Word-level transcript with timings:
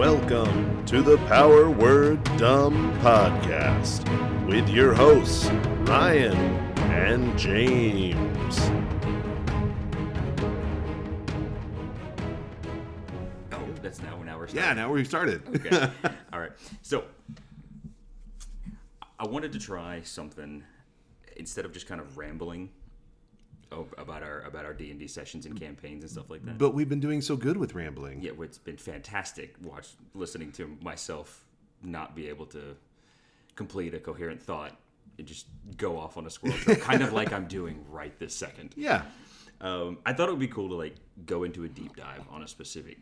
Welcome 0.00 0.82
to 0.86 1.02
the 1.02 1.18
Power 1.26 1.68
Word 1.68 2.24
Dumb 2.38 2.98
Podcast 3.00 4.00
with 4.46 4.66
your 4.70 4.94
hosts, 4.94 5.50
Ryan 5.80 6.38
and 6.78 7.38
James. 7.38 8.58
Oh, 13.52 13.62
that's 13.82 14.00
now 14.00 14.16
now 14.22 14.38
we're 14.38 14.48
starting. 14.48 14.56
Yeah, 14.56 14.72
now 14.72 14.90
we've 14.90 15.06
started. 15.06 15.42
Okay. 15.54 15.90
All 16.32 16.40
right. 16.40 16.52
So 16.80 17.04
I 19.18 19.26
wanted 19.26 19.52
to 19.52 19.58
try 19.58 20.00
something 20.00 20.64
instead 21.36 21.66
of 21.66 21.74
just 21.74 21.86
kind 21.86 22.00
of 22.00 22.16
rambling 22.16 22.70
about 23.98 24.22
our 24.22 24.40
about 24.42 24.64
our 24.64 24.72
D 24.74 24.90
and 24.90 24.98
D 24.98 25.06
sessions 25.06 25.46
and 25.46 25.58
campaigns 25.58 26.02
and 26.02 26.10
stuff 26.10 26.28
like 26.30 26.44
that. 26.44 26.58
but 26.58 26.74
we've 26.74 26.88
been 26.88 27.00
doing 27.00 27.20
so 27.20 27.36
good 27.36 27.56
with 27.56 27.74
rambling. 27.74 28.20
yeah, 28.20 28.32
it's 28.40 28.58
been 28.58 28.76
fantastic 28.76 29.54
watch 29.62 29.88
listening 30.14 30.50
to 30.52 30.76
myself 30.82 31.44
not 31.82 32.14
be 32.16 32.28
able 32.28 32.46
to 32.46 32.76
complete 33.56 33.94
a 33.94 33.98
coherent 33.98 34.42
thought 34.42 34.76
and 35.18 35.26
just 35.26 35.46
go 35.76 35.98
off 35.98 36.16
on 36.16 36.26
a 36.26 36.30
squirrel 36.30 36.56
trail, 36.58 36.76
kind 36.80 37.02
of 37.02 37.12
like 37.12 37.32
I'm 37.32 37.46
doing 37.46 37.84
right 37.90 38.16
this 38.18 38.34
second. 38.34 38.74
Yeah. 38.76 39.02
Um, 39.60 39.98
I 40.06 40.12
thought 40.14 40.28
it 40.28 40.32
would 40.32 40.40
be 40.40 40.48
cool 40.48 40.68
to 40.70 40.74
like 40.74 40.96
go 41.26 41.44
into 41.44 41.64
a 41.64 41.68
deep 41.68 41.94
dive 41.96 42.22
on 42.30 42.42
a 42.42 42.48
specific 42.48 42.98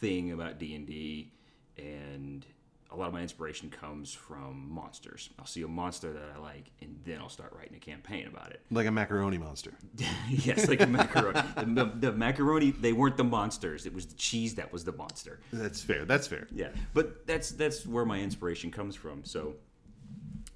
thing 0.00 0.32
about 0.32 0.58
D 0.58 0.74
and 0.74 0.86
D, 0.86 1.30
and 1.78 2.44
a 2.92 2.96
lot 2.96 3.06
of 3.06 3.12
my 3.12 3.20
inspiration 3.20 3.70
comes 3.70 4.12
from 4.12 4.68
monsters. 4.70 5.30
I'll 5.38 5.46
see 5.46 5.62
a 5.62 5.68
monster 5.68 6.12
that 6.12 6.32
I 6.34 6.38
like, 6.40 6.70
and 6.80 6.98
then 7.04 7.18
I'll 7.20 7.28
start 7.28 7.52
writing 7.56 7.76
a 7.76 7.78
campaign 7.78 8.26
about 8.26 8.50
it. 8.50 8.60
Like 8.70 8.86
a 8.86 8.90
macaroni 8.90 9.38
monster. 9.38 9.74
yes, 10.28 10.68
like 10.68 10.80
a 10.80 10.86
macaroni. 10.86 11.40
the, 11.56 11.64
the, 11.64 11.92
the 12.10 12.12
macaroni, 12.12 12.72
they 12.72 12.92
weren't 12.92 13.16
the 13.16 13.24
monsters; 13.24 13.86
it 13.86 13.94
was 13.94 14.06
the 14.06 14.16
cheese 14.16 14.54
that 14.56 14.72
was 14.72 14.84
the 14.84 14.92
monster. 14.92 15.40
That's 15.52 15.80
fair. 15.80 16.04
That's 16.04 16.26
fair. 16.26 16.48
Yeah, 16.52 16.70
but 16.94 17.26
that's 17.26 17.50
that's 17.50 17.86
where 17.86 18.04
my 18.04 18.20
inspiration 18.20 18.70
comes 18.70 18.96
from. 18.96 19.24
So 19.24 19.54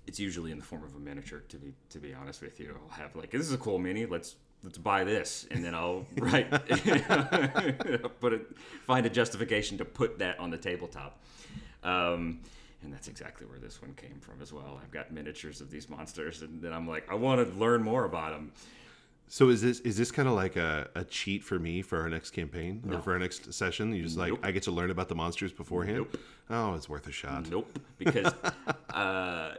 it's 0.07 0.19
usually 0.19 0.53
in 0.53 0.59
the 0.59 0.65
form 0.65 0.85
of 0.85 0.95
a 0.95 0.99
miniature. 0.99 1.41
To 1.49 1.57
be 1.57 1.73
to 1.91 1.99
be 1.99 2.15
honest 2.15 2.43
with 2.43 2.59
you, 2.59 2.77
I'll 2.83 2.97
have 2.97 3.15
like 3.15 3.31
this 3.31 3.43
is 3.43 3.53
a 3.53 3.59
cool 3.59 3.79
mini. 3.79 4.07
Let's 4.07 4.37
let's 4.63 4.79
buy 4.79 5.05
this, 5.05 5.47
and 5.51 5.65
then 5.65 5.75
I'll 5.75 6.07
write 6.19 6.51
put 8.21 8.33
it 8.33 8.57
find 8.87 9.07
a 9.07 9.11
justification 9.11 9.79
to 9.79 9.85
put 9.85 10.19
that 10.19 10.39
on 10.41 10.51
the 10.51 10.59
tabletop. 10.59 11.21
Um, 11.85 12.41
and 12.83 12.93
that's 12.93 13.09
exactly 13.09 13.47
where 13.47 13.59
this 13.59 13.81
one 13.81 13.95
came 13.95 14.19
from 14.21 14.43
as 14.43 14.53
well. 14.53 14.79
I've 14.83 14.91
got 14.91 15.11
miniatures 15.11 15.61
of 15.61 15.71
these 15.71 15.89
monsters, 15.89 16.43
and 16.43 16.61
then 16.61 16.73
I'm 16.73 16.87
like, 16.87 17.11
I 17.11 17.15
want 17.15 17.47
to 17.47 17.59
learn 17.59 17.83
more 17.83 18.05
about 18.05 18.33
them. 18.33 18.53
So 19.27 19.49
is 19.49 19.63
this 19.63 19.81
is 19.81 19.97
this 19.97 20.11
kind 20.11 20.29
of 20.29 20.35
like 20.35 20.57
a, 20.57 20.89
a 20.95 21.03
cheat 21.05 21.43
for 21.43 21.59
me 21.59 21.81
for 21.81 21.99
our 21.99 22.11
next 22.11 22.31
campaign 22.33 22.83
or 22.93 23.01
for 23.01 23.15
our 23.15 23.19
next 23.19 23.53
session? 23.55 23.95
You 23.95 24.03
just 24.03 24.19
like 24.19 24.33
Nope. 24.33 24.41
I 24.43 24.51
get 24.51 24.65
to 24.65 24.71
learn 24.71 24.91
about 24.91 25.09
the 25.09 25.15
monsters 25.15 25.51
beforehand. 25.51 25.99
Nope. 25.99 26.21
Oh, 26.51 26.75
it's 26.75 26.91
worth 26.91 27.07
a 27.07 27.13
shot. 27.13 27.51
Nope. 27.51 27.79
Because, 27.99 28.33
uh, 28.93 29.55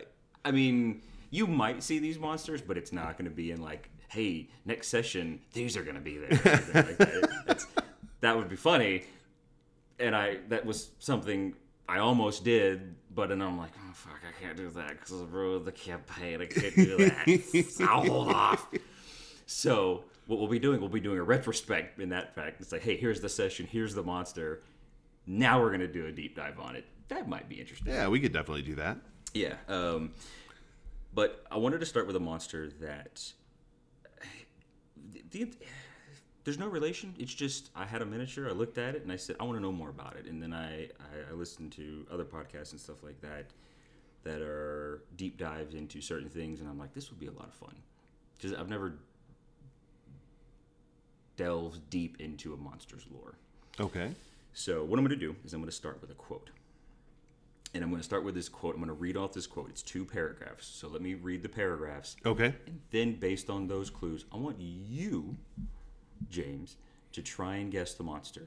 I 0.46 0.52
mean, 0.52 1.02
you 1.32 1.48
might 1.48 1.82
see 1.82 1.98
these 1.98 2.20
monsters, 2.20 2.62
but 2.62 2.78
it's 2.78 2.94
not 2.94 3.18
going 3.18 3.30
to 3.30 3.36
be 3.36 3.52
in 3.52 3.62
like, 3.62 3.90
hey, 4.08 4.48
next 4.66 4.90
session, 4.90 5.42
these 5.54 5.76
are 5.76 5.84
going 5.84 5.96
to 5.96 6.02
be 6.02 6.18
there. 6.20 6.30
like 6.30 6.98
that. 6.98 7.66
That 8.22 8.38
would 8.38 8.50
be 8.50 8.56
funny. 8.56 9.04
And 10.00 10.16
I 10.16 10.38
that 10.50 10.64
was 10.66 10.92
something 11.00 11.56
I 11.88 12.00
almost 12.00 12.44
did, 12.44 12.96
but 13.14 13.30
then 13.30 13.42
I'm 13.42 13.58
like, 13.58 13.72
oh, 13.78 13.94
fuck, 13.94 14.20
I 14.28 14.44
can't 14.44 14.58
do 14.58 14.70
that 14.70 14.90
because 14.90 15.12
of 15.12 15.66
the 15.66 15.72
campaign. 15.72 16.42
I 16.42 16.46
can't 16.46 16.76
do 16.76 16.98
that. 16.98 17.88
I'll 17.90 18.06
hold 18.06 18.30
off. 18.30 18.68
So 19.46 20.04
what 20.28 20.40
we'll 20.40 20.48
be 20.48 20.60
doing, 20.60 20.80
we'll 20.80 20.90
be 20.90 21.00
doing 21.00 21.20
a 21.20 21.24
retrospect 21.24 22.00
in 22.00 22.10
that 22.10 22.34
fact. 22.34 22.62
It's 22.62 22.72
like, 22.72 22.82
hey, 22.82 22.98
here's 22.98 23.22
the 23.22 23.30
session, 23.30 23.68
here's 23.70 23.94
the 23.94 24.04
monster. 24.04 24.62
Now 25.28 25.62
we're 25.62 25.72
gonna 25.72 25.88
do 25.88 26.08
a 26.08 26.12
deep 26.12 26.36
dive 26.36 26.60
on 26.60 26.76
it. 26.76 26.86
That 27.10 27.30
might 27.30 27.48
be 27.48 27.60
interesting. 27.60 27.94
Yeah, 27.94 28.08
we 28.08 28.20
could 28.20 28.34
definitely 28.34 28.64
do 28.64 28.76
that. 28.76 28.98
Yeah. 29.34 29.56
Um, 29.68 30.14
but 31.14 31.46
I 31.52 31.58
wanted 31.58 31.80
to 31.80 31.86
start 31.86 32.08
with 32.08 32.16
a 32.16 32.20
monster 32.20 32.70
that 32.82 33.32
the, 35.32 35.52
there's 36.46 36.58
no 36.58 36.68
relation. 36.68 37.14
It's 37.20 37.34
just 37.34 37.72
I 37.76 37.86
had 37.86 38.02
a 38.02 38.06
miniature. 38.06 38.48
I 38.48 38.54
looked 38.54 38.78
at 38.78 38.96
it 38.96 39.04
and 39.04 39.12
I 39.12 39.18
said 39.18 39.36
I 39.40 39.44
want 39.44 39.58
to 39.58 39.62
know 39.62 39.72
more 39.72 39.90
about 39.90 40.16
it. 40.16 40.26
And 40.28 40.42
then 40.42 40.54
I, 40.54 40.84
I 40.84 41.32
I 41.32 41.34
listened 41.34 41.74
to 41.74 42.06
other 42.10 42.24
podcasts 42.24 42.72
and 42.72 42.80
stuff 42.80 43.04
like 43.04 43.20
that 43.22 43.48
that 44.24 44.42
are 44.42 45.04
deep 45.18 45.38
dives 45.38 45.76
into 45.76 46.02
certain 46.02 46.30
things, 46.30 46.60
and 46.60 46.70
I'm 46.70 46.80
like, 46.80 46.94
this 46.94 47.10
would 47.12 47.20
be 47.20 47.28
a 47.28 47.32
lot 47.32 47.48
of 47.48 47.54
fun 47.54 47.76
because 48.36 48.54
I've 48.54 48.70
never 48.70 48.94
delved 51.36 51.90
deep 51.90 52.18
into 52.20 52.54
a 52.54 52.58
monster's 52.58 53.06
lore. 53.12 53.36
Okay. 53.80 54.12
So 54.54 54.84
what 54.84 54.98
I'm 54.98 55.06
going 55.06 55.20
to 55.20 55.26
do 55.26 55.36
is 55.44 55.54
I'm 55.54 55.60
going 55.60 55.70
to 55.70 55.76
start 55.76 56.02
with 56.02 56.12
a 56.12 56.16
quote. 56.16 56.50
And 57.74 57.84
I'm 57.84 57.90
going 57.90 58.00
to 58.00 58.06
start 58.06 58.24
with 58.24 58.36
this 58.36 58.48
quote. 58.48 58.74
I'm 58.74 58.80
going 58.80 58.88
to 58.88 58.94
read 58.94 59.18
off 59.18 59.34
this 59.34 59.48
quote. 59.48 59.70
It's 59.70 59.82
two 59.82 60.06
paragraphs. 60.06 60.66
So 60.66 60.88
let 60.88 61.02
me 61.02 61.16
read 61.16 61.44
the 61.44 61.50
paragraphs. 61.50 62.16
Okay. 62.26 62.56
And 62.66 62.80
then 62.92 63.20
based 63.20 63.50
on 63.50 63.68
those 63.68 63.90
clues, 63.90 64.24
I 64.32 64.38
want 64.38 64.56
you, 64.60 65.36
James, 66.30 66.78
to 67.14 67.22
try 67.22 67.56
and 67.58 67.72
guess 67.72 67.94
the 67.94 68.04
monster. 68.04 68.44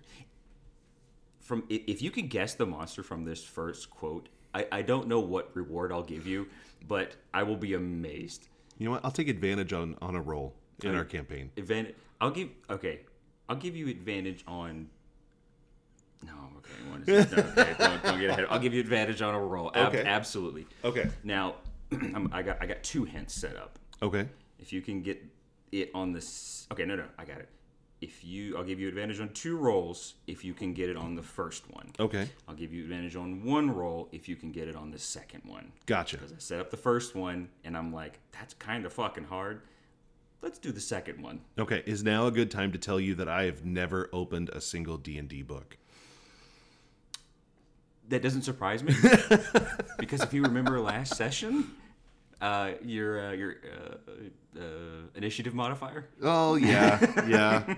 From 1.41 1.65
if 1.69 2.03
you 2.03 2.11
can 2.11 2.27
guess 2.29 2.55
the 2.55 2.67
monster 2.67 3.03
from 3.03 3.25
this 3.25 3.43
first 3.43 3.89
quote, 3.91 4.29
I, 4.55 4.67
I 4.71 4.83
don't 4.83 5.09
know 5.09 5.21
what 5.21 5.51
reward 5.55 5.93
I'll 5.93 6.03
give 6.03 6.27
you, 6.27 6.47
but 6.87 7.17
I 7.33 7.43
will 7.43 7.57
be 7.57 7.75
amazed. 7.75 8.49
You 8.79 8.87
know 8.87 8.91
what? 8.93 9.05
I'll 9.05 9.11
take 9.11 9.29
advantage 9.29 9.73
on 9.73 9.97
on 10.03 10.15
a 10.15 10.21
roll 10.21 10.55
in 10.83 10.95
our 10.95 11.05
campaign. 11.05 11.51
Advantage. 11.57 11.95
I'll 12.21 12.31
give. 12.31 12.51
Okay, 12.69 13.01
I'll 13.49 13.57
give 13.57 13.77
you 13.77 13.89
advantage 13.89 14.45
on. 14.47 14.89
No, 16.27 16.33
okay. 16.59 16.91
One 16.91 17.05
is, 17.07 17.31
no, 17.31 17.39
okay 17.39 17.75
don't, 17.79 18.03
don't 18.03 18.21
get 18.21 18.31
ahead. 18.31 18.47
I'll 18.51 18.59
give 18.59 18.75
you 18.75 18.81
advantage 18.81 19.23
on 19.23 19.35
a 19.35 19.41
roll. 19.41 19.71
Ab- 19.75 19.95
Okay. 19.95 20.05
absolutely. 20.05 20.67
Okay. 20.85 21.09
Now, 21.23 21.55
I'm, 21.93 22.29
I 22.33 22.43
got 22.43 22.59
I 22.61 22.67
got 22.67 22.83
two 22.83 23.05
hints 23.05 23.35
set 23.35 23.57
up. 23.57 23.79
Okay. 24.03 24.29
If 24.59 24.73
you 24.73 24.83
can 24.83 25.01
get 25.01 25.23
it 25.73 25.91
on 25.95 26.13
this. 26.13 26.67
Okay, 26.73 26.85
no, 26.85 26.97
no, 26.97 27.05
I 27.19 27.25
got 27.25 27.39
it. 27.39 27.49
If 28.01 28.25
you, 28.25 28.57
I'll 28.57 28.65
give 28.65 28.79
you 28.79 28.89
advantage 28.89 29.19
on 29.21 29.31
two 29.31 29.57
rolls 29.57 30.15
if 30.27 30.45
you 30.45 30.55
can 30.55 30.73
get 30.73 30.89
it 30.89 30.97
on 30.97 31.17
the 31.17 31.23
first 31.23 31.69
one. 31.73 31.91
Okay. 31.99 32.29
I'll 32.47 32.55
give 32.55 32.73
you 32.73 32.83
advantage 32.85 33.17
on 33.17 33.45
one 33.45 33.71
roll 33.71 34.09
if 34.13 34.29
you 34.29 34.37
can 34.37 34.53
get 34.53 34.69
it 34.69 34.77
on 34.77 34.93
the 34.93 34.99
second 34.99 35.43
one. 35.45 35.73
Gotcha. 35.87 36.19
Because 36.19 36.33
I 36.33 36.37
set 36.39 36.61
up 36.61 36.71
the 36.71 36.77
first 36.77 37.17
one 37.17 37.49
and 37.65 37.77
I'm 37.77 37.93
like, 37.93 38.21
that's 38.31 38.55
kind 38.55 38.87
of 38.87 38.93
fucking 38.93 39.25
hard. 39.25 39.63
Let's 40.43 40.59
do 40.59 40.71
the 40.71 40.81
second 40.81 41.21
one. 41.21 41.41
Okay. 41.59 41.83
Is 41.87 42.05
now 42.05 42.29
a 42.29 42.31
good 42.31 42.53
time 42.53 42.71
to 42.71 42.79
tell 42.79 43.01
you 43.01 43.17
that 43.17 43.29
I 43.29 43.45
have 43.45 43.65
never 43.65 44.09
opened 44.13 44.51
a 44.51 44.61
single 44.61 44.97
D 44.97 45.19
and 45.19 45.29
D 45.29 45.43
book? 45.43 45.77
That 48.09 48.23
doesn't 48.23 48.43
surprise 48.43 48.83
me 48.83 48.95
because 49.99 50.23
if 50.23 50.33
you 50.33 50.43
remember 50.43 50.81
last 50.81 51.17
session, 51.17 51.73
uh, 52.41 52.73
your 52.83 53.29
uh, 53.29 53.33
your 53.33 53.57
uh, 53.65 54.59
uh, 54.61 54.63
initiative 55.15 55.55
modifier. 55.55 56.09
Oh 56.23 56.55
yeah, 56.57 56.99
yeah, 57.29 57.75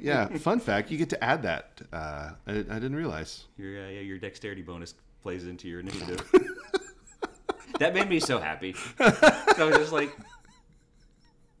yeah. 0.00 0.28
Fun 0.38 0.60
fact: 0.60 0.90
you 0.90 0.98
get 0.98 1.10
to 1.10 1.24
add 1.24 1.42
that. 1.42 1.80
Uh, 1.92 2.30
I, 2.46 2.52
I 2.52 2.54
didn't 2.54 2.96
realize. 2.96 3.44
Your 3.56 3.84
uh, 3.84 3.88
yeah, 3.88 4.00
your 4.00 4.18
dexterity 4.18 4.62
bonus 4.62 4.94
plays 5.22 5.46
into 5.46 5.68
your 5.68 5.80
initiative. 5.80 6.22
that 7.78 7.94
made 7.94 8.08
me 8.08 8.20
so 8.20 8.38
happy. 8.38 8.74
I 9.00 9.54
was 9.58 9.76
just 9.76 9.92
like, 9.92 10.16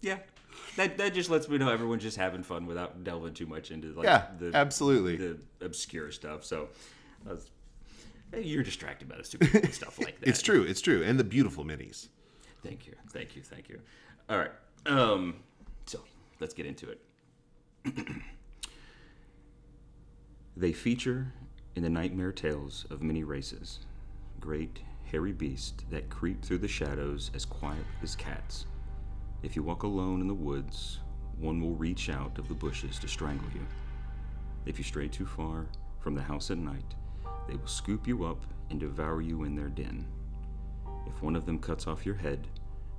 yeah, 0.00 0.18
that 0.76 0.98
that 0.98 1.14
just 1.14 1.30
lets 1.30 1.48
me 1.48 1.58
know 1.58 1.70
everyone's 1.70 2.02
just 2.02 2.16
having 2.16 2.42
fun 2.42 2.66
without 2.66 3.02
delving 3.02 3.34
too 3.34 3.46
much 3.46 3.70
into 3.70 3.92
like 3.94 4.04
Yeah, 4.04 4.26
the 4.38 4.50
absolutely. 4.54 5.16
the 5.16 5.38
obscure 5.62 6.10
stuff. 6.12 6.44
So 6.44 6.68
was, 7.24 7.50
you're 8.36 8.62
distracted 8.62 9.08
by 9.08 9.16
the 9.16 9.24
stupid 9.24 9.72
stuff 9.74 9.98
like 9.98 10.20
that. 10.20 10.28
It's 10.28 10.42
true. 10.42 10.62
It's 10.64 10.80
true. 10.80 11.02
And 11.02 11.18
the 11.18 11.24
beautiful 11.24 11.64
minis. 11.64 12.08
Thank 12.62 12.86
you, 12.86 12.94
thank 13.10 13.36
you, 13.36 13.42
thank 13.42 13.68
you. 13.68 13.80
All 14.28 14.38
right, 14.38 14.50
um, 14.86 15.36
so 15.86 16.00
let's 16.40 16.54
get 16.54 16.66
into 16.66 16.88
it. 16.90 17.00
they 20.56 20.72
feature 20.72 21.32
in 21.76 21.82
the 21.82 21.90
nightmare 21.90 22.32
tales 22.32 22.86
of 22.90 23.02
many 23.02 23.22
races, 23.22 23.80
great 24.40 24.80
hairy 25.04 25.32
beasts 25.32 25.84
that 25.90 26.10
creep 26.10 26.44
through 26.44 26.58
the 26.58 26.68
shadows 26.68 27.30
as 27.34 27.44
quiet 27.44 27.84
as 28.02 28.16
cats. 28.16 28.66
If 29.42 29.54
you 29.54 29.62
walk 29.62 29.84
alone 29.84 30.20
in 30.20 30.26
the 30.26 30.34
woods, 30.34 30.98
one 31.38 31.60
will 31.60 31.74
reach 31.74 32.10
out 32.10 32.38
of 32.38 32.48
the 32.48 32.54
bushes 32.54 32.98
to 32.98 33.08
strangle 33.08 33.48
you. 33.54 33.64
If 34.64 34.78
you 34.78 34.84
stray 34.84 35.08
too 35.08 35.26
far 35.26 35.66
from 36.00 36.14
the 36.14 36.22
house 36.22 36.50
at 36.50 36.58
night, 36.58 36.94
they 37.48 37.54
will 37.54 37.66
scoop 37.66 38.08
you 38.08 38.24
up 38.24 38.44
and 38.70 38.80
devour 38.80 39.20
you 39.20 39.44
in 39.44 39.54
their 39.54 39.68
den. 39.68 40.06
If 41.06 41.22
one 41.22 41.36
of 41.36 41.46
them 41.46 41.58
cuts 41.58 41.86
off 41.86 42.04
your 42.04 42.16
head, 42.16 42.48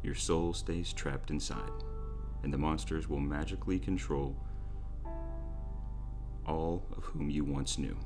your 0.03 0.15
soul 0.15 0.53
stays 0.53 0.93
trapped 0.93 1.31
inside, 1.31 1.71
and 2.43 2.53
the 2.53 2.57
monsters 2.57 3.09
will 3.09 3.19
magically 3.19 3.79
control 3.79 4.35
all 6.45 6.83
of 6.95 7.03
whom 7.03 7.29
you 7.29 7.43
once 7.43 7.77
knew. 7.77 7.97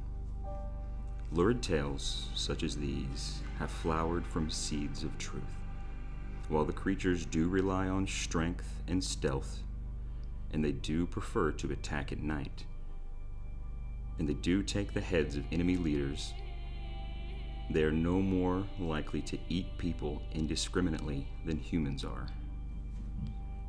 Lurid 1.31 1.62
tales 1.62 2.27
such 2.33 2.63
as 2.63 2.75
these 2.75 3.42
have 3.59 3.69
flowered 3.69 4.25
from 4.25 4.50
seeds 4.50 5.03
of 5.03 5.18
truth. 5.18 5.44
While 6.50 6.65
the 6.65 6.74
creatures 6.74 7.25
do 7.25 7.48
rely 7.48 7.88
on 7.88 8.07
strength 8.07 8.81
and 8.88 9.01
stealth, 9.01 9.59
and 10.51 10.65
they 10.65 10.74
do 10.74 11.06
prefer 11.06 11.51
to 11.53 11.71
attack 11.71 12.12
at 12.12 12.21
night, 12.21 12.65
and 14.19 14.27
they 14.27 14.33
do 14.33 14.62
take 14.62 14.94
the 14.94 15.00
heads 15.00 15.38
of 15.38 15.45
enemy 15.51 15.77
leaders 15.77 16.33
They 17.71 17.83
are 17.83 17.91
no 17.91 18.21
more 18.21 18.65
likely 18.79 19.21
to 19.21 19.38
eat 19.47 19.77
people 19.77 20.21
indiscriminately 20.33 21.25
than 21.45 21.57
humans 21.57 22.03
are. 22.03 22.27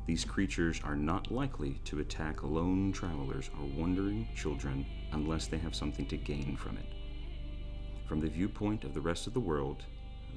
These 0.05 0.25
creatures 0.25 0.81
are 0.83 0.97
not 0.97 1.31
likely 1.31 1.79
to 1.85 1.99
attack 1.99 2.43
lone 2.43 2.91
travelers 2.91 3.49
or 3.57 3.65
wandering 3.65 4.27
children 4.35 4.85
unless 5.13 5.47
they 5.47 5.57
have 5.57 5.73
something 5.73 6.05
to 6.07 6.17
gain 6.17 6.57
from 6.57 6.77
it. 6.77 6.85
From 8.05 8.19
the 8.19 8.27
viewpoint 8.27 8.83
of 8.83 8.93
the 8.93 8.99
rest 8.99 9.25
of 9.25 9.33
the 9.33 9.39
world, 9.39 9.83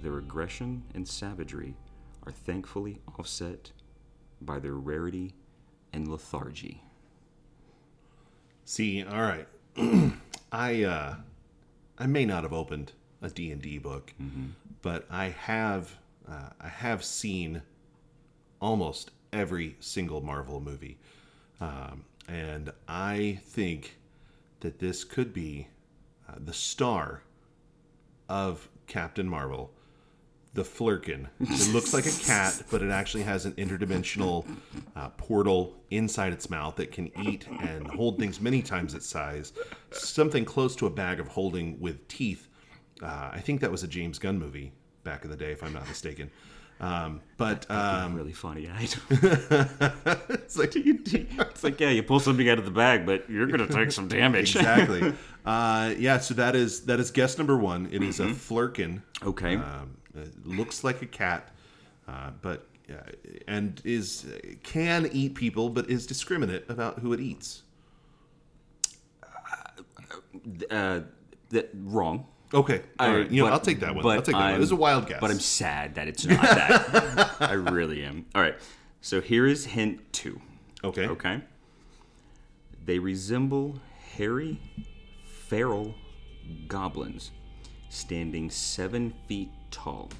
their 0.00 0.18
aggression 0.18 0.84
and 0.94 1.06
savagery 1.06 1.74
are 2.24 2.30
thankfully 2.32 3.00
offset 3.18 3.72
by 4.42 4.60
their 4.60 4.74
rarity 4.74 5.34
and 5.92 6.06
lethargy. 6.06 6.84
See, 8.64 9.02
all 9.02 9.22
right. 9.22 9.48
I 10.52 10.84
uh 10.84 11.16
I 11.98 12.06
may 12.06 12.24
not 12.24 12.44
have 12.44 12.52
opened 12.52 12.92
a 13.22 13.28
D&D 13.28 13.78
book, 13.78 14.12
but 14.82 15.06
I 15.10 15.26
have 15.28 15.96
uh, 16.28 16.50
I 16.60 16.68
have 16.68 17.04
seen 17.04 17.62
almost 18.60 19.10
every 19.32 19.76
single 19.80 20.20
Marvel 20.20 20.60
movie. 20.60 20.98
Um, 21.60 22.04
and 22.28 22.72
I 22.88 23.40
think 23.44 23.96
that 24.60 24.78
this 24.78 25.04
could 25.04 25.32
be 25.32 25.68
uh, 26.28 26.34
the 26.38 26.52
star 26.52 27.22
of 28.28 28.68
Captain 28.88 29.28
Marvel, 29.28 29.70
the 30.54 30.62
Flerken. 30.62 31.28
It 31.40 31.72
looks 31.72 31.94
like 31.94 32.06
a 32.06 32.10
cat, 32.10 32.62
but 32.70 32.82
it 32.82 32.90
actually 32.90 33.22
has 33.22 33.44
an 33.44 33.52
interdimensional 33.52 34.46
uh, 34.96 35.10
portal 35.10 35.74
inside 35.90 36.32
its 36.32 36.50
mouth 36.50 36.76
that 36.76 36.90
can 36.90 37.10
eat 37.22 37.46
and 37.60 37.86
hold 37.86 38.18
things 38.18 38.40
many 38.40 38.62
times 38.62 38.94
its 38.94 39.06
size. 39.06 39.52
Something 39.92 40.44
close 40.44 40.74
to 40.76 40.86
a 40.86 40.90
bag 40.90 41.20
of 41.20 41.28
holding 41.28 41.78
with 41.78 42.06
teeth. 42.08 42.48
Uh, 43.02 43.30
I 43.32 43.40
think 43.40 43.60
that 43.60 43.70
was 43.70 43.82
a 43.82 43.88
James 43.88 44.18
Gunn 44.18 44.38
movie 44.38 44.72
back 45.04 45.24
in 45.24 45.30
the 45.30 45.36
day, 45.36 45.52
if 45.52 45.62
I'm 45.62 45.72
not 45.72 45.86
mistaken. 45.86 46.30
Um, 46.78 47.22
but 47.38 47.70
um, 47.70 48.14
really 48.14 48.32
funny 48.32 48.68
eyed. 48.68 48.94
it's 49.10 50.58
like 50.58 50.72
it's 50.74 51.64
like, 51.64 51.80
yeah, 51.80 51.88
you 51.88 52.02
pull 52.02 52.20
something 52.20 52.48
out 52.48 52.58
of 52.58 52.66
the 52.66 52.70
bag, 52.70 53.06
but 53.06 53.28
you're 53.30 53.46
going 53.46 53.66
to 53.66 53.72
take 53.72 53.92
some 53.92 54.08
damage. 54.08 54.56
exactly. 54.56 55.12
Uh, 55.46 55.94
yeah, 55.96 56.18
so 56.18 56.34
that 56.34 56.56
is 56.56 56.86
that 56.86 56.98
is 56.98 57.12
guess 57.12 57.38
number 57.38 57.56
one. 57.56 57.88
It 57.92 58.02
is 58.02 58.18
a 58.18 58.24
Flerken. 58.24 59.02
Okay. 59.22 59.54
Um, 59.54 59.96
looks 60.44 60.82
like 60.82 61.02
a 61.02 61.06
cat, 61.06 61.52
uh, 62.08 62.30
but 62.42 62.66
uh, 62.90 62.94
and 63.46 63.80
is 63.84 64.26
can 64.64 65.08
eat 65.12 65.36
people, 65.36 65.68
but 65.68 65.88
is 65.88 66.04
discriminate 66.04 66.68
about 66.68 66.98
who 66.98 67.12
it 67.12 67.20
eats. 67.20 67.62
uh, 70.68 71.02
that, 71.50 71.70
wrong. 71.74 72.26
Okay, 72.54 72.82
all 72.98 73.14
right. 73.14 73.30
You 73.30 73.40
know, 73.42 73.46
but- 73.48 73.52
I'll 73.54 73.60
take 73.60 73.80
that 73.80 73.94
one. 73.94 74.06
I'll 74.06 74.16
take 74.22 74.26
that 74.26 74.34
one. 74.34 74.42
I'm- 74.44 74.60
This 74.60 74.68
is 74.68 74.72
a 74.72 74.76
wild 74.76 75.06
guess. 75.08 75.20
But 75.20 75.30
I'm 75.30 75.40
sad 75.40 75.96
that 75.96 76.06
it's 76.08 76.24
not 76.24 76.40
that. 76.42 77.36
I 77.40 77.52
really 77.54 78.04
am. 78.04 78.26
All 78.34 78.42
right. 78.42 78.54
So 79.00 79.20
here 79.20 79.46
is 79.46 79.64
hint 79.66 80.00
two. 80.12 80.40
okay. 80.84 81.06
Okay. 81.06 81.40
They 82.84 82.98
resemble 83.00 83.80
hairy, 84.16 84.60
feral 85.48 85.94
goblins 86.68 87.32
standing 87.88 88.48
seven 88.50 89.12
feet 89.26 89.50
tall. 89.70 90.10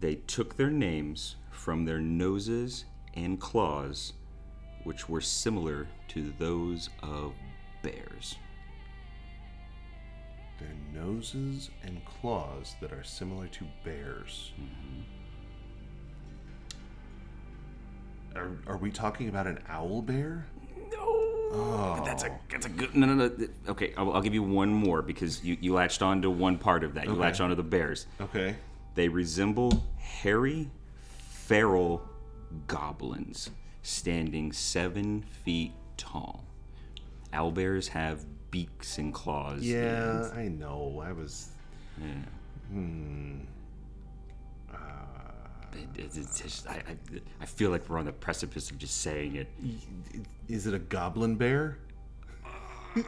They 0.00 0.16
took 0.16 0.56
their 0.56 0.70
names 0.70 1.36
from 1.50 1.84
their 1.84 2.00
noses 2.00 2.84
and 3.14 3.40
claws, 3.40 4.12
which 4.84 5.08
were 5.08 5.20
similar 5.20 5.86
to 6.08 6.32
those 6.38 6.90
of 7.02 7.32
bears. 7.82 8.36
Noses 10.94 11.70
and 11.82 12.00
claws 12.04 12.74
that 12.80 12.92
are 12.92 13.04
similar 13.04 13.46
to 13.48 13.64
bears. 13.84 14.52
Are, 18.34 18.50
are 18.66 18.76
we 18.76 18.90
talking 18.90 19.28
about 19.28 19.46
an 19.46 19.58
owl 19.68 20.02
bear? 20.02 20.46
No. 20.90 20.98
Oh. 21.54 22.02
That's 22.04 22.24
a 22.24 22.38
that's 22.50 22.66
a 22.66 22.68
good. 22.70 22.94
No, 22.94 23.06
no, 23.06 23.14
no. 23.14 23.48
Okay, 23.68 23.92
I'll, 23.96 24.12
I'll 24.12 24.22
give 24.22 24.34
you 24.34 24.42
one 24.42 24.72
more 24.72 25.02
because 25.02 25.44
you, 25.44 25.56
you 25.60 25.74
latched 25.74 26.02
on 26.02 26.22
to 26.22 26.30
one 26.30 26.58
part 26.58 26.82
of 26.84 26.94
that. 26.94 27.06
You 27.06 27.14
latched 27.14 27.40
onto 27.40 27.54
the 27.54 27.62
bears. 27.62 28.06
Okay. 28.20 28.56
They 28.94 29.08
resemble 29.08 29.84
hairy, 29.98 30.70
feral 30.96 32.08
goblins 32.66 33.50
standing 33.82 34.52
seven 34.52 35.22
feet 35.44 35.72
tall. 35.96 36.44
Owlbears 37.32 37.88
have 37.88 38.24
beaks 38.52 38.98
and 38.98 39.12
claws. 39.12 39.62
Yeah, 39.62 40.28
I 40.36 40.46
know. 40.46 41.02
I 41.04 41.10
was. 41.10 41.48
Hmm. 42.70 43.40
It- 45.74 45.98
it- 46.16 46.28
just- 46.36 46.68
I, 46.68 46.74
I, 46.86 46.96
I 47.40 47.46
feel 47.46 47.70
like 47.70 47.88
we're 47.88 47.98
on 47.98 48.04
the 48.04 48.12
precipice 48.12 48.70
of 48.70 48.78
just 48.78 49.00
saying 49.00 49.36
it. 49.36 49.48
Is 50.48 50.66
it 50.66 50.74
a 50.74 50.78
goblin 50.78 51.34
bear? 51.36 51.78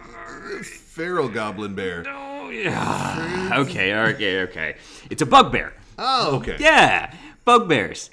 Feral 0.65 1.29
goblin 1.29 1.75
bear. 1.75 2.05
Oh, 2.09 2.49
yeah. 2.49 3.51
Okay, 3.59 3.95
okay, 3.95 4.41
okay. 4.43 4.77
It's 5.11 5.21
a 5.23 5.27
bugbear. 5.27 5.75
Oh, 5.99 6.37
okay. 6.37 6.57
Yeah, 6.59 7.15
bugbears. 7.45 8.11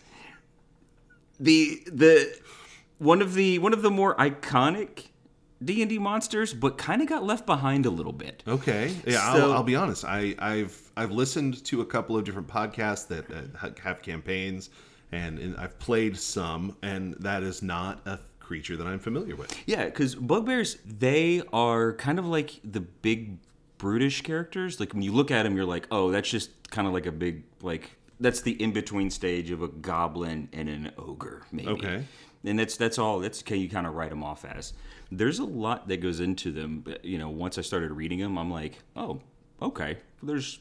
The 1.39 1.81
the 1.87 2.37
one 2.99 3.21
of 3.21 3.33
the 3.33 3.57
one 3.59 3.71
of 3.73 3.81
the 3.81 3.89
more 3.89 4.15
iconic 4.17 5.05
D 5.63 5.81
and 5.81 5.89
D 5.89 5.99
monsters, 5.99 6.53
but 6.53 6.77
kind 6.77 7.01
of 7.01 7.07
got 7.07 7.23
left 7.23 7.45
behind 7.45 7.85
a 7.85 7.89
little 7.89 8.13
bit. 8.13 8.43
Okay. 8.47 8.93
Yeah, 9.05 9.33
So- 9.33 9.43
I'll, 9.51 9.53
I'll 9.57 9.63
be 9.63 9.75
honest. 9.75 10.05
I, 10.05 10.35
I've 10.39 10.91
I've 10.97 11.11
listened 11.11 11.63
to 11.65 11.81
a 11.81 11.85
couple 11.85 12.17
of 12.17 12.23
different 12.23 12.47
podcasts 12.47 13.07
that 13.07 13.31
uh, 13.31 13.69
have 13.83 14.01
campaigns, 14.01 14.69
and, 15.11 15.39
and 15.39 15.55
I've 15.57 15.77
played 15.79 16.17
some, 16.17 16.75
and 16.81 17.13
that 17.19 17.43
is 17.43 17.61
not 17.61 18.01
a 18.05 18.19
creature 18.39 18.75
that 18.77 18.85
I'm 18.87 18.99
familiar 18.99 19.35
with. 19.35 19.55
Yeah, 19.65 19.85
because 19.85 20.15
bugbears 20.15 20.77
they 20.85 21.41
are 21.53 21.93
kind 21.93 22.19
of 22.19 22.25
like 22.25 22.59
the 22.63 22.81
big 22.81 23.37
brutish 23.77 24.21
characters. 24.21 24.79
Like 24.79 24.93
when 24.93 25.01
you 25.03 25.11
look 25.11 25.31
at 25.31 25.43
them, 25.43 25.55
you're 25.55 25.65
like, 25.65 25.87
oh, 25.91 26.11
that's 26.11 26.29
just 26.29 26.69
kind 26.69 26.87
of 26.87 26.93
like 26.93 27.05
a 27.05 27.11
big 27.11 27.43
like 27.61 27.91
that's 28.19 28.41
the 28.41 28.51
in 28.61 28.71
between 28.71 29.09
stage 29.09 29.49
of 29.51 29.61
a 29.61 29.67
goblin 29.67 30.49
and 30.53 30.69
an 30.69 30.91
ogre, 30.97 31.43
maybe. 31.51 31.69
Okay. 31.69 32.03
And 32.43 32.57
that's 32.57 32.75
that's 32.77 32.97
all. 32.97 33.19
That's 33.19 33.41
can 33.43 33.59
you 33.59 33.69
kind 33.69 33.85
of 33.85 33.93
write 33.93 34.09
them 34.09 34.23
off 34.23 34.45
as. 34.45 34.73
There's 35.11 35.39
a 35.39 35.43
lot 35.45 35.87
that 35.89 35.97
goes 35.97 36.19
into 36.19 36.51
them. 36.51 36.79
But, 36.85 37.03
you 37.05 37.17
know, 37.17 37.29
once 37.29 37.57
I 37.57 37.61
started 37.61 37.91
reading 37.91 38.19
them, 38.19 38.37
I'm 38.37 38.49
like, 38.49 38.79
oh, 38.95 39.19
okay. 39.61 39.97
There's 40.23 40.59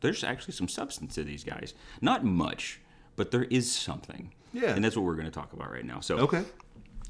there's 0.00 0.22
actually 0.24 0.52
some 0.54 0.68
substance 0.68 1.14
to 1.14 1.24
these 1.24 1.44
guys. 1.44 1.72
Not 2.00 2.24
much, 2.24 2.80
but 3.16 3.30
there 3.30 3.44
is 3.44 3.70
something. 3.72 4.32
Yeah. 4.52 4.74
And 4.74 4.84
that's 4.84 4.96
what 4.96 5.04
we're 5.04 5.14
going 5.14 5.26
to 5.26 5.30
talk 5.32 5.52
about 5.52 5.70
right 5.72 5.84
now. 5.84 6.00
So 6.00 6.18
Okay. 6.18 6.44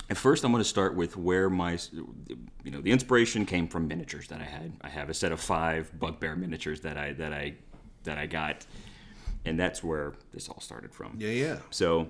at 0.08 0.16
first, 0.16 0.44
I'm 0.44 0.52
going 0.52 0.62
to 0.62 0.68
start 0.68 0.94
with 0.94 1.16
where 1.16 1.50
my, 1.50 1.78
you 2.62 2.70
know, 2.70 2.80
the 2.80 2.92
inspiration 2.92 3.44
came 3.46 3.66
from 3.68 3.88
miniatures 3.88 4.28
that 4.28 4.40
I 4.40 4.44
had. 4.44 4.72
I 4.82 4.88
have 4.90 5.10
a 5.10 5.14
set 5.14 5.32
of 5.32 5.40
five 5.40 5.90
bugbear 5.98 6.36
miniatures 6.36 6.80
that 6.82 6.96
I 6.96 7.12
that 7.14 7.32
I 7.32 7.54
that 8.04 8.16
I 8.18 8.26
got, 8.26 8.64
and 9.44 9.58
that's 9.58 9.82
where 9.82 10.12
this 10.32 10.48
all 10.48 10.60
started 10.60 10.94
from. 10.94 11.16
Yeah, 11.18 11.30
yeah. 11.30 11.56
So, 11.70 12.08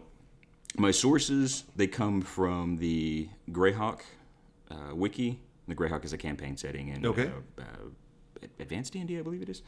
my 0.76 0.90
sources 0.90 1.64
they 1.76 1.86
come 1.86 2.20
from 2.20 2.76
the 2.78 3.28
Greyhawk 3.50 4.00
uh, 4.70 4.94
wiki. 4.94 5.40
The 5.68 5.74
Greyhawk 5.74 6.04
is 6.04 6.12
a 6.12 6.18
campaign 6.18 6.56
setting 6.56 6.88
in 6.88 7.06
Okay. 7.06 7.30
uh, 7.58 7.62
uh, 7.62 8.46
Advanced 8.60 8.92
D&D, 8.92 9.18
I 9.18 9.22
believe 9.22 9.40
it 9.42 9.48
is. 9.48 9.62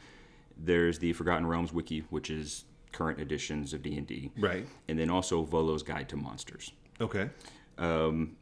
There's 0.57 0.99
the 0.99 1.13
Forgotten 1.13 1.47
Realms 1.47 1.73
wiki, 1.73 2.01
which 2.09 2.29
is 2.29 2.65
current 2.91 3.19
editions 3.19 3.73
of 3.73 3.81
D&D. 3.81 4.31
Right. 4.37 4.67
And 4.87 4.99
then 4.99 5.09
also 5.09 5.43
Volo's 5.43 5.83
Guide 5.83 6.09
to 6.09 6.15
Monsters 6.17 6.71
Okay. 6.99 7.29
Um, 7.77 8.35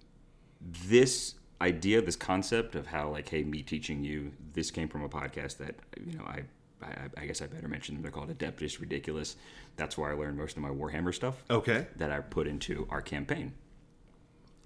this 0.88 1.36
idea, 1.62 2.02
this 2.02 2.16
concept 2.16 2.76
of 2.76 2.88
how 2.88 3.10
like, 3.10 3.28
hey, 3.30 3.44
me 3.44 3.62
teaching 3.64 4.04
you, 4.04 4.32
this 4.54 4.72
came 4.72 4.88
from 4.88 5.04
a 5.04 5.10
podcast 5.10 5.58
that 5.58 5.76
you 6.06 6.18
know 6.18 6.24
I. 6.26 6.44
I, 6.82 7.08
I 7.18 7.26
guess 7.26 7.42
I 7.42 7.48
better 7.48 7.70
mention 7.70 7.96
them. 7.96 8.02
They're 8.04 8.12
called 8.12 8.38
Adeptus 8.38 8.82
Ridiculous. 8.82 9.38
That's 9.78 9.98
where 9.98 10.10
I 10.12 10.16
learned 10.16 10.38
most 10.38 10.56
of 10.58 10.64
my 10.64 10.70
Warhammer 10.70 11.14
stuff 11.14 11.44
Okay. 11.50 11.88
that 11.98 12.12
I 12.12 12.20
put 12.22 12.48
into 12.48 12.88
our 12.90 13.02
campaign. 13.02 13.54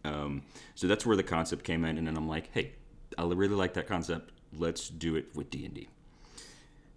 Um, 0.03 0.43
so 0.75 0.87
that's 0.87 1.05
where 1.05 1.15
the 1.17 1.23
concept 1.23 1.63
came 1.63 1.83
in, 1.83 1.97
and 1.97 2.07
then 2.07 2.15
I'm 2.15 2.27
like, 2.27 2.49
hey, 2.53 2.73
I 3.17 3.23
really 3.23 3.55
like 3.55 3.73
that 3.73 3.87
concept. 3.87 4.31
Let's 4.57 4.87
do 4.89 5.15
it 5.15 5.27
with 5.35 5.49
D 5.49 5.65
and 5.65 5.73
D. 5.73 5.89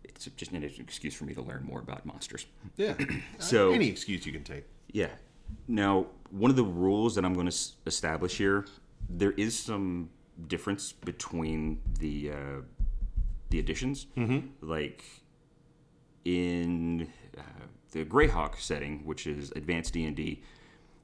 It's 0.05 0.27
just 0.37 0.53
an 0.53 0.63
excuse 0.63 1.15
for 1.15 1.25
me 1.25 1.35
to 1.35 1.43
learn 1.43 1.65
more 1.65 1.81
about 1.81 2.05
monsters. 2.07 2.47
Yeah. 2.77 2.95
So- 3.39 3.73
any 3.73 3.89
excuse 3.89 4.25
you 4.27 4.33
can 4.33 4.45
take. 4.45 4.65
Yeah. 4.91 5.09
Now, 5.69 6.07
one 6.31 6.51
of 6.51 6.57
the 6.57 6.65
rules 6.65 7.15
that 7.17 7.25
I'm 7.25 7.35
going 7.35 7.49
to 7.49 7.57
establish 7.87 8.39
here, 8.39 8.67
there 9.09 9.33
is 9.33 9.59
some 9.59 10.11
difference 10.47 10.93
between 10.93 11.81
the 11.99 12.31
uh, 12.31 12.61
the 13.51 13.59
editions. 13.59 14.07
Mm-hmm. 14.17 14.47
Like 14.67 15.05
in 16.25 17.03
uh, 17.03 17.22
the 17.93 18.05
Greyhawk 18.05 18.59
setting, 18.59 19.05
which 19.05 19.27
is 19.27 19.53
advanced 19.53 19.93
D 19.95 20.05
and 20.05 20.17
D, 20.17 20.43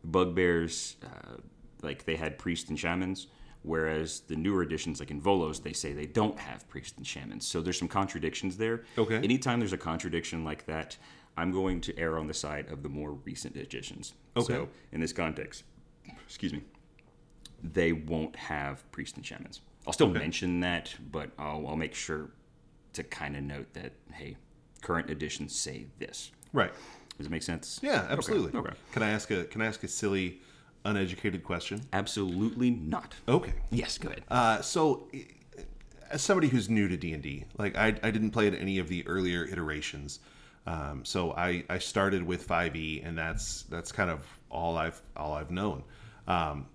bugbears, 0.05 0.97
uh, 1.05 1.37
like 1.83 2.05
they 2.05 2.17
had 2.17 2.39
priests 2.39 2.69
and 2.69 2.79
shamans, 2.79 3.29
Whereas 3.63 4.21
the 4.21 4.37
newer 4.37 4.63
editions, 4.63 5.01
like 5.01 5.11
in 5.11 5.21
Volos, 5.21 5.63
they 5.63 5.73
say 5.73 5.93
they 5.93 6.07
don't 6.07 6.39
have 6.39 6.69
priests 6.69 6.97
and 6.97 7.07
shamans. 7.07 7.47
So 7.47 7.61
there's 7.61 7.79
some 7.79 7.89
contradictions 7.89 8.57
there. 8.57 8.85
Okay. 8.97 9.17
Anytime 9.17 9.59
there's 9.59 9.73
a 9.73 9.79
contradiction 9.79 10.45
like 10.45 10.67
that, 10.67 10.97
I'm 11.37 11.51
going 11.53 11.81
to 11.83 11.99
err 11.99 12.19
on 12.19 12.27
the 12.27 12.35
side 12.35 12.71
of 12.71 12.83
the 12.83 12.89
more 12.89 13.13
recent 13.13 13.57
editions. 13.57 14.15
Okay. 14.37 14.55
So 14.55 14.69
in 14.93 15.01
this 15.01 15.13
context, 15.13 15.65
excuse 16.25 16.53
me, 16.53 16.63
they 17.63 17.93
won't 17.93 18.37
have 18.37 18.91
priests 18.93 19.17
and 19.17 19.27
shamans. 19.27 19.61
I'll 19.87 19.93
still 19.93 20.09
mention 20.09 20.61
that, 20.61 20.95
but 21.11 21.31
I'll, 21.39 21.67
I'll 21.67 21.77
make 21.77 21.95
sure 21.95 22.31
to 22.93 23.03
kind 23.03 23.37
of 23.37 23.43
note 23.43 23.73
that 23.75 23.93
hey, 24.13 24.37
current 24.83 25.11
editions 25.11 25.55
say 25.55 25.87
this. 25.99 26.31
Right. 26.53 26.73
Does 27.17 27.27
it 27.27 27.31
make 27.31 27.43
sense? 27.43 27.81
Yeah, 27.83 28.07
absolutely. 28.09 28.59
Okay. 28.59 28.75
Can 28.93 29.03
I 29.03 29.11
ask 29.11 29.31
a 29.31 29.45
Can 29.45 29.61
I 29.61 29.67
ask 29.67 29.83
a 29.83 29.89
silly, 29.89 30.41
uneducated 30.85 31.43
question? 31.43 31.81
Absolutely 31.93 32.71
not. 32.71 33.15
Okay. 33.29 33.55
Yes, 33.71 33.99
go 33.99 34.09
ahead. 34.09 34.23
Uh, 34.29 34.61
so, 34.61 35.09
as 36.11 36.23
somebody 36.23 36.49
who's 36.49 36.69
new 36.69 36.89
to 36.89 36.97
D 36.97 37.13
and 37.13 37.23
D, 37.23 37.45
like 37.59 37.77
I, 37.77 37.89
I 38.03 38.11
didn't 38.11 38.31
play 38.31 38.47
at 38.47 38.55
any 38.55 38.79
of 38.79 38.89
the 38.89 39.07
earlier 39.07 39.45
iterations, 39.45 40.21
um, 40.67 41.05
so 41.05 41.33
I, 41.33 41.65
I 41.69 41.79
started 41.79 42.23
with 42.23 42.47
5e, 42.47 43.07
and 43.07 43.17
that's 43.17 43.63
that's 43.65 43.91
kind 43.91 44.11
of 44.11 44.25
all 44.51 44.77
I've 44.77 45.01
all 45.17 45.33
I've 45.33 45.51
known. 45.51 45.83
Um, 46.27 46.67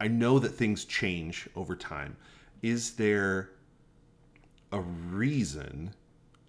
I 0.00 0.08
know 0.08 0.38
that 0.38 0.50
things 0.50 0.84
change 0.84 1.48
over 1.56 1.74
time. 1.74 2.16
Is 2.62 2.92
there 2.94 3.50
a 4.72 4.80
reason 4.80 5.94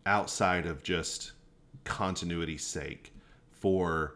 outside 0.05 0.65
of 0.65 0.83
just 0.83 1.31
continuity's 1.83 2.65
sake 2.65 3.13
for 3.51 4.15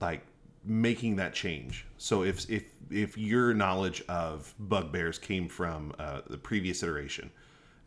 like 0.00 0.22
making 0.64 1.16
that 1.16 1.34
change. 1.34 1.86
So 1.98 2.22
if 2.22 2.48
if 2.50 2.64
if 2.90 3.16
your 3.16 3.54
knowledge 3.54 4.02
of 4.08 4.54
bugbears 4.58 5.18
came 5.18 5.48
from 5.48 5.94
uh, 5.98 6.22
the 6.28 6.38
previous 6.38 6.82
iteration, 6.82 7.30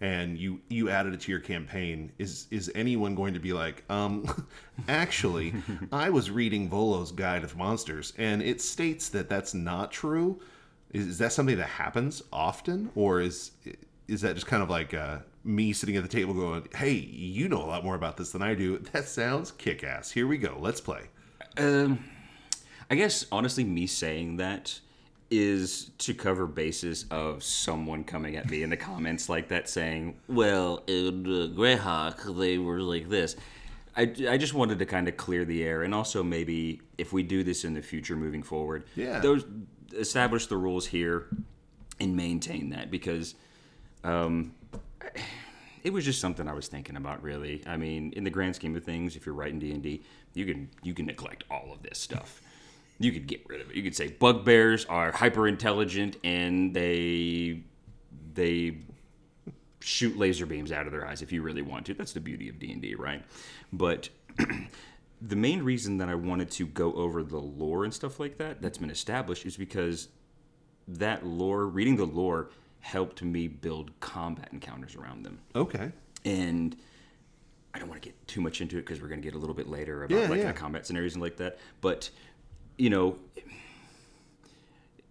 and 0.02 0.38
you 0.38 0.62
you 0.70 0.90
added 0.90 1.14
it 1.14 1.22
to 1.22 1.32
your 1.32 1.42
campaign, 1.42 2.12
is 2.18 2.48
is 2.52 2.72
anyone 2.76 3.16
going 3.16 3.34
to 3.34 3.40
be 3.40 3.54
like, 3.54 3.84
um, 3.90 4.48
actually, 4.88 5.54
I 5.92 6.10
was 6.10 6.32
reading 6.32 6.70
Volo's 6.70 7.12
Guide 7.12 7.44
of 7.44 7.56
Monsters, 7.58 8.14
and 8.18 8.42
it 8.42 8.62
states 8.62 9.10
that 9.10 9.30
that's 9.30 9.54
not 9.54 9.92
true. 9.92 10.40
Is, 10.92 11.06
is 11.06 11.18
that 11.20 11.34
something 11.34 11.58
that 11.58 11.68
happens 11.68 12.24
often, 12.34 12.90
or 12.96 13.22
is 13.22 13.52
is 14.08 14.22
that 14.22 14.36
just 14.36 14.48
kind 14.48 14.64
of 14.64 14.70
like 14.70 14.94
uh, 14.94 15.20
me 15.44 15.74
sitting 15.74 15.96
at 15.96 16.04
the 16.04 16.10
table 16.10 16.34
going, 16.34 16.68
"Hey, 16.76 16.92
you 16.94 17.48
know 17.48 17.62
a 17.64 17.66
lot 17.68 17.84
more 17.84 17.96
about 17.96 18.18
this 18.18 18.32
than 18.32 18.42
I 18.42 18.56
do. 18.56 18.78
That 18.92 19.06
sounds 19.06 19.52
kick 19.52 19.84
ass. 19.84 20.12
Here 20.12 20.28
we 20.28 20.38
go. 20.38 20.58
Let's 20.60 20.82
play." 20.82 21.04
Um, 21.58 22.04
I 22.90 22.96
guess 22.96 23.26
honestly, 23.32 23.64
me 23.64 23.88
saying 23.88 24.38
that 24.38 24.80
is 25.32 25.92
to 26.00 26.14
cover 26.14 26.48
bases 26.48 27.06
of 27.12 27.44
someone 27.44 28.04
coming 28.04 28.36
at 28.36 28.50
me 28.50 28.64
in 28.64 28.70
the 28.72 28.78
comments 28.78 29.30
like 29.30 29.48
that, 29.50 29.70
saying, 29.70 30.16
"Well, 30.28 30.84
in 30.88 31.26
uh, 31.26 31.48
Greyhawk, 31.56 32.38
they 32.38 32.58
were 32.58 32.82
like 32.82 33.10
this." 33.10 33.36
I, 33.98 34.04
I 34.30 34.38
just 34.38 34.54
wanted 34.54 34.80
to 34.80 34.86
kind 34.86 35.08
of 35.08 35.18
clear 35.18 35.46
the 35.46 35.64
air, 35.64 35.84
and 35.84 35.94
also 35.94 36.24
maybe 36.24 36.82
if 36.98 37.12
we 37.12 37.22
do 37.24 37.44
this 37.44 37.64
in 37.66 37.74
the 37.74 37.82
future, 37.82 38.16
moving 38.16 38.44
forward, 38.44 38.84
Yeah. 38.96 39.20
those 39.20 39.44
establish 39.94 40.48
the 40.48 40.56
rules 40.58 40.86
here 40.88 41.26
and 42.00 42.16
maintain 42.16 42.70
that 42.70 42.92
because 42.92 43.34
um, 44.04 44.54
it 45.84 45.92
was 45.92 46.06
just 46.06 46.20
something 46.20 46.48
I 46.48 46.54
was 46.54 46.68
thinking 46.68 46.96
about. 46.96 47.22
Really, 47.24 47.64
I 47.66 47.78
mean, 47.78 48.14
in 48.16 48.24
the 48.24 48.30
grand 48.30 48.56
scheme 48.56 48.76
of 48.76 48.84
things, 48.84 49.16
if 49.16 49.26
you're 49.26 49.36
writing 49.36 49.60
D 49.60 49.72
and 49.72 49.84
D, 49.84 50.02
you 50.34 50.46
can 50.46 50.70
you 50.84 50.94
can 50.94 51.06
neglect 51.06 51.44
all 51.50 51.72
of 51.74 51.84
this 51.84 52.00
stuff. 52.00 52.42
You 53.00 53.12
could 53.12 53.28
get 53.28 53.48
rid 53.48 53.62
of 53.62 53.70
it. 53.70 53.76
You 53.76 53.84
could 53.84 53.96
say 53.96 54.08
bugbears 54.10 54.86
are 54.86 55.12
hyper 55.12 55.48
intelligent 55.48 56.18
and 56.24 56.74
they 56.74 57.64
they 58.34 58.78
shoot 59.80 60.18
laser 60.18 60.46
beams 60.46 60.72
out 60.72 60.86
of 60.86 60.92
their 60.92 61.08
eyes 61.08 61.22
if 61.22 61.32
you 61.32 61.42
really 61.42 61.62
want 61.62 61.86
to. 61.86 61.94
That's 61.94 62.14
the 62.14 62.20
beauty 62.20 62.50
of 62.50 62.60
D 62.60 62.72
and 62.72 62.82
D, 62.82 62.96
right? 62.96 63.24
But 63.72 64.10
the 65.22 65.36
main 65.36 65.64
reason 65.64 65.98
that 65.98 66.10
I 66.10 66.16
wanted 66.16 66.52
to 66.52 66.68
go 66.68 66.94
over 66.94 67.24
the 67.24 67.40
lore 67.40 67.84
and 67.84 67.94
stuff 67.94 68.20
like 68.20 68.38
that 68.38 68.62
that's 68.62 68.78
been 68.78 68.90
established 68.90 69.46
is 69.46 69.58
because 69.58 70.10
that 70.88 71.26
lore, 71.26 71.68
reading 71.68 71.98
the 71.98 72.06
lore, 72.06 72.50
helped 72.82 73.22
me 73.22 73.48
build 73.48 73.92
combat 74.00 74.50
encounters 74.52 74.96
around 74.96 75.24
them. 75.24 75.40
Okay. 75.56 75.92
And 76.26 76.76
I 77.74 77.80
don't 77.80 77.88
want 77.90 78.02
to 78.02 78.08
get 78.08 78.28
too 78.28 78.42
much 78.42 78.62
into 78.62 78.78
it 78.78 78.82
because 78.82 79.02
we're 79.02 79.08
going 79.10 79.22
to 79.22 79.26
get 79.26 79.36
a 79.36 79.38
little 79.38 79.54
bit 79.56 79.68
later 79.70 80.04
about 80.04 80.18
Yeah, 80.18 80.28
like 80.28 80.42
yeah. 80.42 80.52
combat 80.54 80.86
scenarios 80.88 81.14
and 81.14 81.22
like 81.22 81.38
that. 81.38 81.60
But 81.82 82.10
you 82.78 82.90
know, 82.90 83.18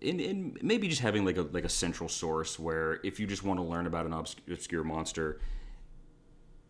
in, 0.01 0.21
in 0.21 0.57
maybe 0.63 0.89
just 0.89 1.01
having 1.03 1.25
like 1.25 1.37
a 1.37 1.43
like 1.43 1.65
a 1.65 1.69
central 1.69 2.09
source 2.09 2.59
where 2.59 3.01
if 3.05 3.19
you 3.21 3.27
just 3.27 3.43
want 3.45 3.59
to 3.59 3.65
learn 3.65 3.87
about 3.87 4.07
an 4.07 4.13
obs- 4.13 4.37
obscure 4.51 4.85
monster 4.85 5.41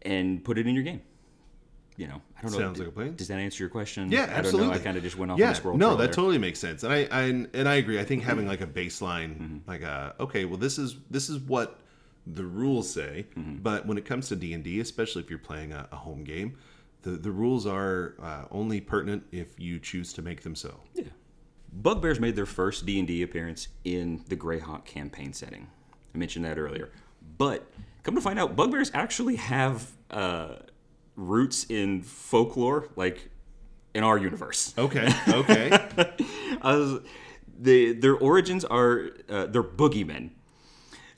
and 0.03 0.43
put 0.45 0.59
it 0.59 0.67
in 0.67 0.75
your 0.75 0.85
game. 0.85 1.03
You 1.99 2.07
know, 2.07 2.23
I 2.39 2.43
don't 2.43 2.53
know. 2.53 2.59
Sounds 2.59 2.79
like 2.79 2.89
a 2.89 2.93
plan. 2.93 3.17
Does 3.17 3.29
that 3.29 3.39
answer 3.39 3.63
your 3.63 3.69
question? 3.69 4.11
Yeah, 4.11 4.23
I 4.23 4.27
don't 4.27 4.35
absolutely. 4.37 4.69
know. 4.69 4.75
I 4.75 4.79
kind 4.79 4.97
of 4.97 5.03
just 5.03 5.19
went 5.19 5.33
off 5.33 5.39
yeah, 5.39 5.49
on 5.49 5.55
squirrel 5.57 5.77
no, 5.77 5.91
that 5.91 5.97
there. 5.97 6.07
totally 6.15 6.39
makes 6.39 6.61
sense, 6.61 6.85
and 6.85 6.93
I, 6.93 7.09
I 7.11 7.23
and 7.23 7.69
I 7.69 7.75
agree. 7.75 7.99
I 7.99 8.05
think 8.05 8.23
having 8.23 8.47
like 8.47 8.61
a 8.61 8.67
baseline, 8.67 9.37
Mm-hmm. 9.39 9.57
like 9.69 9.83
a 9.83 10.15
okay, 10.21 10.45
well, 10.45 10.59
this 10.59 10.79
is 10.79 10.97
this 11.11 11.29
is 11.29 11.39
what 11.41 11.81
the 12.25 12.45
rules 12.45 12.89
say. 12.89 13.27
Mm-hmm. 13.37 13.57
But 13.63 13.87
when 13.87 13.99
it 13.99 14.05
comes 14.05 14.29
to 14.29 14.37
D 14.37 14.55
and 14.55 14.63
D, 14.63 14.79
especially 14.81 15.23
if 15.23 15.29
you're 15.31 15.39
playing 15.41 15.73
a, 15.73 15.89
a 15.91 15.97
home 15.97 16.23
game, 16.23 16.57
the 17.03 17.11
the 17.11 17.33
rules 17.33 17.67
are 17.67 18.15
uh, 18.23 18.45
only 18.53 18.81
pertinent 18.81 19.25
if 19.33 19.59
you 19.59 19.81
choose 19.81 20.13
to 20.15 20.23
make 20.23 20.43
them 20.43 20.55
so. 20.55 20.81
Yeah. 20.95 21.05
Bugbears 21.73 22.19
made 22.19 22.35
their 22.35 22.47
first 22.47 22.87
D&D 22.87 23.23
appearance 23.23 23.69
in 23.85 24.25
the 24.29 24.37
Greyhawk 24.37 24.87
campaign 24.87 25.33
setting. 25.35 25.69
I 26.15 26.19
mentioned 26.19 26.45
that 26.47 26.59
earlier. 26.59 26.91
But 27.37 27.71
come 28.05 28.15
to 28.15 28.21
find 28.23 28.39
out, 28.39 28.57
bugbears 28.57 28.91
actually 28.95 29.37
have 29.37 29.91
uh, 30.11 30.55
roots 31.19 31.65
in 31.69 32.01
folklore, 32.03 32.89
like 32.97 33.29
in 33.95 34.05
our 34.05 34.17
universe. 34.17 34.73
Okay, 34.79 35.09
okay, 35.29 35.71
was, 36.63 37.01
they, 37.59 37.93
their 37.93 38.17
origins 38.17 38.65
are 38.65 39.11
uh, 39.29 39.47
they're 39.47 39.63
boogeymen. 39.63 40.31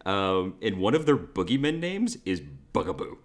Um, 0.07 0.55
and 0.63 0.79
one 0.79 0.95
of 0.95 1.05
their 1.05 1.17
boogeymen 1.19 1.79
names 1.79 2.17
is 2.25 2.41
Bugaboo. 2.73 3.19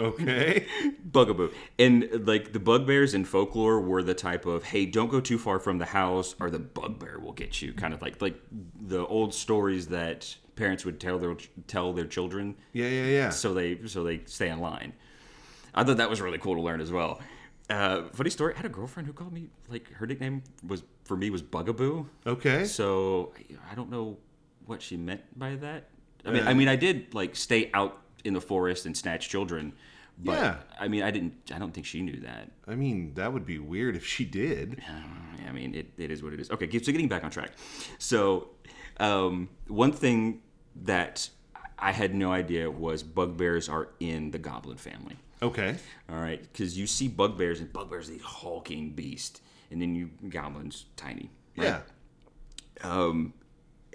okay. 0.00 0.66
Bugaboo. 1.04 1.50
And 1.78 2.08
like 2.26 2.52
the 2.54 2.58
bugbears 2.60 3.12
in 3.12 3.26
folklore 3.26 3.80
were 3.80 4.02
the 4.02 4.14
type 4.14 4.46
of, 4.46 4.64
hey, 4.64 4.86
don't 4.86 5.10
go 5.10 5.20
too 5.20 5.36
far 5.36 5.58
from 5.58 5.76
the 5.76 5.84
house 5.84 6.34
or 6.40 6.48
the 6.50 6.58
bugbear 6.60 7.18
will 7.18 7.32
get 7.34 7.60
you. 7.60 7.74
Kind 7.74 7.92
of 7.92 8.00
like 8.00 8.22
like 8.22 8.40
the 8.80 9.06
old 9.06 9.34
stories 9.34 9.88
that 9.88 10.34
parents 10.56 10.84
would 10.86 10.98
tell 10.98 11.18
their 11.18 11.36
tell 11.66 11.92
their 11.92 12.06
children 12.06 12.56
Yeah, 12.72 12.88
yeah, 12.88 13.04
yeah. 13.06 13.30
so 13.30 13.52
they 13.52 13.86
so 13.86 14.02
they 14.02 14.22
stay 14.24 14.48
in 14.48 14.60
line. 14.60 14.94
I 15.74 15.84
thought 15.84 15.96
that 15.98 16.10
was 16.10 16.20
really 16.20 16.38
cool 16.38 16.54
to 16.56 16.60
learn 16.62 16.80
as 16.80 16.90
well. 16.92 17.20
Uh, 17.70 18.04
funny 18.14 18.30
story. 18.30 18.54
I 18.54 18.56
had 18.56 18.66
a 18.66 18.70
girlfriend 18.70 19.06
who 19.06 19.12
called 19.12 19.32
me 19.32 19.48
like 19.68 19.92
her 19.92 20.06
nickname 20.06 20.42
was 20.66 20.82
for 21.04 21.16
me 21.16 21.28
was 21.30 21.42
Bugaboo. 21.42 22.06
Okay. 22.26 22.64
So 22.64 23.32
I- 23.38 23.72
I 23.72 23.74
don't 23.74 23.90
know 23.90 24.16
what 24.66 24.80
she 24.82 24.96
meant 24.96 25.22
by 25.38 25.56
that. 25.56 25.90
I 26.24 26.30
mean, 26.30 26.42
Uh, 26.46 26.50
I 26.50 26.54
mean, 26.54 26.68
I 26.68 26.76
did 26.76 27.14
like 27.14 27.36
stay 27.36 27.70
out 27.74 28.02
in 28.24 28.32
the 28.34 28.40
forest 28.40 28.86
and 28.86 28.96
snatch 28.96 29.28
children, 29.28 29.72
but 30.18 30.32
Yeah. 30.38 30.56
I 30.80 30.88
mean, 30.88 31.02
I 31.02 31.10
didn't. 31.10 31.34
I 31.54 31.58
don't 31.58 31.72
think 31.72 31.86
she 31.86 32.00
knew 32.02 32.20
that. 32.20 32.50
I 32.66 32.74
mean, 32.74 33.12
that 33.14 33.32
would 33.32 33.44
be 33.46 33.58
weird 33.58 33.96
if 33.96 34.04
she 34.06 34.24
did. 34.24 34.82
I 35.46 35.52
mean, 35.52 35.74
it, 35.74 35.92
it 35.98 36.10
is 36.10 36.22
what 36.22 36.32
it 36.32 36.40
is. 36.40 36.50
Okay, 36.50 36.66
so 36.78 36.90
getting 36.92 37.08
back 37.08 37.22
on 37.24 37.30
track. 37.30 37.52
So, 37.98 38.48
um, 38.98 39.48
one 39.68 39.92
thing 39.92 40.40
that 40.84 41.28
I 41.78 41.92
had 41.92 42.14
no 42.14 42.32
idea 42.32 42.70
was 42.70 43.02
bugbears 43.02 43.68
are 43.68 43.88
in 44.00 44.30
the 44.32 44.38
goblin 44.38 44.76
family. 44.78 45.16
Okay. 45.42 45.76
All 46.10 46.16
right, 46.20 46.40
because 46.40 46.76
you 46.78 46.86
see 46.86 47.08
bugbears 47.08 47.60
and 47.60 47.72
bugbears 47.72 48.08
are 48.08 48.12
these 48.12 48.22
hulking 48.22 48.90
beast, 48.90 49.40
and 49.70 49.80
then 49.80 49.94
you 49.94 50.10
goblins 50.28 50.86
tiny. 50.96 51.30
right? 51.56 51.66
Yeah. 51.66 51.80
Um, 52.82 53.32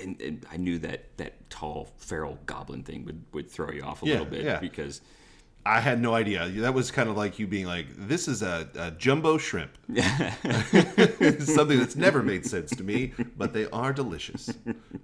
and, 0.02 0.20
and 0.22 0.46
I 0.52 0.58
knew 0.58 0.80
that 0.80 1.16
that 1.18 1.50
tall 1.50 1.90
feral 1.98 2.38
goblin 2.46 2.84
thing 2.84 3.06
would, 3.06 3.24
would 3.34 3.50
throw 3.52 3.72
you 3.72 3.84
off 3.84 4.04
a 4.04 4.06
Yeah, 4.06 4.12
little 4.14 4.26
bit 4.28 4.44
yeah. 4.44 4.60
because 4.60 5.02
I 5.66 5.80
had 5.80 6.02
no 6.02 6.14
idea. 6.14 6.48
That 6.50 6.74
was 6.74 6.92
kind 6.92 7.10
of 7.10 7.16
like 7.16 7.40
you 7.40 7.48
being 7.48 7.66
like, 7.66 7.88
"This 7.96 8.28
is 8.28 8.42
a, 8.42 8.70
a 8.76 8.92
jumbo 8.92 9.38
shrimp." 9.38 9.72
Something 11.40 11.80
that's 11.80 11.96
never 11.96 12.22
made 12.24 12.46
sense 12.46 12.72
to 12.76 12.84
me, 12.84 13.14
but 13.38 13.54
they 13.54 13.68
are 13.70 13.94
delicious. 13.94 14.50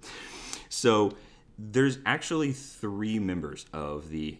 so 0.68 1.12
there's 1.58 1.98
actually 2.06 2.52
three 2.52 3.18
members 3.18 3.66
of 3.72 4.10
the 4.10 4.36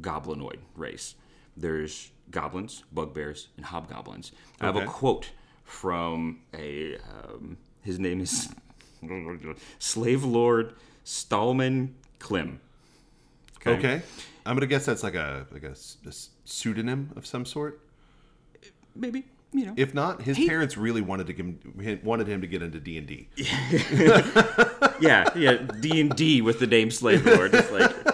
goblinoid 0.00 0.58
race. 0.74 1.14
There's 1.56 2.10
goblins, 2.30 2.82
bugbears, 2.92 3.48
and 3.56 3.66
hobgoblins. 3.66 4.32
I 4.60 4.66
have 4.66 4.76
a 4.76 4.86
quote 4.86 5.30
from 5.64 6.40
a 6.54 6.96
um, 6.96 7.58
his 7.82 7.98
name 7.98 8.20
is 8.20 8.48
Slave 9.78 10.24
Lord 10.24 10.74
Stalman 11.04 11.94
Klim. 12.18 12.60
Okay. 13.66 14.02
I'm 14.44 14.56
gonna 14.56 14.66
guess 14.66 14.86
that's 14.86 15.02
like 15.02 15.14
a 15.14 15.46
like 15.52 15.62
a, 15.62 15.76
a 16.06 16.12
pseudonym 16.44 17.12
of 17.16 17.26
some 17.26 17.44
sort. 17.44 17.80
Maybe 18.94 19.24
you 19.52 19.66
know. 19.66 19.74
If 19.76 19.94
not, 19.94 20.22
his 20.22 20.36
parents 20.38 20.76
really 20.76 21.00
wanted 21.00 21.26
to 21.28 21.32
give 21.32 21.46
him, 21.46 22.00
wanted 22.02 22.26
him 22.26 22.40
to 22.40 22.46
get 22.46 22.62
into 22.62 22.80
D 22.80 22.98
and 22.98 23.06
D. 23.06 23.28
yeah, 25.00 25.28
yeah, 25.36 25.54
D 25.80 26.00
and 26.00 26.14
D 26.16 26.40
with 26.42 26.58
the 26.58 26.66
name 26.66 26.90
Slave 26.90 27.24
Lord. 27.24 27.54
It's 27.54 27.70
like 27.70 27.92
"Ah, 28.06 28.11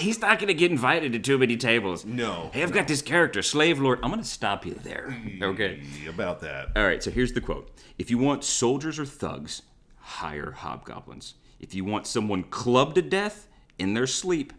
he's 0.00 0.20
not 0.20 0.38
gonna 0.38 0.54
get 0.54 0.70
invited 0.70 1.12
to 1.12 1.18
too 1.18 1.38
many 1.38 1.56
tables. 1.56 2.04
No, 2.04 2.50
Hey, 2.52 2.62
I've 2.62 2.72
got 2.72 2.88
this 2.88 3.02
character, 3.02 3.42
Slave 3.42 3.78
Lord. 3.80 4.00
I'm 4.02 4.10
gonna 4.10 4.24
stop 4.24 4.64
you 4.66 4.74
there. 4.74 5.16
Okay. 5.42 5.82
about 6.08 6.40
that. 6.40 6.68
All 6.76 6.84
right. 6.84 7.02
So 7.02 7.10
here's 7.10 7.32
the 7.32 7.40
quote: 7.40 7.70
If 7.98 8.10
you 8.10 8.18
want 8.18 8.44
soldiers 8.44 8.98
or 8.98 9.04
thugs, 9.06 9.62
hire 9.96 10.52
hobgoblins. 10.52 11.34
If 11.58 11.74
you 11.74 11.84
want 11.84 12.06
someone 12.06 12.44
clubbed 12.44 12.94
to 12.96 13.02
death 13.02 13.46
in 13.78 13.94
their 13.94 14.06
sleep, 14.06 14.52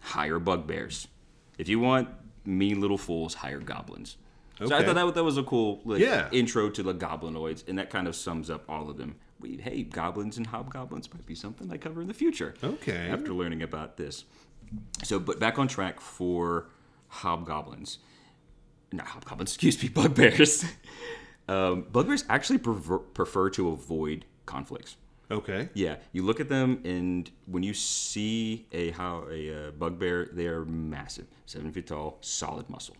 hire 0.00 0.38
bugbears. 0.38 1.08
If 1.58 1.68
you 1.68 1.80
want 1.80 2.08
mean 2.44 2.80
little 2.80 2.98
fools, 2.98 3.34
hire 3.34 3.60
goblins. 3.60 4.16
Okay. 4.60 4.68
So 4.68 4.76
I 4.76 4.84
thought 4.84 4.94
that, 4.94 5.14
that 5.14 5.24
was 5.24 5.38
a 5.38 5.42
cool 5.42 5.80
like, 5.84 6.00
Yeah. 6.00 6.28
intro 6.30 6.68
to 6.70 6.82
the 6.82 6.94
goblinoids, 6.94 7.66
and 7.68 7.78
that 7.78 7.90
kind 7.90 8.06
of 8.06 8.14
sums 8.14 8.50
up 8.50 8.64
all 8.68 8.90
of 8.90 8.96
them. 8.96 9.16
We, 9.40 9.56
hey, 9.56 9.82
goblins 9.82 10.36
and 10.36 10.46
hobgoblins 10.46 11.12
might 11.12 11.26
be 11.26 11.34
something 11.34 11.72
I 11.72 11.76
cover 11.76 12.00
in 12.00 12.06
the 12.08 12.14
future. 12.14 12.54
Okay. 12.62 13.08
After 13.10 13.32
learning 13.32 13.62
about 13.62 13.96
this. 13.96 14.24
So, 15.02 15.18
but 15.18 15.38
back 15.38 15.58
on 15.58 15.68
track 15.68 16.00
for 16.00 16.68
hobgoblins. 17.08 17.98
Not 18.92 19.06
hobgoblins, 19.06 19.42
excuse 19.54 19.82
me, 19.82 19.88
bugbears. 19.88 20.64
um, 21.48 21.86
bugbears 21.90 22.24
actually 22.28 22.58
prefer, 22.58 22.98
prefer 22.98 23.50
to 23.50 23.70
avoid 23.70 24.24
conflicts. 24.46 24.96
Okay. 25.30 25.70
Yeah, 25.72 25.96
you 26.12 26.22
look 26.24 26.40
at 26.40 26.50
them, 26.50 26.82
and 26.84 27.30
when 27.46 27.62
you 27.62 27.72
see 27.72 28.66
a 28.70 28.90
how 28.90 29.26
a 29.30 29.68
uh, 29.68 29.70
bugbear, 29.70 30.28
they 30.30 30.46
are 30.46 30.64
massive, 30.66 31.26
seven 31.46 31.72
feet 31.72 31.86
tall, 31.86 32.18
solid 32.20 32.68
muscle. 32.68 32.96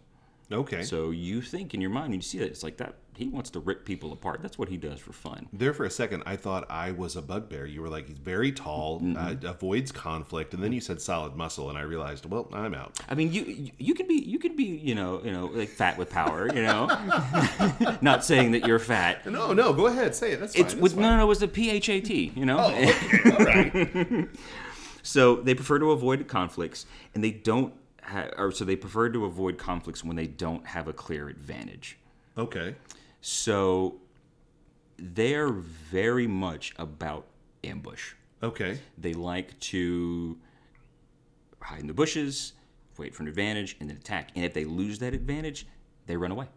Okay. 0.53 0.83
So 0.83 1.11
you 1.11 1.41
think 1.43 1.75
in 1.75 1.81
your 1.81 1.91
mind 1.91 2.11
when 2.11 2.19
you 2.19 2.23
see 2.23 2.39
that 2.39 2.47
it's 2.47 2.63
like 2.63 2.77
that 2.79 2.95
he 3.15 3.29
wants 3.29 3.51
to 3.51 3.61
rip 3.61 3.85
people 3.85 4.11
apart. 4.13 4.41
That's 4.43 4.59
what 4.59 4.71
he 4.71 4.79
does 4.79 4.99
for 4.99 5.13
fun. 5.13 5.47
There 5.53 5.75
for 5.75 5.85
a 5.85 5.91
second, 5.91 6.23
I 6.25 6.35
thought 6.37 6.65
I 6.71 6.93
was 6.93 7.15
a 7.15 7.21
bugbear. 7.23 7.67
You 7.67 7.83
were 7.83 7.91
like, 7.91 8.09
he's 8.09 8.17
very 8.17 8.51
tall, 8.53 9.01
Mm-hmm. 9.01 9.47
uh, 9.47 9.51
avoids 9.51 9.93
conflict, 9.93 10.55
and 10.55 10.63
then 10.65 10.73
you 10.73 10.81
said 10.81 11.01
solid 11.01 11.37
muscle, 11.37 11.69
and 11.69 11.77
I 11.77 11.83
realized, 11.83 12.25
well, 12.25 12.49
I'm 12.55 12.75
out. 12.75 12.99
I 13.11 13.15
mean, 13.15 13.31
you 13.33 13.71
you- 13.79 13.95
can 13.95 14.07
be 14.09 14.15
you 14.15 14.39
can 14.39 14.57
be 14.57 14.65
you 14.65 14.95
know 14.95 15.21
you 15.23 15.31
know 15.31 15.47
like 15.47 15.69
fat 15.69 15.99
with 15.99 16.09
power. 16.11 16.49
You 16.55 16.63
know, 16.63 16.87
not 18.01 18.25
saying 18.25 18.53
that 18.53 18.67
you're 18.67 18.79
fat. 18.79 19.27
No, 19.31 19.53
no, 19.53 19.73
go 19.75 19.87
ahead, 19.89 20.15
say 20.15 20.33
it. 20.33 20.41
That's 20.41 20.55
fine. 20.55 20.65
It's 20.65 20.73
that's 20.75 20.83
with 20.83 20.93
fine. 20.95 21.03
no, 21.03 21.11
no, 21.11 21.17
no, 21.19 21.23
it 21.25 21.27
was 21.29 21.41
the 21.41 21.49
PHAT. 21.49 22.11
You 22.11 22.47
know. 22.47 22.59
Oh, 22.59 22.71
okay, 22.75 23.31
all 23.31 23.45
right. 23.45 24.29
So 25.05 25.37
they 25.37 25.55
prefer 25.55 25.81
to 25.81 25.91
avoid 25.91 26.29
conflicts, 26.29 26.87
and 27.15 27.25
they 27.25 27.33
don't. 27.33 27.75
Ha- 28.03 28.31
or 28.37 28.51
so 28.51 28.65
they 28.65 28.77
prefer 28.77 29.09
to 29.11 29.25
avoid 29.25 29.59
conflicts 29.59 30.03
when 30.03 30.17
they 30.17 30.27
don't 30.27 30.67
have 30.67 30.89
a 30.89 30.93
clear 30.93 31.29
advantage. 31.29 31.99
Okay. 32.37 32.75
So 33.21 34.01
they're 34.97 35.51
very 35.51 36.27
much 36.27 36.75
about 36.79 37.27
ambush. 37.65 38.15
Okay. 38.43 38.79
They 38.99 39.15
like 39.15 39.59
to 39.61 40.37
hide 41.61 41.81
in 41.81 41.87
the 41.87 41.95
bushes, 41.95 42.55
wait 42.99 43.15
for 43.15 43.23
an 43.23 43.29
advantage, 43.29 43.77
and 43.81 43.89
then 43.89 43.97
attack. 43.97 44.31
And 44.35 44.45
if 44.45 44.53
they 44.53 44.65
lose 44.65 44.99
that 44.99 45.15
advantage, 45.15 45.67
they 46.07 46.17
run 46.17 46.33
away. 46.33 46.49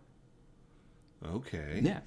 Okay. 1.25 1.79
Yeah. 1.83 1.99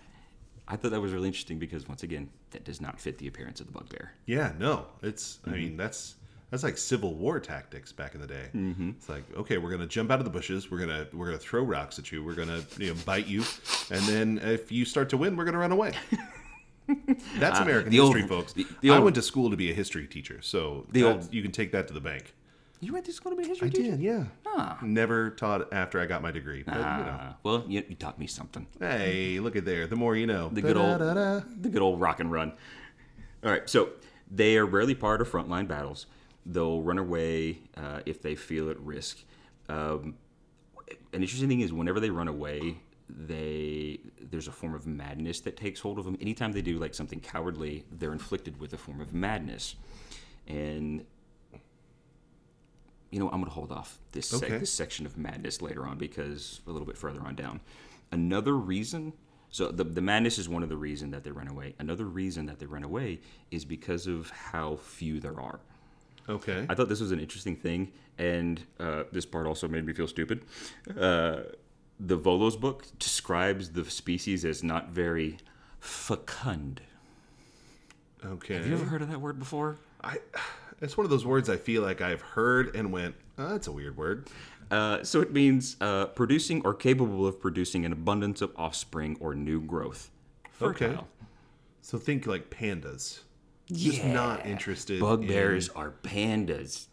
I 0.66 0.76
thought 0.76 0.90
that 0.90 1.00
was 1.00 1.12
really 1.12 1.28
interesting 1.28 1.58
because 1.58 1.88
once 1.88 2.02
again, 2.02 2.28
that 2.50 2.64
does 2.64 2.80
not 2.80 3.00
fit 3.00 3.18
the 3.18 3.26
appearance 3.26 3.60
of 3.60 3.66
the 3.66 3.72
bugbear. 3.72 4.12
Yeah, 4.26 4.52
no, 4.58 4.86
it's. 5.02 5.38
Mm-hmm. 5.38 5.50
I 5.50 5.52
mean, 5.54 5.76
that's 5.76 6.16
that's 6.50 6.62
like 6.62 6.78
Civil 6.78 7.14
War 7.14 7.38
tactics 7.40 7.92
back 7.92 8.14
in 8.14 8.20
the 8.20 8.26
day. 8.26 8.46
Mm-hmm. 8.54 8.90
It's 8.90 9.08
like, 9.08 9.24
okay, 9.36 9.58
we're 9.58 9.70
gonna 9.70 9.86
jump 9.86 10.10
out 10.10 10.18
of 10.18 10.24
the 10.24 10.30
bushes. 10.30 10.70
We're 10.70 10.78
gonna 10.78 11.06
we're 11.12 11.26
gonna 11.26 11.38
throw 11.38 11.62
rocks 11.62 11.98
at 11.98 12.10
you. 12.12 12.24
We're 12.24 12.34
gonna 12.34 12.62
you 12.78 12.88
know 12.94 13.00
bite 13.04 13.26
you, 13.26 13.44
and 13.90 14.02
then 14.04 14.38
if 14.42 14.70
you 14.72 14.84
start 14.84 15.08
to 15.10 15.16
win, 15.16 15.36
we're 15.36 15.44
gonna 15.44 15.58
run 15.58 15.72
away. 15.72 15.92
That's 17.38 17.58
American 17.60 17.88
Uh, 17.88 17.90
the 17.90 18.00
old- 18.00 18.14
history, 18.16 18.28
folks. 18.28 18.52
the- 18.54 18.66
the 18.80 18.90
I 18.90 18.94
old- 18.94 19.04
went 19.04 19.16
to 19.16 19.22
school 19.22 19.50
to 19.50 19.56
be 19.56 19.70
a 19.70 19.74
history 19.74 20.06
teacher, 20.06 20.40
so 20.40 20.86
The 20.90 21.04
old- 21.04 21.32
you 21.34 21.42
can 21.42 21.52
take 21.52 21.72
that 21.72 21.86
to 21.88 21.94
the 21.94 22.00
bank. 22.00 22.32
You 22.80 22.92
went 22.92 23.04
to 23.06 23.12
school 23.12 23.32
to 23.32 23.36
be 23.36 23.42
a 23.42 23.46
history 23.48 23.66
I 23.66 23.70
teacher? 23.70 23.90
did, 23.90 24.00
yeah. 24.00 24.24
Ah. 24.46 24.78
Never 24.82 25.30
taught 25.30 25.70
after 25.72 26.00
I 26.00 26.06
got 26.06 26.22
my 26.22 26.30
degree, 26.30 26.62
but 26.62 26.76
you 26.76 26.80
know. 26.80 27.16
Ah, 27.20 27.36
well, 27.42 27.64
you, 27.68 27.82
you 27.88 27.96
taught 27.96 28.18
me 28.20 28.26
something. 28.28 28.66
Hey, 28.78 29.40
look 29.40 29.56
at 29.56 29.64
there. 29.64 29.86
The 29.88 29.96
more 29.96 30.14
you 30.16 30.26
know. 30.28 30.48
The 30.48 30.62
good 30.62 30.76
old, 30.76 31.00
the 31.00 31.68
good 31.68 31.82
old 31.82 32.00
rock 32.00 32.20
and 32.20 32.30
run. 32.32 32.52
All 33.44 33.50
right, 33.50 33.68
so 33.68 33.90
they 34.30 34.56
are 34.56 34.64
rarely 34.64 34.94
part 34.94 35.20
of 35.20 35.28
frontline 35.30 35.66
battles. 35.68 36.06
They'll 36.48 36.82
run 36.82 36.98
away 36.98 37.58
uh, 37.76 38.00
if 38.06 38.22
they 38.22 38.34
feel 38.34 38.70
at 38.70 38.80
risk. 38.80 39.18
Um, 39.68 40.14
an 41.12 41.22
interesting 41.22 41.48
thing 41.48 41.60
is 41.60 41.72
whenever 41.72 42.00
they 42.00 42.10
run 42.10 42.28
away, 42.28 42.78
they 43.08 44.00
there's 44.20 44.48
a 44.48 44.52
form 44.52 44.74
of 44.74 44.86
madness 44.86 45.40
that 45.40 45.56
takes 45.56 45.80
hold 45.80 45.98
of 45.98 46.04
them. 46.04 46.16
Anytime 46.20 46.52
they 46.52 46.62
do 46.62 46.78
like 46.78 46.94
something 46.94 47.20
cowardly, 47.20 47.84
they're 47.92 48.12
inflicted 48.12 48.58
with 48.60 48.72
a 48.72 48.78
form 48.78 49.00
of 49.00 49.14
madness, 49.14 49.76
and 50.46 51.04
you 53.10 53.18
know 53.18 53.26
I'm 53.26 53.40
going 53.40 53.46
to 53.46 53.50
hold 53.50 53.72
off 53.72 53.98
this 54.12 54.28
sec- 54.28 54.60
this 54.60 54.72
section 54.72 55.06
of 55.06 55.16
madness 55.16 55.62
later 55.62 55.86
on 55.86 55.98
because 55.98 56.60
a 56.66 56.70
little 56.70 56.86
bit 56.86 56.98
further 56.98 57.20
on 57.22 57.34
down. 57.34 57.60
Another 58.10 58.56
reason. 58.56 59.12
So 59.50 59.68
the, 59.68 59.84
the 59.84 60.02
madness 60.02 60.36
is 60.36 60.46
one 60.46 60.62
of 60.62 60.68
the 60.68 60.76
reason 60.76 61.10
that 61.12 61.24
they 61.24 61.30
run 61.30 61.48
away. 61.48 61.74
Another 61.78 62.04
reason 62.04 62.44
that 62.46 62.58
they 62.58 62.66
run 62.66 62.84
away 62.84 63.20
is 63.50 63.64
because 63.64 64.06
of 64.06 64.28
how 64.28 64.76
few 64.76 65.20
there 65.20 65.40
are. 65.40 65.60
Okay. 66.28 66.66
I 66.68 66.74
thought 66.74 66.88
this 66.88 67.00
was 67.00 67.12
an 67.12 67.20
interesting 67.20 67.56
thing, 67.56 67.92
and 68.18 68.60
uh, 68.78 69.04
this 69.12 69.24
part 69.24 69.46
also 69.46 69.68
made 69.68 69.86
me 69.86 69.92
feel 69.92 70.08
stupid. 70.08 70.44
Uh, 70.88 71.40
the 71.98 72.18
Volos 72.18 72.58
book 72.58 72.84
describes 72.98 73.70
the 73.70 73.84
species 73.84 74.44
as 74.44 74.62
not 74.62 74.90
very 74.90 75.38
fecund. 75.80 76.80
Okay. 78.24 78.54
Have 78.54 78.66
you 78.66 78.74
ever 78.74 78.84
heard 78.84 79.02
of 79.02 79.10
that 79.10 79.20
word 79.20 79.38
before? 79.38 79.78
I, 80.02 80.18
it's 80.80 80.96
one 80.96 81.04
of 81.04 81.10
those 81.10 81.24
words 81.24 81.48
I 81.48 81.56
feel 81.56 81.82
like 81.82 82.00
I've 82.00 82.20
heard 82.20 82.74
and 82.74 82.92
went, 82.92 83.14
oh, 83.38 83.48
that's 83.48 83.66
a 83.66 83.72
weird 83.72 83.96
word. 83.96 84.28
Uh, 84.70 85.02
so 85.02 85.20
it 85.20 85.32
means 85.32 85.76
uh, 85.80 86.06
producing 86.06 86.62
or 86.64 86.74
capable 86.74 87.26
of 87.26 87.40
producing 87.40 87.84
an 87.84 87.92
abundance 87.92 88.42
of 88.42 88.52
offspring 88.56 89.16
or 89.20 89.34
new 89.34 89.60
growth. 89.60 90.10
Okay. 90.60 90.96
So 91.80 91.96
think 91.96 92.26
like 92.26 92.50
pandas. 92.50 93.20
Just 93.72 94.04
not 94.04 94.46
interested. 94.46 95.00
Bugbears 95.00 95.68
in- 95.68 95.76
are 95.76 95.92
pandas. 96.02 96.86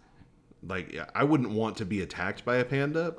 like 0.67 0.97
I 1.15 1.23
wouldn't 1.23 1.51
want 1.51 1.77
to 1.77 1.85
be 1.85 2.01
attacked 2.01 2.43
by 2.43 2.57
a 2.57 2.65
panda, 2.65 3.15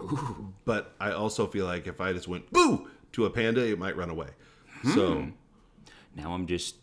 but 0.64 0.94
I 1.00 1.12
also 1.12 1.46
feel 1.46 1.64
like 1.66 1.86
if 1.86 2.00
I 2.00 2.12
just 2.12 2.28
went 2.28 2.52
boo 2.52 2.88
to 3.12 3.24
a 3.24 3.30
panda, 3.30 3.66
it 3.66 3.78
might 3.78 3.96
run 3.96 4.10
away. 4.10 4.28
So 4.94 5.28
Now 6.14 6.32
I'm 6.32 6.46
just, 6.46 6.76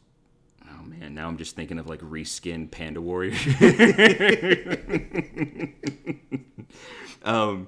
oh 0.68 0.84
man, 0.84 1.14
now 1.14 1.28
I'm 1.28 1.38
just 1.38 1.56
thinking 1.56 1.78
of 1.80 1.88
like 1.88 2.02
reskin 2.02 2.70
Panda 2.72 3.02
Warrior. 3.02 3.34
um, 7.24 7.68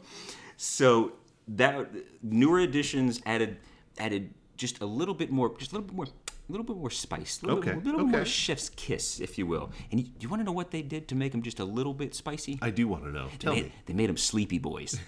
so 0.58 1.14
that 1.48 1.90
newer 2.22 2.60
editions 2.60 3.22
added 3.26 3.58
added 3.98 4.34
just 4.58 4.82
a 4.82 4.86
little 4.86 5.14
bit 5.14 5.32
more, 5.32 5.56
just 5.58 5.72
a 5.72 5.76
little 5.76 5.88
bit 5.88 5.96
more, 5.96 6.08
a 6.48 6.52
little 6.52 6.66
bit 6.66 6.78
more 6.78 6.90
spice, 6.90 7.42
a 7.42 7.46
little, 7.46 7.60
Okay, 7.60 7.72
bit, 7.72 7.84
a 7.84 7.86
little 7.86 8.06
bit 8.06 8.12
more 8.12 8.26
chef's 8.26 8.70
kiss, 8.70 9.20
if 9.20 9.38
you 9.38 9.48
will. 9.48 9.72
And 9.92 10.00
you, 10.00 10.08
you 10.20 10.30
want 10.30 10.42
to 10.42 10.44
know 10.44 10.52
what 10.52 10.72
they 10.72 10.82
did 10.82 11.08
to 11.10 11.16
make 11.16 11.32
them 11.32 11.42
just 11.42 11.60
a 11.60 11.66
little 11.66 11.94
bit 11.94 12.14
spicy? 12.14 12.60
I 12.62 12.70
do 12.70 12.88
want 12.88 13.04
to 13.04 13.12
know. 13.12 13.28
They 13.30 13.38
Tell 13.38 13.54
made, 13.54 13.66
me, 13.66 13.72
they 13.86 13.94
made 13.94 14.10
them 14.10 14.18
sleepy 14.18 14.60
boys. 14.60 15.00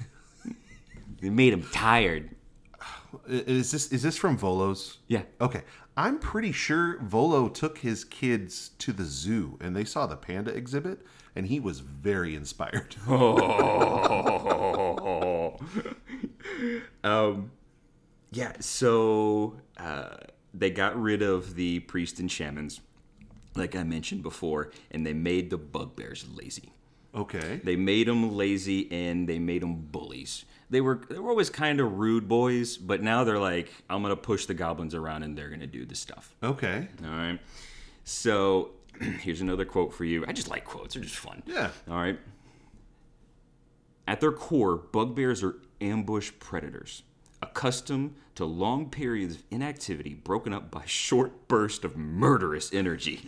they 1.21 1.29
made 1.29 1.53
them 1.53 1.63
tired. 1.71 2.35
Is 3.27 3.71
this 3.71 3.91
is 3.91 4.03
this 4.03 4.17
from 4.17 4.37
Volos? 4.37 4.97
Yeah. 5.07 5.23
Okay, 5.41 5.63
I'm 5.95 6.19
pretty 6.19 6.51
sure 6.51 6.99
Volo 6.99 7.47
took 7.49 7.79
his 7.79 8.03
kids 8.03 8.71
to 8.79 8.91
the 8.91 9.05
zoo 9.05 9.57
and 9.61 9.75
they 9.75 9.83
saw 9.83 10.05
the 10.05 10.15
panda 10.15 10.51
exhibit, 10.53 11.01
and 11.35 11.47
he 11.47 11.59
was 11.59 11.79
very 11.79 12.35
inspired. 12.35 12.95
um, 17.03 17.51
yeah, 18.31 18.53
so 18.59 19.55
uh, 19.77 20.17
they 20.57 20.69
got 20.69 20.99
rid 20.99 21.21
of 21.21 21.55
the 21.55 21.79
priest 21.81 22.19
and 22.19 22.31
shamans, 22.31 22.81
like 23.55 23.75
I 23.75 23.83
mentioned 23.83 24.23
before, 24.23 24.71
and 24.91 25.05
they 25.05 25.13
made 25.13 25.49
the 25.49 25.57
bugbears 25.57 26.25
lazy. 26.33 26.71
Okay. 27.15 27.59
They 27.63 27.75
made 27.75 28.07
them 28.07 28.35
lazy 28.35 28.91
and 28.91 29.27
they 29.27 29.39
made 29.39 29.61
them 29.61 29.75
bullies. 29.75 30.45
They 30.69 30.81
were 30.81 31.01
they 31.09 31.17
were 31.17 31.29
always 31.29 31.49
kind 31.49 31.79
of 31.79 31.97
rude 31.97 32.27
boys, 32.27 32.77
but 32.77 33.01
now 33.01 33.23
they're 33.23 33.39
like, 33.39 33.71
I'm 33.89 34.01
gonna 34.01 34.15
push 34.15 34.45
the 34.45 34.53
goblins 34.53 34.93
around 34.93 35.23
and 35.23 35.37
they're 35.37 35.49
gonna 35.49 35.67
do 35.67 35.85
the 35.85 35.95
stuff. 35.95 36.35
Okay. 36.43 36.87
All 37.03 37.09
right. 37.09 37.39
So 38.03 38.71
here's 39.21 39.41
another 39.41 39.65
quote 39.65 39.93
for 39.93 40.03
you. 40.03 40.25
I 40.27 40.33
just 40.33 40.49
like 40.49 40.65
quotes; 40.65 40.93
they're 40.93 41.03
just 41.03 41.15
fun. 41.15 41.41
Yeah. 41.45 41.69
All 41.89 41.95
right. 41.95 42.19
At 44.07 44.21
their 44.21 44.31
core, 44.31 44.77
bugbears 44.77 45.43
are 45.43 45.55
ambush 45.81 46.31
predators, 46.39 47.03
accustomed 47.41 48.15
to 48.37 48.45
long 48.45 48.89
periods 48.89 49.35
of 49.35 49.43
inactivity 49.49 50.13
broken 50.13 50.53
up 50.53 50.69
by 50.69 50.83
short 50.85 51.47
bursts 51.47 51.83
of 51.83 51.97
murderous 51.97 52.71
energy. 52.71 53.19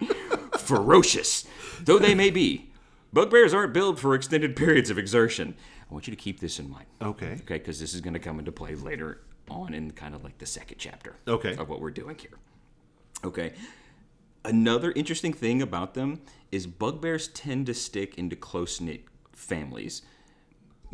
Ferocious, 0.58 1.46
though 1.82 1.98
they 1.98 2.14
may 2.14 2.30
be, 2.30 2.70
bugbears 3.12 3.52
aren't 3.52 3.74
built 3.74 3.98
for 3.98 4.14
extended 4.14 4.56
periods 4.56 4.88
of 4.88 4.96
exertion. 4.98 5.54
I 5.90 5.92
want 5.92 6.06
you 6.06 6.10
to 6.12 6.20
keep 6.20 6.40
this 6.40 6.58
in 6.58 6.70
mind. 6.70 6.86
Okay. 7.02 7.32
Okay, 7.42 7.58
because 7.58 7.78
this 7.78 7.92
is 7.92 8.00
going 8.00 8.14
to 8.14 8.20
come 8.20 8.38
into 8.38 8.50
play 8.50 8.74
later 8.74 9.20
on 9.50 9.74
in 9.74 9.90
kind 9.90 10.14
of 10.14 10.24
like 10.24 10.38
the 10.38 10.46
second 10.46 10.78
chapter 10.78 11.16
Okay. 11.28 11.54
of 11.56 11.68
what 11.68 11.80
we're 11.80 11.90
doing 11.90 12.16
here. 12.16 12.38
Okay. 13.24 13.52
Another 14.42 14.92
interesting 14.92 15.34
thing 15.34 15.60
about 15.60 15.92
them 15.94 16.22
is 16.50 16.66
bugbears 16.66 17.28
tend 17.28 17.66
to 17.66 17.74
stick 17.74 18.16
into 18.16 18.36
close 18.36 18.80
knit 18.80 19.04
families. 19.32 20.00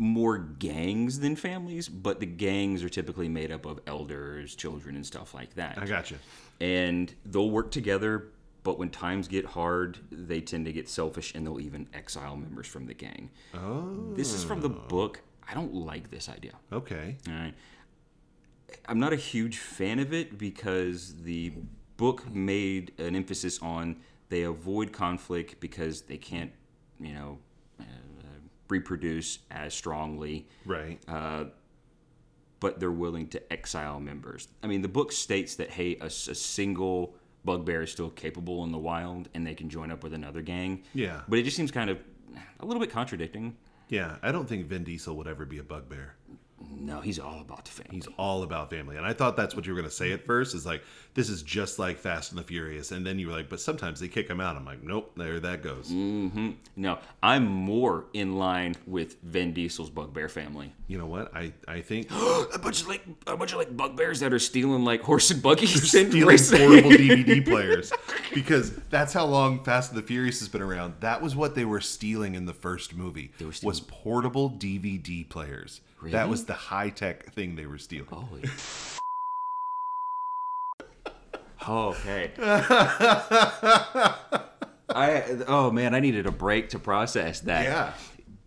More 0.03 0.39
gangs 0.39 1.19
than 1.19 1.35
families, 1.35 1.87
but 1.87 2.19
the 2.19 2.25
gangs 2.25 2.83
are 2.83 2.89
typically 2.89 3.29
made 3.29 3.51
up 3.51 3.67
of 3.67 3.79
elders, 3.85 4.55
children, 4.55 4.95
and 4.95 5.05
stuff 5.05 5.35
like 5.35 5.53
that. 5.55 5.77
I 5.77 5.85
gotcha. 5.85 6.15
and 6.59 7.13
they'll 7.25 7.51
work 7.51 7.69
together 7.69 8.29
but 8.63 8.77
when 8.77 8.89
times 8.89 9.27
get 9.27 9.45
hard 9.45 9.97
they 10.11 10.39
tend 10.41 10.65
to 10.65 10.71
get 10.71 10.87
selfish 10.89 11.33
and 11.33 11.45
they'll 11.45 11.59
even 11.59 11.87
exile 11.95 12.35
members 12.37 12.67
from 12.67 12.85
the 12.85 12.93
gang 12.93 13.29
Oh, 13.55 14.13
this 14.15 14.33
is 14.33 14.43
from 14.43 14.61
the 14.61 14.69
book 14.69 15.21
i 15.49 15.55
don't 15.55 15.73
like 15.73 16.11
this 16.11 16.29
idea 16.29 16.53
okay. 16.71 17.17
all 17.27 17.33
right 17.33 17.55
i'm 18.87 18.99
not 18.99 19.13
a 19.13 19.15
huge 19.15 19.57
fan 19.57 19.97
of 19.97 20.13
it 20.13 20.37
because 20.37 21.15
the 21.23 21.53
book 21.97 22.29
made 22.31 22.91
an 22.99 23.15
emphasis 23.15 23.59
on 23.63 23.95
they 24.29 24.43
avoid 24.43 24.91
conflict 24.93 25.59
because 25.59 26.03
they 26.03 26.17
can't 26.17 26.51
you 26.99 27.13
know 27.15 27.39
uh, 27.79 27.83
reproduce 28.71 29.39
as 29.51 29.73
strongly 29.73 30.47
Right. 30.65 30.99
Uh, 31.07 31.45
but 32.59 32.79
they're 32.79 32.91
willing 32.91 33.27
to 33.29 33.53
exile 33.53 33.99
members. 33.99 34.47
I 34.63 34.67
mean, 34.67 34.81
the 34.81 34.87
book 34.87 35.11
states 35.11 35.55
that 35.55 35.71
hey, 35.71 35.97
a 35.99 36.09
single 36.09 37.15
bugbear 37.43 37.81
is 37.81 37.91
still 37.91 38.11
capable 38.11 38.63
in 38.63 38.71
the 38.71 38.77
wild, 38.77 39.29
and 39.33 39.45
they 39.45 39.55
can 39.55 39.67
join 39.67 39.91
up 39.91 40.03
with 40.03 40.13
another 40.13 40.41
gang. 40.43 40.83
Yeah. 40.93 41.21
But 41.27 41.39
it 41.39 41.43
just 41.43 41.57
seems 41.57 41.71
kind 41.71 41.89
of 41.89 41.97
a 42.59 42.65
little 42.65 42.79
bit 42.79 42.91
contradicting. 42.91 43.57
yeah, 43.89 44.17
I 44.21 44.31
don't 44.31 44.47
think 44.47 44.67
Vin 44.67 44.83
Diesel 44.83 45.15
would 45.17 45.27
ever 45.27 45.43
be 45.45 45.57
a 45.57 45.63
bugbear. 45.63 46.15
No, 46.79 47.01
he's 47.01 47.19
all 47.19 47.41
about 47.41 47.65
the 47.65 47.71
family. 47.71 47.95
He's 47.95 48.07
all 48.17 48.43
about 48.43 48.69
family. 48.69 48.97
And 48.97 49.05
I 49.05 49.13
thought 49.13 49.35
that's 49.35 49.55
what 49.55 49.65
you 49.65 49.73
were 49.73 49.79
going 49.79 49.89
to 49.89 49.95
say 49.95 50.11
at 50.11 50.25
first 50.25 50.55
is 50.55 50.65
like, 50.65 50.83
this 51.13 51.29
is 51.29 51.41
just 51.43 51.77
like 51.77 51.97
Fast 51.97 52.31
and 52.31 52.39
the 52.39 52.43
Furious. 52.43 52.91
And 52.91 53.05
then 53.05 53.19
you 53.19 53.27
were 53.27 53.33
like, 53.33 53.49
but 53.49 53.59
sometimes 53.59 53.99
they 53.99 54.07
kick 54.07 54.29
him 54.29 54.39
out. 54.39 54.55
I'm 54.55 54.65
like, 54.65 54.81
nope, 54.81 55.11
there 55.15 55.39
that 55.39 55.61
goes. 55.61 55.89
Mm-hmm. 55.89 56.51
no, 56.77 56.99
I'm 57.21 57.45
more 57.47 58.05
in 58.13 58.37
line 58.37 58.75
with 58.87 59.21
Vin 59.21 59.53
Diesel's 59.53 59.89
bugbear 59.89 60.29
family. 60.29 60.73
You 60.87 60.97
know 60.97 61.05
what? 61.05 61.35
I, 61.35 61.53
I 61.67 61.81
think 61.81 62.09
a 62.11 62.59
bunch 62.61 62.81
of 62.81 62.87
like 62.87 63.03
a 63.27 63.37
bunch 63.37 63.51
of 63.51 63.57
like 63.57 63.75
bugbears 63.75 64.19
that 64.21 64.33
are 64.33 64.39
stealing 64.39 64.83
like 64.83 65.01
horse 65.01 65.31
and 65.31 65.41
buggies 65.41 65.93
and 65.95 66.09
stealing 66.09 66.25
racing. 66.27 66.59
portable 66.59 66.91
DVD 66.91 67.45
players 67.45 67.91
because 68.33 68.75
that's 68.89 69.13
how 69.13 69.25
long 69.25 69.63
Fast 69.63 69.91
and 69.91 70.01
the 70.01 70.05
Furious 70.05 70.39
has 70.39 70.49
been 70.49 70.61
around. 70.61 70.95
That 70.99 71.21
was 71.21 71.35
what 71.35 71.55
they 71.55 71.65
were 71.65 71.81
stealing 71.81 72.35
in 72.35 72.45
the 72.45 72.53
first 72.53 72.95
movie 72.95 73.31
were 73.39 73.51
was 73.63 73.79
portable 73.81 74.49
DVD 74.49 75.27
players. 75.27 75.81
That 76.09 76.29
was 76.29 76.45
the 76.45 76.53
high 76.53 76.89
tech 76.89 77.31
thing 77.33 77.55
they 77.55 77.65
were 77.65 77.77
stealing. 77.77 78.07
Holy. 78.09 78.43
Oh, 81.67 81.89
okay. 81.89 82.31
I 84.89 85.23
oh 85.47 85.69
man, 85.71 85.93
I 85.93 85.99
needed 85.99 86.25
a 86.25 86.31
break 86.31 86.69
to 86.69 86.79
process 86.79 87.41
that. 87.41 87.65
Yeah. 87.65 87.93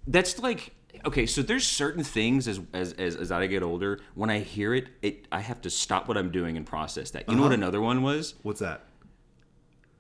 That's 0.06 0.38
like 0.40 0.72
okay, 1.06 1.26
so 1.26 1.42
there's 1.42 1.66
certain 1.66 2.02
things 2.02 2.48
as 2.48 2.60
as 2.72 2.92
as, 2.94 3.16
as 3.16 3.30
I 3.32 3.46
get 3.46 3.62
older, 3.62 4.00
when 4.14 4.30
I 4.30 4.40
hear 4.40 4.74
it, 4.74 4.88
it 5.00 5.28
I 5.30 5.40
have 5.40 5.60
to 5.62 5.70
stop 5.70 6.08
what 6.08 6.16
I'm 6.16 6.30
doing 6.30 6.56
and 6.56 6.66
process 6.66 7.10
that. 7.12 7.28
You 7.28 7.36
know 7.36 7.42
what 7.42 7.48
uh-huh. 7.48 7.54
another 7.54 7.80
one 7.80 8.02
was? 8.02 8.34
What's 8.42 8.60
that? 8.60 8.84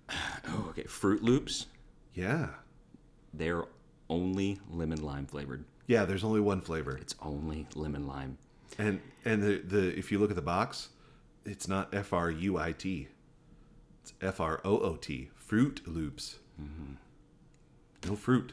Oh, 0.46 0.66
okay, 0.70 0.82
Froot 0.82 1.22
Loops. 1.22 1.66
Yeah. 2.12 2.48
They're 3.32 3.64
only 4.10 4.60
lemon 4.70 5.02
lime 5.02 5.26
flavored. 5.26 5.64
Yeah, 5.86 6.04
there's 6.04 6.24
only 6.24 6.40
one 6.40 6.60
flavor. 6.60 6.96
It's 6.96 7.14
only 7.20 7.66
lemon 7.74 8.06
lime. 8.06 8.38
And 8.78 9.00
and 9.24 9.42
the, 9.42 9.58
the 9.58 9.98
if 9.98 10.10
you 10.10 10.18
look 10.18 10.30
at 10.30 10.36
the 10.36 10.42
box, 10.42 10.88
it's 11.44 11.68
not 11.68 11.94
F 11.94 12.12
R 12.12 12.30
U 12.30 12.58
I 12.58 12.72
T. 12.72 13.08
It's 14.02 14.12
F 14.20 14.40
R 14.40 14.60
O 14.64 14.78
O 14.78 14.96
T. 14.96 15.30
Froot 15.48 15.80
Loops. 15.86 16.36
Mm-hmm. 16.60 18.08
No 18.08 18.16
fruit. 18.16 18.52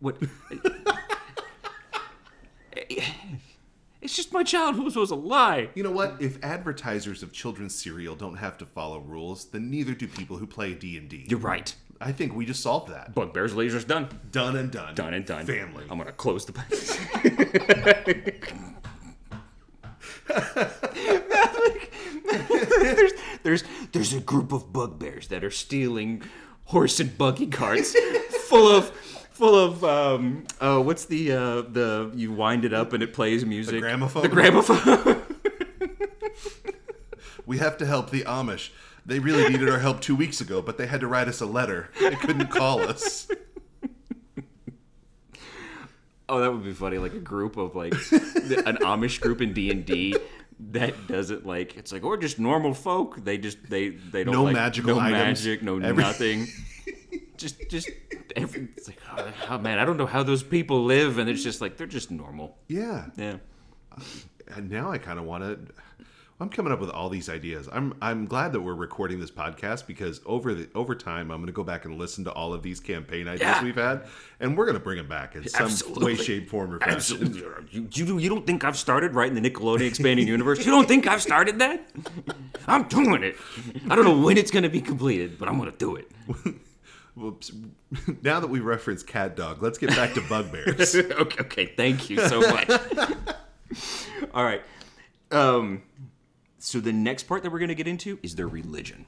What? 0.00 0.16
it's 4.02 4.16
just 4.16 4.32
my 4.32 4.42
childhood 4.42 4.94
was 4.94 5.10
a 5.10 5.14
lie. 5.14 5.70
You 5.74 5.82
know 5.82 5.90
what? 5.90 6.20
If 6.20 6.42
advertisers 6.44 7.22
of 7.22 7.32
children's 7.32 7.74
cereal 7.74 8.14
don't 8.14 8.36
have 8.36 8.58
to 8.58 8.66
follow 8.66 9.00
rules, 9.00 9.46
then 9.46 9.70
neither 9.70 9.94
do 9.94 10.06
people 10.06 10.36
who 10.36 10.46
play 10.46 10.74
D 10.74 10.98
and 10.98 11.08
D. 11.08 11.26
You're 11.28 11.38
right. 11.38 11.74
I 12.04 12.12
think 12.12 12.34
we 12.34 12.44
just 12.44 12.62
solved 12.62 12.90
that. 12.92 13.14
Bugbears 13.14 13.54
lasers 13.54 13.86
done. 13.86 14.08
Done 14.30 14.56
and 14.56 14.70
done. 14.70 14.94
Done 14.94 15.14
and 15.14 15.24
done. 15.24 15.46
Family. 15.46 15.84
I'm 15.90 15.96
gonna 15.98 16.12
close 16.12 16.44
the. 16.44 16.52
there's, 22.24 23.12
there's 23.42 23.64
there's 23.92 24.12
a 24.14 24.20
group 24.20 24.52
of 24.52 24.72
bugbears 24.72 25.28
that 25.28 25.44
are 25.44 25.50
stealing 25.50 26.22
horse 26.66 27.00
and 27.00 27.16
buggy 27.16 27.46
carts 27.46 27.94
full 28.48 28.68
of 28.68 28.90
full 28.90 29.54
of 29.54 29.84
um 29.84 30.44
uh 30.60 30.80
what's 30.80 31.04
the 31.06 31.32
uh 31.32 31.62
the 31.62 32.10
you 32.14 32.32
wind 32.32 32.64
it 32.64 32.72
up 32.72 32.92
and 32.92 33.02
it 33.02 33.12
plays 33.12 33.44
music 33.44 33.74
The 33.74 33.80
gramophone? 33.80 34.22
the 34.22 34.28
gramophone 34.28 35.22
We 37.46 37.58
have 37.58 37.76
to 37.78 37.86
help 37.86 38.10
the 38.10 38.22
Amish. 38.22 38.70
They 39.06 39.18
really 39.18 39.48
needed 39.50 39.68
our 39.68 39.78
help 39.78 40.00
two 40.00 40.16
weeks 40.16 40.40
ago, 40.40 40.62
but 40.62 40.78
they 40.78 40.86
had 40.86 41.00
to 41.00 41.06
write 41.06 41.28
us 41.28 41.40
a 41.40 41.46
letter. 41.46 41.90
They 42.00 42.14
couldn't 42.16 42.48
call 42.48 42.80
us. 42.80 43.28
Oh, 46.28 46.40
that 46.40 46.50
would 46.50 46.64
be 46.64 46.72
funny. 46.72 46.96
Like 46.98 47.12
a 47.12 47.18
group 47.20 47.56
of 47.58 47.74
like 47.74 47.92
an 48.12 48.76
Amish 48.78 49.20
group 49.20 49.42
in 49.42 49.52
D 49.52 49.70
and 49.70 49.84
D 49.84 50.16
that 50.70 51.06
doesn't 51.06 51.44
like. 51.46 51.76
It's 51.76 51.92
like 51.92 52.02
or 52.02 52.16
just 52.16 52.38
normal 52.38 52.72
folk. 52.72 53.22
They 53.22 53.36
just 53.36 53.58
they 53.68 53.90
they 53.90 54.24
don't 54.24 54.32
No 54.34 54.44
like, 54.44 54.54
magical 54.54 54.94
no 54.96 55.00
items. 55.00 55.44
magic, 55.44 55.62
no 55.62 55.78
Every- 55.78 56.02
nothing. 56.02 56.46
just 57.36 57.68
just 57.68 57.90
every, 58.36 58.68
it's 58.74 58.88
like 58.88 58.98
oh, 59.16 59.32
oh, 59.50 59.58
man, 59.58 59.78
I 59.78 59.84
don't 59.84 59.98
know 59.98 60.06
how 60.06 60.22
those 60.22 60.42
people 60.42 60.84
live, 60.84 61.18
and 61.18 61.28
it's 61.28 61.42
just 61.42 61.60
like 61.60 61.76
they're 61.76 61.86
just 61.86 62.10
normal. 62.10 62.56
Yeah. 62.68 63.06
Yeah. 63.16 63.36
Uh, 63.92 64.00
and 64.56 64.70
now 64.70 64.90
I 64.90 64.96
kind 64.98 65.18
of 65.18 65.26
want 65.26 65.44
to. 65.44 65.58
I'm 66.44 66.50
coming 66.50 66.74
up 66.74 66.80
with 66.80 66.90
all 66.90 67.08
these 67.08 67.30
ideas. 67.30 67.70
I'm 67.72 67.94
I'm 68.02 68.26
glad 68.26 68.52
that 68.52 68.60
we're 68.60 68.74
recording 68.74 69.18
this 69.18 69.30
podcast 69.30 69.86
because 69.86 70.20
over 70.26 70.52
the 70.52 70.68
over 70.74 70.94
time 70.94 71.30
I'm 71.30 71.38
going 71.38 71.46
to 71.46 71.52
go 71.54 71.64
back 71.64 71.86
and 71.86 71.98
listen 71.98 72.22
to 72.24 72.32
all 72.32 72.52
of 72.52 72.62
these 72.62 72.80
campaign 72.80 73.26
ideas 73.28 73.40
Yeah. 73.40 73.64
we've 73.64 73.74
had, 73.74 74.02
and 74.40 74.54
we're 74.54 74.66
going 74.66 74.76
to 74.76 74.84
bring 74.84 74.98
them 74.98 75.08
back 75.08 75.36
in 75.36 75.48
some 75.48 75.64
Absolutely. 75.64 76.04
way, 76.04 76.14
shape, 76.16 76.50
form, 76.50 76.74
or 76.74 76.80
fashion. 76.80 76.96
Absolutely. 76.96 77.40
You, 77.70 77.88
you, 77.92 78.18
you 78.18 78.28
don't 78.28 78.46
think 78.46 78.62
I've 78.62 78.76
started 78.76 79.14
writing 79.14 79.40
the 79.40 79.50
Nickelodeon 79.50 79.86
expanding 79.88 80.28
universe? 80.28 80.58
You 80.58 80.70
don't 80.70 80.86
think 80.86 81.06
I've 81.06 81.22
started 81.22 81.60
that? 81.60 81.82
I'm 82.66 82.82
doing 82.88 83.22
it. 83.22 83.36
I 83.88 83.96
don't 83.96 84.04
know 84.04 84.20
when 84.20 84.36
it's 84.36 84.50
going 84.50 84.64
to 84.64 84.68
be 84.68 84.82
completed, 84.82 85.38
but 85.38 85.48
I'm 85.48 85.56
going 85.58 85.72
to 85.72 85.78
do 85.78 85.96
it. 85.96 86.10
Whoops. 87.14 87.52
Now 88.22 88.40
that 88.40 88.48
we 88.50 88.60
reference 88.60 89.02
CatDog, 89.02 89.62
let's 89.62 89.78
get 89.78 89.88
back 89.96 90.12
to 90.12 90.20
bugbears. 90.28 90.94
okay, 90.94 91.40
okay, 91.40 91.66
thank 91.74 92.10
you 92.10 92.18
so 92.28 92.40
much. 92.40 92.68
All 94.34 94.44
right. 94.44 94.60
Um, 95.30 95.82
so 96.64 96.80
the 96.80 96.92
next 96.92 97.24
part 97.24 97.42
that 97.42 97.52
we're 97.52 97.58
going 97.58 97.68
to 97.68 97.74
get 97.74 97.86
into 97.86 98.18
is 98.22 98.36
their 98.36 98.48
religion. 98.48 99.04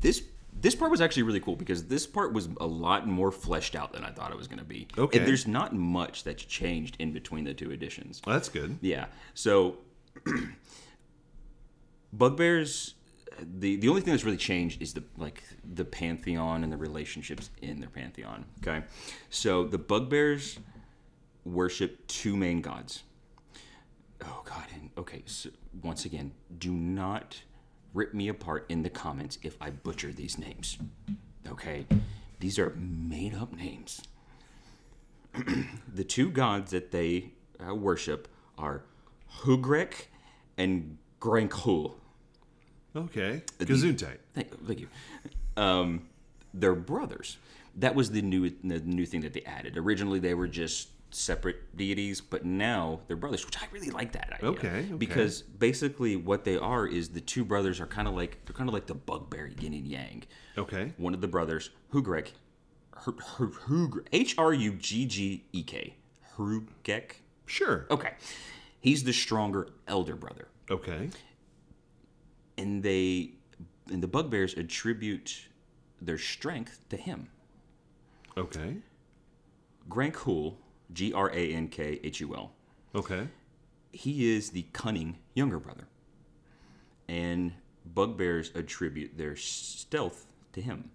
This 0.00 0.22
this 0.52 0.74
part 0.74 0.90
was 0.90 1.00
actually 1.00 1.22
really 1.22 1.40
cool 1.40 1.56
because 1.56 1.86
this 1.86 2.06
part 2.06 2.34
was 2.34 2.48
a 2.60 2.66
lot 2.66 3.08
more 3.08 3.32
fleshed 3.32 3.74
out 3.74 3.94
than 3.94 4.04
I 4.04 4.10
thought 4.10 4.30
it 4.30 4.36
was 4.36 4.46
going 4.46 4.58
to 4.58 4.64
be. 4.64 4.86
Okay. 4.96 5.18
And 5.18 5.26
there's 5.26 5.46
not 5.46 5.74
much 5.74 6.22
that's 6.22 6.44
changed 6.44 6.96
in 6.98 7.12
between 7.12 7.44
the 7.44 7.54
two 7.54 7.72
editions. 7.72 8.20
well, 8.24 8.34
that's 8.34 8.50
good. 8.50 8.78
Yeah. 8.82 9.06
So 9.34 9.78
bugbears 12.12 12.94
the 13.40 13.76
the 13.76 13.88
only 13.88 14.02
thing 14.02 14.12
that's 14.12 14.24
really 14.24 14.36
changed 14.36 14.82
is 14.82 14.92
the 14.92 15.02
like 15.16 15.42
the 15.64 15.86
pantheon 15.86 16.62
and 16.62 16.70
the 16.70 16.76
relationships 16.76 17.48
in 17.62 17.80
their 17.80 17.88
pantheon. 17.88 18.44
Okay. 18.60 18.84
So 19.30 19.64
the 19.64 19.78
bugbears 19.78 20.58
worship 21.46 22.06
two 22.06 22.36
main 22.36 22.60
gods. 22.60 23.02
Oh 24.24 24.42
god, 24.44 24.66
and 24.74 24.90
okay, 24.96 25.22
so 25.26 25.50
once 25.82 26.04
again, 26.04 26.32
do 26.58 26.72
not 26.72 27.42
rip 27.94 28.14
me 28.14 28.28
apart 28.28 28.66
in 28.68 28.82
the 28.82 28.90
comments 28.90 29.38
if 29.42 29.56
I 29.60 29.70
butcher 29.70 30.12
these 30.12 30.38
names. 30.38 30.78
Okay? 31.48 31.86
These 32.40 32.58
are 32.58 32.70
made 32.76 33.34
up 33.34 33.52
names. 33.52 34.02
the 35.94 36.04
two 36.04 36.30
gods 36.30 36.70
that 36.72 36.90
they 36.90 37.30
uh, 37.66 37.74
worship 37.74 38.28
are 38.58 38.82
Hugrek 39.40 40.06
and 40.56 40.98
Grankhul. 41.20 41.94
Okay. 42.94 43.42
Gesundheit. 43.58 44.18
Thank, 44.34 44.66
thank 44.66 44.80
you. 44.80 44.88
Um, 45.56 46.08
they're 46.52 46.74
brothers. 46.74 47.38
That 47.76 47.94
was 47.94 48.10
the 48.10 48.20
new 48.20 48.50
the 48.50 48.80
new 48.80 49.06
thing 49.06 49.22
that 49.22 49.32
they 49.32 49.42
added. 49.42 49.78
Originally, 49.78 50.18
they 50.18 50.34
were 50.34 50.48
just 50.48 50.88
separate 51.14 51.76
deities, 51.76 52.20
but 52.20 52.44
now 52.44 53.00
they're 53.06 53.16
brothers, 53.16 53.44
which 53.44 53.56
I 53.62 53.66
really 53.72 53.90
like 53.90 54.12
that 54.12 54.32
idea. 54.34 54.48
Okay, 54.50 54.68
okay. 54.68 54.92
Because 54.96 55.42
basically, 55.42 56.16
what 56.16 56.44
they 56.44 56.56
are 56.56 56.86
is 56.86 57.10
the 57.10 57.20
two 57.20 57.44
brothers 57.44 57.80
are 57.80 57.86
kind 57.86 58.08
of 58.08 58.14
like 58.14 58.44
they're 58.46 58.54
kind 58.54 58.68
of 58.68 58.74
like 58.74 58.86
the 58.86 58.94
bugbear 58.94 59.46
yin 59.46 59.74
and 59.74 59.86
yang. 59.86 60.22
Okay. 60.58 60.92
One 60.96 61.14
of 61.14 61.20
the 61.20 61.28
brothers, 61.28 61.70
Hugrek, 61.92 62.28
Hu- 63.00 63.12
Hu- 63.66 64.04
H 64.12 64.34
R 64.38 64.52
U 64.52 64.72
G 64.74 65.06
G 65.06 65.44
E 65.52 65.62
K, 65.62 65.94
Hruggek. 66.36 67.12
Sure. 67.46 67.86
Okay, 67.90 68.14
he's 68.80 69.04
the 69.04 69.12
stronger 69.12 69.68
elder 69.86 70.16
brother 70.16 70.48
Okay. 70.70 71.10
and 72.56 72.82
they 72.82 73.32
and 73.90 74.02
the 74.02 74.06
bugbears 74.08 74.54
attribute 74.54 75.48
their 76.00 76.16
strength 76.18 76.88
to 76.88 76.96
him. 76.96 77.28
Okay. 78.36 78.76
Grankhul, 79.88 80.54
G 80.92 81.12
R 81.12 81.30
A 81.30 81.52
N 81.52 81.68
K 81.68 82.00
H 82.02 82.20
U 82.20 82.34
L. 82.34 82.52
Okay. 82.94 83.28
He 83.92 84.34
is 84.34 84.50
the 84.50 84.66
cunning 84.72 85.18
younger 85.34 85.58
brother. 85.58 85.88
And 87.08 87.52
bugbears 87.84 88.50
attribute 88.54 89.18
their 89.18 89.36
stealth 89.36 90.26
to 90.52 90.62
him. 90.62 90.90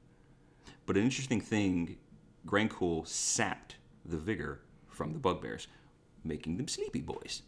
But 0.85 0.97
an 0.97 1.03
interesting 1.03 1.41
thing, 1.41 1.97
Grankhul 2.45 3.07
sapped 3.07 3.75
the 4.05 4.17
vigor 4.17 4.61
from 4.87 5.13
the 5.13 5.19
bugbears, 5.19 5.67
making 6.23 6.57
them 6.57 6.67
sleepy 6.67 7.01
boys. 7.01 7.43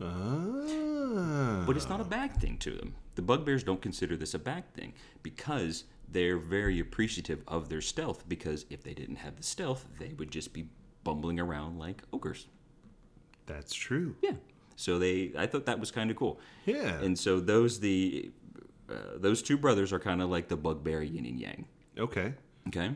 Ah. 0.00 1.64
But 1.66 1.76
it's 1.76 1.88
not 1.88 2.00
a 2.00 2.04
bad 2.04 2.34
thing 2.36 2.56
to 2.58 2.70
them. 2.70 2.94
The 3.14 3.22
bugbears 3.22 3.62
don't 3.62 3.82
consider 3.82 4.16
this 4.16 4.34
a 4.34 4.38
bad 4.38 4.72
thing 4.74 4.94
because 5.22 5.84
they're 6.08 6.38
very 6.38 6.80
appreciative 6.80 7.42
of 7.46 7.68
their 7.68 7.80
stealth 7.80 8.28
because 8.28 8.64
if 8.70 8.82
they 8.82 8.94
didn't 8.94 9.16
have 9.16 9.36
the 9.36 9.42
stealth, 9.42 9.86
they 9.98 10.14
would 10.14 10.30
just 10.30 10.52
be 10.52 10.68
bumbling 11.04 11.40
around 11.40 11.78
like 11.78 12.02
ogres. 12.12 12.46
That's 13.46 13.74
true. 13.74 14.16
Yeah. 14.22 14.34
So 14.76 14.98
they, 14.98 15.32
I 15.36 15.46
thought 15.46 15.66
that 15.66 15.78
was 15.78 15.90
kind 15.90 16.10
of 16.10 16.16
cool. 16.16 16.40
Yeah. 16.64 17.00
And 17.00 17.18
so 17.18 17.40
those 17.40 17.80
the, 17.80 18.30
uh, 18.88 18.94
those 19.16 19.42
two 19.42 19.56
brothers 19.56 19.92
are 19.92 19.98
kind 19.98 20.22
of 20.22 20.30
like 20.30 20.48
the 20.48 20.56
bugbear 20.56 21.02
yin 21.02 21.26
and 21.26 21.38
yang. 21.38 21.66
Okay. 21.98 22.34
Okay. 22.68 22.94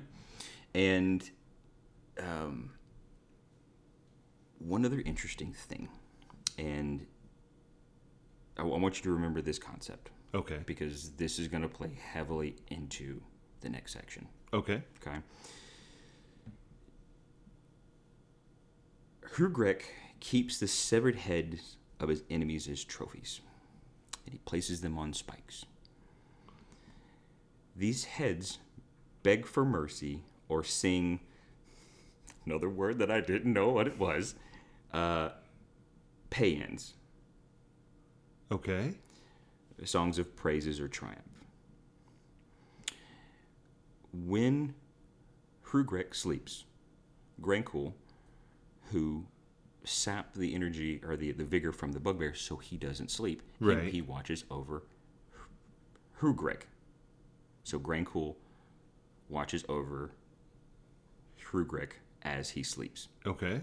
And 0.75 1.29
um, 2.21 2.71
one 4.59 4.85
other 4.85 5.03
interesting 5.05 5.53
thing, 5.53 5.88
and 6.59 7.07
I, 8.59 8.62
I 8.62 8.64
want 8.64 8.97
you 8.99 9.03
to 9.05 9.11
remember 9.12 9.42
this 9.42 9.59
concept 9.59 10.11
Okay. 10.35 10.61
because 10.66 11.11
this 11.12 11.38
is 11.38 11.49
going 11.49 11.62
to 11.62 11.69
play 11.69 11.99
heavily 12.12 12.57
into 12.69 13.21
the 13.61 13.69
next 13.69 13.92
section. 13.92 14.27
Okay. 14.53 14.83
Okay. 15.07 15.19
Hrugrek 19.34 19.82
keeps 20.20 20.58
the 20.58 20.68
severed 20.68 21.16
heads 21.16 21.76
of 22.00 22.08
his 22.08 22.22
enemies 22.30 22.68
as 22.68 22.84
trophies, 22.84 23.40
and 24.24 24.32
he 24.32 24.38
places 24.38 24.80
them 24.80 24.98
on 24.98 25.12
spikes. 25.12 25.64
These 27.76 28.04
heads 28.04 28.58
beg 29.22 29.46
for 29.46 29.64
mercy 29.64 30.20
or 30.48 30.64
sing 30.64 31.20
another 32.46 32.68
word 32.68 32.98
that 32.98 33.10
I 33.10 33.20
didn't 33.20 33.52
know 33.52 33.68
what 33.70 33.86
it 33.86 33.98
was 33.98 34.34
uh, 34.92 35.30
paeans, 36.30 36.92
Okay. 38.50 38.94
songs 39.84 40.18
of 40.18 40.36
praises 40.36 40.80
or 40.80 40.88
triumph. 40.88 41.20
When 44.12 44.74
Hrugrek 45.66 46.14
sleeps, 46.14 46.64
Grankhul, 47.42 47.92
who 48.92 49.27
sapped 49.85 50.35
the 50.37 50.55
energy 50.55 51.01
or 51.07 51.16
the, 51.16 51.33
the 51.33 51.44
vigor 51.44 51.72
from 51.72 51.92
the 51.92 52.01
bugbear 52.01 52.35
so 52.35 52.57
he 52.57 52.77
doesn't 52.77 53.11
sleep, 53.11 53.42
he- 53.59 53.64
Right. 53.64 53.85
he, 53.92 54.03
watches 54.03 54.44
over 54.51 54.83
Hrugrek. 56.20 56.62
So 57.64 57.79
Grankhul 57.79 58.35
watches 59.29 59.64
over 59.68 60.11
Hrugrek 61.51 61.90
as 62.22 62.51
he 62.51 62.62
sleeps. 62.62 63.09
Okay. 63.27 63.61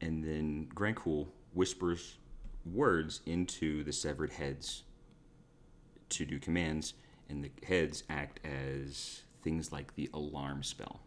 and 0.00 0.24
then 0.24 0.68
Grankhul 0.74 1.28
whispers 1.54 2.18
words 2.66 3.20
into 3.26 3.84
the 3.84 3.92
severed 3.92 4.32
heads 4.32 4.82
to 6.08 6.24
do 6.24 6.38
commands, 6.40 6.94
and 7.28 7.44
the 7.44 7.50
heads 7.64 8.02
act 8.10 8.40
as 8.44 9.22
things 9.42 9.70
like 9.72 9.94
the 9.94 10.10
alarm 10.12 10.62
spell. 10.64 11.00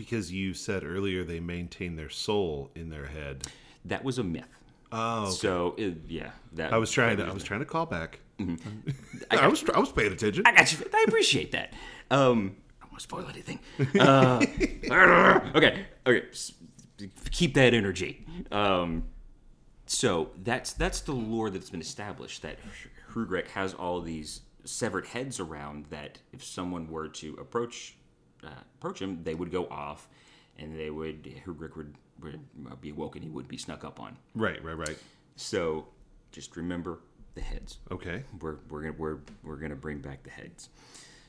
Because 0.00 0.32
you 0.32 0.54
said 0.54 0.82
earlier 0.82 1.24
they 1.24 1.40
maintain 1.40 1.96
their 1.96 2.08
soul 2.08 2.70
in 2.74 2.88
their 2.88 3.04
head. 3.04 3.46
That 3.84 4.02
was 4.02 4.16
a 4.16 4.24
myth. 4.24 4.46
Oh. 4.90 5.24
okay. 5.24 5.30
So 5.32 5.74
it, 5.76 5.98
yeah, 6.08 6.30
that 6.54 6.72
I 6.72 6.78
was 6.78 6.90
trying 6.90 7.18
to. 7.18 7.26
I 7.26 7.32
was 7.34 7.44
trying 7.44 7.60
to 7.60 7.66
call 7.66 7.84
back. 7.84 8.20
Mm-hmm. 8.38 8.90
I, 9.30 9.46
was. 9.46 9.62
I 9.68 9.78
was 9.78 9.92
paying 9.92 10.10
attention. 10.10 10.44
I 10.46 10.54
got 10.54 10.72
you. 10.72 10.78
I 10.94 11.04
appreciate 11.06 11.52
that. 11.52 11.74
Um, 12.10 12.56
I 12.80 12.84
don't 12.84 12.92
want 12.92 12.94
to 12.94 13.02
spoil 13.02 13.26
anything. 13.28 13.58
Uh, 14.00 14.42
okay, 15.54 15.84
okay. 16.06 16.22
Keep 17.30 17.52
that 17.54 17.74
energy. 17.74 18.24
Um, 18.50 19.04
so 19.84 20.30
that's 20.42 20.72
that's 20.72 21.02
the 21.02 21.12
lore 21.12 21.50
that's 21.50 21.68
been 21.68 21.82
established 21.82 22.40
that 22.40 22.56
Hrugrek 23.12 23.48
has 23.48 23.74
all 23.74 24.00
these 24.00 24.40
severed 24.64 25.08
heads 25.08 25.40
around. 25.40 25.88
That 25.90 26.20
if 26.32 26.42
someone 26.42 26.88
were 26.88 27.08
to 27.08 27.34
approach 27.34 27.96
uh, 28.44 28.48
approach 28.78 29.00
him, 29.00 29.22
they 29.22 29.34
would 29.34 29.50
go 29.50 29.66
off, 29.68 30.08
and 30.58 30.78
they 30.78 30.90
would 30.90 31.24
Hrugrek 31.46 31.76
would, 31.76 31.94
would 32.22 32.80
be 32.80 32.90
awoken. 32.90 33.22
He 33.22 33.28
would 33.28 33.48
be 33.48 33.56
snuck 33.56 33.84
up 33.84 34.00
on. 34.00 34.16
Right. 34.34 34.62
Right. 34.64 34.76
Right. 34.76 34.98
So 35.36 35.86
just 36.32 36.56
remember 36.56 36.98
the 37.34 37.40
heads 37.40 37.78
Okay. 37.92 38.24
we're 38.40 38.56
we're 38.68 38.82
gonna 38.82 38.94
we're, 38.98 39.18
we're 39.44 39.56
gonna 39.56 39.76
bring 39.76 39.98
back 39.98 40.22
the 40.24 40.30
heads. 40.30 40.68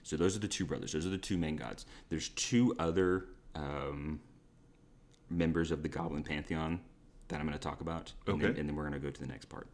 So 0.04 0.18
those 0.18 0.36
are 0.36 0.40
the 0.40 0.48
two 0.48 0.66
brothers. 0.66 0.94
Those 0.94 1.06
are 1.06 1.10
the 1.10 1.18
two 1.18 1.38
main 1.38 1.56
gods. 1.56 1.86
There's 2.10 2.30
two 2.30 2.76
other 2.80 3.28
um, 3.56 4.20
members 5.30 5.72
of 5.72 5.84
the 5.84 5.90
Goblin 5.90 6.24
pantheon 6.24 6.80
that 7.28 7.40
I'm 7.40 7.46
gonna 7.46 7.58
talk 7.60 7.82
about, 7.82 8.12
and, 8.28 8.42
then, 8.42 8.50
Okay. 8.52 8.60
and 8.60 8.68
then 8.68 8.76
we're 8.76 8.84
gonna 8.84 9.00
go 9.00 9.12
to 9.12 9.22
the 9.22 9.28
next 9.28 9.46
part. 9.46 9.68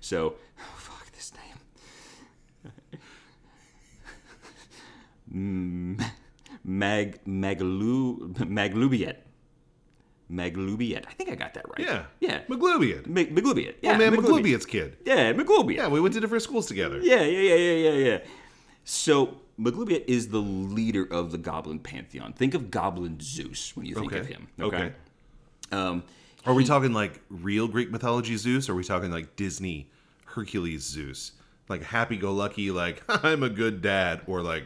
So, 0.00 0.34
oh, 0.58 0.62
fuck 0.78 1.10
this 1.12 1.32
name. 1.34 2.72
Mm, 5.32 6.04
Mag 6.64 7.18
Maglu 7.26 8.34
Maglubiyet. 8.38 9.16
Maglubiyet. 10.32 11.04
I 11.06 11.12
think 11.12 11.30
I 11.30 11.34
got 11.34 11.54
that 11.54 11.68
right. 11.68 11.78
Yeah. 11.86 12.04
Yeah. 12.20 12.40
McGlubian. 12.48 13.06
Mag- 13.06 13.34
Maglubiyet. 13.34 13.74
Yeah. 13.82 13.92
oh 13.94 13.98
man, 13.98 14.14
Maglubiyet. 14.16 14.40
McGlubian's 14.42 14.66
kid. 14.66 14.96
Yeah, 15.04 15.32
Maglubiyet. 15.34 15.76
Yeah, 15.76 15.88
we 15.88 16.00
went 16.00 16.14
to 16.14 16.20
different 16.20 16.42
schools 16.42 16.66
together. 16.66 16.98
Yeah, 17.02 17.22
yeah, 17.22 17.40
yeah, 17.40 17.54
yeah, 17.54 17.90
yeah, 17.90 18.06
yeah. 18.08 18.18
So 18.84 19.36
Maglubiyet 19.60 20.04
is 20.06 20.28
the 20.28 20.38
leader 20.38 21.06
of 21.10 21.30
the 21.30 21.38
Goblin 21.38 21.78
pantheon. 21.78 22.32
Think 22.32 22.54
of 22.54 22.70
Goblin 22.70 23.18
Zeus 23.20 23.76
when 23.76 23.84
you 23.86 23.94
think 23.94 24.12
Okay. 24.12 24.20
of 24.20 24.26
him. 24.26 24.48
Okay. 24.60 24.92
Um, 25.72 26.02
Are 26.46 26.54
we 26.54 26.64
talking 26.64 26.92
like 26.92 27.20
real 27.28 27.68
Greek 27.68 27.90
mythology 27.90 28.36
Zeus? 28.36 28.68
Or 28.68 28.72
are 28.72 28.76
we 28.76 28.84
talking 28.84 29.10
like 29.10 29.36
Disney 29.36 29.90
Hercules 30.24 30.82
Zeus? 30.84 31.32
Like 31.68 31.82
happy-go-lucky, 31.82 32.70
like 32.70 33.02
I'm 33.08 33.42
a 33.42 33.48
good 33.50 33.80
dad, 33.82 34.22
or 34.26 34.42
like 34.42 34.64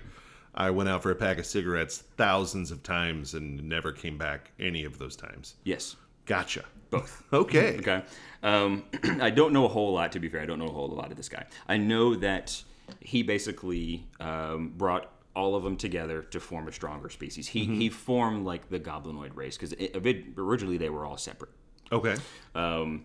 I 0.59 0.71
went 0.71 0.89
out 0.89 1.03
for 1.05 1.11
a 1.11 1.15
pack 1.15 1.39
of 1.39 1.47
cigarettes 1.47 1.99
thousands 2.17 2.71
of 2.73 2.83
times 2.83 3.35
and 3.35 3.63
never 3.69 3.93
came 3.93 4.19
back 4.19 4.51
any 4.59 4.85
of 4.85 4.99
those 4.99 5.17
times. 5.17 5.55
yes, 5.65 5.97
Gotcha. 6.27 6.65
both. 6.91 7.23
Okay. 7.33 7.77
Okay. 7.79 8.03
Um, 8.43 8.85
I 9.21 9.31
don't 9.31 9.53
know 9.55 9.65
a 9.65 9.69
whole 9.69 9.93
lot, 9.95 10.13
to 10.13 10.19
be 10.19 10.29
fair. 10.29 10.43
I 10.43 10.47
don't 10.47 10.59
know 10.59 10.67
a 10.67 10.73
whole 10.73 10.89
lot 10.89 11.11
of 11.11 11.17
this 11.17 11.29
guy. 11.29 11.47
I 11.69 11.77
know 11.79 12.15
that 12.17 12.63
he 13.01 13.23
basically 13.23 14.05
um, 14.21 14.73
brought 14.77 15.11
all 15.37 15.55
of 15.55 15.63
them 15.63 15.77
together 15.77 16.23
to 16.23 16.41
form 16.41 16.67
a 16.69 16.73
stronger 16.73 17.09
species. 17.09 17.47
He, 17.47 17.65
he 17.65 17.89
formed 17.89 18.45
like 18.45 18.69
the 18.69 18.81
goblinoid 18.81 19.37
race 19.37 19.57
because 19.57 19.73
originally 20.37 20.77
they 20.77 20.91
were 20.91 21.07
all 21.07 21.17
separate. 21.17 21.53
Okay. 21.93 22.17
Um, 22.55 23.05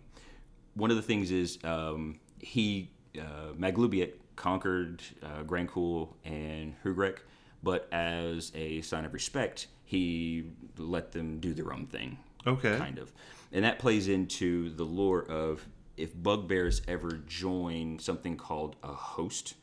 one 0.73 0.89
of 0.89 0.95
the 0.97 1.03
things 1.03 1.29
is 1.31 1.59
um, 1.63 2.19
he 2.39 2.89
uh, 3.17 3.53
Maglubiyet 3.57 4.13
conquered 4.35 5.03
uh, 5.21 5.43
Grankhul 5.43 6.09
and 6.25 6.73
Hrugrek, 6.83 7.19
but 7.63 7.87
as 7.91 8.51
a 8.53 8.81
sign 8.81 9.05
of 9.05 9.13
respect, 9.13 9.67
he 9.85 10.51
let 10.77 11.11
them 11.13 11.39
do 11.39 11.53
their 11.53 11.73
own 11.73 11.87
thing. 11.87 12.17
Okay. 12.45 12.77
kind 12.77 12.97
of, 12.99 13.11
and 13.53 13.63
that 13.63 13.79
plays 13.79 14.09
into 14.09 14.69
the 14.71 14.83
lore 14.83 15.23
of 15.23 15.65
if 15.95 16.11
bugbears 16.21 16.81
ever 16.89 17.11
join 17.25 17.97
something 17.99 18.35
called 18.35 18.75
a 18.83 18.87
host. 18.91 19.53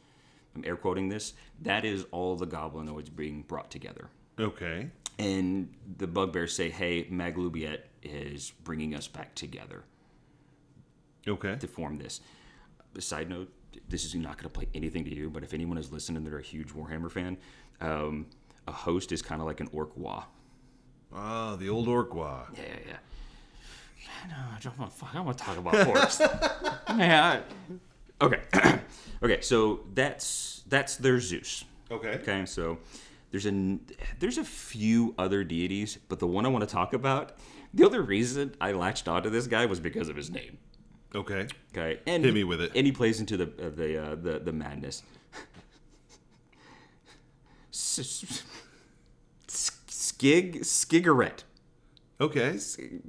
I'm 0.56 0.64
air 0.64 0.76
quoting 0.76 1.08
this. 1.10 1.34
That 1.60 1.84
is 1.84 2.06
all 2.10 2.36
the 2.36 2.46
goblinoids 2.46 3.14
being 3.14 3.42
brought 3.42 3.70
together 3.70 4.08
Okay. 4.38 4.90
and 5.18 5.68
the 5.98 6.06
bugbears 6.06 6.54
say, 6.54 6.70
"Hey, 6.70 7.04
Maglubiyet 7.04 7.80
is 8.02 8.50
bringing 8.64 8.94
us 8.94 9.06
back 9.06 9.34
together 9.34 9.84
Okay. 11.28 11.56
to 11.56 11.66
form 11.68 11.98
this." 11.98 12.20
Side 12.98 13.28
note: 13.28 13.52
This 13.88 14.04
is 14.04 14.14
not 14.16 14.36
going 14.36 14.48
to 14.50 14.54
play 14.58 14.68
anything 14.74 15.04
to 15.04 15.14
you, 15.14 15.30
but 15.30 15.44
if 15.44 15.52
anyone 15.54 15.78
is 15.78 15.92
listening, 15.92 16.24
they're 16.24 16.38
a 16.38 16.42
huge 16.42 16.68
Warhammer 16.68 17.10
fan. 17.10 17.36
Um, 17.80 18.26
a 18.66 18.72
host 18.72 19.12
is 19.12 19.22
kind 19.22 19.40
of 19.40 19.46
like 19.46 19.60
an 19.60 19.68
orc 19.72 19.96
wa. 19.96 20.24
Ah, 21.14 21.56
the 21.56 21.68
old 21.68 21.88
Orqua. 21.88 22.46
Yeah, 22.54 22.62
yeah, 22.62 22.76
yeah. 22.88 24.28
No, 24.28 24.34
I 24.56 24.58
don't 24.60 24.78
want. 24.78 24.92
Fuck, 24.92 25.14
I 25.14 25.20
want 25.20 25.38
to 25.38 25.44
talk 25.44 25.56
about 25.58 25.74
orcs. 25.74 26.20
yeah. 26.98 27.40
I- 27.40 27.74
Okay. 28.22 28.40
okay. 29.22 29.40
So 29.40 29.80
that's 29.94 30.62
that's 30.68 30.96
their 30.96 31.18
Zeus. 31.20 31.64
Okay. 31.90 32.16
Okay, 32.16 32.44
so 32.44 32.76
there's 33.30 33.46
a 33.46 33.78
there's 34.18 34.36
a 34.36 34.44
few 34.44 35.14
other 35.16 35.42
deities, 35.42 35.98
but 36.08 36.18
the 36.18 36.26
one 36.26 36.44
I 36.44 36.50
want 36.50 36.60
to 36.68 36.70
talk 36.72 36.92
about, 36.92 37.32
the 37.72 37.86
other 37.86 38.02
reason 38.02 38.54
I 38.60 38.72
latched 38.72 39.08
onto 39.08 39.30
this 39.30 39.46
guy 39.46 39.64
was 39.64 39.80
because 39.80 40.10
of 40.10 40.16
his 40.16 40.30
name. 40.30 40.58
Okay. 41.14 41.46
Okay, 41.72 42.00
and 42.06 42.22
Hit 42.22 42.34
me 42.34 42.44
with 42.44 42.60
it. 42.60 42.72
And 42.76 42.84
he 42.84 42.92
plays 42.92 43.20
into 43.20 43.38
the 43.38 43.44
uh, 43.44 43.70
the 43.70 44.02
uh, 44.12 44.14
the 44.16 44.38
the 44.40 44.52
madness. 44.52 45.02
Skig 47.70 48.44
cigarette 50.64 51.44
Okay. 52.20 52.58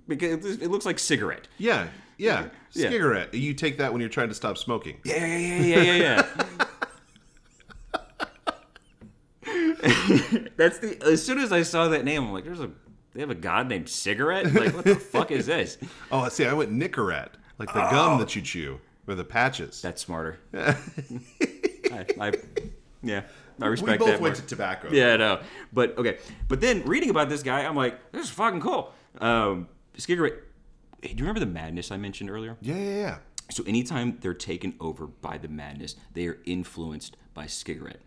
because 0.08 0.46
it 0.62 0.72
looks 0.72 0.86
like 0.86 0.98
cigarette. 1.00 1.48
Yeah. 1.58 1.88
Yeah. 2.18 2.46
Yeah. 2.74 2.90
Cigarette. 2.90 3.34
You 3.34 3.54
take 3.54 3.80
that 3.80 3.92
when 3.92 4.00
you're 4.00 4.10
trying 4.10 4.30
to 4.30 4.34
stop 4.34 4.58
smoking. 4.58 5.00
Yeah, 5.04 5.26
yeah, 5.26 5.38
yeah, 5.38 5.62
yeah, 5.62 5.82
yeah, 5.82 5.94
yeah. 6.64 6.68
That's 10.56 10.80
the. 10.80 10.98
As 11.06 11.22
soon 11.26 11.40
as 11.40 11.52
I 11.52 11.64
saw 11.64 11.90
that 11.90 12.06
name, 12.06 12.24
I'm 12.24 12.32
like, 12.32 12.46
"There's 12.46 12.62
a. 12.62 12.72
They 13.14 13.20
have 13.20 13.30
a 13.30 13.36
god 13.36 13.68
named 13.68 13.90
Cigarette. 13.90 14.54
Like, 14.54 14.74
what 14.74 14.86
the 14.86 14.96
fuck 14.96 15.32
is 15.32 15.48
this? 15.48 15.78
Oh, 16.14 16.30
see, 16.30 16.46
I 16.46 16.54
went 16.54 16.72
Nicorette, 16.72 17.32
like 17.58 17.68
the 17.74 17.86
gum 17.90 18.20
that 18.20 18.38
you 18.38 18.42
chew 18.42 18.80
or 19.06 19.16
the 19.16 19.26
patches. 19.26 19.82
That's 19.82 20.02
smarter. 20.02 20.40
I, 20.54 20.78
I, 22.22 22.32
yeah, 23.04 23.24
I 23.62 23.68
respect 23.68 24.00
that. 24.00 24.00
we 24.00 24.06
both 24.06 24.08
that. 24.16 24.22
went 24.22 24.36
more. 24.36 24.42
to 24.42 24.48
tobacco. 24.48 24.90
Yeah, 24.92 25.18
no. 25.18 25.42
But 25.72 25.98
okay. 25.98 26.18
But 26.48 26.62
then 26.62 26.84
reading 26.84 27.10
about 27.10 27.30
this 27.30 27.44
guy, 27.44 27.62
I'm 27.66 27.76
like, 27.76 28.12
this 28.12 28.26
is 28.26 28.30
fucking 28.32 28.62
cool. 28.62 28.94
Um. 29.20 29.68
Hey, 29.98 30.06
do 30.08 31.10
you 31.10 31.16
remember 31.20 31.40
the 31.40 31.46
madness 31.46 31.92
I 31.92 31.98
mentioned 31.98 32.30
earlier? 32.30 32.58
Yeah, 32.62 32.76
yeah, 32.76 32.96
yeah. 32.98 33.18
So 33.50 33.64
anytime 33.66 34.18
they're 34.22 34.34
taken 34.34 34.76
over 34.80 35.08
by 35.08 35.38
the 35.38 35.48
madness, 35.48 35.96
they 36.14 36.28
are 36.28 36.40
influenced 36.46 37.18
by 37.34 37.48
Cigarette. 37.48 38.02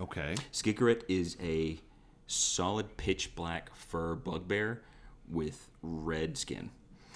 Okay. 0.00 0.34
Skiggaret 0.52 1.02
is 1.08 1.36
a 1.40 1.78
solid 2.26 2.96
pitch 2.96 3.34
black 3.34 3.74
fur 3.74 4.14
bugbear 4.14 4.82
with 5.28 5.70
red 5.82 6.36
skin. 6.36 6.70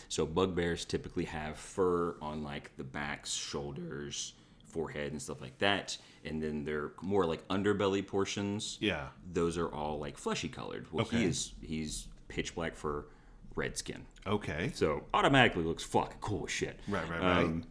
So 0.09 0.25
bugbears 0.25 0.85
typically 0.85 1.25
have 1.27 1.59
fur 1.59 2.17
on 2.23 2.43
like 2.43 2.71
the 2.77 2.85
backs, 2.85 3.35
shoulders, 3.35 4.33
forehead, 4.65 5.13
and 5.13 5.21
stuff 5.21 5.41
like 5.41 5.59
that. 5.59 5.99
And 6.25 6.43
then 6.43 6.65
they're 6.65 6.93
more 7.03 7.25
like 7.27 7.47
underbelly 7.49 8.07
portions. 8.07 8.77
Yeah. 8.81 9.09
Those 9.33 9.57
are 9.57 9.69
all 9.69 9.99
like 9.99 10.19
fleshy 10.19 10.49
colored. 10.49 10.87
Well, 10.93 11.07
Okay. 11.07 11.19
he 11.19 11.25
is 11.25 11.53
he's 11.63 12.09
pitch 12.29 12.55
black 12.55 12.75
for 12.77 13.07
red 13.55 13.77
skin. 13.79 14.05
Okay. 14.27 14.71
So 14.75 15.05
automatically 15.15 15.65
looks 15.65 15.85
fucking 15.85 16.19
cool 16.21 16.45
as 16.47 16.51
shit. 16.53 16.79
Right, 16.89 17.09
right, 17.09 17.21
right. 17.21 17.39
Um, 17.45 17.65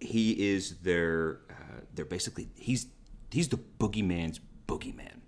he 0.00 0.52
is 0.52 0.76
their 0.78 1.40
uh, 1.50 1.80
they're 1.94 2.04
basically 2.04 2.48
he's 2.54 2.86
he's 3.30 3.48
the 3.48 3.58
boogeyman's 3.78 4.40
boogeyman. 4.68 5.20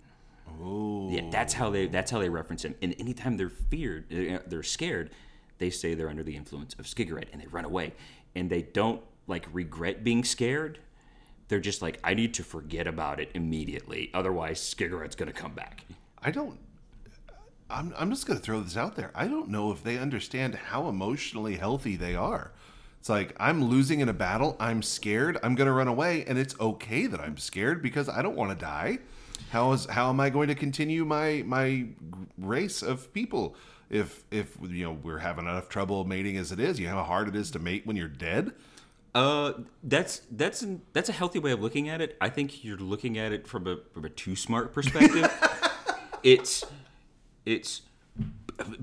oh. 0.61 1.11
Yeah, 1.11 1.29
that's 1.31 1.55
how 1.55 1.71
they 1.71 1.87
that's 1.87 2.11
how 2.11 2.19
they 2.19 2.29
reference 2.29 2.65
him. 2.65 2.75
And 2.83 2.95
anytime 2.99 3.37
they're 3.37 3.49
feared, 3.51 4.13
uh, 4.13 4.39
they're 4.47 4.63
scared, 4.63 5.11
they 5.59 5.71
say 5.71 5.95
they're 5.95 6.11
under 6.11 6.23
the 6.23 6.37
influence 6.37 6.75
of 6.79 6.87
Skiggaret 6.87 7.27
and 7.33 7.41
they 7.43 7.47
run 7.47 7.65
away. 7.65 7.95
And 8.35 8.49
they 8.51 8.63
don't 8.63 9.03
like 9.27 9.47
regret 9.53 10.05
being 10.05 10.23
scared. 10.25 10.79
They're 11.49 11.61
just 11.61 11.83
like, 11.83 11.99
I 12.05 12.15
need 12.15 12.35
to 12.35 12.45
forget 12.45 12.87
about 12.87 13.21
it 13.21 13.31
immediately, 13.35 14.11
otherwise 14.15 14.61
Skiggaret's 14.61 15.17
gonna 15.17 15.33
come 15.33 15.53
back. 15.53 15.85
I 16.23 16.31
don't. 16.31 16.59
I'm, 17.71 17.95
I'm 17.99 18.11
just 18.11 18.27
going 18.27 18.39
to 18.39 18.43
throw 18.43 18.61
this 18.61 18.77
out 18.77 18.97
there. 18.97 19.11
I 19.15 19.29
don't 19.29 19.51
know 19.51 19.71
if 19.73 19.83
they 19.83 19.99
understand 19.99 20.55
how 20.55 20.89
emotionally 20.89 21.57
healthy 21.57 21.97
they 21.97 22.15
are. 22.15 22.53
It's 22.99 23.09
like, 23.09 23.37
I'm 23.39 23.65
losing 23.65 24.01
in 24.01 24.09
a 24.09 24.15
battle. 24.15 24.57
I'm 24.59 24.83
scared. 24.83 25.39
I'm 25.43 25.55
going 25.55 25.67
to 25.67 25.73
run 25.73 25.89
away. 25.89 26.25
And 26.27 26.39
it's 26.39 26.59
okay 26.59 27.07
that 27.07 27.21
I'm 27.21 27.37
scared 27.37 27.83
because 27.83 28.09
I 28.09 28.23
don't 28.23 28.37
want 28.37 28.59
to 28.59 28.65
die. 28.65 28.99
How 29.51 29.73
is 29.73 29.87
how 29.87 30.09
am 30.09 30.21
I 30.21 30.31
going 30.31 30.49
to 30.49 30.55
continue 30.55 31.05
my 31.05 31.43
my 31.47 31.87
race 32.37 32.83
of 32.83 33.13
people 33.13 33.55
if 33.89 34.25
if 34.31 34.57
you 34.63 34.85
know 34.85 34.99
we're 35.03 35.19
having 35.19 35.47
enough 35.47 35.69
trouble 35.69 36.05
mating 36.05 36.37
as 36.37 36.53
it 36.53 36.61
is? 36.61 36.81
You 36.81 36.89
know 36.89 36.97
how 36.97 37.05
hard 37.05 37.29
it 37.29 37.37
is 37.37 37.51
to 37.53 37.59
mate 37.59 37.87
when 37.87 37.97
you're 37.97 38.09
dead. 38.09 38.53
Uh, 39.15 39.53
that's 39.83 40.23
that's 40.31 40.63
an, 40.63 40.83
that's 40.93 41.09
a 41.09 41.13
healthy 41.13 41.39
way 41.39 41.51
of 41.53 41.61
looking 41.61 41.89
at 41.89 42.01
it. 42.01 42.17
I 42.21 42.29
think 42.29 42.63
you're 42.65 42.77
looking 42.79 43.19
at 43.19 43.33
it 43.33 43.47
from 43.49 43.67
a 43.67 43.79
from 43.93 44.05
a 44.05 44.11
too 44.11 44.37
smart 44.37 44.73
perspective. 44.73 45.31
it's 46.23 46.65
it's 47.47 47.83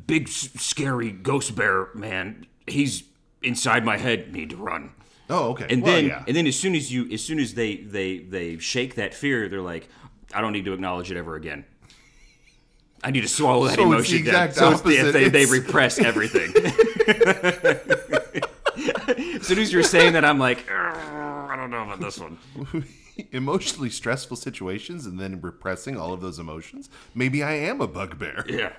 big 0.07 0.27
scary 0.27 1.11
ghost 1.11 1.55
bear 1.55 1.89
man. 1.93 2.45
He's 2.67 3.03
inside 3.43 3.85
my 3.85 3.97
head. 3.97 4.33
Need 4.33 4.49
to 4.49 4.57
run. 4.57 4.91
Oh, 5.29 5.49
okay. 5.51 5.67
And 5.69 5.81
Well, 5.83 5.93
then 5.93 6.05
yeah. 6.07 6.23
and 6.27 6.35
then 6.35 6.47
as 6.47 6.55
soon 6.59 6.75
as 6.75 6.91
you 6.91 7.09
as 7.11 7.23
soon 7.23 7.39
as 7.39 7.53
they 7.53 7.77
they 7.77 8.17
they 8.19 8.57
shake 8.57 8.95
that 8.95 9.13
fear, 9.13 9.47
they're 9.47 9.61
like, 9.61 9.87
I 10.33 10.41
don't 10.41 10.53
need 10.53 10.65
to 10.65 10.73
acknowledge 10.73 11.11
it 11.11 11.17
ever 11.17 11.35
again. 11.35 11.65
I 13.03 13.11
need 13.11 13.21
to 13.21 13.27
swallow 13.27 13.65
that 13.67 13.75
So 13.75 13.81
it's 13.93 14.09
the 14.09 14.15
emotion 14.15 14.25
down. 14.25 14.47
exact 14.47 14.55
So 14.55 14.71
it's 14.71 14.81
the- 14.81 15.11
they, 15.11 15.29
they 15.29 15.45
repress 15.45 15.99
everything. 15.99 16.51
as 19.45 19.49
soon 19.49 19.59
as 19.59 19.71
you're 19.71 19.83
saying 19.83 20.13
that, 20.13 20.25
I'm 20.25 20.39
like, 20.39 20.67
I 20.71 21.55
don't 21.55 21.69
know 21.69 21.83
about 21.83 21.99
this 21.99 22.19
one. 22.19 22.39
emotionally 23.31 23.91
stressful 23.91 24.35
situations 24.35 25.05
and 25.05 25.19
then 25.19 25.39
repressing 25.39 25.97
all 25.97 26.13
of 26.13 26.19
those 26.19 26.39
emotions. 26.39 26.89
Maybe 27.13 27.43
I 27.43 27.53
am 27.53 27.79
a 27.79 27.87
bugbear. 27.87 28.43
Yeah. 28.49 28.73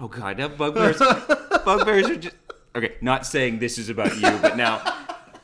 Oh 0.00 0.08
god, 0.08 0.38
now 0.38 0.48
bugbears. 0.48 0.98
bugbears 1.64 2.10
are 2.10 2.16
just 2.16 2.34
okay. 2.74 2.96
Not 3.02 3.24
saying 3.24 3.60
this 3.60 3.78
is 3.78 3.88
about 3.88 4.16
you, 4.16 4.36
but 4.42 4.56
now, 4.56 4.82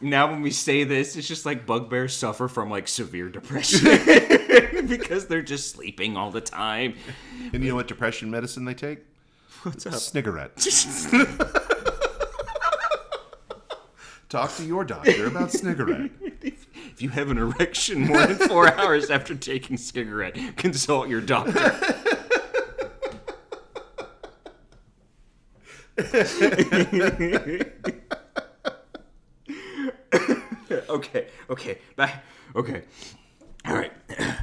now 0.00 0.28
when 0.28 0.42
we 0.42 0.50
say 0.50 0.82
this, 0.82 1.14
it's 1.14 1.28
just 1.28 1.46
like 1.46 1.64
bugbears 1.64 2.12
suffer 2.12 2.48
from 2.48 2.70
like 2.70 2.88
severe 2.88 3.28
depression 3.28 3.84
because 4.88 5.28
they're 5.28 5.42
just 5.42 5.70
sleeping 5.70 6.16
all 6.16 6.32
the 6.32 6.40
time. 6.40 6.96
And 7.52 7.62
you 7.62 7.70
know 7.70 7.76
what 7.76 7.86
depression 7.86 8.32
medicine 8.32 8.64
they 8.64 8.74
take? 8.74 8.98
What's 9.62 9.86
up? 9.86 9.92
Snickerette. 9.92 11.68
Talk 14.30 14.54
to 14.58 14.64
your 14.64 14.84
doctor 14.84 15.26
about 15.26 15.50
Snickerette. 15.50 16.10
If 16.42 17.02
you 17.02 17.10
have 17.10 17.30
an 17.30 17.38
erection 17.38 18.06
more 18.06 18.26
than 18.26 18.36
four 18.48 18.72
hours 18.78 19.10
after 19.10 19.34
taking 19.34 19.76
cigarette, 19.76 20.38
consult 20.56 21.08
your 21.08 21.20
doctor. 21.20 21.58
okay, 30.88 31.26
okay, 31.50 31.78
bye. 31.96 32.20
Okay, 32.54 32.82
all 33.66 33.74
right. 33.74 33.92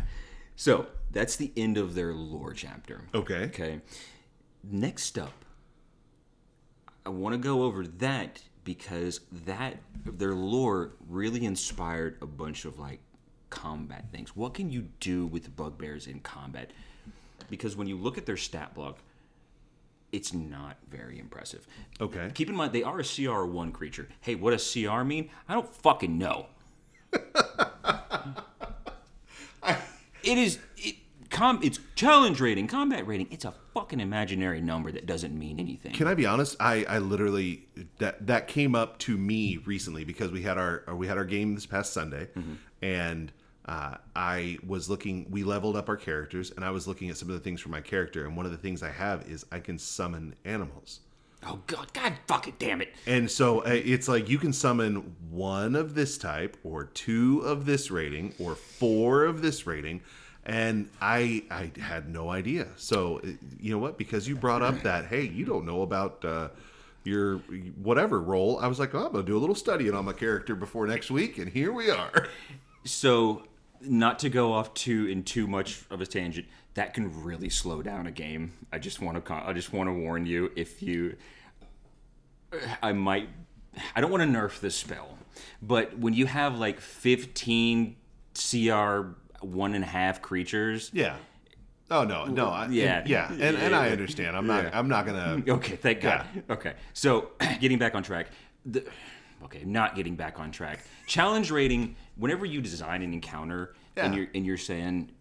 So 0.59 0.87
that's 1.11 1.35
the 1.35 1.53
end 1.55 1.77
of 1.77 1.93
their 1.93 2.13
lore 2.13 2.51
chapter. 2.51 3.03
Okay. 3.13 3.43
Okay. 3.45 3.79
Next 4.63 5.19
up, 5.19 5.45
I 7.05 7.09
want 7.09 7.33
to 7.33 7.37
go 7.37 7.61
over 7.61 7.85
that 7.85 8.41
because 8.67 9.21
that 9.45 9.77
their 10.03 10.35
lore 10.35 10.91
really 11.07 11.45
inspired 11.45 12.17
a 12.21 12.25
bunch 12.25 12.65
of 12.65 12.77
like 12.77 12.99
combat 13.49 14.03
things. 14.11 14.35
What 14.35 14.55
can 14.55 14.69
you 14.69 14.89
do 14.99 15.25
with 15.25 15.55
bugbears 15.55 16.05
in 16.05 16.19
combat? 16.19 16.71
Because 17.49 17.77
when 17.77 17.87
you 17.87 17.95
look 17.95 18.17
at 18.17 18.25
their 18.25 18.35
stat 18.35 18.75
block, 18.75 18.97
it's 20.11 20.33
not 20.33 20.75
very 20.91 21.17
impressive. 21.17 21.65
Okay. 22.01 22.29
Keep 22.33 22.49
in 22.49 22.57
mind 22.57 22.73
they 22.73 22.83
are 22.83 22.99
a 22.99 23.03
CR1 23.03 23.71
creature. 23.71 24.09
Hey, 24.19 24.35
what 24.35 24.51
does 24.51 24.69
CR 24.69 25.03
mean? 25.03 25.29
I 25.47 25.53
don't 25.53 25.73
fucking 25.73 26.17
know. 26.17 26.47
it 30.23 30.37
is 30.37 30.59
it 30.75 30.97
com 31.29 31.61
it's 31.63 31.79
challenge 31.95 32.41
rating, 32.41 32.67
combat 32.67 33.07
rating. 33.07 33.29
It's 33.31 33.45
a 33.45 33.53
fucking 33.77 33.99
imaginary 33.99 34.59
number 34.59 34.91
that 34.91 35.05
doesn't 35.05 35.37
mean 35.37 35.59
anything. 35.59 35.93
Can 35.93 36.07
I 36.07 36.15
be 36.15 36.25
honest? 36.25 36.55
I, 36.59 36.83
I 36.89 36.97
literally 36.97 37.67
that 37.99 38.25
that 38.27 38.47
came 38.47 38.73
up 38.75 38.97
to 38.99 39.17
me 39.17 39.57
recently 39.65 40.03
because 40.03 40.31
we 40.31 40.41
had 40.41 40.57
our 40.57 40.83
we 40.95 41.07
had 41.07 41.17
our 41.17 41.25
game 41.25 41.53
this 41.53 41.65
past 41.65 41.93
Sunday, 41.93 42.27
and 42.81 43.31
uh, 43.65 43.97
I 44.15 44.57
was 44.65 44.89
looking. 44.89 45.27
We 45.29 45.43
leveled 45.43 45.75
up 45.75 45.89
our 45.89 45.97
characters, 45.97 46.51
and 46.51 46.65
I 46.65 46.71
was 46.71 46.87
looking 46.87 47.09
at 47.09 47.17
some 47.17 47.29
of 47.29 47.35
the 47.35 47.41
things 47.41 47.61
for 47.61 47.69
my 47.69 47.81
character. 47.81 48.25
And 48.25 48.35
one 48.35 48.45
of 48.45 48.51
the 48.51 48.57
things 48.57 48.81
I 48.81 48.91
have 48.91 49.29
is 49.29 49.45
I 49.51 49.59
can 49.59 49.77
summon 49.77 50.35
animals. 50.45 51.01
oh 51.45 51.59
god, 51.67 51.93
god 51.93 52.13
fucking 52.25 52.55
damn 52.57 52.81
it. 52.81 52.93
And 53.05 53.29
so 53.29 53.59
uh, 53.59 53.69
it's 53.69 54.07
like 54.07 54.27
you 54.29 54.39
can 54.39 54.53
summon 54.53 55.15
one 55.29 55.75
of 55.75 55.93
this 55.93 56.17
type, 56.17 56.57
or 56.63 56.85
two 56.85 57.41
of 57.41 57.65
this 57.65 57.91
rating, 57.91 58.33
or 58.39 58.55
four 58.55 59.25
of 59.25 59.41
this 59.41 59.67
rating. 59.67 60.01
And 60.47 60.89
I 61.01 61.43
I 61.51 61.71
had 61.79 62.09
no 62.09 62.29
idea. 62.29 62.67
So 62.77 63.21
you 63.59 63.71
know 63.71 63.77
what? 63.77 63.97
Because 63.97 64.27
you 64.27 64.35
brought 64.35 64.63
up 64.63 64.81
that 64.83 65.05
hey, 65.05 65.27
you 65.27 65.45
don't 65.45 65.65
know 65.65 65.81
about 65.81 66.23
uh, 66.25 66.49
your 67.03 67.37
whatever 67.83 68.21
role. 68.21 68.57
I 68.59 68.67
was 68.67 68.79
like, 68.79 68.95
oh, 68.95 69.05
I'm 69.05 69.11
gonna 69.11 69.23
do 69.23 69.37
a 69.37 69.39
little 69.39 69.55
studying 69.55 69.93
on 69.93 70.05
my 70.05 70.13
character 70.13 70.55
before 70.55 70.87
next 70.87 71.11
week, 71.11 71.37
and 71.37 71.49
here 71.49 71.71
we 71.71 71.91
are. 71.91 72.27
So, 72.85 73.43
not 73.81 74.19
to 74.19 74.29
go 74.29 74.53
off 74.53 74.73
too 74.73 75.07
in 75.07 75.23
too 75.23 75.47
much 75.47 75.81
of 75.89 75.99
a 75.99 76.05
tangent, 76.05 76.47
that 76.75 76.93
can 76.93 77.23
really 77.23 77.49
slow 77.49 77.81
down 77.81 78.07
a 78.07 78.11
game. 78.11 78.53
I 78.71 78.79
just 78.79 79.01
want 79.01 79.23
to 79.23 79.33
I 79.33 79.51
just 79.51 79.73
want 79.73 79.89
to 79.89 79.93
warn 79.93 80.25
you 80.25 80.51
if 80.55 80.81
you 80.81 81.17
I 82.81 82.93
might 82.93 83.29
I 83.95 84.01
don't 84.01 84.11
want 84.11 84.23
to 84.23 84.29
nerf 84.29 84.59
this 84.61 84.75
spell, 84.75 85.17
but 85.61 85.97
when 85.97 86.13
you 86.13 86.25
have 86.25 86.57
like 86.57 86.79
15 86.79 87.95
CR 88.33 89.01
one 89.53 89.73
and 89.75 89.83
a 89.83 89.87
half 89.87 90.21
creatures, 90.21 90.89
Yeah. 90.93 91.15
Oh 91.89 92.03
no, 92.03 92.25
no. 92.25 92.47
I, 92.49 92.67
Yeah. 92.67 93.03
yeah, 93.05 93.31
and, 93.31 93.55
and 93.55 93.73
I 93.73 93.89
understand. 93.91 94.35
I'm 94.35 94.45
not. 94.45 94.75
I'm 94.75 94.89
not 94.89 95.05
gonna. 95.05 95.41
Okay, 95.47 95.77
thank 95.77 96.01
God. 96.01 96.25
Okay, 96.49 96.73
so 96.93 97.31
getting 97.61 97.77
back 97.79 97.95
on 97.95 98.03
track. 98.03 98.27
The, 98.65 98.83
okay, 99.45 99.63
not 99.63 99.95
getting 99.95 100.15
back 100.17 100.37
on 100.37 100.51
track. 100.51 100.79
Challenge 101.05 101.49
rating. 101.49 101.95
Whenever 102.17 102.45
you 102.45 102.61
design 102.61 103.01
an 103.03 103.13
encounter 103.13 103.73
and 103.95 104.13
you're 104.13 104.27
and 104.35 104.45
you're 104.45 104.57
saying, 104.57 105.11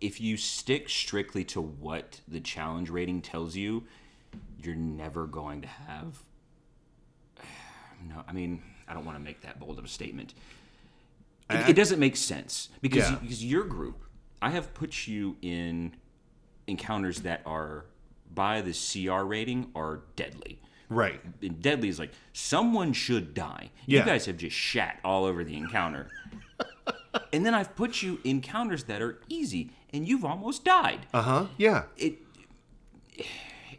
if 0.00 0.20
you 0.20 0.36
stick 0.36 0.88
strictly 0.88 1.44
to 1.44 1.60
what 1.60 2.20
the 2.28 2.40
challenge 2.40 2.88
rating 2.90 3.20
tells 3.22 3.54
you, 3.56 3.84
you're 4.62 4.74
never 4.74 5.26
going 5.26 5.62
to 5.62 5.68
have. 5.68 6.18
No, 8.08 8.22
I 8.28 8.32
mean, 8.34 8.62
I 8.86 8.92
don't 8.94 9.06
want 9.06 9.16
to 9.18 9.24
make 9.24 9.40
that 9.40 9.58
bold 9.58 9.78
of 9.78 9.84
a 9.84 9.88
statement. 9.88 10.34
It, 11.50 11.70
it 11.70 11.72
doesn't 11.74 12.00
make 12.00 12.16
sense 12.16 12.68
because 12.80 13.10
Yeah. 13.10 13.18
because 13.20 13.44
your 13.44 13.64
group, 13.64 14.02
I 14.42 14.50
have 14.50 14.74
put 14.74 15.06
you 15.06 15.36
in 15.42 15.92
encounters 16.66 17.20
that 17.20 17.42
are 17.46 17.86
by 18.34 18.60
the 18.60 18.72
CR 18.72 19.22
rating 19.22 19.70
are 19.74 20.00
deadly. 20.16 20.58
Right. 20.88 21.20
And 21.42 21.60
deadly 21.62 21.88
is 21.88 21.98
like 21.98 22.12
someone 22.32 22.92
should 22.92 23.34
die. 23.34 23.70
Yeah. 23.86 24.00
You 24.00 24.06
guys 24.06 24.26
have 24.26 24.36
just 24.36 24.56
shat 24.56 24.98
all 25.04 25.24
over 25.24 25.42
the 25.44 25.56
encounter. 25.56 26.08
and 27.32 27.46
then 27.46 27.54
I've 27.54 27.74
put 27.76 28.02
you 28.02 28.20
in 28.24 28.36
encounters 28.36 28.84
that 28.84 29.00
are 29.02 29.18
easy, 29.28 29.70
and 29.92 30.06
you've 30.06 30.24
almost 30.24 30.64
died. 30.64 31.06
Uh 31.14 31.22
huh. 31.22 31.46
Yeah. 31.56 31.84
It 31.96 32.18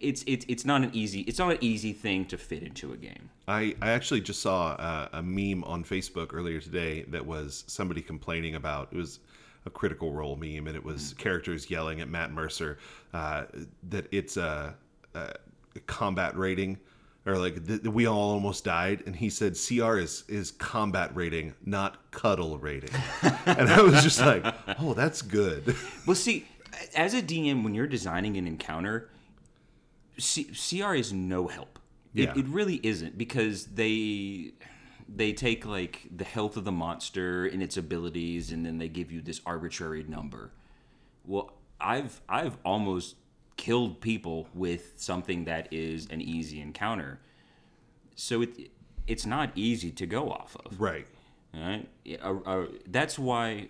it's 0.02 0.24
it's 0.28 0.46
it's 0.48 0.66
not 0.66 0.84
an 0.84 0.92
easy 0.94 1.22
it's 1.22 1.40
not 1.40 1.52
an 1.52 1.58
easy 1.62 1.94
thing 1.94 2.26
to 2.26 2.38
fit 2.38 2.64
into 2.64 2.94
a 2.94 2.98
game. 2.98 3.30
I, 3.48 3.76
I 3.82 3.92
actually 3.92 4.22
just 4.22 4.42
saw 4.42 4.72
a, 4.74 5.10
a 5.14 5.24
meme 5.24 5.64
on 5.64 5.84
Facebook 5.84 6.34
earlier 6.34 6.60
today 6.60 7.04
that 7.10 7.26
was 7.26 7.64
somebody 7.68 8.02
complaining 8.02 8.56
about 8.56 8.90
it 8.92 8.98
was 8.98 9.20
a 9.66 9.70
critical 9.70 10.14
role 10.14 10.36
meme 10.36 10.68
and 10.68 10.76
it 10.76 10.84
was 10.84 11.14
characters 11.18 11.70
yelling 11.70 12.02
at 12.02 12.10
Matt 12.10 12.32
Mercer 12.32 12.78
uh, 13.14 13.46
that 13.90 14.08
it's 14.12 14.38
a, 14.38 14.76
a 15.14 15.34
combat 15.86 16.38
rating 16.38 16.78
or 17.26 17.38
like 17.38 17.66
th- 17.68 17.82
we 17.84 18.08
all 18.08 18.32
almost 18.32 18.64
died 18.64 19.04
and 19.06 19.16
he 19.16 19.30
said 19.30 19.54
CR 19.56 19.98
is 19.98 20.24
is 20.28 20.52
combat 20.52 21.12
rating 21.14 21.54
not 21.66 22.12
cuddle 22.12 22.58
rating. 22.58 22.90
And 23.46 23.70
I 23.70 23.82
was 23.82 24.04
just 24.04 24.20
like 24.20 24.46
oh 24.80 24.94
that's 24.94 25.22
good. 25.22 25.76
Well, 26.06 26.16
see, 26.16 26.46
as 26.96 27.14
a 27.14 27.22
DM, 27.22 27.64
when 27.64 27.74
you're 27.74 27.88
designing 27.88 28.38
an 28.38 28.48
encounter, 28.48 29.10
C- 30.18 30.46
CR 30.46 30.94
is 30.96 31.14
no 31.14 31.48
help. 31.48 31.80
Yeah. 32.14 32.32
It, 32.32 32.38
it 32.38 32.48
really 32.48 32.80
isn't 32.84 33.18
because 33.18 33.66
they 33.66 34.54
they 35.08 35.34
take 35.34 35.66
like 35.66 36.08
the 36.16 36.24
health 36.24 36.58
of 36.58 36.66
the 36.66 36.72
monster 36.72 37.46
and 37.46 37.62
its 37.62 37.78
abilities, 37.78 38.52
and 38.52 38.66
then 38.66 38.78
they 38.78 38.90
give 38.90 39.12
you 39.12 39.22
this 39.22 39.42
arbitrary 39.46 40.04
number. 40.04 40.52
Well, 41.26 41.54
I've 41.80 42.22
I've 42.28 42.58
almost 42.66 43.16
killed 43.56 44.02
people 44.02 44.48
with 44.54 44.94
something 44.98 45.46
that 45.46 45.68
is 45.72 46.08
an 46.10 46.22
easy 46.22 46.62
encounter, 46.62 47.20
so 48.16 48.42
it 48.42 48.72
it's 49.08 49.26
not 49.26 49.52
easy 49.56 49.92
to 49.92 50.06
go 50.06 50.30
off 50.30 50.58
of. 50.66 50.80
right 50.80 51.08
All 51.54 51.62
right. 51.62 51.90
Uh, 52.22 52.40
uh, 52.46 52.66
that's 52.88 53.18
why 53.18 53.68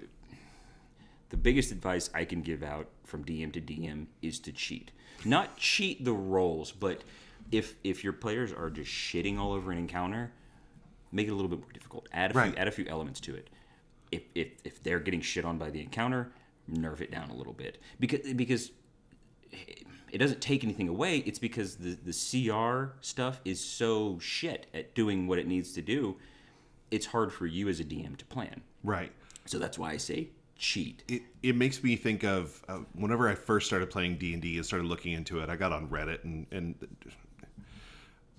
the 1.29 1.37
biggest 1.37 1.71
advice 1.71 2.09
I 2.13 2.25
can 2.25 2.41
give 2.41 2.63
out 2.63 2.87
from 3.03 3.23
DM 3.23 3.51
to 3.53 3.61
DM 3.61 4.07
is 4.21 4.39
to 4.39 4.51
cheat. 4.51 4.91
Not 5.25 5.57
cheat 5.57 6.03
the 6.05 6.13
rolls, 6.13 6.71
but 6.71 7.03
if 7.51 7.75
if 7.83 8.03
your 8.03 8.13
players 8.13 8.51
are 8.53 8.69
just 8.69 8.91
shitting 8.91 9.37
all 9.37 9.53
over 9.53 9.71
an 9.71 9.77
encounter, 9.77 10.31
make 11.11 11.27
it 11.27 11.31
a 11.31 11.35
little 11.35 11.49
bit 11.49 11.59
more 11.59 11.71
difficult. 11.71 12.07
Add 12.13 12.31
a 12.31 12.33
Right. 12.33 12.51
few 12.51 12.57
add 12.61 12.67
a 12.67 12.71
few 12.71 12.85
elements 12.85 13.19
to 13.21 13.35
it. 13.35 13.49
If 14.11 14.23
if 14.35 14.49
if 14.63 14.83
they're 14.83 14.99
getting 14.99 15.21
shit 15.21 15.45
on 15.45 15.57
by 15.57 15.69
the 15.69 15.81
encounter, 15.81 16.31
nerf 16.71 17.01
it 17.01 17.11
down 17.11 17.29
a 17.29 17.35
little 17.35 17.53
bit 17.53 17.79
because 17.99 18.33
because 18.33 18.71
it 20.11 20.17
doesn't 20.19 20.41
take 20.41 20.63
anything 20.63 20.87
away. 20.87 21.17
It's 21.19 21.39
because 21.39 21.77
the 21.77 21.97
the 22.03 22.11
CR 22.13 22.93
stuff 23.01 23.39
is 23.45 23.59
so 23.59 24.19
shit 24.19 24.67
at 24.73 24.93
doing 24.93 25.27
what 25.27 25.39
it 25.39 25.47
needs 25.47 25.73
to 25.73 25.81
do. 25.81 26.17
It's 26.91 27.07
hard 27.07 27.33
for 27.33 27.45
you 27.45 27.67
as 27.67 27.79
a 27.79 27.83
DM 27.83 28.15
to 28.17 28.25
plan. 28.25 28.61
right 28.83 29.11
So 29.45 29.59
that's 29.59 29.77
why 29.77 29.91
I 29.91 29.97
say 29.97 30.29
cheat. 30.57 31.03
it, 31.07 31.21
it 31.43 31.55
makes 31.55 31.83
me 31.83 31.95
think 31.95 32.23
of 32.23 32.63
uh, 32.67 32.79
whenever 32.93 33.29
I 33.29 33.35
first 33.35 33.67
started 33.67 33.89
playing 33.89 34.17
D 34.17 34.33
and 34.33 34.41
D 34.41 34.57
and 34.57 34.65
started 34.65 34.87
looking 34.87 35.13
into 35.13 35.39
it. 35.39 35.49
I 35.49 35.55
got 35.55 35.71
on 35.71 35.87
Reddit 35.87 36.23
and 36.23 36.45
and 36.51 36.75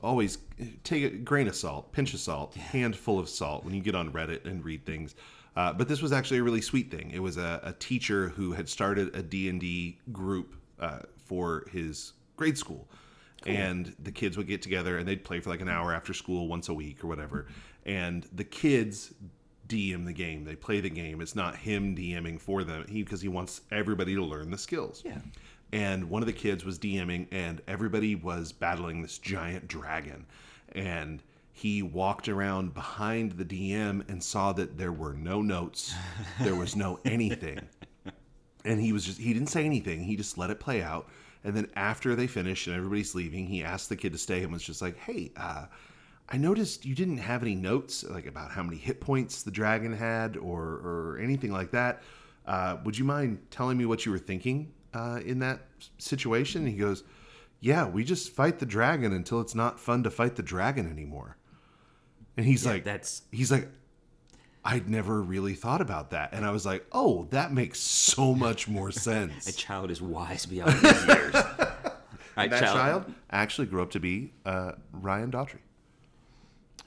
always 0.00 0.38
take 0.84 1.04
a 1.04 1.10
grain 1.10 1.48
of 1.48 1.56
salt, 1.56 1.92
pinch 1.92 2.14
of 2.14 2.20
salt, 2.20 2.54
handful 2.54 3.18
of 3.18 3.28
salt 3.28 3.64
when 3.64 3.74
you 3.74 3.80
get 3.80 3.94
on 3.94 4.12
Reddit 4.12 4.44
and 4.44 4.64
read 4.64 4.84
things. 4.86 5.14
Uh, 5.56 5.72
but 5.72 5.88
this 5.88 6.00
was 6.00 6.12
actually 6.12 6.38
a 6.38 6.42
really 6.42 6.60
sweet 6.60 6.90
thing. 6.90 7.10
It 7.10 7.18
was 7.18 7.36
a, 7.36 7.60
a 7.64 7.72
teacher 7.72 8.28
who 8.28 8.52
had 8.52 8.68
started 8.68 9.14
a 9.16 9.22
D 9.22 9.48
and 9.48 9.60
D 9.60 9.98
group 10.12 10.54
uh, 10.78 11.00
for 11.16 11.66
his 11.72 12.12
grade 12.36 12.56
school. 12.56 12.88
And 13.46 13.94
the 14.02 14.12
kids 14.12 14.36
would 14.36 14.46
get 14.48 14.62
together 14.62 14.98
and 14.98 15.08
they'd 15.08 15.24
play 15.24 15.40
for 15.40 15.48
like 15.48 15.60
an 15.60 15.68
hour 15.68 15.94
after 15.94 16.12
school 16.12 16.48
once 16.48 16.68
a 16.68 16.74
week 16.74 17.02
or 17.02 17.06
whatever. 17.06 17.46
And 17.86 18.26
the 18.32 18.44
kids 18.44 19.14
DM 19.68 20.04
the 20.04 20.12
game. 20.12 20.44
They 20.44 20.56
play 20.56 20.80
the 20.80 20.90
game. 20.90 21.20
It's 21.20 21.36
not 21.36 21.56
him 21.56 21.94
DMing 21.94 22.40
for 22.40 22.64
them. 22.64 22.84
He 22.88 23.02
because 23.02 23.20
he 23.20 23.28
wants 23.28 23.60
everybody 23.70 24.14
to 24.14 24.22
learn 24.24 24.50
the 24.50 24.58
skills. 24.58 25.02
Yeah. 25.04 25.18
And 25.72 26.08
one 26.08 26.22
of 26.22 26.26
the 26.26 26.32
kids 26.32 26.64
was 26.64 26.78
DMing, 26.78 27.26
and 27.30 27.60
everybody 27.68 28.14
was 28.14 28.52
battling 28.52 29.02
this 29.02 29.18
giant 29.18 29.68
dragon. 29.68 30.26
And 30.72 31.22
he 31.52 31.82
walked 31.82 32.28
around 32.28 32.72
behind 32.72 33.32
the 33.32 33.44
DM 33.44 34.08
and 34.08 34.22
saw 34.22 34.52
that 34.54 34.78
there 34.78 34.92
were 34.92 35.12
no 35.12 35.42
notes, 35.42 35.94
there 36.40 36.54
was 36.54 36.74
no 36.76 37.00
anything. 37.04 37.60
And 38.64 38.80
he 38.80 38.92
was 38.92 39.04
just, 39.04 39.18
he 39.18 39.32
didn't 39.32 39.48
say 39.48 39.64
anything. 39.64 40.02
He 40.02 40.16
just 40.16 40.38
let 40.38 40.50
it 40.50 40.60
play 40.60 40.82
out. 40.82 41.08
And 41.44 41.54
then 41.56 41.68
after 41.76 42.14
they 42.14 42.26
finished 42.26 42.66
and 42.66 42.76
everybody's 42.76 43.14
leaving, 43.14 43.46
he 43.46 43.62
asked 43.62 43.88
the 43.88 43.96
kid 43.96 44.12
to 44.12 44.18
stay 44.18 44.42
and 44.42 44.52
was 44.52 44.62
just 44.62 44.82
like, 44.82 44.96
hey, 44.98 45.30
uh, 45.36 45.66
I 46.30 46.36
noticed 46.36 46.84
you 46.84 46.94
didn't 46.94 47.18
have 47.18 47.42
any 47.42 47.54
notes 47.54 48.04
like 48.04 48.26
about 48.26 48.50
how 48.50 48.62
many 48.62 48.76
hit 48.76 49.00
points 49.00 49.42
the 49.42 49.50
dragon 49.50 49.92
had 49.94 50.36
or 50.36 50.62
or 50.62 51.18
anything 51.22 51.52
like 51.52 51.70
that. 51.70 52.02
Uh, 52.46 52.76
would 52.84 52.96
you 52.98 53.04
mind 53.04 53.38
telling 53.50 53.76
me 53.78 53.86
what 53.86 54.04
you 54.06 54.12
were 54.12 54.18
thinking 54.18 54.72
uh, 54.94 55.20
in 55.24 55.38
that 55.40 55.60
situation? 55.98 56.62
And 56.62 56.70
he 56.70 56.76
goes, 56.76 57.02
Yeah, 57.60 57.86
we 57.88 58.04
just 58.04 58.32
fight 58.32 58.58
the 58.58 58.66
dragon 58.66 59.12
until 59.12 59.40
it's 59.40 59.54
not 59.54 59.80
fun 59.80 60.02
to 60.02 60.10
fight 60.10 60.36
the 60.36 60.42
dragon 60.42 60.90
anymore. 60.90 61.36
And 62.36 62.46
he's 62.46 62.64
like, 62.64 62.84
that's- 62.84 63.22
he's 63.32 63.50
like, 63.50 63.68
I'd 64.64 64.88
never 64.88 65.22
really 65.22 65.54
thought 65.54 65.80
about 65.80 66.10
that, 66.10 66.34
and 66.34 66.44
I 66.44 66.50
was 66.50 66.66
like, 66.66 66.84
Oh, 66.92 67.26
that 67.30 67.52
makes 67.52 67.80
so 67.80 68.34
much 68.46 68.68
more 68.68 68.90
sense. 68.92 69.46
A 69.48 69.52
child 69.52 69.90
is 69.90 70.02
wise 70.02 70.44
beyond 70.46 70.74
his 70.74 71.06
years. 71.06 71.34
Right, 72.36 72.50
that 72.50 72.60
child 72.72 73.12
actually 73.32 73.66
grew 73.66 73.82
up 73.82 73.90
to 73.90 73.98
be 73.98 74.32
uh, 74.46 74.72
Ryan 74.92 75.32
Daughtry. 75.32 75.58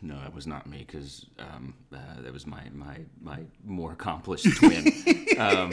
No, 0.01 0.19
that 0.19 0.33
was 0.33 0.47
not 0.47 0.67
me 0.67 0.79
because 0.79 1.27
um, 1.37 1.75
uh, 1.93 1.97
that 2.21 2.33
was 2.33 2.47
my 2.47 2.63
my 2.73 2.97
my 3.21 3.41
more 3.63 3.91
accomplished 3.91 4.47
twin. 4.57 4.91
um, 5.37 5.71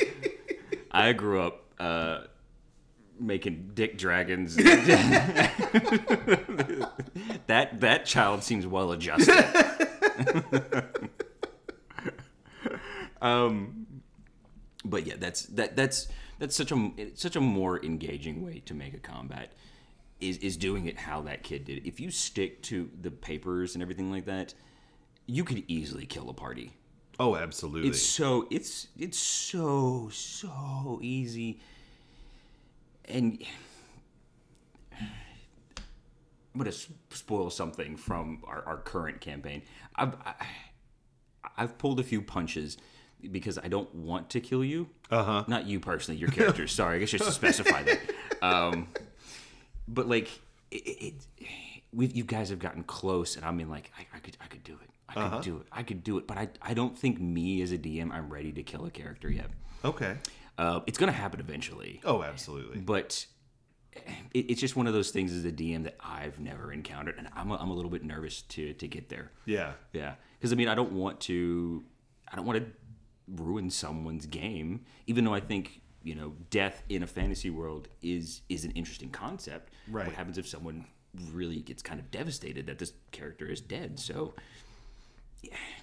I 0.91 1.13
grew 1.15 1.41
up 1.41 1.65
uh, 1.81 2.25
making 3.19 3.71
dick 3.75 3.97
dragons. 3.97 4.57
that 7.47 7.81
that 7.81 8.05
child 8.05 8.43
seems 8.43 8.67
well 8.67 8.93
adjusted. 8.93 9.33
um, 13.23 13.87
but 14.85 15.07
yeah, 15.07 15.15
that's 15.19 15.45
that 15.47 15.75
that's 15.75 16.09
that's 16.39 16.55
such 16.55 16.71
a 16.71 16.93
such 17.15 17.37
a 17.37 17.41
more 17.41 17.83
engaging 17.85 18.45
way 18.45 18.63
to 18.67 18.75
make 18.75 18.93
a 18.93 18.99
combat 18.99 19.53
is 20.21 20.39
is 20.39 20.57
doing 20.57 20.87
it 20.87 20.99
how 20.99 21.23
that 21.23 21.43
kid 21.43 21.65
did. 21.65 21.79
it. 21.79 21.89
If 21.89 22.01
you 22.01 22.11
stick 22.11 22.63
to 22.65 22.91
the 23.01 23.11
papers 23.11 23.75
and 23.75 23.83
everything 23.83 24.11
like 24.11 24.25
that, 24.27 24.55
you 25.27 25.45
could 25.45 25.65
easily 25.69 26.07
kill 26.07 26.29
a 26.31 26.35
party. 26.35 26.73
Oh, 27.21 27.37
absolutely. 27.37 27.89
It's 27.89 28.03
so 28.03 28.47
it's 28.51 28.89
it's 28.99 29.19
so 29.19 30.09
so 30.13 30.99
easy, 31.03 31.61
and 33.07 33.43
I'm 34.99 36.59
gonna 36.59 36.73
spoil 37.11 37.51
something 37.51 37.97
from 37.97 38.43
our, 38.47 38.63
our 38.67 38.77
current 38.79 39.21
campaign. 39.21 39.63
I've 39.97 40.15
I, 40.25 40.47
I've 41.57 41.79
pulled 41.79 42.01
a 42.01 42.05
few 42.05 42.23
punches 42.23 42.77
because 43.33 43.59
I 43.59 43.67
don't 43.69 43.93
want 43.95 44.31
to 44.31 44.41
kill 44.41 44.65
you. 44.65 44.89
Uh 45.11 45.25
huh. 45.25 45.45
Not 45.49 45.67
you 45.67 45.81
personally, 45.81 46.21
your 46.21 46.31
character. 46.31 46.67
Sorry, 46.69 46.97
I 46.97 46.99
guess 47.01 47.11
just 47.11 47.25
to 47.25 47.33
specify 47.33 47.83
that. 47.83 48.01
Um, 48.41 48.89
but 49.89 50.09
like 50.09 50.29
it, 50.71 50.77
it, 50.87 51.15
we 51.93 52.07
you 52.07 52.25
guys 52.25 52.51
have 52.51 52.59
gotten 52.59 52.83
close, 52.85 53.37
and 53.37 53.45
I 53.45 53.51
mean 53.51 53.69
like 53.71 53.91
I, 53.99 54.17
I 54.17 54.21
could 54.21 54.37
I 54.41 54.47
could 54.47 54.63
do 54.65 54.75
it. 54.83 54.91
I 55.09 55.29
could 55.31 55.43
do 55.43 55.57
it. 55.57 55.67
I 55.73 55.83
could 55.83 56.05
do 56.05 56.19
it. 56.19 56.27
But 56.27 56.37
I 56.39 56.49
I 56.63 56.75
don't 56.75 56.97
think 56.97 57.21
me 57.21 57.63
as 57.63 57.73
a 57.73 57.79
DM 57.79 58.13
I'm 58.13 58.29
ready 58.31 58.53
to 58.53 58.63
kill 58.63 58.85
a 58.85 58.91
character 58.91 59.31
yet. 59.31 59.47
okay. 59.85 60.17
Uh, 60.59 60.81
it's 60.87 60.99
gonna 60.99 61.13
happen 61.13 61.39
eventually, 61.41 62.01
Oh, 62.05 62.23
absolutely. 62.25 62.81
but 62.81 63.25
it, 64.35 64.51
it's 64.51 64.61
just 64.61 64.75
one 64.77 64.87
of 64.89 64.93
those 64.93 65.11
things 65.11 65.33
as 65.33 65.45
a 65.45 65.53
DM 65.53 65.85
that 65.85 65.97
I've 66.01 66.39
never 66.41 66.73
encountered, 66.73 67.15
and 67.17 67.29
I'm 67.35 67.51
a, 67.53 67.57
I'm 67.57 67.71
a 67.71 67.75
little 67.75 67.91
bit 67.91 68.05
nervous 68.05 68.43
to 68.43 68.73
to 68.75 68.89
get 68.89 69.09
there. 69.09 69.31
Yeah. 69.47 69.73
Yeah, 69.93 70.15
because 70.39 70.53
I 70.53 70.57
mean, 70.57 70.69
I 70.69 70.75
don't 70.75 70.93
want 70.93 71.21
to, 71.23 71.85
I 72.31 72.37
don't 72.37 72.45
want 72.45 72.59
to 72.59 72.67
ruin 73.43 73.71
someone's 73.71 74.27
game, 74.27 74.85
even 75.07 75.25
though 75.25 75.35
I 75.35 75.41
think 75.41 75.81
you 76.03 76.15
know, 76.15 76.35
death 76.51 76.83
in 76.89 77.03
a 77.03 77.07
fantasy 77.07 77.51
world 77.51 77.89
is 78.03 78.43
is 78.49 78.65
an 78.65 78.73
interesting 78.73 79.11
concept. 79.11 79.73
Right. 79.91 80.07
What 80.07 80.15
happens 80.15 80.39
if 80.39 80.47
someone 80.47 80.87
really 81.33 81.61
gets 81.61 81.83
kind 81.83 81.99
of 82.01 82.11
devastated 82.11 82.67
that 82.67 82.79
this 82.79 82.93
character 83.13 83.47
is 83.47 83.61
dead? 83.61 83.99
So, 83.99 84.35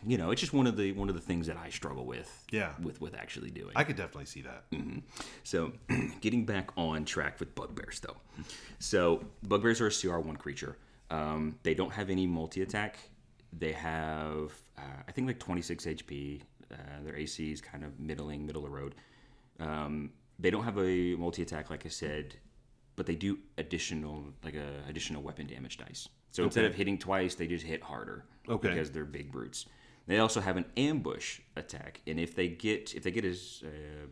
you 0.06 0.18
know, 0.18 0.32
it's 0.32 0.42
just 0.42 0.54
one 0.54 0.68
of 0.68 0.78
the 0.78 0.92
one 0.94 1.10
of 1.10 1.16
the 1.16 1.22
things 1.22 1.48
that 1.48 1.58
I 1.58 1.70
struggle 1.70 2.06
with. 2.06 2.46
Yeah. 2.52 2.74
With 2.82 3.02
with 3.02 3.16
actually 3.16 3.52
doing. 3.52 3.72
I 3.76 3.84
could 3.84 3.96
definitely 3.96 4.26
see 4.26 4.44
that. 4.44 4.66
So, 5.44 5.74
getting 6.22 6.46
back 6.46 6.70
on 6.78 7.06
track 7.06 7.40
with 7.40 7.56
bugbears, 7.56 8.00
though. 8.00 8.18
So, 8.80 9.24
bugbears 9.44 9.82
are 9.82 9.88
a 9.88 9.92
CR1 9.92 10.38
creature. 10.38 10.78
Um, 11.10 11.58
they 11.64 11.74
don't 11.74 11.94
have 11.94 12.10
any 12.10 12.28
multi 12.28 12.62
attack. 12.62 12.98
They 13.58 13.72
have, 13.72 14.52
uh, 14.78 15.02
I 15.08 15.12
think, 15.12 15.28
like 15.28 15.40
26 15.40 15.86
HP. 15.86 16.42
Uh, 16.72 16.76
their 17.04 17.16
AC 17.16 17.52
is 17.52 17.62
kind 17.62 17.84
of 17.84 18.00
middling, 18.00 18.46
middle 18.46 18.66
of 18.66 18.72
the 18.72 18.76
road. 18.76 18.96
Um, 19.60 20.12
they 20.40 20.50
don't 20.50 20.64
have 20.64 20.78
a 20.78 21.16
multi 21.16 21.42
attack, 21.42 21.70
like 21.70 21.86
I 21.86 21.90
said, 21.90 22.36
but 22.96 23.06
they 23.06 23.16
do 23.16 23.38
additional, 23.58 24.26
like 24.44 24.56
a 24.56 24.84
additional 24.90 25.22
weapon 25.22 25.48
damage 25.48 25.78
dice. 25.78 26.08
So 26.32 26.44
instead 26.44 26.66
of 26.66 26.76
hitting 26.76 26.98
twice, 26.98 27.36
they 27.36 27.48
just 27.48 27.66
hit 27.66 27.82
harder. 27.82 28.26
Okay. 28.50 28.70
Because 28.70 28.92
they're 28.92 29.06
big 29.06 29.32
brutes. 29.32 29.66
They 30.08 30.20
also 30.20 30.40
have 30.40 30.56
an 30.58 30.66
ambush 30.78 31.40
attack, 31.56 32.02
and 32.06 32.20
if 32.20 32.36
they 32.36 32.48
get 32.48 32.94
if 32.94 33.02
they 33.04 33.10
get 33.12 33.26
as 33.26 33.64
uh, 33.66 34.06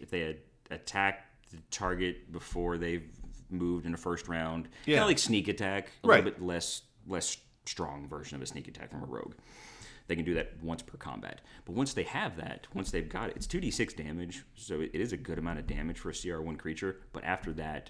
if 0.00 0.10
they 0.10 0.36
attack 0.70 1.26
the 1.50 1.58
target 1.70 2.30
before 2.32 2.78
they've 2.78 3.08
moved 3.50 3.84
in 3.84 3.92
the 3.92 3.98
first 3.98 4.28
round, 4.28 4.64
kind 4.66 4.74
Yeah. 4.86 5.02
of 5.02 5.08
like 5.08 5.18
sneak 5.18 5.48
attack, 5.48 5.90
a 6.04 6.08
Right. 6.08 6.24
little 6.24 6.38
bit 6.38 6.42
less 6.46 6.82
less 7.06 7.36
strong 7.66 8.08
version 8.08 8.36
of 8.36 8.42
a 8.42 8.46
sneak 8.46 8.68
attack 8.68 8.90
from 8.90 9.02
a 9.02 9.06
rogue. 9.06 9.34
They 10.12 10.16
can 10.16 10.26
do 10.26 10.34
that 10.34 10.62
once 10.62 10.82
per 10.82 10.98
combat. 10.98 11.40
But 11.64 11.74
once 11.74 11.94
they 11.94 12.02
have 12.02 12.36
that, 12.36 12.66
once 12.74 12.90
they've 12.90 13.08
got 13.08 13.30
it, 13.30 13.36
it's 13.36 13.46
2d6 13.46 13.96
damage, 13.96 14.42
so 14.54 14.82
it 14.82 14.90
is 14.92 15.14
a 15.14 15.16
good 15.16 15.38
amount 15.38 15.58
of 15.58 15.66
damage 15.66 15.98
for 15.98 16.10
a 16.10 16.12
CR1 16.12 16.58
creature. 16.58 16.98
But 17.14 17.24
after 17.24 17.50
that, 17.54 17.88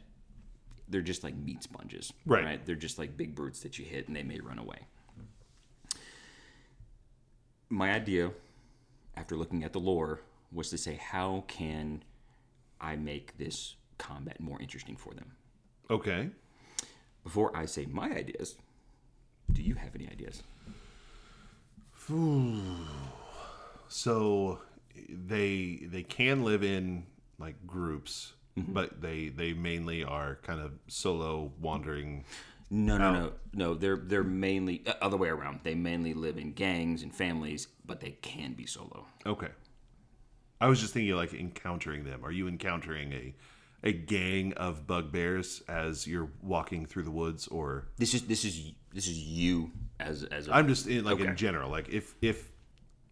they're 0.89 1.01
just 1.01 1.25
like 1.25 1.35
meat 1.35 1.65
sponges. 1.65 2.13
Right. 2.25 2.65
They're 2.65 2.77
just 2.77 2.97
like 2.97 3.17
big 3.17 3.35
brutes 3.35 3.59
that 3.65 3.77
you 3.77 3.85
hit 3.85 4.07
and 4.07 4.15
they 4.15 4.23
may 4.23 4.39
run 4.39 4.61
away. 4.61 4.87
My 7.69 7.91
idea, 7.91 8.31
after 9.17 9.35
looking 9.35 9.65
at 9.65 9.73
the 9.73 9.81
lore, 9.81 10.21
was 10.53 10.71
to 10.71 10.79
say, 10.79 10.95
how 10.95 11.43
can 11.49 12.05
I 12.81 12.95
make 12.95 13.37
this 13.37 13.75
combat 13.99 14.39
more 14.39 14.63
interesting 14.63 14.95
for 14.95 15.13
them? 15.13 15.33
Okay. 15.91 16.31
Before 17.25 17.51
I 17.57 17.67
say 17.67 17.85
my 17.87 18.13
ideas, 18.13 18.55
do 19.51 19.61
you 19.61 19.75
have 19.75 19.97
any 19.97 20.07
ideas? 20.07 20.45
So 23.89 24.59
they 25.09 25.83
they 25.85 26.03
can 26.03 26.45
live 26.45 26.63
in 26.63 27.07
like 27.39 27.67
groups, 27.67 28.33
but 28.57 29.01
they 29.01 29.29
they 29.29 29.53
mainly 29.53 30.05
are 30.05 30.39
kind 30.43 30.61
of 30.61 30.73
solo 30.89 31.53
wandering. 31.61 32.25
No, 32.71 32.97
no, 32.97 33.13
no, 33.13 33.33
no. 33.53 33.75
They're 33.75 33.97
they're 33.99 34.25
mainly 34.25 34.83
uh, 34.87 34.95
other 35.03 35.17
way 35.17 35.29
around. 35.29 35.61
They 35.63 35.75
mainly 35.75 36.15
live 36.15 36.39
in 36.39 36.53
gangs 36.53 37.03
and 37.03 37.15
families, 37.15 37.69
but 37.85 38.01
they 38.01 38.13
can 38.23 38.55
be 38.55 38.65
solo. 38.67 39.07
Okay. 39.27 39.51
I 40.61 40.69
was 40.69 40.81
just 40.81 40.95
thinking 40.95 41.15
like 41.15 41.35
encountering 41.35 42.05
them. 42.05 42.25
Are 42.25 42.31
you 42.31 42.49
encountering 42.49 43.13
a 43.13 43.35
a 43.85 43.93
gang 43.93 44.53
of 44.55 44.87
bugbears 44.87 45.63
as 45.69 46.07
you're 46.07 46.31
walking 46.43 46.87
through 46.87 47.03
the 47.03 47.11
woods 47.11 47.49
or 47.49 47.89
This 47.99 48.15
is 48.15 48.23
this 48.23 48.45
is 48.45 48.73
this 48.95 49.07
is 49.09 49.19
you 49.19 49.71
as 49.99 50.25
as 50.25 50.49
a 50.49 50.55
I'm 50.55 50.69
just 50.69 50.87
in 50.87 51.05
like 51.05 51.15
Okay. 51.21 51.27
in 51.27 51.37
general, 51.37 51.71
like 51.71 51.89
if 51.89 52.15
if 52.23 52.51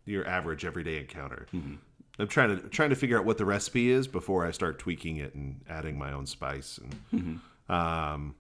your 0.04 0.26
average 0.26 0.64
everyday 0.64 0.98
encounter. 0.98 1.46
Mm-hmm. 1.54 1.74
I'm 2.18 2.28
trying 2.28 2.56
to 2.60 2.68
trying 2.68 2.90
to 2.90 2.96
figure 2.96 3.18
out 3.18 3.24
what 3.24 3.38
the 3.38 3.44
recipe 3.44 3.90
is 3.90 4.06
before 4.06 4.46
I 4.46 4.50
start 4.50 4.78
tweaking 4.78 5.16
it 5.16 5.34
and 5.34 5.60
adding 5.68 5.98
my 5.98 6.12
own 6.12 6.26
spice 6.26 6.78
and 6.78 7.40
Mm-hmm. 7.70 7.72
um 7.72 8.34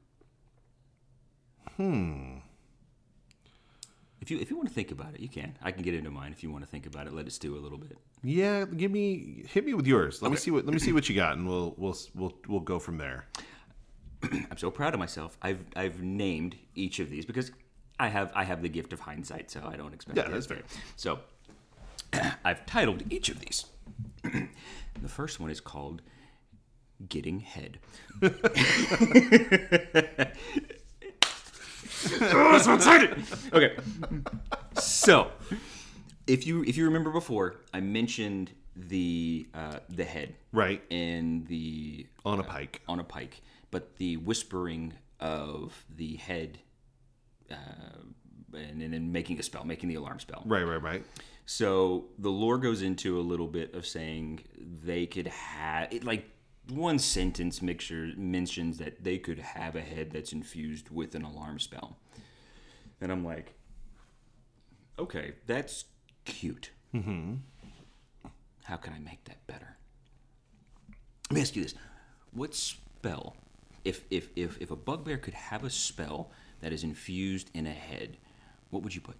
If 4.20 4.30
you 4.30 4.38
if 4.38 4.50
you 4.50 4.56
want 4.56 4.68
to 4.68 4.74
think 4.74 4.90
about 4.90 5.14
it, 5.14 5.20
you 5.20 5.28
can. 5.28 5.56
I 5.62 5.72
can 5.72 5.82
get 5.82 5.94
into 5.94 6.10
mine 6.10 6.32
if 6.32 6.42
you 6.42 6.50
want 6.50 6.62
to 6.62 6.70
think 6.70 6.86
about 6.86 7.06
it. 7.06 7.14
Let 7.14 7.26
it 7.26 7.32
stew 7.32 7.56
a 7.56 7.60
little 7.60 7.78
bit. 7.78 7.96
yeah, 8.22 8.64
give 8.66 8.90
me 8.90 9.44
hit 9.48 9.64
me 9.64 9.72
with 9.74 9.86
yours. 9.86 10.20
Let 10.20 10.30
me 10.30 10.36
see 10.36 10.50
what 10.50 10.66
let 10.66 10.74
me 10.74 10.80
see 10.80 10.92
what 10.92 11.08
you 11.08 11.14
got 11.16 11.36
and 11.36 11.48
we'll 11.48 11.74
we'll 11.78 11.96
we'll 12.14 12.34
we'll 12.46 12.60
go 12.60 12.78
from 12.78 12.98
there. 12.98 13.26
I'm 14.22 14.58
so 14.58 14.70
proud 14.70 14.92
of 14.92 15.00
myself. 15.00 15.38
I've 15.40 15.64
I've 15.74 16.02
named 16.02 16.56
each 16.74 16.98
of 17.00 17.08
these 17.08 17.24
because 17.24 17.50
I 17.98 18.08
have 18.08 18.30
I 18.34 18.44
have 18.44 18.60
the 18.60 18.68
gift 18.68 18.92
of 18.92 19.00
hindsight, 19.00 19.50
so 19.50 19.66
I 19.66 19.76
don't 19.76 19.94
expect. 19.94 20.18
Yeah, 20.18 20.28
that's 20.28 20.46
fair. 20.46 20.60
So 20.96 21.20
I've 22.44 22.66
titled 22.66 23.04
each 23.10 23.30
of 23.30 23.40
these. 23.40 23.64
the 24.22 25.08
first 25.08 25.40
one 25.40 25.50
is 25.50 25.60
called 25.60 26.02
"Getting 27.08 27.40
Head." 27.40 27.78
oh, 32.32 32.58
so 32.58 32.74
excited. 32.74 33.22
Okay, 33.52 33.76
so 34.78 35.30
if 36.26 36.46
you 36.46 36.62
if 36.64 36.76
you 36.76 36.84
remember 36.84 37.10
before, 37.10 37.56
I 37.72 37.80
mentioned 37.80 38.52
the 38.76 39.46
uh, 39.54 39.78
the 39.88 40.04
head 40.04 40.34
Right. 40.52 40.82
and 40.90 41.46
the 41.46 42.06
On 42.24 42.38
a 42.40 42.42
pike. 42.42 42.82
on 42.88 43.00
a 43.00 43.04
pike, 43.04 43.42
but 43.70 43.96
the 43.96 44.16
whispering 44.18 44.94
of 45.18 45.84
the 45.96 46.16
head, 46.16 46.58
uh, 47.50 47.54
and, 48.54 48.80
and 48.82 48.94
then 48.94 49.12
making 49.12 49.38
a 49.38 49.42
spell, 49.42 49.64
making 49.64 49.88
the 49.88 49.96
alarm 49.96 50.18
spell. 50.20 50.42
Right, 50.46 50.62
right, 50.62 50.82
right. 50.82 51.04
So 51.46 52.06
the 52.18 52.30
lore 52.30 52.58
goes 52.58 52.80
into 52.82 53.18
a 53.18 53.22
little 53.22 53.48
bit 53.48 53.74
of 53.74 53.84
saying 53.86 54.44
they 54.56 55.06
could 55.06 55.26
have 55.26 55.92
it 55.92 56.04
like 56.04 56.30
one 56.68 56.98
sentence 57.00 57.60
mixture 57.60 58.12
mentions 58.16 58.78
that 58.78 59.02
they 59.02 59.18
could 59.18 59.40
have 59.40 59.74
a 59.74 59.80
head 59.80 60.12
that's 60.12 60.32
infused 60.32 60.90
with 60.90 61.14
an 61.16 61.22
alarm 61.24 61.58
spell. 61.58 61.96
And 63.00 63.10
I'm 63.10 63.24
like, 63.24 63.54
okay, 64.98 65.34
that's 65.46 65.84
cute. 66.24 66.70
Mm-hmm. 66.94 67.34
How 68.64 68.76
can 68.76 68.92
I 68.92 68.98
make 68.98 69.24
that 69.24 69.46
better? 69.46 69.76
Let 71.30 71.34
me 71.34 71.40
ask 71.40 71.56
you 71.56 71.62
this: 71.62 71.74
What 72.32 72.54
spell, 72.54 73.36
if 73.84 74.04
if 74.10 74.28
if 74.36 74.60
if 74.60 74.70
a 74.70 74.76
bugbear 74.76 75.16
could 75.16 75.34
have 75.34 75.64
a 75.64 75.70
spell 75.70 76.30
that 76.60 76.72
is 76.72 76.84
infused 76.84 77.50
in 77.54 77.66
a 77.66 77.72
head, 77.72 78.16
what 78.70 78.82
would 78.82 78.94
you 78.94 79.00
put? 79.00 79.16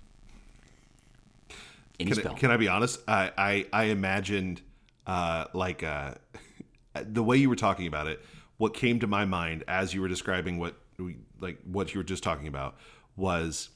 Any 1.98 2.10
Can, 2.10 2.20
spell. 2.20 2.34
I, 2.34 2.38
can 2.38 2.50
I 2.50 2.56
be 2.56 2.68
honest? 2.68 3.00
I 3.08 3.32
I, 3.36 3.66
I 3.72 3.84
imagined 3.84 4.60
uh, 5.06 5.46
like 5.54 5.82
uh, 5.82 6.14
the 7.02 7.22
way 7.22 7.36
you 7.36 7.48
were 7.48 7.56
talking 7.56 7.86
about 7.86 8.06
it. 8.06 8.24
What 8.56 8.74
came 8.74 9.00
to 9.00 9.06
my 9.06 9.24
mind 9.24 9.64
as 9.68 9.94
you 9.94 10.02
were 10.02 10.08
describing 10.08 10.58
what 10.58 10.76
we, 10.98 11.16
like 11.40 11.58
what 11.64 11.94
you 11.94 12.00
were 12.00 12.04
just 12.04 12.22
talking 12.22 12.46
about 12.46 12.76
was 13.16 13.70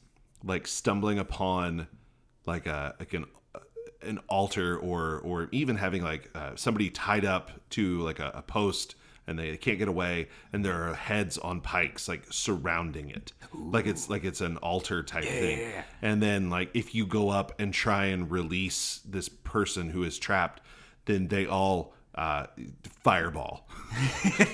like 0.45 0.67
stumbling 0.67 1.19
upon 1.19 1.87
like 2.47 2.67
a 2.67 2.95
like 2.99 3.15
an 3.15 3.25
an 4.03 4.19
altar 4.29 4.77
or 4.77 5.21
or 5.21 5.49
even 5.53 5.77
having 5.77 6.03
like 6.03 6.31
uh, 6.35 6.51
somebody 6.55 6.91
tied 6.91 7.25
up 7.25 7.51
to 7.71 8.01
like 8.01 8.19
a, 8.19 8.31
a 8.35 8.43
post 8.43 8.95
and 9.27 9.39
they 9.39 9.57
can't 9.57 9.79
get 9.79 9.89
away 9.89 10.29
and 10.53 10.63
there 10.65 10.89
are 10.89 10.95
heads 10.95 11.39
on 11.39 11.61
pikes 11.61 12.09
like 12.09 12.25
surrounding 12.31 13.11
it. 13.11 13.33
Like 13.55 13.87
it's 13.87 14.11
like 14.11 14.25
it's 14.25 14.41
an 14.41 14.59
altar 14.59 15.03
type 15.03 15.25
thing. 15.25 15.73
and 16.03 16.23
then 16.23 16.51
like 16.51 16.71
if 16.75 16.95
you 16.95 17.07
go 17.07 17.31
up 17.31 17.53
and 17.59 17.73
try 17.73 18.07
and 18.07 18.31
release 18.31 19.01
this 19.07 19.29
person 19.29 19.91
who 19.91 20.03
is 20.03 20.19
trapped 20.19 20.61
then 21.07 21.29
they 21.29 21.47
all 21.47 21.95
uh, 22.15 22.47
fireball. 23.03 23.69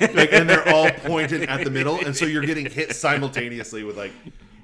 Like, 0.01 0.33
and 0.33 0.49
they're 0.49 0.69
all 0.69 0.91
pointed 0.91 1.43
at 1.45 1.65
the 1.65 1.71
middle 1.71 1.99
and 2.01 2.15
so 2.17 2.27
you're 2.27 2.45
getting 2.45 2.69
hit 2.69 2.95
simultaneously 2.95 3.85
with 3.85 3.97
like 3.97 4.13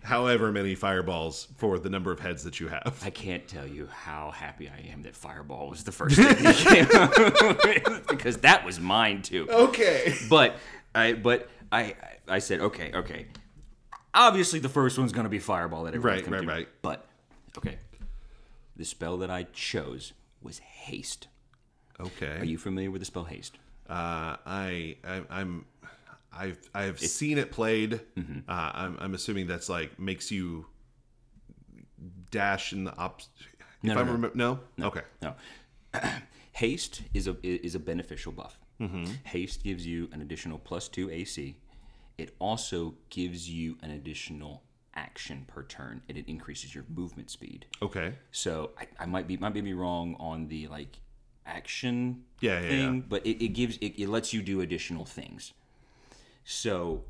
however 0.06 0.50
many 0.52 0.74
fireballs 0.74 1.48
for 1.56 1.78
the 1.78 1.90
number 1.90 2.10
of 2.12 2.20
heads 2.20 2.44
that 2.44 2.60
you 2.60 2.68
have 2.68 3.00
I 3.04 3.10
can't 3.10 3.46
tell 3.48 3.66
you 3.66 3.88
how 3.92 4.30
happy 4.30 4.68
I 4.68 4.90
am 4.92 5.02
that 5.02 5.14
Fireball 5.16 5.68
was 5.70 5.84
the 5.84 5.92
first 5.92 6.16
thing 6.16 6.26
that 6.42 7.82
came 7.84 8.02
because 8.08 8.38
that 8.38 8.64
was 8.64 8.78
mine 8.80 9.22
too. 9.22 9.48
okay 9.50 10.14
But 10.30 10.56
I 10.94 11.12
but 11.14 11.48
I 11.72 11.94
I 12.28 12.38
said 12.38 12.60
okay 12.60 12.90
okay. 12.94 13.26
Obviously, 14.14 14.60
the 14.60 14.68
first 14.70 14.98
one's 14.98 15.12
gonna 15.12 15.28
be 15.28 15.38
Fireball 15.38 15.84
that 15.84 15.94
everyone 15.94 16.20
Right, 16.22 16.30
right, 16.30 16.40
to. 16.42 16.46
right. 16.46 16.68
But 16.80 17.04
okay, 17.58 17.76
the 18.76 18.84
spell 18.84 19.18
that 19.18 19.30
I 19.30 19.42
chose 19.52 20.12
was 20.42 20.58
Haste. 20.58 21.28
okay 22.00 22.38
Are 22.38 22.44
you 22.44 22.56
familiar 22.58 22.90
with 22.90 23.02
the 23.02 23.06
spell 23.06 23.24
Haste? 23.24 23.58
Uh, 23.88 24.36
I, 24.46 24.96
I 25.04 25.22
I'm 25.30 25.64
I've 26.38 26.58
I've 26.74 27.00
seen 27.00 27.38
it 27.38 27.50
played. 27.50 28.00
Mm-hmm. 28.16 28.48
Uh, 28.48 28.70
I'm 28.74 28.96
I'm 29.00 29.14
assuming 29.14 29.46
that's 29.46 29.68
like 29.68 29.98
makes 29.98 30.30
you 30.30 30.66
dash 32.30 32.72
in 32.72 32.84
the 32.84 32.96
op. 32.96 33.22
No, 33.82 33.92
if 33.92 33.96
no, 33.96 34.00
I 34.00 34.04
no. 34.04 34.12
remember, 34.12 34.36
no? 34.36 34.60
okay, 34.86 35.02
No. 35.22 35.34
Haste 36.52 37.02
is 37.14 37.26
a 37.28 37.36
is 37.42 37.74
a 37.74 37.78
beneficial 37.78 38.32
buff. 38.32 38.58
Mm-hmm. 38.80 39.04
Haste 39.24 39.62
gives 39.62 39.86
you 39.86 40.08
an 40.12 40.20
additional 40.22 40.58
plus 40.58 40.88
two 40.88 41.10
AC. 41.10 41.56
It 42.18 42.34
also 42.38 42.94
gives 43.10 43.48
you 43.50 43.76
an 43.82 43.90
additional 43.90 44.62
action 44.94 45.44
per 45.46 45.62
turn, 45.64 46.00
and 46.08 46.16
it 46.16 46.24
increases 46.26 46.74
your 46.74 46.84
movement 46.88 47.30
speed. 47.30 47.66
okay, 47.82 48.14
So 48.30 48.70
I, 48.78 48.86
I 49.02 49.06
might 49.06 49.26
be 49.28 49.36
might 49.36 49.52
be 49.52 49.74
wrong 49.74 50.16
on 50.18 50.48
the 50.48 50.68
like 50.68 50.98
action 51.44 52.24
Yeah, 52.40 52.60
yeah, 52.60 52.68
thing, 52.68 52.94
yeah. 52.96 53.02
but 53.06 53.26
it, 53.26 53.44
it 53.44 53.48
gives 53.48 53.76
it, 53.78 54.00
it 54.00 54.08
lets 54.08 54.32
you 54.32 54.40
do 54.42 54.62
additional 54.62 55.04
things. 55.04 55.52
So 56.48 57.02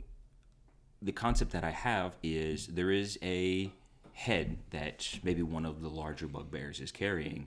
the 1.03 1.13
concept 1.13 1.53
that 1.53 1.63
I 1.63 1.71
have 1.71 2.17
is 2.23 2.69
there 2.69 2.91
is 2.91 3.19
a 3.23 3.71
head 4.15 4.57
that 4.71 5.19
maybe 5.23 5.43
one 5.43 5.67
of 5.67 5.83
the 5.83 5.91
larger 5.91 6.27
bugbears 6.27 6.81
is 6.81 6.91
carrying, 6.91 7.47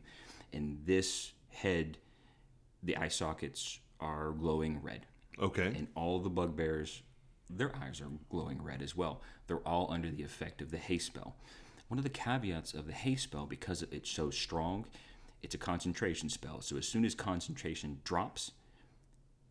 and 0.54 0.78
this 0.86 1.32
head, 1.50 1.98
the 2.84 2.96
eye 2.96 3.08
sockets 3.08 3.80
are 4.00 4.30
glowing 4.34 4.80
red, 4.84 5.08
Okay. 5.40 5.66
and 5.66 5.88
all 5.96 6.20
the 6.20 6.30
bugbears, 6.30 7.02
their 7.50 7.76
eyes 7.78 8.02
are 8.02 8.12
glowing 8.30 8.62
red 8.62 8.84
as 8.84 8.96
well. 8.96 9.24
They're 9.48 9.68
all 9.68 9.92
under 9.92 10.12
the 10.12 10.22
effect 10.22 10.62
of 10.62 10.70
the 10.70 10.78
haste 10.78 11.08
spell. 11.08 11.36
One 11.88 11.98
of 11.98 12.04
the 12.04 12.12
caveats 12.12 12.76
of 12.76 12.86
the 12.86 12.94
haste 12.94 13.24
spell, 13.24 13.48
because 13.48 13.82
it's 13.82 14.12
so 14.12 14.30
strong, 14.30 14.86
it's 15.42 15.56
a 15.56 15.58
concentration 15.58 16.30
spell. 16.30 16.62
So 16.62 16.78
as 16.78 16.88
soon 16.88 17.04
as 17.04 17.16
concentration 17.16 18.00
drops, 18.04 18.52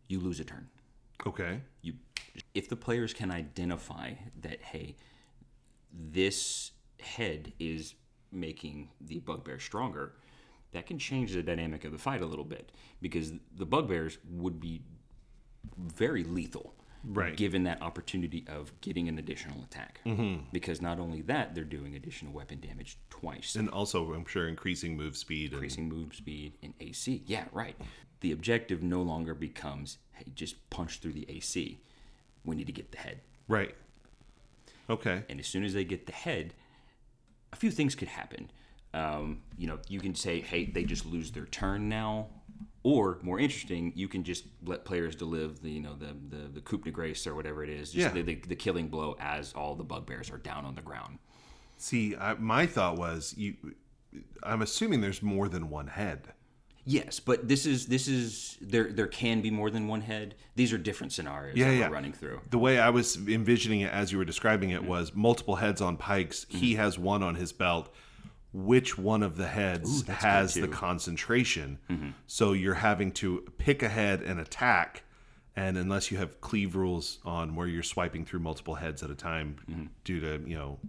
you 0.07 0.21
lose 0.21 0.39
a 0.39 0.45
turn 0.45 0.69
Okay. 1.27 1.61
you 1.81 1.93
if 2.53 2.69
the 2.69 2.75
players 2.75 3.13
can 3.13 3.31
identify 3.31 4.13
that 4.41 4.61
hey 4.61 4.95
this 5.91 6.71
head 6.99 7.53
is 7.59 7.95
making 8.31 8.89
the 9.01 9.19
bugbear 9.19 9.59
stronger 9.59 10.13
that 10.71 10.85
can 10.85 10.99
change 10.99 11.33
the 11.33 11.41
dynamic 11.41 11.83
of 11.83 11.91
the 11.91 11.97
fight 11.97 12.21
a 12.21 12.25
little 12.25 12.45
bit 12.45 12.71
because 13.01 13.33
the 13.55 13.65
bugbears 13.65 14.17
would 14.29 14.59
be 14.59 14.81
very 15.77 16.23
lethal 16.23 16.73
Right. 17.01 17.37
given 17.37 17.63
that 17.63 17.81
opportunity 17.81 18.43
of 18.49 18.73
getting 18.81 19.07
an 19.07 19.19
additional 19.19 19.63
attack 19.63 20.01
mm-hmm. 20.05 20.43
because 20.51 20.81
not 20.81 20.99
only 20.99 21.21
that 21.23 21.55
they're 21.55 21.63
doing 21.63 21.95
additional 21.95 22.33
weapon 22.33 22.59
damage 22.59 22.97
twice 23.09 23.55
And 23.55 23.69
also, 23.69 24.13
I'm 24.13 24.25
sure 24.25 24.49
increasing 24.49 24.97
move 24.97 25.15
speed. 25.15 25.45
And, 25.45 25.53
increasing 25.53 25.87
move 25.87 26.13
speed 26.13 26.57
and 26.61 26.73
AC. 26.81 27.23
Yeah, 27.25 27.45
right. 27.53 27.77
The 28.21 28.31
objective 28.31 28.83
no 28.83 29.01
longer 29.01 29.33
becomes, 29.33 29.97
hey, 30.13 30.25
just 30.35 30.69
punch 30.69 30.99
through 30.99 31.13
the 31.13 31.25
AC. 31.29 31.79
We 32.43 32.55
need 32.55 32.67
to 32.67 32.73
get 32.73 32.91
the 32.91 32.97
head. 32.97 33.21
right. 33.47 33.75
Okay. 34.89 35.23
And 35.29 35.39
as 35.39 35.45
soon 35.45 35.63
as 35.63 35.73
they 35.75 35.83
get 35.83 36.07
the 36.07 36.11
head, 36.13 36.55
a 37.53 37.55
few 37.55 37.69
things 37.69 37.93
could 37.93 38.07
happen. 38.07 38.49
Um, 38.91 39.41
you 39.55 39.67
know, 39.67 39.77
you 39.87 39.99
can 39.99 40.15
say, 40.15 40.41
hey, 40.41 40.65
they 40.65 40.83
just 40.83 41.05
lose 41.05 41.31
their 41.31 41.45
turn 41.45 41.87
now. 41.89 42.27
Or 42.81 43.19
more 43.21 43.39
interesting, 43.39 43.91
you 43.95 44.07
can 44.07 44.23
just 44.23 44.45
let 44.65 44.85
players 44.85 45.15
deliver 45.15 45.53
the, 45.53 45.69
you 45.69 45.81
know, 45.81 45.93
the 45.95 46.15
the, 46.35 46.47
the 46.55 46.61
coup 46.61 46.79
de 46.79 46.89
grace 46.89 47.27
or 47.27 47.35
whatever 47.35 47.63
it 47.63 47.69
is, 47.69 47.91
just 47.91 48.07
Yeah. 48.07 48.13
the, 48.13 48.21
the, 48.23 48.35
the 48.47 48.55
killing 48.55 48.87
blow 48.87 49.15
as 49.19 49.53
all 49.53 49.75
the 49.75 49.83
bugbears 49.83 50.31
are 50.31 50.37
down 50.39 50.65
on 50.65 50.73
the 50.75 50.81
ground. 50.81 51.19
See, 51.77 52.15
I, 52.15 52.33
my 52.35 52.65
thought 52.65 52.97
was 52.97 53.35
you. 53.37 53.55
I'm 54.41 54.61
assuming 54.63 55.01
there's 55.01 55.21
more 55.21 55.47
than 55.49 55.69
one 55.69 55.87
head. 55.87 56.29
Yes, 56.91 57.19
but 57.19 57.47
this 57.47 57.65
is 57.67 57.85
this 57.85 58.07
is 58.07 58.57
there 58.61 58.91
there 58.91 59.05
can 59.07 59.41
be 59.41 59.51
more 59.51 59.69
than 59.69 59.87
one 59.87 60.01
head. 60.01 60.33
These 60.55 60.73
are 60.73 60.77
different 60.79 61.13
scenarios 61.13 61.55
Yeah, 61.55 61.67
that 61.69 61.75
yeah. 61.77 61.87
we're 61.87 61.93
running 61.93 62.13
through. 62.13 62.41
The 62.49 62.57
way 62.57 62.79
I 62.79 62.89
was 62.89 63.15
envisioning 63.27 63.81
it 63.81 63.91
as 63.93 64.11
you 64.11 64.17
were 64.17 64.25
describing 64.25 64.69
Mm-hmm. 64.71 64.85
it 64.85 64.89
was 64.89 65.13
multiple 65.13 65.57
heads 65.57 65.81
on 65.81 65.97
pikes. 65.97 66.45
He 66.49 66.75
has 66.75 66.97
one 66.97 67.21
on 67.21 67.35
his 67.35 67.53
belt. 67.53 67.93
Which 68.51 68.97
one 68.97 69.21
of 69.21 69.37
the 69.37 69.45
heads 69.47 70.03
that's 70.05 70.23
has 70.23 70.53
the 70.55 70.67
concentration? 70.67 71.77
So 72.25 72.53
you're 72.53 72.73
having 72.73 73.11
to 73.13 73.45
pick 73.59 73.83
a 73.83 73.89
head 73.89 74.21
and 74.23 74.39
attack. 74.39 75.03
And 75.55 75.77
unless 75.77 76.09
you 76.09 76.17
have 76.17 76.41
cleave 76.41 76.75
rules 76.75 77.19
on 77.25 77.53
where 77.55 77.67
you're 77.67 77.83
swiping 77.83 78.25
through 78.25 78.39
multiple 78.39 78.73
heads 78.75 79.03
at 79.03 79.11
a 79.11 79.15
time 79.15 79.89
due 80.03 80.19
to, 80.21 80.41
you 80.49 80.55
know, 80.57 80.79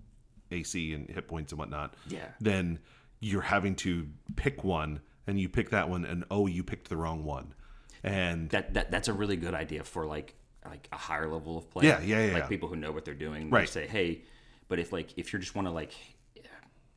AC 0.51 0.95
and 0.95 1.09
hit 1.11 1.29
points 1.29 1.53
and 1.53 1.59
whatnot, 1.59 1.95
Yeah. 2.09 2.29
then 2.41 2.79
you're 3.21 3.43
having 3.43 3.75
to 3.77 4.09
pick 4.37 4.65
one 4.65 5.01
and 5.27 5.39
you 5.39 5.49
pick 5.49 5.71
that 5.71 5.89
one 5.89 6.05
and 6.05 6.25
oh, 6.31 6.47
you 6.47 6.63
picked 6.63 6.89
the 6.89 6.97
wrong 6.97 7.25
one. 7.25 7.55
And 8.03 8.49
that, 8.51 8.75
that 8.75 8.91
that's 8.91 9.09
a 9.09 9.13
really 9.13 9.37
good 9.37 9.55
idea 9.55 9.85
for 9.85 10.07
like 10.07 10.35
like 10.69 10.89
a 10.93 10.97
higher 10.97 11.29
level 11.31 11.59
of 11.59 11.71
play. 11.71 11.87
Yeah, 11.87 12.01
yeah, 12.01 12.27
yeah, 12.27 12.33
Like 12.35 12.43
yeah. 12.45 12.49
people 12.49 12.69
who 12.69 12.77
know 12.77 12.93
what 12.93 13.05
they're 13.05 13.15
doing. 13.15 13.51
Right. 13.51 13.67
They 13.67 13.73
say, 13.73 13.87
hey, 13.87 14.23
but 14.69 14.79
if 14.79 14.93
like 14.93 15.13
if 15.17 15.33
you 15.33 15.39
just 15.39 15.55
want 15.55 15.67
to 15.69 15.73
like 15.73 15.93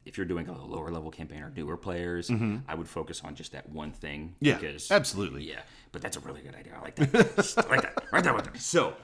if 0.06 0.18
you're 0.18 0.26
doing 0.26 0.48
a 0.50 0.66
lower 0.66 0.92
level 0.92 1.10
campaign 1.12 1.42
or 1.42 1.50
newer 1.50 1.78
players, 1.78 2.30
I 2.68 2.76
would 2.76 2.90
focus 2.90 3.22
on 3.24 3.36
just 3.36 3.54
that 3.54 3.70
one 3.70 3.92
thing. 3.92 4.36
Mm-hmm. 4.36 4.46
Yeah, 4.46 4.58
because, 4.58 4.92
absolutely. 4.92 5.44
Yeah, 5.48 5.62
but 5.94 6.02
that's 6.02 6.18
a 6.18 6.20
really 6.20 6.42
good 6.42 6.56
idea. 6.56 6.74
I 6.78 6.82
like 6.82 6.96
that. 6.96 7.16
I 7.58 7.70
like 7.70 7.82
that. 7.84 8.04
Right 8.12 8.24
there, 8.24 8.34
right 8.34 8.44
there. 8.44 8.56
So 8.58 8.96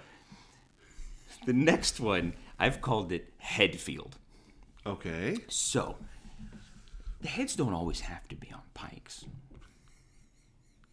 the 1.45 1.53
next 1.53 1.99
one, 1.99 2.33
I've 2.59 2.81
called 2.81 3.11
it 3.11 3.31
head 3.37 3.79
field. 3.79 4.17
okay. 4.85 5.37
So, 5.47 5.95
the 7.21 7.27
heads 7.27 7.55
don't 7.55 7.73
always 7.73 8.01
have 8.01 8.27
to 8.29 8.35
be 8.35 8.51
on 8.53 8.61
pikes. 8.73 9.25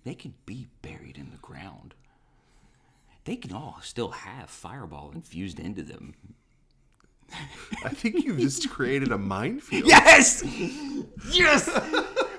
They 0.04 0.14
can 0.14 0.34
be 0.44 0.68
buried 0.82 1.16
in 1.18 1.30
the 1.30 1.36
ground. 1.38 1.94
They 3.24 3.36
can 3.36 3.52
all 3.52 3.78
still 3.82 4.10
have 4.10 4.48
fireball 4.50 5.10
infused 5.14 5.58
into 5.58 5.82
them. 5.82 6.14
I 7.84 7.88
think 7.88 8.24
you've 8.24 8.38
just 8.38 8.70
created 8.70 9.10
a 9.10 9.18
minefield. 9.18 9.88
Yes! 9.88 10.44
Yes! 11.32 11.64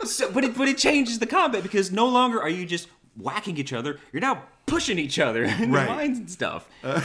so, 0.05 0.31
but, 0.31 0.45
it, 0.45 0.55
but 0.57 0.69
it 0.69 0.77
changes 0.77 1.19
the 1.19 1.25
combat 1.25 1.61
because 1.63 1.91
no 1.91 2.07
longer 2.07 2.41
are 2.41 2.47
you 2.49 2.65
just 2.65 2.88
whacking 3.17 3.57
each 3.57 3.73
other, 3.73 3.99
you're 4.13 4.21
now 4.21 4.43
pushing 4.65 4.97
each 4.97 5.19
other 5.19 5.43
in 5.43 5.71
Right. 5.71 5.88
the 5.88 5.93
mines 5.93 6.17
and 6.19 6.31
stuff. 6.31 6.69
Uh, 6.83 7.01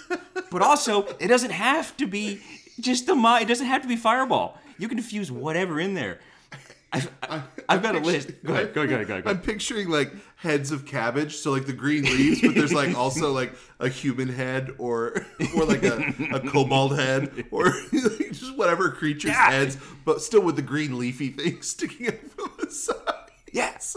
but 0.50 0.60
also, 0.60 1.06
it 1.18 1.28
doesn't 1.28 1.52
have 1.52 1.96
to 1.98 2.06
be 2.06 2.40
just 2.80 3.06
the 3.06 3.14
mine, 3.14 3.42
it 3.42 3.48
doesn't 3.48 3.66
have 3.66 3.82
to 3.82 3.88
be 3.88 3.96
fireball. 3.96 4.58
You 4.78 4.88
can 4.88 4.98
infuse 4.98 5.30
whatever 5.30 5.78
in 5.80 5.94
there. 5.94 6.18
I've, 6.94 7.10
I've 7.68 7.82
got 7.82 7.94
a 7.94 8.00
list. 8.00 8.32
Go 8.44 8.52
ahead, 8.52 8.74
go 8.74 8.82
ahead, 8.82 8.90
go 8.90 8.94
ahead, 8.96 9.08
go 9.08 9.14
ahead. 9.14 9.26
I'm 9.26 9.40
picturing 9.40 9.88
like 9.88 10.12
heads 10.36 10.72
of 10.72 10.84
cabbage, 10.84 11.36
so 11.36 11.50
like 11.52 11.64
the 11.64 11.72
green 11.72 12.04
leaves, 12.04 12.42
but 12.42 12.54
there's 12.54 12.72
like 12.74 12.94
also 12.96 13.32
like 13.40 13.54
a 13.80 13.88
human 13.88 14.28
head 14.28 14.72
or 14.78 15.24
or 15.56 15.64
like 15.64 15.84
a, 15.84 16.12
a 16.34 16.40
kobold 16.40 16.98
head 16.98 17.46
or 17.50 17.70
just 17.92 18.56
whatever 18.58 18.90
creature's 18.90 19.30
Yeah. 19.32 19.50
heads, 19.50 19.78
but 20.04 20.20
still 20.20 20.42
with 20.42 20.56
the 20.56 20.62
green 20.62 20.98
leafy 20.98 21.30
thing 21.30 21.62
sticking 21.62 22.08
out 22.08 22.18
from 22.36 22.50
the 22.60 22.70
side. 22.70 22.96
Yes. 23.54 23.96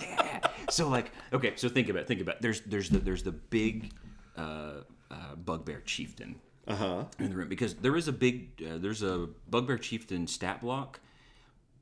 yeah. 0.00 0.40
So 0.70 0.88
like, 0.88 1.12
okay, 1.32 1.52
so 1.56 1.68
think 1.68 1.88
about 1.90 2.02
it, 2.02 2.08
think 2.08 2.20
about 2.20 2.36
it. 2.36 2.42
there's 2.42 2.60
there's 2.62 2.88
the 2.90 2.98
there's 2.98 3.22
the 3.22 3.32
big 3.32 3.92
uh, 4.36 4.80
uh, 5.12 5.34
bugbear 5.36 5.80
chieftain 5.84 6.36
Uh-huh. 6.68 7.04
in 7.18 7.30
the 7.30 7.36
room 7.36 7.48
because 7.48 7.74
there 7.74 7.96
is 7.96 8.06
a 8.06 8.12
big 8.12 8.62
uh, 8.62 8.78
there's 8.78 9.02
a 9.02 9.28
bugbear 9.50 9.78
chieftain 9.78 10.26
stat 10.26 10.60
block, 10.60 11.00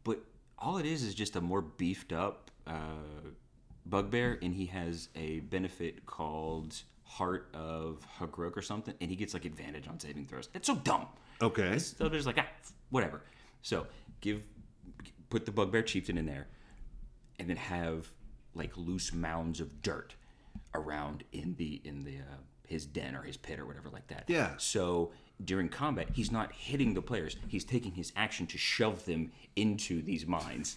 but 0.04 0.20
all 0.58 0.78
it 0.78 0.86
is 0.86 1.02
is 1.02 1.14
just 1.14 1.36
a 1.36 1.40
more 1.40 1.60
beefed 1.60 2.12
up 2.12 2.50
uh, 2.66 3.28
bugbear, 3.84 4.38
and 4.40 4.54
he 4.54 4.66
has 4.66 5.08
a 5.14 5.40
benefit 5.40 6.06
called 6.06 6.82
Heart 7.04 7.48
of 7.54 8.06
Hruggek 8.18 8.56
or 8.56 8.62
something, 8.62 8.94
and 9.00 9.10
he 9.10 9.16
gets 9.16 9.34
like 9.34 9.44
advantage 9.44 9.88
on 9.88 10.00
saving 10.00 10.26
throws. 10.26 10.48
It's 10.54 10.66
so 10.66 10.76
dumb. 10.76 11.06
Okay. 11.42 11.78
So 11.78 12.08
there's 12.08 12.26
like 12.26 12.38
ah, 12.38 12.46
whatever. 12.90 13.22
So 13.62 13.86
give 14.20 14.42
put 15.28 15.44
the 15.44 15.52
bugbear 15.52 15.82
chieftain 15.82 16.16
in 16.16 16.26
there, 16.26 16.46
and 17.38 17.48
then 17.48 17.56
have 17.56 18.10
like 18.54 18.76
loose 18.76 19.12
mounds 19.12 19.60
of 19.60 19.82
dirt 19.82 20.14
around 20.74 21.24
in 21.32 21.54
the 21.56 21.80
in 21.84 22.04
the 22.04 22.16
uh, 22.18 22.36
his 22.70 22.86
den 22.86 23.14
or 23.16 23.22
his 23.22 23.36
pit 23.36 23.58
or 23.58 23.66
whatever 23.66 23.88
like 23.90 24.06
that. 24.08 24.24
Yeah. 24.28 24.50
So 24.56 25.10
during 25.44 25.68
combat, 25.68 26.08
he's 26.12 26.30
not 26.30 26.52
hitting 26.52 26.94
the 26.94 27.02
players. 27.02 27.36
He's 27.48 27.64
taking 27.64 27.92
his 27.92 28.12
action 28.16 28.46
to 28.48 28.58
shove 28.58 29.04
them 29.04 29.32
into 29.56 30.02
these 30.02 30.26
mines. 30.26 30.76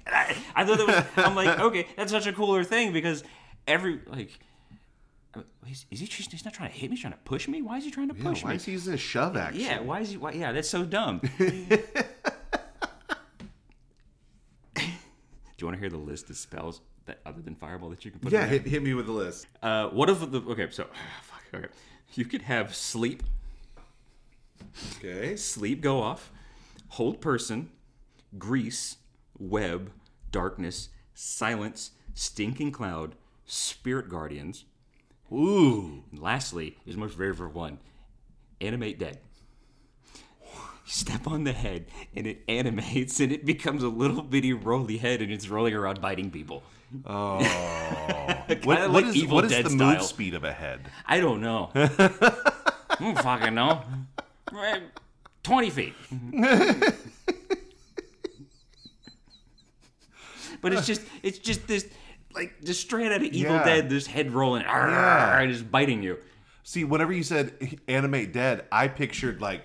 I, 0.07 0.37
I 0.55 0.65
thought 0.65 0.79
that 0.79 0.87
was. 0.87 1.05
I'm 1.27 1.35
like, 1.35 1.59
okay, 1.59 1.87
that's 1.97 2.13
such 2.13 2.27
a 2.27 2.33
cooler 2.33 2.65
thing 2.65 2.93
because 2.93 3.25
every 3.67 4.01
like. 4.07 4.39
Is, 5.69 5.87
is 5.91 6.01
he? 6.01 6.07
He's 6.07 6.45
not 6.45 6.53
trying 6.55 6.71
to 6.71 6.77
hit 6.77 6.91
me. 6.91 6.97
He's 6.97 7.01
trying 7.03 7.15
to 7.15 7.19
push 7.21 7.49
me. 7.49 7.63
Why 7.63 7.79
is 7.79 7.85
he 7.85 7.91
trying 7.91 8.09
to 8.11 8.17
Yeah, 8.17 8.23
push 8.23 8.45
why 8.45 8.51
me? 8.51 8.57
is 8.57 8.65
he 8.65 8.73
using 8.73 8.95
a 8.95 8.99
shove 8.99 9.37
action? 9.37 9.63
Yeah, 9.63 9.81
why 9.81 10.01
is 10.01 10.11
he? 10.11 10.17
Why, 10.19 10.33
yeah, 10.33 10.53
that's 10.53 10.69
so 10.69 10.85
dumb. 10.85 11.21
Do 11.39 11.53
you 15.63 15.67
want 15.67 15.77
to 15.77 15.81
hear 15.81 15.91
the 15.91 15.97
list 15.97 16.29
of 16.31 16.37
spells 16.37 16.81
that 17.07 17.21
other 17.27 17.41
than 17.41 17.55
fireball 17.55 17.91
that 17.91 18.05
you 18.05 18.11
can 18.11 18.21
put? 18.21 18.33
Yeah, 18.33 18.45
in 18.45 18.51
there? 18.51 18.59
hit, 18.59 18.69
hit 18.69 18.83
me 18.83 18.95
with 18.95 19.07
the 19.07 19.13
list. 19.13 19.47
Uh, 19.63 19.89
what 19.89 20.09
if 20.11 20.19
the 20.31 20.41
okay? 20.51 20.69
So, 20.71 20.85
fuck. 21.23 21.43
Okay, 21.55 21.69
you 22.15 22.25
could 22.25 22.43
have 22.43 22.75
sleep, 22.75 23.23
Okay. 24.99 25.37
sleep 25.37 25.81
go 25.81 26.01
off, 26.01 26.31
hold 26.91 27.21
person, 27.21 27.71
grease, 28.39 28.97
web, 29.39 29.91
darkness, 30.31 30.89
silence, 31.15 31.93
stinking 32.15 32.73
cloud, 32.73 33.15
spirit 33.45 34.09
guardians. 34.09 34.65
Ooh. 35.33 36.05
And 36.11 36.21
lastly, 36.21 36.77
is 36.87 36.97
my 36.97 37.09
favorite 37.09 37.55
one 37.55 37.79
animate 38.61 38.99
dead. 38.99 39.19
Step 40.93 41.27
on 41.27 41.45
the 41.45 41.55
head 41.55 41.87
and 42.15 42.27
it 42.27 42.43
animates 42.49 43.19
and 43.19 43.33
it 43.33 43.47
becomes 43.47 43.83
a 43.83 43.89
little 43.89 44.21
bitty 44.23 44.53
roly 44.53 44.99
head 44.99 45.23
and 45.23 45.33
it's 45.33 45.49
rolling 45.49 45.73
around 45.73 46.03
biting 46.03 46.31
people. 46.31 46.63
Oh. 47.07 47.39
What, 48.65 48.65
what 48.65 48.91
like 48.91 49.05
is, 49.07 49.17
Evil 49.17 49.37
what 49.37 49.45
is 49.47 49.53
Dead 49.53 49.65
the 49.65 49.71
style. 49.71 49.95
move 49.95 50.03
speed 50.03 50.35
of 50.35 50.45
a 50.45 50.53
head? 50.53 50.81
I 51.07 51.21
don't 51.21 51.41
know. 51.41 51.71
I 51.75 52.97
don't 53.01 53.19
fucking 53.19 53.55
know. 53.55 53.81
Eh, 54.55 54.81
20 55.43 55.71
feet. 55.71 55.95
but 60.61 60.73
it's 60.75 60.87
just 60.87 61.01
it's 61.23 61.39
just 61.39 61.67
this 61.67 61.89
like 62.35 62.63
just 62.63 62.83
straight 62.83 63.07
out 63.11 63.23
of 63.23 63.23
Evil 63.23 63.53
Yeah. 63.57 63.65
Dead, 63.65 63.89
this 63.89 64.07
head 64.07 64.33
rolling 64.33 64.63
Yeah. 64.63 65.39
and 65.41 65.51
just 65.51 65.71
biting 65.71 66.03
you. 66.03 66.19
See, 66.65 66.85
whenever 66.85 67.13
you 67.13 67.23
said 67.23 67.79
animate 67.89 68.33
dead, 68.35 68.67
I 68.71 68.89
pictured 68.89 69.41
like 69.41 69.63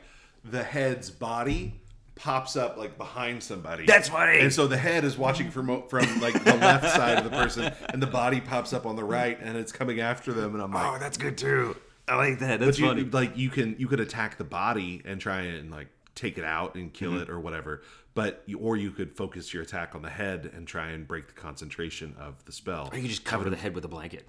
the 0.52 0.64
head's 0.64 1.10
body 1.10 1.80
pops 2.16 2.56
up 2.56 2.78
like 2.78 2.98
behind 2.98 3.44
somebody. 3.44 3.86
That's 3.86 4.10
funny. 4.10 4.40
And 4.40 4.52
so 4.52 4.66
the 4.68 4.78
head 4.78 5.04
is 5.04 5.18
watching 5.18 5.52
from 5.52 5.88
from 5.88 6.20
like 6.20 6.44
the 6.44 6.56
left 6.56 6.90
side 6.96 7.18
of 7.20 7.24
the 7.24 7.30
person, 7.30 7.72
and 7.90 8.02
the 8.02 8.08
body 8.08 8.42
pops 8.42 8.74
up 8.74 8.86
on 8.86 8.96
the 8.96 9.04
right, 9.04 9.38
and 9.42 9.58
it's 9.58 9.72
coming 9.72 10.00
after 10.00 10.34
them. 10.34 10.54
And 10.56 10.64
I'm 10.64 10.72
like, 10.72 10.86
Oh, 10.96 10.98
that's 11.00 11.18
good 11.18 11.38
too. 11.38 11.76
I 12.08 12.16
like 12.16 12.40
that. 12.40 12.60
That's 12.60 12.78
but 12.78 12.82
you, 12.82 12.88
funny. 12.88 13.04
like 13.04 13.38
you 13.38 13.50
can 13.50 13.76
you 13.78 13.88
could 13.88 14.00
attack 14.00 14.38
the 14.38 14.44
body 14.46 15.02
and 15.06 15.20
try 15.22 15.42
and 15.42 15.70
like 15.72 15.90
take 16.16 16.38
it 16.38 16.44
out 16.44 16.76
and 16.76 16.92
kill 16.94 17.12
Mm-hmm. 17.12 17.24
it 17.24 17.30
or 17.30 17.40
whatever. 17.40 17.82
But 18.16 18.42
you, 18.48 18.58
or 18.58 18.76
you 18.78 18.90
could 18.90 19.16
focus 19.16 19.54
your 19.54 19.62
attack 19.62 19.94
on 19.94 20.02
the 20.02 20.10
head 20.10 20.50
and 20.56 20.66
try 20.66 20.88
and 20.88 21.08
break 21.08 21.28
the 21.28 21.34
concentration 21.34 22.16
of 22.20 22.44
the 22.46 22.52
spell. 22.52 22.90
Or 22.92 22.96
you 22.96 23.02
can 23.04 23.10
just 23.10 23.24
cover 23.26 23.48
the 23.48 23.56
head 23.56 23.76
with 23.76 23.86
a 23.86 23.88
blanket. 23.88 24.28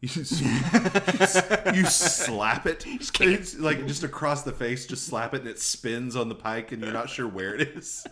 You, 0.00 0.08
you 1.74 1.84
slap 1.84 2.66
it, 2.68 2.86
it's 2.86 3.58
like 3.58 3.84
just 3.88 4.04
across 4.04 4.44
the 4.44 4.52
face. 4.52 4.86
Just 4.86 5.06
slap 5.06 5.34
it, 5.34 5.40
and 5.40 5.50
it 5.50 5.58
spins 5.58 6.14
on 6.14 6.28
the 6.28 6.36
pike, 6.36 6.70
and 6.70 6.80
you're 6.80 6.92
not 6.92 7.10
sure 7.10 7.26
where 7.26 7.56
it 7.56 7.62
is. 7.76 8.06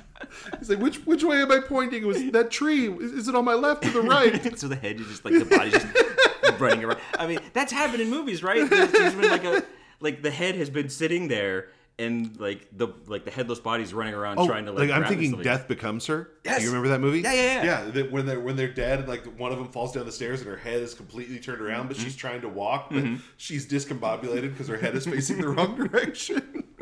It's 0.55 0.69
like 0.69 0.81
which 0.81 1.07
which 1.07 1.23
way 1.23 1.43
am 1.43 1.53
I 1.53 1.61
pointing? 1.61 2.03
It 2.03 2.07
was 2.07 2.33
that 2.33 2.51
tree? 2.51 2.89
Is, 2.89 3.13
is 3.13 3.29
it 3.29 3.37
on 3.37 3.45
my 3.45 3.55
left 3.55 3.87
or 3.87 3.91
the 3.91 4.03
right? 4.03 4.59
so 4.59 4.67
the 4.67 4.75
head 4.75 4.99
is 4.99 5.07
just 5.07 5.25
like 5.25 5.35
the 5.35 5.45
body's 5.45 5.75
just 5.75 6.61
running 6.61 6.83
around. 6.83 6.99
I 7.21 7.29
mean, 7.29 7.39
that's 7.53 7.71
happened 7.71 8.03
in 8.03 8.11
movies, 8.11 8.43
right? 8.43 8.69
There's, 8.69 8.91
there's 8.91 9.15
been 9.15 9.31
like 9.31 9.45
a 9.45 9.63
like 10.01 10.23
the 10.23 10.31
head 10.33 10.57
has 10.57 10.71
been 10.71 10.89
sitting 10.89 11.29
there 11.29 11.69
and 11.99 12.39
like 12.39 12.69
the 12.77 12.89
like 13.07 13.25
the 13.25 13.31
headless 13.31 13.59
bodies 13.59 13.95
running 13.95 14.13
around 14.15 14.39
Oh, 14.39 14.47
trying 14.47 14.67
to 14.67 14.73
like, 14.73 14.91
like 14.91 14.99
I'm 14.99 15.07
thinking. 15.07 15.41
Death 15.43 15.67
Becomes 15.67 16.07
Her. 16.07 16.31
Yes. 16.45 16.59
Do 16.59 16.65
you 16.65 16.69
remember 16.71 16.89
that 16.91 17.01
movie? 17.01 17.21
Yeah, 17.21 17.33
yeah, 17.33 17.63
yeah. 17.65 17.91
Yeah, 17.95 18.03
when 18.11 18.27
they're 18.27 18.41
when 18.41 18.57
they're 18.57 18.69
dead, 18.73 18.99
and 19.01 19.09
like 19.09 19.25
one 19.39 19.51
of 19.53 19.59
them 19.59 19.69
falls 19.69 19.93
down 19.93 20.05
the 20.05 20.13
stairs, 20.13 20.41
and 20.43 20.51
her 20.51 20.57
head 20.59 20.83
is 20.83 20.93
completely 20.95 21.39
turned 21.39 21.61
around, 21.63 21.89
but 21.89 21.97
she's 21.97 22.13
Mm-hmm. 22.13 22.19
trying 22.19 22.41
to 22.43 22.49
walk, 22.49 22.91
but 22.91 23.05
she's 23.39 23.67
discombobulated 23.67 24.51
because 24.53 24.69
her 24.69 24.77
head 24.77 24.95
is 24.95 25.07
facing 25.07 25.41
the 25.41 25.49
wrong 25.49 25.75
direction. 25.77 26.65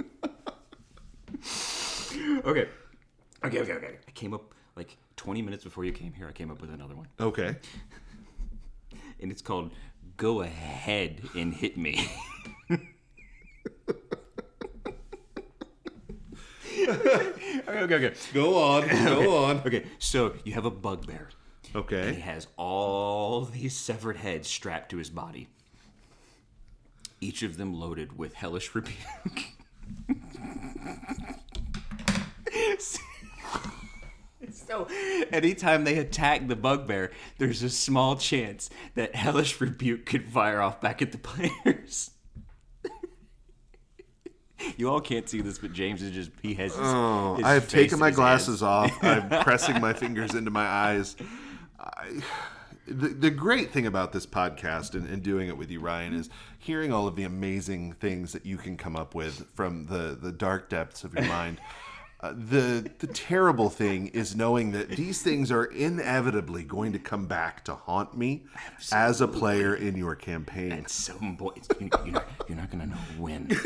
Okay. 2.45 2.69
Okay, 3.45 3.61
okay, 3.61 3.73
okay. 3.73 3.97
I 4.07 4.11
came 4.13 4.33
up 4.35 4.55
like 4.77 4.97
20 5.17 5.43
minutes 5.43 5.65
before 5.65 5.85
you 5.85 5.93
came 5.93 6.13
here. 6.13 6.27
I 6.29 6.33
came 6.33 6.51
up 6.51 6.61
with 6.61 6.71
another 6.73 6.95
one, 6.95 7.07
Okay. 7.21 7.57
and 9.21 9.31
it's 9.31 9.43
called 9.43 9.73
"Go 10.17 10.41
Ahead 10.43 11.23
and 11.35 11.53
Hit 11.55 11.77
Me." 11.77 12.07
okay, 16.89 17.33
okay, 17.69 17.95
okay. 17.95 18.15
Go 18.33 18.63
on. 18.63 18.89
Go 18.89 19.45
on. 19.45 19.59
Okay, 19.59 19.85
so 19.99 20.35
you 20.45 20.53
have 20.53 20.65
a 20.65 20.71
bugbear. 20.71 21.29
Okay. 21.75 22.15
He 22.15 22.21
has 22.21 22.47
all 22.57 23.43
these 23.45 23.77
severed 23.77 24.17
heads 24.19 24.49
strapped 24.49 24.91
to 24.91 24.99
his 24.99 25.11
body, 25.11 25.49
each 27.21 27.43
of 27.43 27.57
them 27.57 27.75
loaded 27.75 28.17
with 28.17 28.35
hellish 28.35 28.75
rebuke. 28.75 28.97
so, 34.53 34.87
anytime 35.33 35.85
they 35.85 35.99
attack 35.99 36.47
the 36.47 36.55
bugbear, 36.57 37.11
there's 37.39 37.63
a 37.63 37.71
small 37.71 38.17
chance 38.17 38.71
that 38.95 39.17
hellish 39.17 39.61
rebuke 39.61 40.07
could 40.07 40.29
fire 40.29 40.61
off 40.61 40.81
back 40.81 41.03
at 41.03 41.11
the 41.13 41.19
players. 41.19 42.11
you 44.77 44.89
all 44.91 45.01
can't 45.01 45.29
see 45.29 45.41
this, 45.41 45.59
but 45.59 45.73
James 45.73 46.03
is 46.03 46.11
just—he 46.13 46.55
has. 46.55 46.73
His, 46.73 46.81
Oh, 46.83 47.35
his 47.37 47.45
I 47.45 47.55
have 47.55 47.69
taken 47.69 47.99
my 47.99 48.11
glasses 48.11 48.61
hands. 48.61 48.63
off. 48.63 48.99
I'm 49.05 49.29
pressing 49.43 49.81
my 49.81 49.93
fingers 49.93 50.35
into 50.35 50.51
my 50.51 50.67
eyes. 50.67 51.17
I, 51.79 52.21
the, 52.87 53.09
the 53.09 53.31
great 53.31 53.71
thing 53.73 53.87
about 53.87 54.13
this 54.13 54.27
podcast 54.27 54.95
and, 54.95 55.09
and 55.09 55.23
doing 55.23 55.49
it 55.49 55.57
with 55.57 55.71
you, 55.71 55.81
Ryan, 55.81 56.15
is 56.15 56.29
hearing 56.59 56.93
all 56.93 57.07
of 57.09 57.17
the 57.17 57.23
amazing 57.25 57.93
things 57.95 58.33
that 58.33 58.45
you 58.45 58.59
can 58.59 58.77
come 58.77 58.95
up 58.95 59.15
with 59.15 59.47
from 59.55 59.87
the, 59.87 60.19
the 60.21 60.31
dark 60.33 60.69
depths 60.69 61.03
of 61.03 61.15
your 61.15 61.25
mind. 61.29 61.61
Uh, 62.25 62.33
the 62.49 62.91
the 63.01 63.07
terrible 63.09 63.69
thing 63.69 64.07
is 64.09 64.35
knowing 64.35 64.71
that 64.73 64.89
these 64.89 65.21
things 65.21 65.53
are 65.53 65.65
inevitably 65.67 66.63
going 66.65 66.91
to 66.91 66.99
come 66.99 67.27
back 67.27 67.63
to 67.63 67.75
haunt 67.75 68.17
me 68.17 68.47
as 68.93 69.21
a 69.21 69.29
player 69.29 69.75
in 69.75 69.95
your 69.95 70.15
campaign. 70.15 70.73
At 70.73 70.89
some 70.89 71.37
point, 71.37 71.69
you- 71.79 71.91
you're 72.03 72.13
not, 72.15 72.49
not 72.49 72.71
gonna 72.71 72.87
know 72.87 72.97
when. 73.19 73.51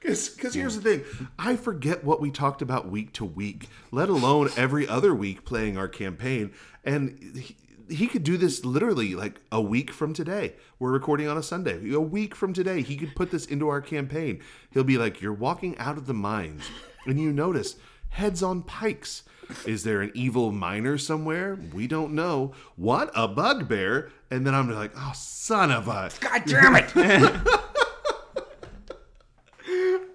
Because 0.00 0.54
here's 0.54 0.76
the 0.76 0.80
thing, 0.80 1.26
I 1.38 1.56
forget 1.56 2.02
what 2.04 2.20
we 2.20 2.30
talked 2.30 2.62
about 2.62 2.88
week 2.88 3.12
to 3.14 3.24
week, 3.26 3.68
let 3.90 4.08
alone 4.08 4.48
every 4.56 4.88
other 4.88 5.12
week 5.14 5.44
playing 5.44 5.76
our 5.76 5.88
campaign. 5.88 6.52
And 6.84 7.42
he, 7.88 8.06
could 8.06 8.24
do 8.24 8.36
this 8.36 8.64
literally 8.64 9.14
like 9.14 9.40
a 9.50 9.60
week 9.60 9.90
from 9.92 10.12
today. 10.12 10.54
We're 10.78 10.92
recording 10.92 11.28
on 11.28 11.38
a 11.38 11.42
Sunday. 11.42 11.92
A 11.92 12.00
week 12.00 12.34
from 12.34 12.52
today, 12.52 12.82
he 12.82 12.96
could 12.96 13.14
put 13.14 13.30
this 13.30 13.46
into 13.46 13.68
our 13.68 13.80
campaign. 13.80 14.40
He'll 14.70 14.84
be 14.84 14.98
like, 14.98 15.20
You're 15.20 15.32
walking 15.32 15.76
out 15.78 15.96
of 15.96 16.06
the 16.06 16.14
mines, 16.14 16.62
and 17.06 17.20
you 17.20 17.32
notice 17.32 17.76
heads 18.10 18.42
on 18.42 18.62
pikes. 18.62 19.22
Is 19.64 19.84
there 19.84 20.02
an 20.02 20.10
evil 20.14 20.50
miner 20.50 20.98
somewhere? 20.98 21.58
We 21.72 21.86
don't 21.86 22.14
know. 22.14 22.52
What? 22.74 23.10
A 23.14 23.28
bugbear? 23.28 24.10
And 24.30 24.46
then 24.46 24.54
I'm 24.54 24.70
like, 24.70 24.92
Oh, 24.96 25.12
son 25.14 25.70
of 25.70 25.88
a. 25.88 26.10
God 26.20 26.42
damn 26.46 26.76
it! 26.76 26.90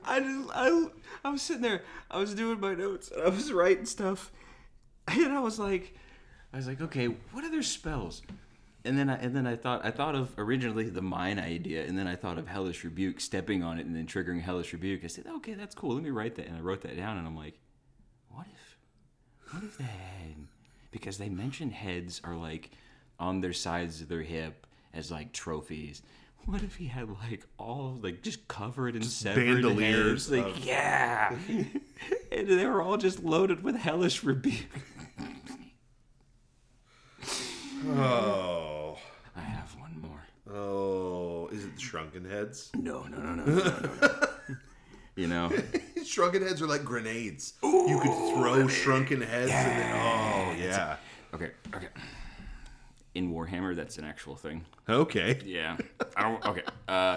I 0.04 0.20
just 0.20 0.50
I 0.54 0.88
I 1.24 1.30
was 1.30 1.42
sitting 1.42 1.62
there, 1.62 1.84
I 2.10 2.18
was 2.18 2.34
doing 2.34 2.60
my 2.60 2.74
notes, 2.74 3.12
and 3.12 3.22
I 3.22 3.30
was 3.30 3.52
writing 3.54 3.86
stuff, 3.86 4.32
and 5.08 5.32
I 5.32 5.40
was 5.40 5.60
like, 5.60 5.96
I 6.54 6.58
was 6.58 6.68
like, 6.68 6.82
okay, 6.82 7.06
what 7.06 7.44
other 7.46 7.64
spells? 7.64 8.22
And 8.84 8.98
then 8.98 9.10
I 9.10 9.16
and 9.18 9.36
then 9.36 9.46
I 9.46 9.56
thought 9.56 9.86
I 9.86 9.92
thought 9.92 10.16
of 10.16 10.34
originally 10.38 10.90
the 10.90 11.04
mine 11.04 11.38
idea, 11.38 11.86
and 11.86 11.98
then 11.98 12.08
I 12.08 12.16
thought 12.16 12.38
of 12.40 12.48
hellish 12.48 12.84
rebuke 12.84 13.20
stepping 13.20 13.64
on 13.64 13.78
it 13.78 13.86
and 13.86 13.96
then 13.96 14.08
triggering 14.08 14.42
hellish 14.42 14.74
rebuke. 14.74 15.04
I 15.04 15.08
said, 15.08 15.28
okay, 15.28 15.54
that's 15.54 15.76
cool. 15.76 15.94
Let 15.94 16.04
me 16.04 16.10
write 16.10 16.36
that, 16.36 16.48
and 16.48 16.58
I 16.58 16.62
wrote 16.62 16.82
that 16.82 16.98
down, 16.98 17.18
and 17.18 17.28
I'm 17.28 17.38
like, 17.38 17.60
what 18.30 18.48
if 18.52 18.78
what 19.54 19.64
if 19.64 19.78
the 19.78 19.84
head 19.84 20.48
because 20.92 21.18
they 21.18 21.30
mentioned 21.30 21.74
heads 21.74 22.22
are 22.24 22.36
like 22.36 22.72
on 23.20 23.42
their 23.42 23.54
sides 23.54 24.02
of 24.02 24.08
their 24.08 24.22
hip 24.22 24.66
as 24.94 25.12
like 25.12 25.32
trophies 25.34 26.02
what 26.46 26.64
if 26.64 26.76
he 26.76 26.88
had 26.88 27.10
like 27.30 27.46
all 27.58 28.00
like 28.02 28.22
just 28.22 28.48
covered 28.48 28.96
in 28.96 29.04
severed 29.04 29.62
bandoliers 29.62 30.30
heads? 30.30 30.32
like 30.32 30.56
of- 30.58 30.66
yeah 30.66 31.36
and 32.32 32.48
they 32.48 32.66
were 32.66 32.82
all 32.82 32.98
just 32.98 33.24
loaded 33.24 33.64
with 33.64 33.76
hellish 33.76 34.24
rebuke 34.24 34.66
Oh. 37.90 38.98
i 39.36 39.40
have 39.42 39.74
one 39.80 39.98
more 40.02 40.20
Oh, 40.54 41.48
is 41.52 41.64
it 41.66 41.76
the 41.76 41.82
shrunken 41.82 42.26
heads? 42.30 42.70
no 42.76 43.04
no 43.04 43.18
no 43.18 43.36
no 43.36 43.46
no 43.46 43.64
no, 43.64 43.90
no. 44.02 44.56
you 45.16 45.28
know 45.28 45.52
shrunken 46.06 46.42
heads 46.42 46.62
are 46.62 46.68
like 46.68 46.84
grenades. 46.84 47.54
you 47.64 48.00
could 48.02 48.34
throw 48.36 48.68
shrunken 48.68 49.22
heads 49.22 49.52
and 49.52 49.80
then 49.80 49.96
oh 49.96 50.56
yeah. 50.58 50.96
okay 51.34 51.52
okay 51.76 51.88
in 53.16 53.32
warhammer 53.32 53.76
that's 53.76 53.98
an 53.98 54.04
actual 54.06 54.36
thing 54.36 54.66
Okay. 54.90 55.40
Yeah. 55.46 55.78
I 56.18 56.24
don't. 56.24 56.46
Okay. 56.46 56.64
Uh, 56.88 57.16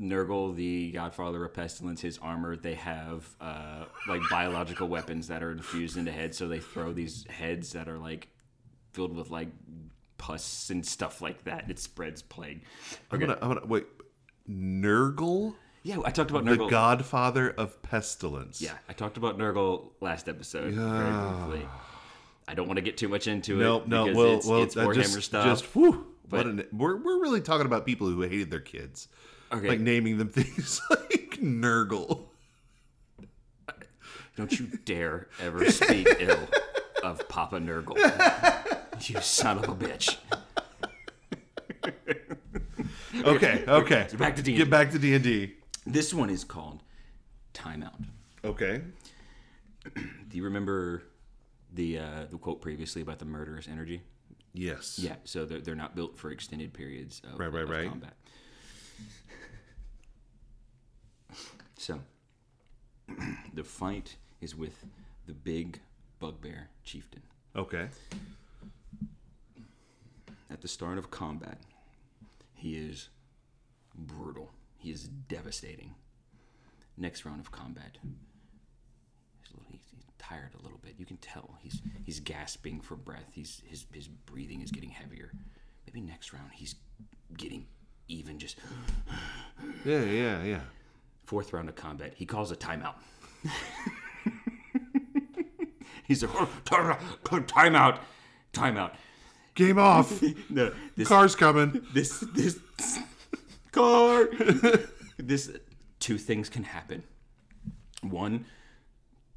Nurgle, 0.00 0.54
the 0.56 0.92
Godfather 0.92 1.44
of 1.44 1.52
Pestilence, 1.52 2.00
his 2.00 2.16
armor, 2.18 2.56
they 2.56 2.74
have 2.74 3.28
uh, 3.40 3.84
like 4.08 4.22
biological 4.30 4.88
weapons 4.88 5.28
that 5.28 5.42
are 5.42 5.50
infused 5.52 5.98
into 5.98 6.12
heads. 6.12 6.38
So 6.38 6.48
they 6.48 6.60
throw 6.60 6.92
these 6.94 7.26
heads 7.28 7.72
that 7.74 7.88
are 7.88 7.98
like 7.98 8.28
filled 8.92 9.14
with 9.14 9.30
like 9.30 9.48
pus 10.20 10.68
and 10.68 10.84
stuff 10.84 11.22
like 11.22 11.44
that. 11.44 11.64
It 11.70 11.78
spreads 11.78 12.20
plague. 12.20 12.60
I'm 13.10 13.18
gonna 13.18 13.38
I'm 13.40 13.54
gonna 13.54 13.66
wait. 13.66 13.86
Nurgle? 14.48 15.54
Yeah, 15.82 15.96
I 16.04 16.10
talked 16.10 16.30
about 16.30 16.44
The 16.44 16.56
godfather 16.66 17.50
of 17.50 17.80
pestilence. 17.82 18.60
Yeah, 18.60 18.74
I 18.88 18.92
talked 18.92 19.16
about 19.16 19.38
Nurgle 19.38 19.92
last 20.00 20.28
episode 20.28 20.74
very 20.74 21.10
briefly. 21.10 21.68
I 22.46 22.54
don't 22.54 22.66
want 22.66 22.76
to 22.76 22.82
get 22.82 22.98
too 22.98 23.08
much 23.08 23.26
into 23.28 23.56
No, 23.56 23.78
it 23.78 23.88
no, 23.88 24.04
because 24.04 24.16
well, 24.16 24.34
it's, 24.34 24.46
well, 24.46 24.62
it's 24.62 24.74
Warhammer 24.74 24.94
just, 25.14 25.22
stuff. 25.22 25.44
just 25.46 25.64
whew, 25.74 26.06
but- 26.28 26.46
an, 26.46 26.64
we're 26.72 26.96
we're 26.96 27.20
really 27.22 27.40
talking 27.40 27.64
about 27.66 27.86
people 27.86 28.06
who 28.08 28.20
hated 28.20 28.50
their 28.50 28.60
kids, 28.60 29.08
okay, 29.50 29.68
like 29.68 29.80
naming 29.80 30.18
them 30.18 30.28
things 30.32 30.82
like 30.90 31.38
Nurgle. 31.40 32.26
Don't 34.36 34.58
you 34.58 34.66
dare 34.84 35.28
ever 35.40 35.70
speak 35.70 36.06
ill 36.18 36.46
of 37.02 37.26
Papa 37.28 37.58
Nurgle. 37.58 37.96
You 39.08 39.20
son 39.20 39.58
of 39.58 39.64
a 39.68 39.74
bitch. 39.74 40.16
Okay, 43.22 43.64
okay. 43.68 44.06
So 44.08 44.16
back 44.16 44.36
to 44.36 44.42
D&D. 44.42 44.56
Get 44.56 44.70
back 44.70 44.90
to 44.92 44.98
D 44.98 45.14
and 45.14 45.22
D. 45.22 45.52
This 45.86 46.14
one 46.14 46.30
is 46.30 46.42
called 46.42 46.82
Timeout. 47.52 48.02
Okay. 48.44 48.80
Do 49.94 50.36
you 50.36 50.44
remember 50.44 51.02
the 51.74 51.98
uh, 51.98 52.24
the 52.30 52.38
quote 52.38 52.62
previously 52.62 53.02
about 53.02 53.18
the 53.18 53.26
murderous 53.26 53.68
energy? 53.68 54.00
Yes. 54.54 54.98
Yeah, 54.98 55.16
so 55.24 55.44
they're, 55.44 55.60
they're 55.60 55.74
not 55.74 55.94
built 55.94 56.16
for 56.16 56.30
extended 56.30 56.72
periods 56.72 57.20
of, 57.30 57.38
Right, 57.38 57.52
right, 57.52 57.64
of 57.64 57.70
right. 57.70 57.88
combat. 57.88 58.14
So, 61.76 62.00
the 63.54 63.64
fight 63.64 64.16
is 64.40 64.56
with 64.56 64.84
the 65.26 65.34
big 65.34 65.78
bugbear 66.18 66.68
chieftain. 66.84 67.22
Okay. 67.54 67.88
At 70.50 70.62
the 70.62 70.68
start 70.68 70.98
of 70.98 71.10
combat, 71.10 71.58
he 72.54 72.74
is 72.74 73.08
brutal. 73.94 74.52
He 74.78 74.90
is 74.90 75.04
devastating. 75.04 75.94
Next 76.96 77.24
round 77.24 77.40
of 77.40 77.52
combat. 77.52 77.98
He's, 78.02 79.52
a 79.52 79.56
little, 79.56 79.70
he's, 79.70 79.80
he's 79.94 80.04
tired 80.18 80.50
a 80.58 80.62
little 80.62 80.78
bit. 80.82 80.94
You 80.98 81.06
can 81.06 81.18
tell 81.18 81.56
he's 81.62 81.80
he's 82.04 82.20
gasping 82.20 82.80
for 82.80 82.96
breath. 82.96 83.30
He's 83.32 83.62
his 83.66 83.86
his 83.92 84.08
breathing 84.08 84.60
is 84.60 84.70
getting 84.70 84.90
heavier. 84.90 85.32
Maybe 85.86 86.00
next 86.00 86.32
round 86.32 86.50
he's 86.52 86.74
getting 87.36 87.66
even 88.08 88.38
just 88.38 88.58
Yeah, 89.84 90.02
yeah, 90.02 90.42
yeah. 90.42 90.60
fourth 91.24 91.52
round 91.52 91.68
of 91.68 91.76
combat. 91.76 92.14
He 92.16 92.26
calls 92.26 92.50
a 92.50 92.56
timeout. 92.56 92.94
he's 96.06 96.22
a 96.22 96.26
timeout, 96.66 97.98
timeout. 98.52 98.92
Game 99.66 99.78
off. 99.78 100.22
No, 100.50 100.72
this 100.96 101.06
Car's 101.08 101.36
coming. 101.36 101.86
this 101.92 102.20
this 102.34 102.58
car 103.72 104.28
this 105.18 105.50
two 106.00 106.18
things 106.18 106.48
can 106.48 106.64
happen 106.64 107.02
one 108.02 108.44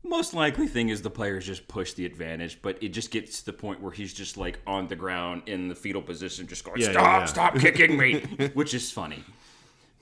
most 0.03 0.33
likely 0.33 0.67
thing 0.67 0.89
is 0.89 1.01
the 1.01 1.09
players 1.09 1.45
just 1.45 1.67
push 1.67 1.93
the 1.93 2.05
advantage 2.05 2.59
but 2.61 2.81
it 2.81 2.89
just 2.89 3.11
gets 3.11 3.39
to 3.41 3.45
the 3.45 3.53
point 3.53 3.79
where 3.81 3.91
he's 3.91 4.13
just 4.13 4.35
like 4.37 4.59
on 4.65 4.87
the 4.87 4.95
ground 4.95 5.43
in 5.45 5.67
the 5.67 5.75
fetal 5.75 6.01
position 6.01 6.47
just 6.47 6.63
going 6.63 6.79
Yeah, 6.81 6.87
yeah, 6.87 6.91
stop 6.93 7.19
yeah. 7.21 7.25
stop 7.25 7.55
kicking 7.59 7.97
me 7.97 8.21
which 8.53 8.73
is 8.73 8.91
funny 8.91 9.23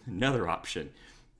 another 0.05 0.47
option 0.47 0.91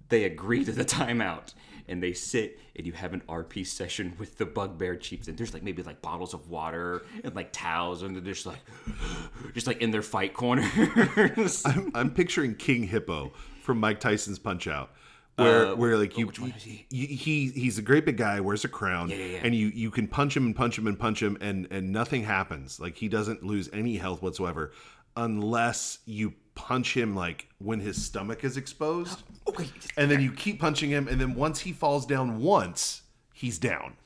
they 0.09 0.23
agree 0.25 0.65
to 0.65 0.71
the 0.71 0.84
timeout 0.86 1.53
and 1.91 2.01
they 2.01 2.13
sit 2.13 2.57
and 2.75 2.87
you 2.87 2.93
have 2.93 3.13
an 3.13 3.21
RP 3.29 3.67
session 3.67 4.15
with 4.17 4.37
the 4.37 4.45
bugbear 4.45 4.95
chiefs 4.95 5.27
and 5.27 5.37
There's 5.37 5.53
like 5.53 5.61
maybe 5.61 5.83
like 5.83 6.01
bottles 6.01 6.33
of 6.33 6.49
water 6.49 7.03
and 7.23 7.35
like 7.35 7.51
towels 7.51 8.01
and 8.01 8.15
they're 8.15 8.33
just 8.33 8.45
like 8.47 8.59
just 9.53 9.67
like 9.67 9.81
in 9.81 9.91
their 9.91 10.01
fight 10.01 10.33
corners. 10.33 11.61
I'm, 11.65 11.91
I'm 11.93 12.11
picturing 12.11 12.55
King 12.55 12.83
Hippo 12.83 13.33
from 13.61 13.79
Mike 13.79 13.99
Tyson's 13.99 14.39
Punch 14.39 14.67
Out. 14.67 14.91
Where, 15.35 15.67
Uh, 15.67 15.75
where 15.75 15.97
like 15.97 16.17
you, 16.17 16.27
which 16.27 16.39
one 16.39 16.51
is 16.57 16.63
he? 16.63 16.85
you- 16.89 17.07
he 17.07 17.49
he's 17.49 17.77
a 17.77 17.81
great 17.81 18.05
big 18.05 18.17
guy 18.17 18.39
wears 18.41 18.65
a 18.65 18.67
crown 18.69 19.09
yeah, 19.09 19.15
yeah. 19.17 19.39
and 19.43 19.53
you 19.55 19.67
you 19.67 19.89
can 19.91 20.07
punch 20.07 20.35
him 20.35 20.45
and 20.45 20.55
punch 20.55 20.77
him 20.77 20.87
and 20.87 20.99
punch 20.99 21.21
him 21.21 21.37
and 21.41 21.67
and 21.71 21.91
nothing 21.91 22.23
happens 22.23 22.79
like 22.79 22.95
he 22.97 23.07
doesn't 23.07 23.43
lose 23.43 23.69
any 23.73 23.97
health 23.97 24.21
whatsoever 24.21 24.71
unless 25.15 25.99
you 26.05 26.33
punch 26.55 26.95
him 26.95 27.15
like 27.15 27.47
when 27.59 27.79
his 27.79 28.03
stomach 28.03 28.43
is 28.43 28.57
exposed. 28.57 29.23
Okay. 29.47 29.65
and 29.97 30.09
then 30.09 30.21
you 30.21 30.31
keep 30.31 30.61
punching 30.61 30.91
him 30.91 31.07
and 31.09 31.19
then 31.19 31.33
once 31.33 31.59
he 31.59 31.73
falls 31.73 32.05
down 32.05 32.39
once 32.39 33.01
he's 33.33 33.57
down. 33.57 33.97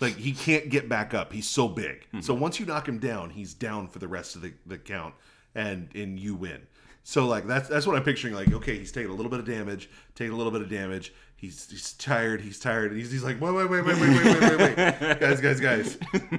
Like 0.00 0.16
he 0.16 0.32
can't 0.32 0.68
get 0.68 0.88
back 0.88 1.14
up. 1.14 1.32
He's 1.32 1.48
so 1.48 1.68
big. 1.68 2.00
Mm-hmm. 2.08 2.20
So 2.20 2.34
once 2.34 2.58
you 2.60 2.66
knock 2.66 2.86
him 2.86 2.98
down 2.98 3.30
he's 3.30 3.54
down 3.54 3.86
for 3.86 4.00
the 4.00 4.08
rest 4.08 4.34
of 4.34 4.42
the, 4.42 4.52
the 4.66 4.76
count 4.76 5.14
and 5.54 5.88
and 5.94 6.18
you 6.18 6.34
win. 6.34 6.66
So 7.04 7.26
like 7.26 7.46
that's 7.46 7.68
that's 7.68 7.86
what 7.86 7.96
i'm 7.96 8.02
picturing. 8.02 8.34
Like 8.34 8.52
okay 8.52 8.76
he's 8.76 8.92
taking 8.92 9.10
a 9.10 9.14
little 9.14 9.30
bit 9.30 9.38
of 9.38 9.46
damage 9.46 9.88
taking 10.14 10.34
a 10.34 10.36
little 10.36 10.52
bit 10.52 10.60
of 10.60 10.68
damage 10.68 11.14
he's 11.36 11.70
he's 11.70 11.92
tired 11.94 12.40
he's 12.40 12.58
tired. 12.58 12.92
He's, 12.92 13.10
he's 13.10 13.24
like 13.24 13.40
wait 13.40 13.52
wait 13.52 13.70
wait 13.70 13.84
wait 13.84 13.98
wait 13.98 14.24
wait 14.24 14.40
wait 14.40 14.58
wait. 14.58 14.76
Wait 14.76 15.00
guys 15.20 15.40
guys 15.40 15.60
guys. 15.60 15.98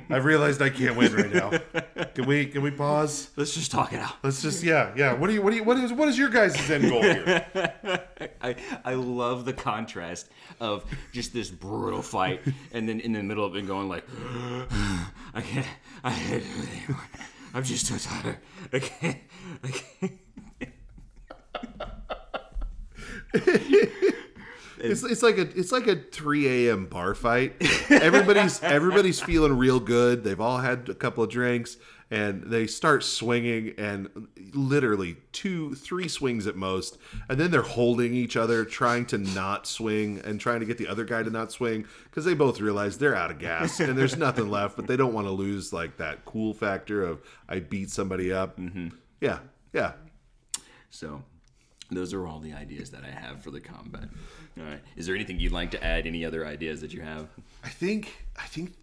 I've 0.09 0.25
realized 0.25 0.61
i 0.61 0.69
can't 0.69 0.95
win 0.95 1.13
right 1.13 1.33
now. 1.33 1.51
Can 2.13 2.25
we 2.25 2.45
can 2.45 2.61
we 2.61 2.71
pause? 2.71 3.29
Let's 3.35 3.53
just 3.53 3.71
talk 3.71 3.93
it 3.93 3.99
out. 3.99 4.15
let's 4.23 4.41
just 4.41 4.63
yeah 4.63 4.91
yeah. 4.95 5.13
What 5.13 5.27
do 5.27 5.33
you 5.33 5.41
what 5.41 5.51
do 5.51 5.57
you 5.57 5.63
what 5.63 5.77
is 5.77 5.93
what 5.93 6.07
is 6.07 6.17
your 6.17 6.29
guys' 6.29 6.69
end 6.69 6.89
goal 6.89 7.01
here? 7.01 7.45
I, 8.41 8.55
I 8.83 8.93
love 8.93 9.45
the 9.45 9.53
contrast 9.53 10.29
of 10.59 10.85
just 11.11 11.33
this 11.33 11.49
brutal 11.49 12.01
fight 12.01 12.41
and 12.71 12.87
then 12.87 12.99
in 12.99 13.13
the 13.13 13.23
middle 13.23 13.45
of 13.45 13.55
it 13.55 13.67
going 13.67 13.89
like 13.89 14.05
I 15.33 15.41
can't 15.41 15.67
I 16.03 16.11
can't 16.11 16.43
do 16.43 16.61
it 16.61 16.69
anymore. 16.69 17.03
I'm 17.53 17.63
just 17.63 17.87
so 17.87 17.97
tired. 17.97 18.37
I 18.73 18.79
can't 18.79 19.17
I 19.63 19.67
can't 19.69 20.19
It's, 24.79 25.03
it's 25.03 25.23
like 25.23 25.37
a 25.37 25.41
it's 25.57 25.71
like 25.71 25.87
a 25.87 25.95
3 25.95 26.67
a.m. 26.67 26.85
bar 26.85 27.15
fight. 27.15 27.55
Everybody's 27.89 28.61
everybody's 28.61 29.19
feeling 29.19 29.57
real 29.57 29.79
good. 29.79 30.23
They've 30.23 30.39
all 30.39 30.57
had 30.57 30.89
a 30.89 30.95
couple 30.95 31.23
of 31.23 31.29
drinks, 31.29 31.77
and 32.11 32.43
they 32.43 32.67
start 32.67 33.03
swinging, 33.03 33.73
and 33.77 34.27
literally 34.53 35.17
two, 35.31 35.75
three 35.75 36.07
swings 36.07 36.47
at 36.47 36.55
most, 36.55 36.97
and 37.29 37.39
then 37.39 37.51
they're 37.51 37.61
holding 37.61 38.13
each 38.13 38.37
other, 38.37 38.63
trying 38.65 39.05
to 39.07 39.17
not 39.17 39.65
swing, 39.65 40.21
and 40.23 40.39
trying 40.39 40.59
to 40.59 40.65
get 40.65 40.77
the 40.77 40.87
other 40.87 41.05
guy 41.05 41.23
to 41.23 41.29
not 41.29 41.51
swing, 41.51 41.85
because 42.05 42.25
they 42.25 42.33
both 42.33 42.59
realize 42.59 42.97
they're 42.97 43.15
out 43.15 43.31
of 43.31 43.39
gas 43.39 43.79
and 43.79 43.97
there's 43.97 44.17
nothing 44.17 44.49
left, 44.49 44.75
but 44.75 44.87
they 44.87 44.97
don't 44.97 45.13
want 45.13 45.27
to 45.27 45.31
lose 45.31 45.73
like 45.73 45.97
that 45.97 46.25
cool 46.25 46.53
factor 46.53 47.03
of 47.03 47.21
I 47.49 47.59
beat 47.59 47.89
somebody 47.89 48.31
up. 48.31 48.59
Mm-hmm. 48.59 48.89
Yeah, 49.21 49.39
yeah. 49.73 49.93
So 50.89 51.23
those 51.91 52.13
are 52.13 52.25
all 52.25 52.39
the 52.39 52.53
ideas 52.53 52.89
that 52.91 53.03
I 53.03 53.09
have 53.09 53.43
for 53.43 53.51
the 53.51 53.59
combat. 53.59 54.09
All 54.57 54.65
right. 54.65 54.81
Is 54.95 55.05
there 55.05 55.15
anything 55.15 55.39
you'd 55.39 55.51
like 55.51 55.71
to 55.71 55.83
add? 55.83 56.07
Any 56.07 56.25
other 56.25 56.45
ideas 56.45 56.81
that 56.81 56.93
you 56.93 57.01
have? 57.01 57.27
I 57.63 57.69
think 57.69 58.25
I 58.37 58.47
think 58.47 58.73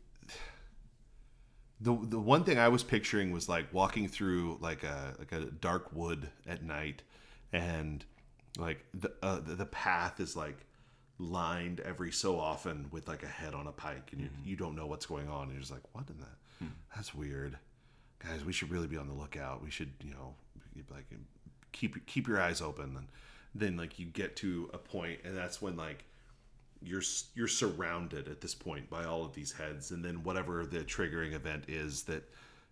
the 1.80 1.98
the 2.00 2.18
one 2.18 2.44
thing 2.44 2.59
I 2.59 2.68
was 2.68 2.84
picturing 2.84 3.32
was 3.32 3.48
like 3.48 3.72
walking 3.72 4.09
through 4.09 4.59
like 4.61 4.84
a 4.84 5.14
like 5.18 5.32
a 5.32 5.46
dark 5.46 5.92
wood 5.92 6.28
at 6.46 6.62
night, 6.62 7.03
and 7.53 8.05
like 8.59 8.84
the 8.94 9.12
uh, 9.22 9.40
the, 9.44 9.66
path 9.66 10.20
is 10.20 10.36
like 10.36 10.64
lined 11.18 11.80
every 11.80 12.12
so 12.12 12.38
often 12.38 12.86
with 12.90 13.09
like 13.09 13.22
a 13.24 13.28
head 13.28 13.55
on 13.55 13.66
a 13.66 13.72
pike, 13.72 14.11
and 14.12 14.20
you 14.20 14.28
you 14.44 14.57
don't 14.57 14.76
know 14.76 14.86
what's 14.86 15.07
going 15.07 15.28
on, 15.28 15.44
and 15.44 15.53
you're 15.53 15.61
just 15.61 15.72
like, 15.72 15.82
what 15.92 16.09
in 16.09 16.18
the? 16.18 16.66
That's 16.94 17.12
weird, 17.12 17.59
guys. 18.24 18.44
We 18.44 18.53
should 18.53 18.70
really 18.70 18.86
be 18.86 18.96
on 18.96 19.09
the 19.09 19.14
lookout. 19.14 19.62
We 19.64 19.70
should 19.70 19.90
you 20.05 20.12
know 20.12 20.34
like 20.90 21.07
keep 21.73 22.07
keep 22.07 22.29
your 22.29 22.41
eyes 22.41 22.61
open, 22.61 22.97
and 22.97 23.07
then 23.55 23.77
like 23.77 23.99
you 23.99 24.07
get 24.07 24.37
to 24.37 24.70
a 24.73 24.79
point, 24.79 25.20
and 25.25 25.37
that's 25.37 25.61
when 25.61 25.77
like 25.77 26.05
you're 26.85 27.03
you're 27.35 27.49
surrounded 27.49 28.29
at 28.29 28.41
this 28.41 28.55
point 28.55 28.89
by 28.91 29.05
all 29.05 29.25
of 29.25 29.35
these 29.35 29.53
heads 29.53 29.91
and 29.91 30.05
then 30.05 30.23
whatever 30.23 30.66
the 30.66 30.81
triggering 30.81 31.33
event 31.33 31.64
is 31.68 32.03
that 32.03 32.29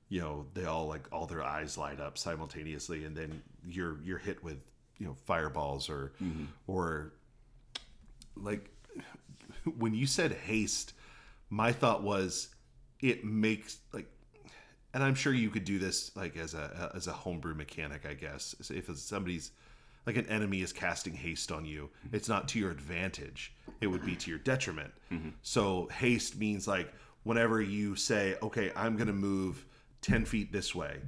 you 0.09 0.21
know 0.21 0.45
they 0.55 0.65
all 0.65 0.87
like 0.87 1.07
all 1.13 1.27
their 1.27 1.43
eyes 1.43 1.79
light 1.79 2.01
up 2.01 2.19
simultaneously 2.19 3.05
and 3.05 3.17
then 3.17 3.41
you're 3.67 3.99
you're 4.03 4.19
hit 4.19 4.43
with 4.43 4.59
you 4.99 5.07
know 5.07 5.15
fireballs 5.27 5.89
or 5.89 6.13
mm-hmm. 6.23 6.45
or 6.67 7.13
like 8.37 8.71
when 9.79 9.95
you 9.95 10.07
said 10.07 10.33
haste 10.33 10.93
my 11.49 11.73
thought 11.73 12.03
was 12.03 12.49
it 13.01 13.25
makes 13.25 13.79
like 13.93 14.11
and 14.93 15.03
I'm 15.03 15.15
sure 15.15 15.33
you 15.33 15.51
could 15.51 15.65
do 15.65 15.79
this 15.79 16.15
like 16.17 16.37
as 16.37 16.55
a 16.55 16.91
as 16.95 17.07
a 17.07 17.13
homebrew 17.13 17.55
mechanic, 17.55 18.07
I 18.09 18.15
guess. 18.15 18.55
If 18.71 18.91
somebody's 18.99 19.53
like 20.07 20.17
an 20.17 20.27
enemy 20.27 20.63
is 20.63 20.73
casting 20.73 21.15
haste 21.15 21.53
on 21.53 21.65
you, 21.65 21.91
it's 22.13 22.29
not 22.29 22.49
to 22.49 22.59
your 22.59 22.71
advantage. 22.71 23.53
It 23.81 23.87
would 23.87 24.05
be 24.05 24.17
to 24.17 24.31
your 24.31 24.39
detriment. 24.41 24.93
Mm-hmm. 25.13 25.31
So 25.43 25.89
haste 25.93 26.37
means 26.37 26.67
like 26.67 26.93
whenever 27.23 27.61
you 27.61 27.97
say, 27.97 28.37
"Okay, 28.43 28.73
I'm 28.75 28.97
going 28.97 29.09
to 29.09 29.13
move 29.13 29.65
ten 30.01 30.25
feet 30.25 30.53
this 30.53 30.75
way," 30.75 30.99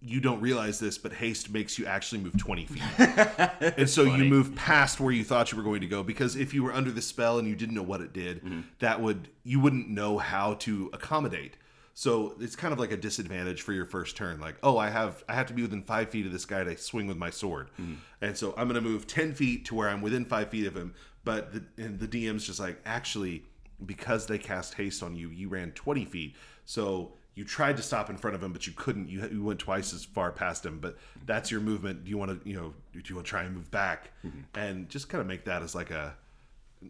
you 0.00 0.20
don't 0.20 0.40
realize 0.40 0.78
this, 0.78 0.96
but 0.96 1.12
haste 1.12 1.50
makes 1.50 1.78
you 1.78 1.86
actually 1.86 2.20
move 2.20 2.38
20 2.38 2.66
feet. 2.66 2.82
and 3.76 3.90
so 3.90 4.04
you 4.04 4.24
move 4.24 4.54
past 4.54 5.00
where 5.00 5.12
you 5.12 5.24
thought 5.24 5.50
you 5.50 5.58
were 5.58 5.64
going 5.64 5.80
to 5.80 5.88
go 5.88 6.02
because 6.02 6.36
if 6.36 6.54
you 6.54 6.62
were 6.62 6.72
under 6.72 6.90
the 6.90 7.02
spell 7.02 7.38
and 7.38 7.48
you 7.48 7.56
didn't 7.56 7.74
know 7.74 7.82
what 7.82 8.00
it 8.00 8.12
did, 8.12 8.38
mm-hmm. 8.38 8.60
that 8.78 9.00
would 9.00 9.28
you 9.42 9.58
wouldn't 9.58 9.88
know 9.88 10.18
how 10.18 10.54
to 10.54 10.90
accommodate. 10.92 11.56
So 11.98 12.36
it's 12.38 12.54
kind 12.54 12.72
of 12.72 12.78
like 12.78 12.92
a 12.92 12.96
disadvantage 12.96 13.62
for 13.62 13.72
your 13.72 13.84
first 13.84 14.16
turn. 14.16 14.38
Like, 14.38 14.54
oh, 14.62 14.78
I 14.78 14.88
have 14.88 15.24
I 15.28 15.34
have 15.34 15.48
to 15.48 15.52
be 15.52 15.62
within 15.62 15.82
five 15.82 16.10
feet 16.10 16.26
of 16.26 16.32
this 16.32 16.44
guy 16.44 16.62
to 16.62 16.76
swing 16.76 17.08
with 17.08 17.16
my 17.16 17.30
sword, 17.30 17.70
mm-hmm. 17.72 17.94
and 18.20 18.38
so 18.38 18.54
I'm 18.56 18.68
going 18.68 18.80
to 18.80 18.88
move 18.88 19.08
ten 19.08 19.34
feet 19.34 19.64
to 19.64 19.74
where 19.74 19.88
I'm 19.88 20.00
within 20.00 20.24
five 20.24 20.48
feet 20.48 20.68
of 20.68 20.76
him. 20.76 20.94
But 21.24 21.52
the, 21.52 21.64
and 21.76 21.98
the 21.98 22.06
DM's 22.06 22.46
just 22.46 22.60
like, 22.60 22.80
actually, 22.86 23.42
because 23.84 24.28
they 24.28 24.38
cast 24.38 24.74
haste 24.74 25.02
on 25.02 25.16
you, 25.16 25.30
you 25.30 25.48
ran 25.48 25.72
20 25.72 26.04
feet. 26.04 26.36
So 26.66 27.14
you 27.34 27.44
tried 27.44 27.76
to 27.78 27.82
stop 27.82 28.10
in 28.10 28.16
front 28.16 28.36
of 28.36 28.44
him, 28.44 28.52
but 28.52 28.64
you 28.64 28.74
couldn't. 28.76 29.08
You, 29.08 29.28
you 29.32 29.42
went 29.42 29.58
twice 29.58 29.92
as 29.92 30.04
far 30.04 30.30
past 30.30 30.64
him. 30.64 30.78
But 30.78 30.98
that's 31.26 31.50
your 31.50 31.60
movement. 31.60 32.04
Do 32.04 32.10
you 32.10 32.16
want 32.16 32.30
to, 32.30 32.48
you 32.48 32.54
know, 32.54 32.74
do 32.92 33.02
you 33.04 33.16
want 33.16 33.26
to 33.26 33.30
try 33.30 33.42
and 33.42 33.56
move 33.56 33.72
back 33.72 34.12
mm-hmm. 34.24 34.38
and 34.54 34.88
just 34.88 35.08
kind 35.08 35.20
of 35.20 35.26
make 35.26 35.46
that 35.46 35.64
as 35.64 35.74
like 35.74 35.90
a. 35.90 36.14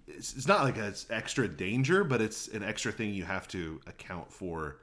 It's, 0.06 0.36
it's 0.36 0.46
not 0.46 0.64
like 0.64 0.76
an 0.76 0.92
extra 1.08 1.48
danger, 1.48 2.04
but 2.04 2.20
it's 2.20 2.48
an 2.48 2.62
extra 2.62 2.92
thing 2.92 3.14
you 3.14 3.24
have 3.24 3.48
to 3.48 3.80
account 3.86 4.30
for 4.30 4.80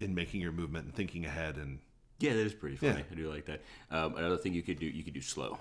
in 0.00 0.14
making 0.14 0.40
your 0.40 0.52
movement 0.52 0.86
and 0.86 0.94
thinking 0.94 1.24
ahead. 1.24 1.56
And 1.56 1.78
Yeah, 2.18 2.32
that 2.34 2.40
is 2.40 2.54
pretty 2.54 2.76
funny. 2.76 2.98
Yeah. 2.98 3.02
I 3.10 3.14
do 3.14 3.30
like 3.30 3.46
that. 3.46 3.62
Um, 3.90 4.16
another 4.16 4.36
thing 4.36 4.54
you 4.54 4.62
could 4.62 4.78
do, 4.78 4.86
you 4.86 5.02
could 5.02 5.14
do 5.14 5.20
slow. 5.20 5.58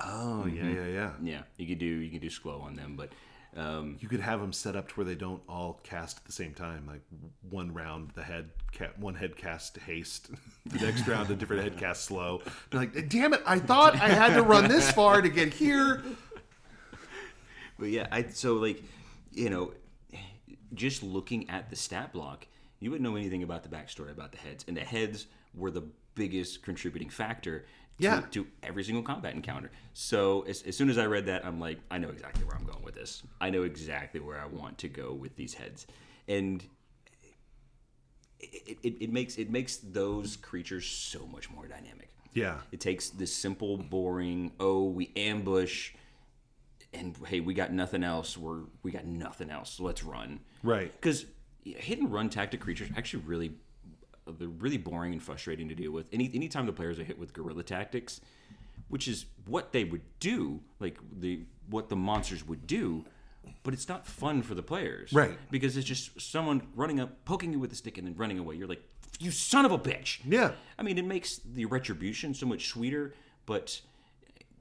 oh 0.00 0.46
yeah, 0.46 0.68
yeah, 0.68 0.86
yeah. 0.86 1.10
Yeah, 1.22 1.42
you 1.56 1.66
could 1.66 1.78
do 1.78 1.86
you 1.86 2.10
could 2.10 2.20
do 2.20 2.30
slow 2.30 2.60
on 2.60 2.74
them, 2.74 2.94
but 2.96 3.10
um, 3.56 3.96
You 4.00 4.08
could 4.08 4.20
have 4.20 4.40
them 4.40 4.52
set 4.52 4.74
up 4.74 4.88
to 4.88 4.94
where 4.94 5.04
they 5.04 5.14
don't 5.14 5.40
all 5.48 5.80
cast 5.84 6.18
at 6.18 6.24
the 6.24 6.32
same 6.32 6.54
time. 6.54 6.86
Like 6.88 7.02
one 7.50 7.72
round, 7.72 8.10
the 8.14 8.22
head 8.22 8.50
ca- 8.76 8.92
one 8.96 9.14
head 9.14 9.36
cast 9.36 9.76
haste, 9.78 10.30
the 10.66 10.84
next 10.84 11.06
round 11.06 11.30
a 11.30 11.36
different 11.36 11.62
head 11.62 11.76
cast 11.78 12.04
slow. 12.04 12.42
They're 12.70 12.80
like, 12.80 13.08
damn 13.08 13.32
it! 13.32 13.42
I 13.46 13.58
thought 13.60 13.94
I 13.94 14.08
had 14.08 14.34
to 14.34 14.42
run 14.42 14.68
this 14.68 14.90
far 14.90 15.22
to 15.22 15.28
get 15.28 15.54
here. 15.54 16.02
But 17.78 17.90
yeah, 17.90 18.06
I 18.10 18.24
so 18.28 18.54
like, 18.54 18.82
you 19.32 19.50
know, 19.50 19.72
just 20.74 21.02
looking 21.02 21.48
at 21.50 21.70
the 21.70 21.76
stat 21.76 22.12
block, 22.12 22.46
you 22.80 22.90
wouldn't 22.90 23.08
know 23.08 23.16
anything 23.16 23.42
about 23.42 23.62
the 23.62 23.68
backstory 23.68 24.10
about 24.10 24.32
the 24.32 24.38
heads, 24.38 24.64
and 24.68 24.76
the 24.76 24.80
heads 24.82 25.26
were 25.54 25.70
the 25.70 25.84
biggest 26.14 26.62
contributing 26.62 27.08
factor 27.08 27.64
Yeah. 27.98 28.20
to, 28.20 28.26
to 28.44 28.46
every 28.62 28.84
single 28.84 29.02
combat 29.02 29.34
encounter. 29.34 29.70
So 29.94 30.42
as, 30.42 30.62
as 30.62 30.76
soon 30.76 30.90
as 30.90 30.98
I 30.98 31.06
read 31.06 31.26
that, 31.26 31.44
I'm 31.44 31.58
like, 31.60 31.78
I 31.90 31.98
know 31.98 32.08
exactly 32.10 32.44
where 32.44 32.56
I'm 32.56 32.66
going 32.66 32.82
with 32.82 32.94
this. 32.94 33.22
I 33.40 33.50
know 33.50 33.62
exactly 33.62 34.20
where 34.20 34.40
I 34.40 34.46
want 34.46 34.78
to 34.78 34.88
go 34.88 35.12
with 35.12 35.34
these 35.36 35.54
heads, 35.54 35.86
and 36.28 36.62
it, 38.40 38.78
it, 38.82 38.94
it 39.00 39.12
makes 39.12 39.38
it 39.38 39.50
makes 39.50 39.76
those 39.76 40.36
creatures 40.36 40.86
so 40.86 41.26
much 41.26 41.50
more 41.50 41.66
dynamic. 41.66 42.10
Yeah. 42.34 42.58
It 42.72 42.80
takes 42.80 43.10
this 43.10 43.32
simple, 43.32 43.76
boring, 43.76 44.52
oh, 44.60 44.84
we 44.88 45.12
ambush, 45.16 45.92
and 46.92 47.16
hey, 47.26 47.40
we 47.40 47.54
got 47.54 47.72
nothing 47.72 48.02
else. 48.04 48.36
We're 48.36 48.62
we 48.82 48.90
got 48.90 49.06
nothing 49.06 49.50
else. 49.50 49.80
Let's 49.80 50.02
run. 50.04 50.40
Right. 50.62 50.92
Because 50.92 51.26
hit 51.64 51.98
and 51.98 52.12
run 52.12 52.28
tactic 52.28 52.60
creatures 52.60 52.90
are 52.90 52.98
actually 52.98 53.22
really 53.24 53.52
they're 54.38 54.48
really 54.48 54.78
boring 54.78 55.12
and 55.12 55.22
frustrating 55.22 55.68
to 55.68 55.74
deal 55.74 55.92
with. 55.92 56.06
Any 56.12 56.30
anytime 56.34 56.66
the 56.66 56.72
players 56.72 56.98
are 56.98 57.04
hit 57.04 57.18
with 57.18 57.32
guerrilla 57.32 57.62
tactics, 57.62 58.20
which 58.88 59.08
is 59.08 59.26
what 59.46 59.72
they 59.72 59.84
would 59.84 60.02
do, 60.20 60.60
like 60.80 60.98
the 61.18 61.40
what 61.68 61.88
the 61.88 61.96
monsters 61.96 62.46
would 62.46 62.66
do, 62.66 63.04
but 63.62 63.74
it's 63.74 63.88
not 63.88 64.06
fun 64.06 64.42
for 64.42 64.54
the 64.54 64.62
players. 64.62 65.12
Right. 65.12 65.38
Because 65.50 65.76
it's 65.76 65.86
just 65.86 66.20
someone 66.20 66.62
running 66.74 67.00
up, 67.00 67.24
poking 67.24 67.52
you 67.52 67.58
with 67.58 67.72
a 67.72 67.76
stick, 67.76 67.98
and 67.98 68.06
then 68.06 68.14
running 68.16 68.38
away. 68.38 68.56
You're 68.56 68.68
like, 68.68 68.82
you 69.18 69.30
son 69.30 69.64
of 69.64 69.72
a 69.72 69.78
bitch. 69.78 70.20
Yeah. 70.24 70.52
I 70.78 70.82
mean, 70.82 70.98
it 70.98 71.04
makes 71.04 71.38
the 71.38 71.64
retribution 71.66 72.34
so 72.34 72.46
much 72.46 72.68
sweeter, 72.68 73.14
but 73.46 73.80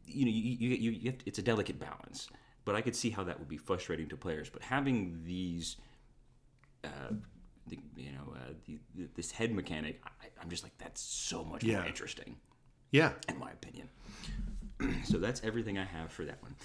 you 0.06 0.26
know, 0.26 0.32
you, 0.32 0.58
you, 0.60 0.76
you, 0.76 0.92
you 0.92 1.12
have 1.12 1.20
to, 1.20 1.26
it's 1.26 1.40
a 1.40 1.42
delicate 1.42 1.80
balance. 1.80 2.28
But 2.66 2.76
I 2.76 2.82
could 2.82 2.96
see 2.96 3.10
how 3.10 3.24
that 3.26 3.40
would 3.40 3.50
be 3.50 3.58
frustrating 3.58 4.08
to 4.10 4.18
players. 4.18 4.50
But 4.50 4.62
having 4.62 5.22
these, 5.26 5.76
uh, 6.84 7.14
the, 7.68 7.80
you 7.96 8.12
know, 8.12 8.34
uh, 8.36 8.54
the, 8.66 8.80
the, 8.96 9.08
this 9.16 9.32
head 9.32 9.54
mechanic, 9.54 10.02
I, 10.22 10.28
I'm 10.42 10.50
just 10.50 10.64
like, 10.64 10.78
that's 10.78 11.02
so 11.02 11.44
much 11.44 11.64
more 11.66 11.86
interesting, 11.86 12.36
Yeah. 12.92 13.12
in 13.30 13.38
my 13.40 13.52
opinion. 13.52 13.90
so 15.06 15.18
that's 15.18 15.42
everything 15.44 15.78
I 15.78 15.86
have 15.86 16.12
for 16.12 16.26
that 16.26 16.42
one. 16.42 16.56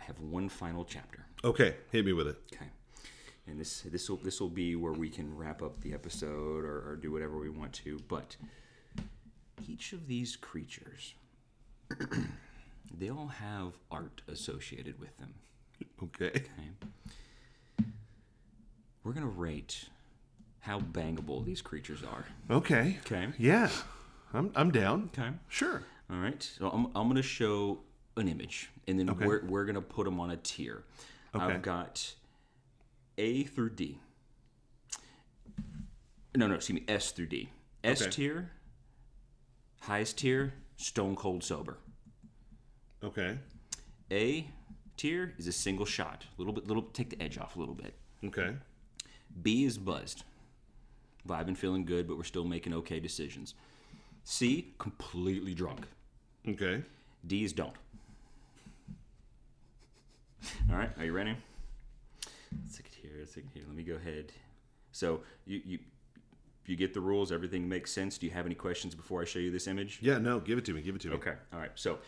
I 0.00 0.04
have 0.04 0.18
one 0.20 0.48
final 0.48 0.84
chapter. 0.84 1.24
Okay. 1.42 1.74
Hit 1.90 2.04
me 2.04 2.12
with 2.12 2.28
it. 2.28 2.36
Okay. 2.54 2.66
And 3.46 3.60
this 3.60 3.82
this 3.82 4.08
will 4.08 4.16
this 4.18 4.40
will 4.40 4.48
be 4.48 4.74
where 4.74 4.92
we 4.92 5.10
can 5.10 5.36
wrap 5.36 5.60
up 5.60 5.78
the 5.82 5.92
episode 5.92 6.64
or, 6.64 6.88
or 6.88 6.96
do 7.00 7.12
whatever 7.12 7.38
we 7.38 7.50
want 7.50 7.72
to. 7.84 7.98
But 8.08 8.36
each 9.68 9.92
of 9.92 10.06
these 10.06 10.34
creatures, 10.36 11.14
they 12.98 13.10
all 13.10 13.26
have 13.28 13.72
art 13.90 14.22
associated 14.28 14.98
with 14.98 15.16
them. 15.18 15.34
Okay. 16.02 16.28
Okay. 16.28 16.70
We're 19.04 19.12
gonna 19.12 19.26
rate 19.26 19.88
how 20.60 20.80
bangable 20.80 21.44
these 21.44 21.60
creatures 21.60 22.02
are. 22.02 22.24
Okay. 22.50 22.98
Okay. 23.04 23.28
Yeah. 23.38 23.68
I'm 24.32 24.50
I'm 24.56 24.70
down. 24.70 25.10
Okay. 25.16 25.28
Sure. 25.48 25.82
All 26.10 26.16
right. 26.18 26.42
So 26.42 26.68
I'm, 26.68 26.86
I'm 26.94 27.04
going 27.04 27.16
to 27.16 27.22
show 27.22 27.78
an 28.16 28.28
image, 28.28 28.70
and 28.86 28.98
then 28.98 29.08
Okay. 29.10 29.26
we're, 29.26 29.44
we're 29.46 29.64
going 29.64 29.74
to 29.74 29.80
put 29.80 30.04
them 30.04 30.20
on 30.20 30.30
a 30.30 30.36
tier. 30.36 30.84
Okay. 31.34 31.44
I've 31.44 31.62
got 31.62 32.14
A 33.16 33.44
through 33.44 33.70
D. 33.70 33.98
No, 36.36 36.46
no, 36.46 36.54
excuse 36.56 36.80
me, 36.80 36.84
S 36.88 37.12
through 37.12 37.26
D. 37.28 37.48
S 37.82 38.02
Okay. 38.02 38.10
tier, 38.10 38.50
highest 39.80 40.18
tier, 40.18 40.54
stone 40.76 41.14
cold 41.16 41.42
sober. 41.44 41.78
Okay. 43.02 43.38
A 44.10 44.46
tier 44.96 45.34
is 45.38 45.46
a 45.46 45.52
single 45.52 45.86
shot, 45.86 46.24
a 46.36 46.40
little 46.40 46.52
bit, 46.52 46.66
little 46.66 46.82
take 46.82 47.10
the 47.10 47.22
edge 47.22 47.38
off 47.38 47.56
a 47.56 47.58
little 47.60 47.74
bit. 47.74 47.94
Okay. 48.24 48.56
B 49.42 49.64
is 49.64 49.78
buzzed, 49.78 50.24
vibing, 51.28 51.56
feeling 51.56 51.84
good, 51.84 52.06
but 52.06 52.16
we're 52.16 52.24
still 52.24 52.44
making 52.44 52.72
okay 52.74 53.00
decisions. 53.00 53.54
C, 54.24 54.72
completely 54.78 55.54
drunk. 55.54 55.86
Okay. 56.48 56.82
D 57.26 57.44
is 57.44 57.52
don't. 57.52 57.74
All 60.70 60.76
right, 60.76 60.90
are 60.98 61.04
you 61.04 61.12
ready? 61.12 61.36
Let's 62.62 62.76
take 62.76 62.86
it 62.86 62.94
here. 63.00 63.12
Let's 63.18 63.34
take 63.34 63.44
it 63.44 63.50
here. 63.54 63.64
Let 63.66 63.76
me 63.76 63.82
go 63.82 63.94
ahead. 63.94 64.32
So 64.92 65.20
you 65.46 65.60
you 65.64 65.78
you 66.66 66.76
get 66.76 66.94
the 66.94 67.00
rules. 67.00 67.32
Everything 67.32 67.68
makes 67.68 67.90
sense. 67.92 68.18
Do 68.18 68.26
you 68.26 68.32
have 68.32 68.46
any 68.46 68.54
questions 68.54 68.94
before 68.94 69.20
I 69.22 69.24
show 69.24 69.38
you 69.38 69.50
this 69.50 69.66
image? 69.66 69.98
Yeah. 70.00 70.18
No. 70.18 70.40
Give 70.40 70.58
it 70.58 70.64
to 70.66 70.72
me. 70.72 70.82
Give 70.82 70.94
it 70.94 71.00
to 71.02 71.08
me. 71.08 71.14
Okay. 71.14 71.34
All 71.52 71.58
right. 71.58 71.72
So 71.74 71.98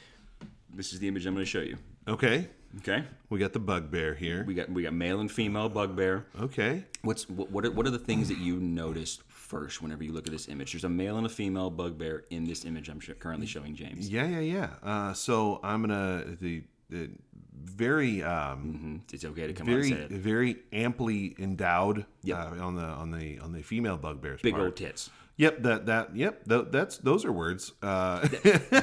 this 0.73 0.93
is 0.93 0.99
the 0.99 1.09
image 1.09 1.27
I'm 1.27 1.35
going 1.35 1.45
to 1.45 1.51
show 1.51 1.61
you. 1.61 1.77
Okay. 2.09 2.49
Okay. 2.79 3.05
We 3.31 3.39
got 3.39 3.53
the 3.53 3.59
bugbear 3.59 4.15
here. 4.15 4.45
We 4.47 4.55
got 4.55 4.69
we 4.71 4.83
got 4.83 4.93
male 4.93 5.21
and 5.21 5.31
female 5.31 5.69
bugbear. 5.69 6.27
Okay. 6.41 6.85
What's 7.03 7.29
what 7.29 7.51
what 7.51 7.65
are, 7.65 7.71
what 7.71 7.87
are 7.87 7.91
the 7.91 7.99
things 7.99 8.29
that 8.29 8.39
you 8.39 8.57
noticed 8.57 9.23
first 9.29 9.81
whenever 9.83 10.05
you 10.05 10.13
look 10.13 10.27
at 10.27 10.33
this 10.33 10.49
image? 10.49 10.73
There's 10.73 10.85
a 10.85 10.89
male 10.89 11.17
and 11.17 11.27
a 11.27 11.31
female 11.31 11.71
bugbear 11.71 12.25
in 12.31 12.45
this 12.45 12.65
image 12.65 12.89
I'm 12.89 13.01
sh- 13.01 13.11
currently 13.19 13.47
showing 13.47 13.75
James. 13.75 14.09
Yeah. 14.11 14.27
Yeah. 14.27 14.41
Yeah. 14.41 14.69
Uh, 14.83 15.13
so 15.15 15.61
I'm 15.63 15.81
gonna 15.83 16.25
the, 16.41 16.65
the 16.91 17.11
very 17.55 18.23
um, 18.23 19.03
It's 19.13 19.25
okay 19.25 19.47
to 19.47 19.53
come 19.55 19.67
very 19.67 19.91
it. 19.93 20.11
very 20.11 20.57
amply 20.73 21.35
endowed 21.39 22.05
Yep. 22.23 22.39
uh, 22.39 22.65
on 22.65 22.75
the 22.77 22.83
on 22.83 23.11
the 23.11 23.39
on 23.39 23.53
the 23.53 23.63
female 23.63 23.97
bugbear's 23.97 24.43
Big 24.43 24.53
part. 24.55 24.65
old 24.65 24.77
tits. 24.77 25.11
Yep. 25.39 25.63
That 25.63 25.87
that 25.87 26.15
yep. 26.17 26.45
Th- 26.49 26.67
that's 26.71 26.99
those 26.99 27.25
are 27.25 27.33
words. 27.33 27.73
Uh, 27.83 28.27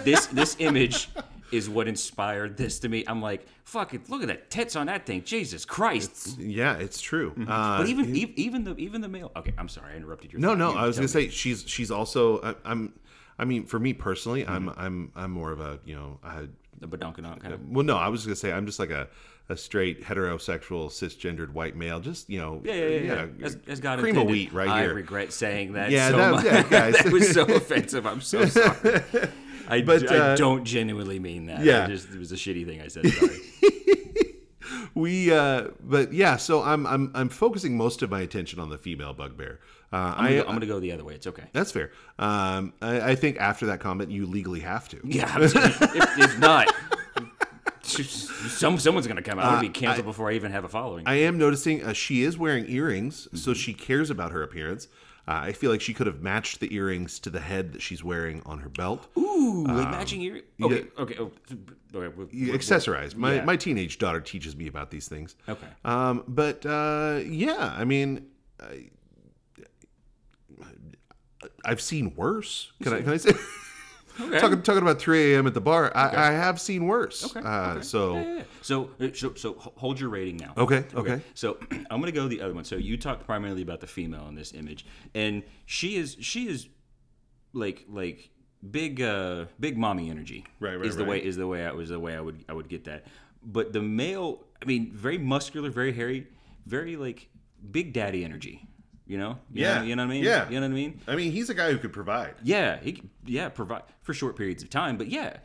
this 0.04 0.26
this 0.28 0.56
image 0.60 1.10
is 1.54 1.70
what 1.70 1.88
inspired 1.88 2.58
this 2.58 2.80
to 2.80 2.90
me. 2.90 3.04
I'm 3.08 3.22
like, 3.22 3.46
fuck 3.64 3.94
it, 3.94 4.10
look 4.10 4.22
at 4.22 4.28
that 4.28 4.50
tits 4.50 4.76
on 4.76 4.88
that 4.88 5.06
thing. 5.06 5.24
Jesus 5.24 5.64
Christ. 5.66 6.40
yeah. 6.40 6.76
It's 6.78 7.00
true. 7.00 7.34
Uh, 7.48 7.78
but 7.80 7.88
even 7.88 8.16
e- 8.16 8.34
even 8.36 8.64
the 8.64 8.76
even 8.78 9.02
the 9.02 9.08
male. 9.08 9.32
Okay, 9.36 9.54
I'm 9.58 9.70
sorry, 9.70 9.94
I 9.94 9.98
interrupted 9.98 10.34
your. 10.34 10.42
No, 10.42 10.50
thought. 10.50 10.58
no. 10.58 10.72
You 10.74 10.78
I 10.80 10.88
was 10.88 10.98
gonna 10.98 11.04
me. 11.06 11.12
say 11.12 11.30
she's 11.30 11.64
she's 11.68 11.92
also. 11.92 12.42
I, 12.42 12.56
I'm. 12.66 12.94
I 13.40 13.46
mean, 13.46 13.66
for 13.66 13.80
me 13.80 13.94
personally, 13.94 14.46
I'm 14.46 14.68
Mm-hmm. 14.68 14.80
I'm 14.80 15.12
I'm 15.16 15.32
more 15.32 15.52
of 15.52 15.60
a 15.62 15.80
you 15.86 15.96
know. 15.96 16.20
The 16.80 16.88
badonkadonk 16.88 17.40
kind 17.42 17.54
of. 17.54 17.70
well, 17.70 17.86
no, 17.86 17.96
I 17.98 18.10
was 18.10 18.26
gonna 18.26 18.36
say 18.36 18.52
I'm 18.52 18.66
just 18.66 18.80
like 18.80 18.90
a 18.90 19.08
a 19.50 19.58
straight 19.58 20.04
heterosexual 20.04 20.88
cisgendered 20.90 21.50
white 21.52 21.76
male. 21.76 22.00
Just 22.00 22.30
you 22.30 22.40
know. 22.40 22.62
Yeah, 22.64 22.74
yeah, 22.74 22.88
yeah. 22.88 23.28
yeah. 23.38 23.46
As, 23.46 23.58
as 23.68 23.80
God 23.80 24.00
cream 24.00 24.18
of 24.18 24.28
wheat 24.28 24.54
right 24.54 24.68
I 24.70 24.82
here. 24.84 24.94
regret 24.94 25.34
saying 25.34 25.74
that. 25.74 25.92
Yeah, 25.92 26.10
so 26.10 26.18
that- 26.18 26.32
much. 26.32 26.46
yeah, 26.46 26.64
guys. 26.64 26.98
that 27.04 27.12
was 27.12 27.32
so 27.32 27.44
offensive. 27.44 28.06
I'm 28.06 28.22
so 28.22 28.46
sorry. 28.48 29.02
I, 29.68 29.82
But, 29.82 30.12
I 30.12 30.18
uh, 30.18 30.36
don't 30.36 30.66
genuinely 30.66 31.20
mean 31.20 31.46
that. 31.46 31.64
yeah. 31.64 31.88
Just, 31.88 32.10
it 32.10 32.20
was 32.20 32.32
a 32.32 32.36
shitty 32.36 32.66
thing 32.66 32.82
I 32.82 32.88
said. 32.88 33.08
Sorry. 33.08 33.38
we 34.96 35.32
uh 35.32 35.70
but 35.82 36.14
yeah 36.14 36.38
so 36.38 36.62
i'm 36.62 36.86
i'm 36.86 37.12
i'm 37.16 37.28
focusing 37.28 37.76
most 37.76 38.04
of 38.04 38.12
my 38.12 38.22
attention 38.22 38.60
on 38.60 38.70
the 38.70 38.78
female 38.78 39.12
bugbear 39.14 39.60
uh 39.92 40.14
I'm, 40.16 40.26
gonna 40.26 40.36
go, 40.36 40.42
I'm 40.42 40.54
gonna 40.56 40.66
go 40.68 40.80
the 40.80 40.92
other 40.92 41.04
way. 41.04 41.16
It's 41.16 41.26
okay. 41.28 41.46
that's 41.52 41.72
fair 41.72 41.92
um 42.20 42.74
I, 42.82 43.12
I 43.12 43.16
think 43.16 43.38
after 43.38 43.66
that 43.68 43.80
comment 43.80 44.12
you 44.12 44.26
legally 44.28 44.60
have 44.60 44.88
to 44.90 45.00
Yeah, 45.04 45.36
if, 45.40 45.56
if 45.56 46.40
not, 46.40 46.72
some 47.84 48.78
someone's 48.80 49.08
gonna 49.08 49.22
come 49.22 49.40
out 49.40 49.54
and 49.54 49.62
be 49.62 49.70
canceled 49.70 50.06
before 50.06 50.30
I 50.32 50.34
even 50.34 50.52
have 50.52 50.64
a 50.64 50.70
following. 50.70 51.06
Uh, 51.08 51.12
i 51.12 51.16
am 51.16 51.38
noticing 51.38 51.84
uh, 51.84 51.94
she 51.94 52.24
is 52.24 52.38
wearing 52.38 52.66
earrings 52.70 53.28
Mm-hmm. 53.28 53.38
so 53.38 53.54
she 53.54 53.74
cares 53.74 54.10
about 54.10 54.32
her 54.32 54.42
appearance 54.42 54.88
uh, 55.28 55.32
i 55.44 55.52
feel 55.52 55.70
like 55.72 55.82
she 55.82 55.94
could 55.94 56.08
have 56.08 56.22
matched 56.22 56.60
the 56.62 56.74
earrings 56.74 57.20
to 57.20 57.30
the 57.30 57.40
head 57.42 57.74
that 57.74 57.82
she's 57.82 58.04
wearing 58.04 58.42
on 58.46 58.60
her 58.60 58.70
belt 58.70 59.08
Ooh, 59.18 59.66
like 59.68 59.92
matching 59.92 60.22
ear. 60.22 60.42
Okay, 60.62 60.86
okay, 60.98 61.16
oh, 61.20 61.32
okay. 61.96 62.08
we- 62.18 62.26
You 62.32 62.52
we- 62.54 62.58
accessorize 62.58 63.16
my, 63.16 63.36
yeah. 63.36 63.44
my 63.46 63.56
teenage 63.58 63.98
daughter 63.98 64.22
teaches 64.22 64.56
me 64.56 64.68
about 64.68 64.90
these 64.90 65.08
things 65.10 65.36
Okay. 65.50 65.68
um 65.84 66.24
but 66.28 66.66
uh 66.66 67.20
yeah 67.26 67.74
i 67.78 67.84
mean 67.84 68.28
I, 68.62 68.86
I've 71.66 71.82
seen 71.82 72.14
worse. 72.16 72.72
Can 72.82 72.94
I? 72.94 73.02
Can 73.02 73.10
I 73.12 73.18
say? 73.18 73.32
Okay. 74.20 74.40
talking 74.40 74.62
talking 74.62 74.82
about 74.82 75.00
3 75.00 75.34
a.m. 75.34 75.48
at 75.48 75.54
the 75.54 75.62
bar. 75.62 75.92
I, 75.96 76.30
I 76.30 76.32
have 76.32 76.60
seen 76.60 76.86
worse. 76.86 77.36
Okay, 77.36 77.46
Uh, 77.46 77.72
okay. 77.74 77.82
So 77.82 78.16
Yeah, 78.16 78.22
yeah, 78.24 78.36
yeah. 78.36 78.44
So, 78.62 78.90
uh, 79.00 79.08
so, 79.14 79.34
so 79.34 79.54
hold 79.76 80.00
your 80.00 80.10
rating 80.10 80.38
now. 80.38 80.54
Okay, 80.58 80.86
okay. 80.94 81.22
So 81.34 81.58
I'm 81.72 82.00
gonna 82.00 82.12
go 82.12 82.28
the 82.28 82.42
other 82.42 82.54
one. 82.54 82.64
So 82.64 82.76
you 82.76 82.98
talked 82.98 83.26
primarily 83.26 83.62
about 83.62 83.80
the 83.80 83.88
female 83.88 84.28
in 84.28 84.36
this 84.36 84.54
image, 84.54 84.86
and 85.14 85.44
she 85.66 85.96
is 85.96 86.18
she 86.20 86.48
is 86.48 86.68
like 87.54 87.86
like 87.90 88.30
big 88.70 89.02
uh 89.02 89.46
big 89.60 89.78
mommy 89.78 90.10
energy. 90.10 90.46
Right, 90.60 90.76
right, 90.76 90.86
Is 90.86 90.96
the 90.96 91.06
way 91.06 91.24
is 91.24 91.38
the 91.38 91.48
way 91.48 91.66
I 91.66 91.72
was 91.72 91.90
the 91.90 92.00
way 92.00 92.16
I 92.16 92.22
would 92.22 92.44
I 92.48 92.54
would 92.54 92.70
get 92.70 92.86
that. 92.86 93.06
But 93.46 93.74
the 93.74 93.82
male, 93.82 94.44
I 94.62 94.66
mean, 94.66 94.92
very 94.94 95.18
muscular, 95.18 95.70
very 95.70 95.92
hairy, 95.92 96.28
very 96.66 96.96
like 96.96 97.30
big 97.72 97.94
daddy 97.94 98.24
energy. 98.24 98.68
You 99.06 99.18
know? 99.18 99.38
You 99.52 99.64
Yeah, 99.64 99.80
Know, 99.80 99.84
you 99.84 99.96
know 99.98 100.04
what 100.06 100.12
I 100.12 100.16
mean? 100.16 100.24
yeah. 100.24 100.50
You 100.50 100.60
know 100.62 100.68
what 100.68 100.72
I 100.72 100.76
mean? 100.76 101.02
I 101.08 101.16
mean, 101.16 101.32
he's 101.32 101.50
a 101.50 101.54
guy 101.54 101.72
who 101.72 101.78
could 101.78 101.92
provide. 101.94 102.36
Yeah, 102.44 102.80
he, 102.82 102.96
c- 102.96 103.04
yeah, 103.26 103.50
provide 103.50 103.84
for 104.02 104.14
short 104.14 104.36
periods 104.38 104.64
of 104.64 104.70
time, 104.70 104.98
but 104.98 105.08
yeah. 105.10 105.38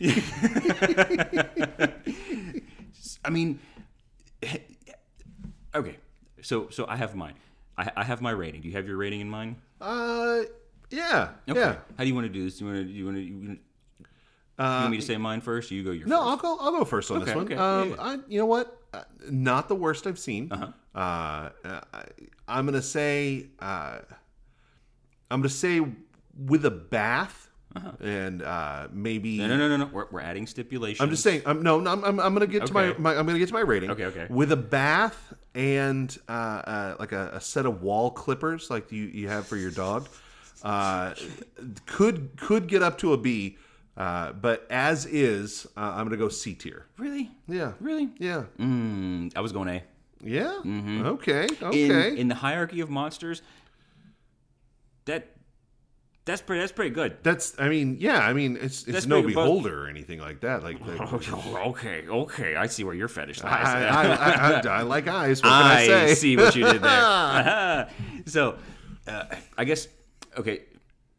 I 3.24 3.30
mean, 3.30 3.58
okay. 5.74 5.96
So, 6.42 6.68
so 6.70 6.86
I 6.88 6.96
have 6.96 7.14
mine. 7.14 7.34
I, 7.76 7.90
I 7.96 8.04
have 8.04 8.20
my 8.20 8.30
rating. 8.30 8.62
Do 8.62 8.68
you 8.68 8.74
have 8.74 8.86
your 8.86 8.96
rating 8.96 9.20
in 9.20 9.30
mind? 9.30 9.56
Uh, 9.80 10.40
yeah, 10.90 11.30
Okay. 11.48 11.60
yeah. 11.60 11.76
How 11.96 12.04
do 12.04 12.08
you 12.08 12.14
want 12.14 12.26
to 12.26 12.32
do 12.32 12.44
this? 12.44 12.58
Do 12.58 12.64
you 12.66 12.72
want 12.72 12.86
to? 12.86 12.92
Do 12.92 12.98
you 12.98 13.04
want 13.04 13.16
to? 13.16 13.22
You, 13.22 13.34
want- 13.34 13.60
you 14.58 14.66
want 14.66 14.90
me 14.90 14.98
to 14.98 15.02
say 15.02 15.16
mine 15.16 15.40
first, 15.40 15.72
or 15.72 15.74
you 15.74 15.82
go 15.82 15.90
your 15.90 16.06
Uh, 16.06 16.10
No, 16.10 16.18
first? 16.18 16.28
I'll 16.28 16.36
go. 16.36 16.58
I'll 16.62 16.70
go 16.72 16.84
first 16.84 17.10
on 17.10 17.24
this 17.24 17.34
one. 17.34 17.46
okay. 17.46 17.54
Um, 17.56 17.90
yeah. 17.90 17.96
I, 17.98 18.18
you 18.28 18.38
know 18.38 18.44
what? 18.46 18.79
Uh, 18.92 19.02
not 19.28 19.68
the 19.68 19.74
worst 19.74 20.06
I've 20.06 20.18
seen. 20.18 20.50
Uh-huh. 20.50 20.66
Uh, 20.94 21.50
I, 21.92 22.04
I'm 22.48 22.66
gonna 22.66 22.82
say. 22.82 23.46
Uh, 23.58 23.98
I'm 25.30 25.40
gonna 25.40 25.48
say 25.48 25.80
with 26.36 26.64
a 26.64 26.70
bath. 26.70 27.48
and 28.00 28.42
uh, 28.42 28.88
maybe 28.92 29.38
No, 29.38 29.46
no, 29.46 29.56
no, 29.56 29.68
no, 29.68 29.76
no. 29.76 29.90
We're, 29.92 30.06
we're 30.10 30.20
adding 30.20 30.44
stipulations. 30.48 31.00
I'm 31.00 31.10
just 31.10 31.22
saying. 31.22 31.42
I'm 31.46 31.62
no, 31.62 31.78
no 31.78 31.92
I'm, 31.92 32.04
I'm, 32.04 32.18
I'm 32.18 32.34
gonna 32.34 32.48
get 32.48 32.66
to 32.66 32.72
my, 32.72 32.92
my 32.98 33.16
I'm 33.16 33.26
gonna 33.26 33.38
get 33.38 33.46
to 33.46 33.54
my 33.54 33.60
rating. 33.60 33.92
Okay, 33.92 34.06
okay. 34.06 34.26
With 34.28 34.50
a 34.50 34.56
bath 34.56 35.32
and 35.54 36.16
uh, 36.28 36.32
uh, 36.32 36.96
like 36.98 37.12
a, 37.12 37.30
a 37.34 37.40
set 37.40 37.66
of 37.66 37.80
Wahl 37.80 38.10
clippers, 38.10 38.70
like 38.70 38.90
you 38.90 39.04
you 39.04 39.28
have 39.28 39.46
for 39.46 39.56
your 39.56 39.70
dog, 39.70 40.08
uh, 40.64 41.14
could 41.86 42.36
could 42.36 42.66
get 42.66 42.82
up 42.82 42.98
to 42.98 43.12
a 43.12 43.16
B. 43.16 43.56
Uh, 43.96 44.32
but 44.32 44.66
as 44.70 45.04
is, 45.06 45.66
uh, 45.76 45.80
I'm 45.80 46.06
gonna 46.06 46.16
go 46.16 46.28
C 46.28 46.54
tier. 46.54 46.86
Really? 46.96 47.30
Yeah. 47.48 47.72
Really? 47.80 48.08
Yeah. 48.18 48.44
Mm, 48.58 49.32
I 49.36 49.40
was 49.40 49.52
going 49.52 49.68
A. 49.68 49.82
Yeah. 50.22 50.60
Okay. 50.64 51.46
In, 51.60 51.64
Okay. 51.66 52.16
in 52.18 52.28
the 52.28 52.34
hierarchy 52.34 52.80
of 52.80 52.90
monsters, 52.90 53.42
that 55.06 55.36
that's 56.24 56.42
pretty 56.42 56.60
that's 56.60 56.72
pretty 56.72 56.90
good. 56.94 57.16
That's. 57.22 57.54
I 57.58 57.68
mean. 57.68 57.96
Yeah. 57.98 58.18
I 58.18 58.32
mean, 58.32 58.56
it's 58.56 58.82
it's 58.82 58.92
That's 58.92 59.06
no 59.06 59.16
pretty 59.20 59.34
good, 59.34 59.40
but- 59.40 59.44
beholder 59.44 59.84
or 59.84 59.88
anything 59.88 60.20
like 60.20 60.40
that. 60.40 60.62
Like. 60.62 60.78
like 60.80 61.32
okay, 61.32 62.06
okay. 62.06 62.56
I 62.56 62.66
see 62.66 62.84
where 62.84 62.94
your 62.94 63.08
fetish 63.08 63.42
I, 63.42 63.50
lies. 63.50 63.66
I, 63.66 63.82
I, 63.82 64.60
I, 64.60 64.78
I 64.80 64.82
like 64.82 65.08
eyes. 65.08 65.42
What 65.42 65.48
can 65.48 65.62
I, 65.62 65.80
I 65.80 65.86
say? 65.86 66.14
see 66.14 66.36
what 66.36 66.54
you 66.54 66.64
did 66.64 66.82
there. 66.82 67.88
so, 68.26 68.56
uh, 69.08 69.24
I 69.56 69.64
guess 69.64 69.88
okay. 70.36 70.62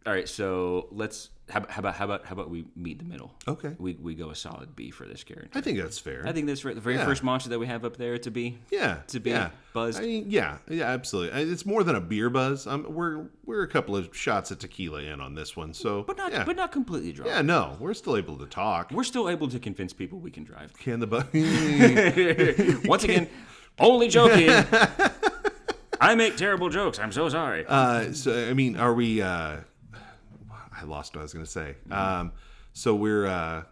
All 0.06 0.14
right. 0.14 0.30
So 0.30 0.88
let's 0.92 1.30
how, 1.52 1.66
how 1.70 1.80
about 1.80 1.96
how 1.96 2.06
about 2.06 2.26
how 2.26 2.34
about 2.34 2.50
we 2.50 2.66
meet 2.76 2.98
the 3.00 3.06
middle? 3.06 3.36
Okay. 3.48 3.76
We 3.78 3.94
we 4.02 4.16
go 4.16 4.30
a 4.32 4.36
solid 4.36 4.76
B 4.76 4.90
for 4.92 5.06
this 5.06 5.24
character. 5.24 5.58
I 5.58 5.62
think 5.62 5.78
that's 5.78 6.00
fair. 6.00 6.24
I 6.26 6.32
think 6.32 6.48
that's 6.48 6.64
right. 6.66 6.74
The 6.74 6.82
very 6.82 6.96
Yeah. 6.96 7.06
first 7.06 7.24
monster 7.24 7.50
that 7.50 7.60
we 7.60 7.68
have 7.68 7.86
up 7.86 7.98
there 7.98 8.18
to 8.18 8.32
be. 8.32 8.58
Yeah, 8.72 9.00
to 9.08 9.20
be 9.20 9.30
yeah. 9.32 9.50
buzzed. 9.74 10.00
I 10.00 10.04
mean, 10.04 10.26
yeah, 10.30 10.58
yeah, 10.70 10.86
absolutely. 10.86 11.34
I- 11.38 11.44
It's 11.52 11.66
more 11.66 11.84
than 11.84 11.96
a 11.96 12.02
beer 12.02 12.30
buzz. 12.30 12.66
Um, 12.66 12.86
we're 12.90 13.26
we're 13.46 13.64
a 13.64 13.68
couple 13.68 13.96
of 13.96 14.16
shots 14.16 14.50
of 14.52 14.60
tequila 14.60 15.02
in 15.04 15.20
on 15.22 15.36
this 15.36 15.56
one, 15.56 15.74
so 15.74 16.04
But 16.04 16.18
not 16.18 16.32
yeah. 16.32 16.44
but 16.44 16.56
not 16.56 16.72
completely 16.72 17.12
drunk. 17.12 17.30
yeah, 17.32 17.42
no, 17.42 17.78
we're 17.80 17.94
still 17.94 18.18
able 18.18 18.38
to 18.38 18.46
talk. 18.48 18.92
We're 18.92 19.04
still 19.04 19.30
able 19.30 19.48
to 19.50 19.60
convince 19.60 19.94
people 19.94 20.20
we 20.20 20.32
can 20.32 20.44
drive. 20.44 20.74
Can 20.80 21.00
the 21.00 21.08
buzz? 21.08 21.26
Once 22.86 23.04
again, 23.04 23.28
only 23.80 24.08
joking. 24.08 24.50
I 26.00 26.16
make 26.16 26.36
terrible 26.36 26.70
jokes. 26.70 26.98
I'm 26.98 27.12
so 27.12 27.30
sorry. 27.30 27.64
uh, 27.68 28.12
so 28.14 28.50
I 28.50 28.54
mean, 28.54 28.76
are 28.76 28.94
we? 28.94 29.22
Uh, 29.22 29.58
I 30.82 30.86
lost 30.86 31.14
what 31.16 31.20
I 31.20 31.24
was 31.24 31.34
going 31.34 31.46
to 31.46 31.52
say. 31.52 31.76
Um, 31.92 32.32
so 32.74 32.96
we're. 32.96 33.28
Uh, 33.28 33.64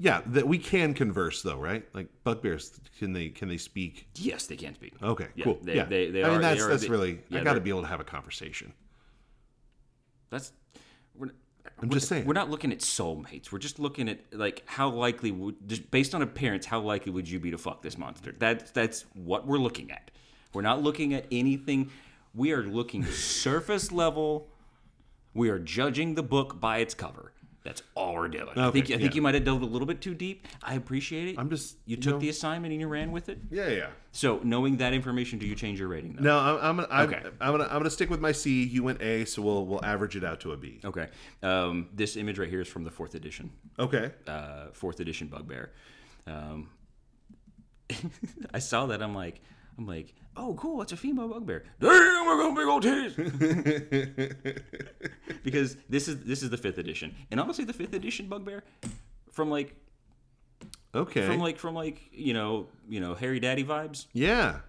yeah, 0.00 0.22
that 0.26 0.48
we 0.48 0.58
can 0.58 0.92
converse 0.92 1.42
though, 1.42 1.56
right? 1.56 1.84
Like 1.94 2.08
bugbears, 2.24 2.80
can 2.98 3.12
they 3.12 3.28
can 3.28 3.48
they 3.48 3.56
speak? 3.58 4.08
yes, 4.16 4.46
they 4.48 4.56
can 4.56 4.74
speak. 4.74 4.92
Okay, 5.00 5.28
Yeah, 5.36 5.44
cool. 5.44 5.58
they- 5.62 5.76
yeah, 5.76 5.84
they- 5.84 6.10
they 6.10 6.24
I 6.24 6.28
are- 6.28 6.32
mean, 6.32 6.40
that's 6.40 6.60
are 6.62 6.68
that's 6.68 6.88
really. 6.88 7.20
yeah, 7.28 7.40
I 7.40 7.44
got 7.44 7.54
to 7.54 7.60
be 7.60 7.70
able 7.70 7.82
to 7.82 7.86
have 7.86 8.00
a 8.00 8.04
conversation. 8.04 8.72
That's 10.30 10.50
we're, 11.14 11.28
I'm 11.80 11.90
just 11.90 12.08
saying. 12.08 12.26
we're 12.26 12.32
not 12.32 12.50
looking 12.50 12.72
at 12.72 12.78
soulmates. 12.80 13.52
We're 13.52 13.60
just 13.60 13.78
looking 13.78 14.08
at 14.08 14.18
like 14.32 14.64
how 14.66 14.88
likely 14.90 15.30
would 15.30 15.68
just 15.68 15.88
based 15.92 16.12
on 16.12 16.22
appearance, 16.22 16.66
how 16.66 16.80
likely 16.80 17.12
would 17.12 17.28
you 17.28 17.38
be 17.38 17.52
to 17.52 17.58
fuck 17.58 17.80
this 17.80 17.96
monster? 17.96 18.34
That's 18.36 18.72
that's 18.72 19.04
what 19.14 19.46
we're 19.46 19.58
looking 19.58 19.92
at. 19.92 20.10
We're 20.52 20.62
not 20.62 20.82
looking 20.82 21.14
at 21.14 21.26
anything. 21.30 21.90
We 22.34 22.50
are 22.52 22.64
looking 22.64 23.04
surface 23.12 23.92
level. 23.92 24.48
We 25.34 25.50
are 25.50 25.58
judging 25.58 26.14
the 26.14 26.22
book 26.22 26.60
by 26.60 26.78
its 26.78 26.94
cover. 26.94 27.32
That's 27.64 27.82
all 27.94 28.12
we're 28.14 28.28
doing. 28.28 28.50
I 28.56 28.70
think 28.70 28.90
I 28.90 28.98
think 28.98 29.00
yeah. 29.00 29.10
you 29.14 29.22
might 29.22 29.34
have 29.34 29.44
delved 29.44 29.62
a 29.62 29.66
little 29.66 29.86
bit 29.86 30.02
too 30.02 30.14
deep. 30.14 30.46
I 30.62 30.74
appreciate 30.74 31.28
it. 31.28 31.38
I'm 31.38 31.48
just 31.48 31.76
you 31.86 31.96
you 31.96 32.02
took 32.02 32.12
know- 32.14 32.18
the 32.20 32.28
assignment 32.28 32.72
and 32.72 32.80
you 32.80 32.88
ran 32.88 33.10
with 33.10 33.30
it. 33.30 33.38
Yeah, 33.50 33.68
yeah. 33.68 33.86
So 34.12 34.38
knowing 34.44 34.76
that 34.76 34.92
information, 34.92 35.38
do 35.38 35.46
you 35.46 35.54
change 35.54 35.80
your 35.80 35.88
rating? 35.88 36.12
Though? 36.12 36.22
No, 36.22 36.38
I'm 36.38 36.58
I'm 36.60 36.76
gonna, 36.76 36.88
I'm, 36.90 37.32
I'm 37.40 37.50
gonna 37.52 37.64
I'm 37.64 37.78
gonna 37.78 37.90
stick 37.90 38.10
with 38.10 38.20
my 38.20 38.32
C. 38.32 38.64
You 38.64 38.82
went 38.82 39.00
A, 39.00 39.24
so 39.24 39.40
we'll 39.40 39.64
we'll 39.64 39.84
average 39.84 40.14
it 40.14 40.24
out 40.24 40.40
to 40.40 40.52
a 40.52 40.58
B. 40.58 40.80
Okay. 40.84 41.08
Um, 41.42 41.88
this 41.94 42.16
image 42.16 42.38
right 42.38 42.50
here 42.50 42.60
is 42.60 42.68
from 42.68 42.84
the 42.84 42.90
fourth 42.90 43.14
edition. 43.14 43.50
Okay. 43.78 44.12
uh, 44.28 44.66
fourth 44.74 45.00
edition 45.00 45.28
Bugbear. 45.28 45.72
Um, 46.26 46.68
I 48.52 48.58
saw 48.58 48.86
that. 48.86 49.02
I'm 49.02 49.14
like, 49.14 49.40
I'm 49.78 49.86
like, 49.86 50.14
oh, 50.36 50.54
cool. 50.54 50.82
It's 50.82 50.92
a 50.92 50.96
female 50.96 51.28
Bugbear. 51.28 51.62
Damn, 51.80 52.26
we're 52.26 52.42
gonna 52.42 52.54
big 52.54 52.66
old 52.68 52.82
titties. 52.84 53.14
because 55.42 55.76
this 55.88 56.08
is 56.08 56.20
this 56.24 56.42
is 56.42 56.50
the 56.50 56.56
fifth 56.56 56.78
edition, 56.78 57.14
and 57.30 57.40
honestly, 57.40 57.64
the 57.64 57.72
fifth 57.72 57.94
edition 57.94 58.28
Bugbear, 58.28 58.62
from 59.30 59.50
like 59.50 59.74
Okay. 60.94 61.26
from 61.26 61.38
like 61.40 61.58
from 61.58 61.74
like 61.74 62.00
you 62.12 62.34
know 62.34 62.68
you 62.88 63.00
know 63.00 63.14
Harry 63.14 63.40
Daddy 63.40 63.64
vibes. 63.64 64.06
yeah. 64.12 64.60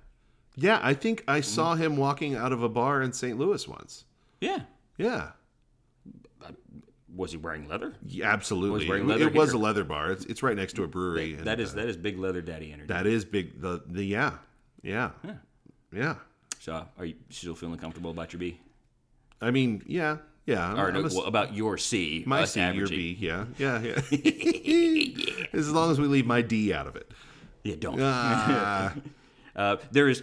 Yeah, 0.57 0.79
I 0.81 0.93
think 0.93 1.21
I 1.27 1.39
Mm. 1.41 1.43
saw 1.43 1.75
him 1.75 1.97
walking 1.97 2.35
out 2.35 2.53
of 2.53 2.63
a 2.63 2.69
bar 2.69 3.01
in 3.01 3.11
St. 3.11 3.37
Louis 3.37 3.67
once. 3.67 4.05
Yeah. 4.39 4.59
Yeah. 4.97 5.31
Was 7.13 7.31
he 7.31 7.37
wearing 7.37 7.67
leather? 7.67 7.93
Yeah, 8.05 8.31
absolutely. 8.31 8.79
Was 8.79 8.87
wearing 8.87 9.03
It- 9.03 9.07
leather 9.07 9.27
it 9.27 9.33
was 9.33 9.51
here. 9.51 9.59
a 9.59 9.61
leather 9.61 9.83
bar. 9.83 10.11
It's, 10.13 10.23
it's 10.25 10.41
right 10.43 10.55
next 10.55 10.73
to 10.77 10.83
a 10.83 10.87
brewery. 10.87 11.33
and, 11.33 11.43
That 11.45 11.59
is 11.59 11.73
uh, 11.73 11.75
that 11.77 11.89
is 11.89 11.97
big 11.97 12.17
leather 12.17 12.41
daddy 12.41 12.71
energy. 12.71 12.87
that 12.87 13.05
is 13.05 13.25
big. 13.25 13.59
The 13.61 13.83
the 13.85 14.05
yeah 14.05 14.37
yeah 14.81 15.11
yeah. 15.25 15.33
So, 16.59 16.87
are 16.97 17.05
you 17.05 17.15
still 17.29 17.55
feeling 17.55 17.77
comfortable 17.77 18.11
about 18.11 18.33
your 18.33 18.39
B? 18.39 18.59
I 19.41 19.51
mean 19.51 19.83
yeah 19.85 20.17
yeah. 20.45 20.67
I'm, 20.67 20.79
Or 20.79 20.89
I'm 20.89 20.95
a 20.97 21.09
well, 21.09 21.23
about 21.23 21.53
your 21.53 21.77
C? 21.77 22.23
my 22.25 22.45
C, 22.45 22.61
your. 22.71 22.87
B. 22.87 23.15
Yeah 23.19 23.45
yeah 23.57 23.79
yeah. 24.11 25.45
as 25.53 25.71
long 25.71 25.91
as 25.91 25.99
we 25.99 26.07
leave 26.07 26.25
my 26.25 26.41
D 26.41 26.73
out 26.73 26.87
of 26.87 26.95
it. 26.95 27.11
Yeah, 27.63 27.75
don't. 27.79 27.99
Ah, 28.01 28.93
Uh, 29.55 29.77
there 29.89 30.09
is, 30.09 30.21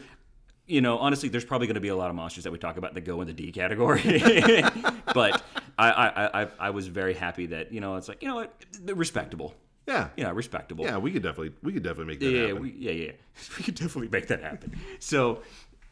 you 0.67 0.83
know, 0.83 0.99
honestly, 0.99 1.31
there's 1.31 1.45
probably 1.45 1.67
going 1.67 1.77
to 1.77 1.81
be 1.81 1.89
a 1.89 1.97
lot 1.97 2.11
of 2.11 2.17
monsters 2.17 2.45
that 2.45 2.53
we 2.53 2.59
talk 2.59 2.77
about 2.77 2.93
that 2.93 3.01
go 3.01 3.23
in 3.23 3.27
the 3.27 3.33
D 3.33 3.51
category. 3.51 4.03
but 5.15 5.43
I, 5.79 5.91
I, 5.91 6.43
I, 6.43 6.49
I 6.59 6.71
was 6.71 6.87
very 6.87 7.15
happy 7.15 7.47
that 7.47 7.73
you 7.73 7.81
know 7.81 7.97
it's 7.97 8.09
like 8.09 8.23
you 8.23 8.29
know 8.29 8.35
what, 8.35 8.55
they're 8.83 8.95
respectable. 8.95 9.55
Yeah 9.87 10.09
Yeah, 10.16 10.30
respectable. 10.33 10.85
yeah. 10.85 10.99
We 10.99 11.11
could 11.12 11.22
definitely 11.22 11.53
we 11.62 11.72
could 11.72 11.83
definitely 11.83 12.12
make 12.14 12.20
that 12.20 12.30
yeah, 12.30 12.41
yeah, 12.41 12.47
happen. 12.49 12.62
we, 12.62 12.70
yeah, 12.78 12.91
yeah. 12.93 13.12
We 13.59 13.64
could 13.64 13.74
definitely 13.74 14.09
make 14.09 14.28
that 14.28 14.43
happen. 14.43 14.76
So 14.99 15.41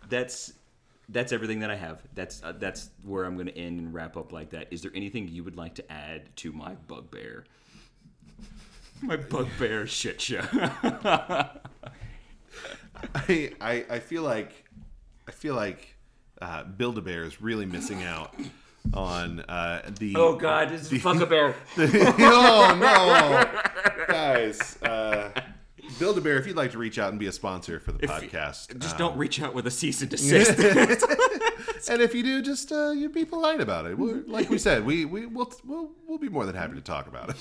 that's 0.08 0.52
that's 1.08 1.32
everything 1.32 1.60
that 1.60 1.70
I 1.70 1.76
have. 1.76 2.02
That's 2.14 2.42
uh, 2.42 2.52
that's 2.52 2.90
where 3.02 3.24
I'm 3.24 3.34
going 3.34 3.46
to 3.48 3.56
end 3.58 3.80
and 3.80 3.92
wrap 3.92 4.16
up 4.16 4.32
like 4.32 4.50
that. 4.50 4.68
Is 4.70 4.82
there 4.82 4.92
anything 4.94 5.26
you 5.28 5.42
would 5.44 5.56
like 5.56 5.74
to 5.76 5.92
add 5.92 6.34
to 6.36 6.52
my 6.52 6.74
bugbear? 6.86 7.44
My 9.02 9.16
bugbear 9.16 9.86
shit 9.86 10.20
show. 10.20 10.42
I, 13.14 13.52
I 13.60 13.84
I 13.90 13.98
feel 13.98 14.22
like 14.22 14.64
I 15.26 15.32
feel 15.32 15.54
like 15.54 15.96
uh, 16.42 16.64
Build 16.64 16.98
a 16.98 17.00
Bear 17.00 17.24
is 17.24 17.40
really 17.40 17.66
missing 17.66 18.02
out 18.02 18.34
on 18.94 19.40
uh, 19.40 19.90
the. 19.98 20.14
oh 20.16 20.36
God, 20.36 20.68
this 20.70 20.90
is 20.92 21.02
fuck 21.02 21.20
a 21.20 21.26
bear. 21.26 21.54
oh 21.78 22.76
no, 22.80 23.60
guys! 24.20 24.82
Uh, 24.82 25.30
Build 25.98 26.18
a 26.18 26.20
Bear, 26.20 26.38
if 26.38 26.46
you'd 26.46 26.56
like 26.56 26.72
to 26.72 26.78
reach 26.78 26.98
out 26.98 27.10
and 27.10 27.18
be 27.18 27.26
a 27.26 27.32
sponsor 27.32 27.80
for 27.80 27.92
the 27.92 28.06
podcast, 28.06 28.78
Just 28.78 28.94
uh, 28.94 28.98
don't 28.98 29.16
reach 29.16 29.40
out 29.40 29.54
with 29.54 29.66
a 29.66 29.70
cease 29.70 30.02
and 30.02 30.10
desist. 30.14 30.58
and 31.90 32.02
if 32.02 32.14
you 32.14 32.22
do, 32.22 32.42
just 32.42 32.70
uh, 32.70 32.90
you 32.90 33.08
be 33.08 33.24
polite 33.24 33.60
about 33.60 33.86
it. 33.86 33.98
We're, 33.98 34.22
like 34.26 34.50
we 34.50 34.58
said, 34.58 34.84
we 34.84 35.04
we 35.04 35.26
will 35.26 35.52
we'll, 35.64 35.90
we'll 36.06 36.18
be 36.18 36.28
more 36.28 36.46
than 36.46 36.54
happy 36.54 36.74
to 36.74 36.80
talk 36.80 37.06
about 37.06 37.30
it. 37.30 37.36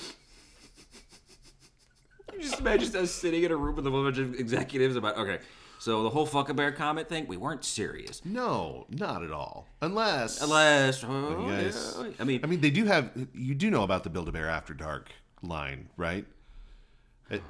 just 2.40 2.60
imagine 2.60 2.96
us 2.96 3.10
sitting 3.10 3.42
in 3.44 3.52
a 3.52 3.56
room 3.56 3.76
with 3.76 3.86
a 3.86 3.90
bunch 3.90 4.18
of 4.18 4.34
executives 4.34 4.96
about 4.96 5.18
okay, 5.18 5.38
so 5.78 6.02
the 6.02 6.10
whole 6.10 6.26
fuck 6.26 6.48
a 6.48 6.54
bear 6.54 6.72
comment 6.72 7.08
thing, 7.08 7.26
we 7.26 7.36
weren't 7.36 7.64
serious. 7.64 8.24
No, 8.24 8.86
not 8.88 9.22
at 9.22 9.30
all. 9.30 9.68
Unless 9.82 10.40
Unless, 10.42 11.04
oh, 11.04 11.46
you 11.46 11.52
guys, 11.52 11.96
yeah, 11.98 12.10
I 12.18 12.24
mean, 12.24 12.40
I 12.42 12.46
mean, 12.46 12.60
they 12.60 12.70
do 12.70 12.86
have. 12.86 13.10
You 13.34 13.54
do 13.54 13.70
know 13.70 13.82
about 13.82 14.02
the 14.02 14.10
Build 14.10 14.28
a 14.28 14.32
Bear 14.32 14.48
After 14.48 14.74
Dark 14.74 15.10
line, 15.42 15.88
right? 15.96 16.26
Wait, 17.30 17.42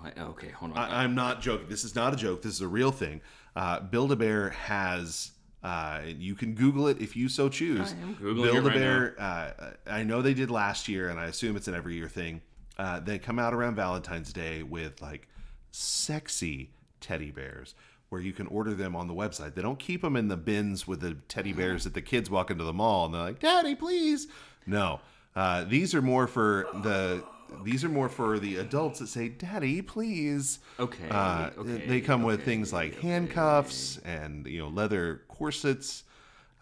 what? 0.00 0.18
Okay, 0.18 0.48
hold 0.48 0.72
on. 0.72 0.78
I, 0.78 1.02
I'm 1.02 1.14
not 1.14 1.40
joking. 1.40 1.68
This 1.68 1.84
is 1.84 1.94
not 1.94 2.12
a 2.12 2.16
joke. 2.16 2.42
This 2.42 2.54
is 2.54 2.60
a 2.60 2.68
real 2.68 2.90
thing. 2.90 3.20
Uh, 3.56 3.80
Build 3.80 4.12
a 4.12 4.16
Bear 4.16 4.50
has. 4.50 5.30
Uh, 5.62 6.02
you 6.18 6.34
can 6.34 6.54
Google 6.54 6.88
it 6.88 7.00
if 7.00 7.16
you 7.16 7.28
so 7.28 7.48
choose. 7.48 7.94
I 7.94 8.02
am 8.02 8.14
Googling 8.16 8.42
Build 8.42 8.56
it 8.56 8.58
a 8.58 8.62
right 8.62 8.74
Bear. 8.74 9.16
Uh, 9.18 9.70
I 9.86 10.02
know 10.02 10.20
they 10.20 10.34
did 10.34 10.50
last 10.50 10.88
year, 10.88 11.08
and 11.08 11.18
I 11.18 11.26
assume 11.26 11.56
it's 11.56 11.68
an 11.68 11.74
every 11.74 11.94
year 11.94 12.08
thing. 12.08 12.42
Uh, 12.78 13.00
they 13.00 13.18
come 13.18 13.38
out 13.38 13.54
around 13.54 13.76
Valentine's 13.76 14.32
Day 14.32 14.62
with 14.62 15.00
like 15.00 15.28
sexy 15.70 16.70
teddy 17.00 17.30
bears, 17.30 17.74
where 18.08 18.20
you 18.20 18.32
can 18.32 18.46
order 18.48 18.74
them 18.74 18.94
on 18.96 19.06
the 19.06 19.14
website. 19.14 19.54
They 19.54 19.62
don't 19.62 19.78
keep 19.78 20.02
them 20.02 20.16
in 20.16 20.28
the 20.28 20.36
bins 20.36 20.86
with 20.86 21.00
the 21.00 21.14
teddy 21.28 21.52
bears 21.52 21.84
that 21.84 21.94
the 21.94 22.02
kids 22.02 22.28
walk 22.30 22.50
into 22.50 22.64
the 22.64 22.72
mall 22.72 23.06
and 23.06 23.14
they're 23.14 23.22
like, 23.22 23.40
"Daddy, 23.40 23.74
please." 23.74 24.26
No, 24.66 25.00
uh, 25.36 25.64
these 25.64 25.94
are 25.94 26.02
more 26.02 26.26
for 26.26 26.66
the. 26.82 27.24
These 27.62 27.84
are 27.84 27.88
more 27.88 28.08
for 28.08 28.38
the 28.38 28.56
adults 28.56 28.98
that 28.98 29.06
say, 29.08 29.28
"Daddy, 29.28 29.82
please." 29.82 30.58
Okay, 30.80 31.08
Uh, 31.08 31.50
okay, 31.58 31.86
they 31.86 32.00
come 32.00 32.22
with 32.22 32.44
things 32.44 32.72
like 32.72 32.98
handcuffs 33.00 33.98
and 33.98 34.46
you 34.46 34.58
know 34.60 34.68
leather 34.68 35.22
corsets, 35.28 36.04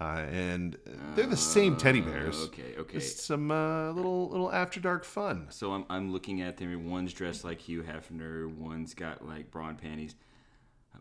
uh, 0.01 0.25
and 0.33 0.77
they're 1.15 1.27
the 1.27 1.37
same 1.37 1.77
teddy 1.77 2.01
bears. 2.01 2.37
okay, 2.45 2.75
okay. 2.79 2.99
Just 2.99 3.21
some 3.21 3.51
uh, 3.51 3.93
little 3.93 4.29
little 4.29 4.53
after 4.53 4.81
dark 4.81 5.05
fun. 5.05 5.47
So 5.51 5.73
I'm, 5.73 5.85
I'm 5.89 6.13
looking 6.13 6.41
at 6.43 6.57
them. 6.57 6.91
One's 6.91 7.13
dressed 7.13 7.45
like 7.45 7.61
Hugh 7.61 7.83
Hefner. 7.83 8.53
One's 8.55 8.95
got 8.95 9.27
like 9.27 9.51
bra 9.51 9.69
and 9.69 9.79
panties. 9.79 10.15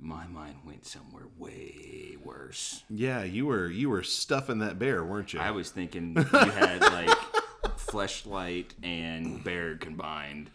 My 0.03 0.25
mind 0.25 0.55
went 0.65 0.85
somewhere 0.87 1.25
way 1.37 2.17
worse. 2.23 2.83
Yeah, 2.89 3.23
you 3.23 3.45
were 3.45 3.67
you 3.69 3.89
were 3.89 4.01
stuffing 4.01 4.57
that 4.59 4.79
bear, 4.79 5.03
weren't 5.03 5.31
you? 5.33 5.39
I 5.39 5.51
was 5.51 5.69
thinking 5.69 6.13
you 6.15 6.23
had 6.23 6.81
like 6.81 7.09
fleshlight 7.91 8.67
and 8.83 9.43
bear 9.43 9.75
combined. 9.75 10.49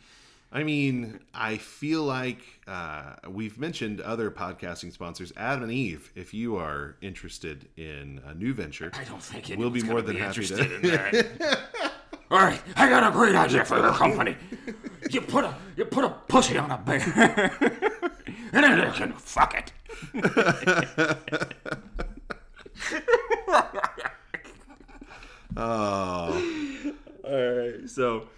I 0.52 0.62
mean, 0.62 1.18
I 1.34 1.56
feel 1.58 2.04
like 2.04 2.38
uh, 2.66 3.16
we've 3.28 3.58
mentioned 3.58 4.00
other 4.00 4.30
podcasting 4.30 4.92
sponsors, 4.92 5.32
Adam 5.36 5.64
and 5.64 5.72
Eve. 5.72 6.10
If 6.14 6.32
you 6.32 6.56
are 6.56 6.96
interested 7.02 7.68
in 7.76 8.20
a 8.26 8.32
new 8.34 8.54
venture, 8.54 8.90
I 8.94 9.04
don't 9.04 9.22
think 9.22 9.52
we'll 9.58 9.68
be 9.70 9.82
more 9.82 10.00
than 10.02 10.16
happy 10.16 10.42
interested 10.42 10.68
to. 10.68 10.74
in 10.76 10.82
that. 10.82 11.58
All 12.30 12.38
right, 12.38 12.60
I 12.74 12.88
got 12.88 13.06
a 13.06 13.10
great 13.12 13.34
idea 13.36 13.64
for 13.64 13.78
your 13.78 13.92
company. 13.92 14.36
You 15.10 15.20
put 15.20 15.44
a 15.44 15.54
you 15.76 15.84
put 15.84 16.04
a 16.04 16.08
pussy 16.26 16.58
on 16.58 16.70
a 16.72 16.78
bear, 16.78 17.52
and 18.52 18.64
then 18.64 18.84
you 18.86 18.92
can 18.92 19.12
fuck 19.12 19.54
it. 19.54 19.72
oh, 25.56 26.55
right, 27.32 27.89
so 27.89 28.28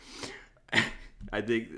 I 1.32 1.40
think 1.40 1.69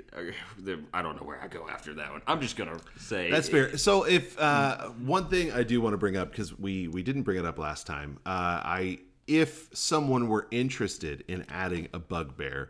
I 0.93 1.01
don't 1.01 1.15
know 1.15 1.25
where 1.25 1.41
I 1.41 1.47
go 1.47 1.67
after 1.67 1.93
that 1.95 2.11
one. 2.11 2.21
I'm 2.27 2.41
just 2.41 2.55
gonna 2.55 2.79
say 2.97 3.29
that's 3.29 3.49
fair. 3.49 3.77
So, 3.77 4.03
if 4.03 4.39
uh, 4.39 4.89
one 4.89 5.27
thing 5.27 5.51
I 5.51 5.63
do 5.63 5.81
want 5.81 5.93
to 5.93 5.97
bring 5.97 6.17
up 6.17 6.31
because 6.31 6.57
we 6.57 6.87
we 6.87 7.03
didn't 7.03 7.23
bring 7.23 7.37
it 7.37 7.45
up 7.45 7.57
last 7.57 7.87
time, 7.87 8.17
uh, 8.25 8.61
I 8.63 8.99
if 9.27 9.69
someone 9.73 10.27
were 10.27 10.47
interested 10.51 11.23
in 11.27 11.45
adding 11.49 11.87
a 11.93 11.99
bugbear 11.99 12.69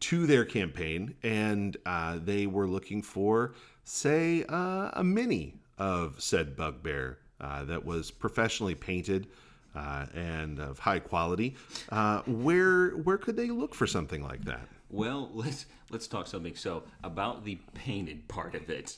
to 0.00 0.26
their 0.26 0.44
campaign 0.44 1.14
and 1.22 1.76
uh, 1.84 2.18
they 2.22 2.46
were 2.46 2.66
looking 2.66 3.02
for, 3.02 3.54
say, 3.84 4.44
uh, 4.48 4.90
a 4.94 5.04
mini 5.04 5.54
of 5.78 6.20
said 6.20 6.56
bugbear 6.56 7.18
uh, 7.40 7.64
that 7.64 7.84
was 7.84 8.10
professionally 8.10 8.74
painted. 8.74 9.28
Uh, 9.74 10.06
and 10.14 10.58
of 10.58 10.78
high 10.78 10.98
quality, 10.98 11.54
uh, 11.90 12.22
where 12.26 12.90
where 12.90 13.18
could 13.18 13.36
they 13.36 13.50
look 13.50 13.74
for 13.74 13.86
something 13.86 14.22
like 14.22 14.44
that? 14.44 14.66
Well, 14.90 15.30
let's 15.34 15.66
let's 15.90 16.06
talk 16.06 16.26
something. 16.26 16.56
So 16.56 16.84
about 17.04 17.44
the 17.44 17.58
painted 17.74 18.26
part 18.28 18.54
of 18.54 18.70
it, 18.70 18.96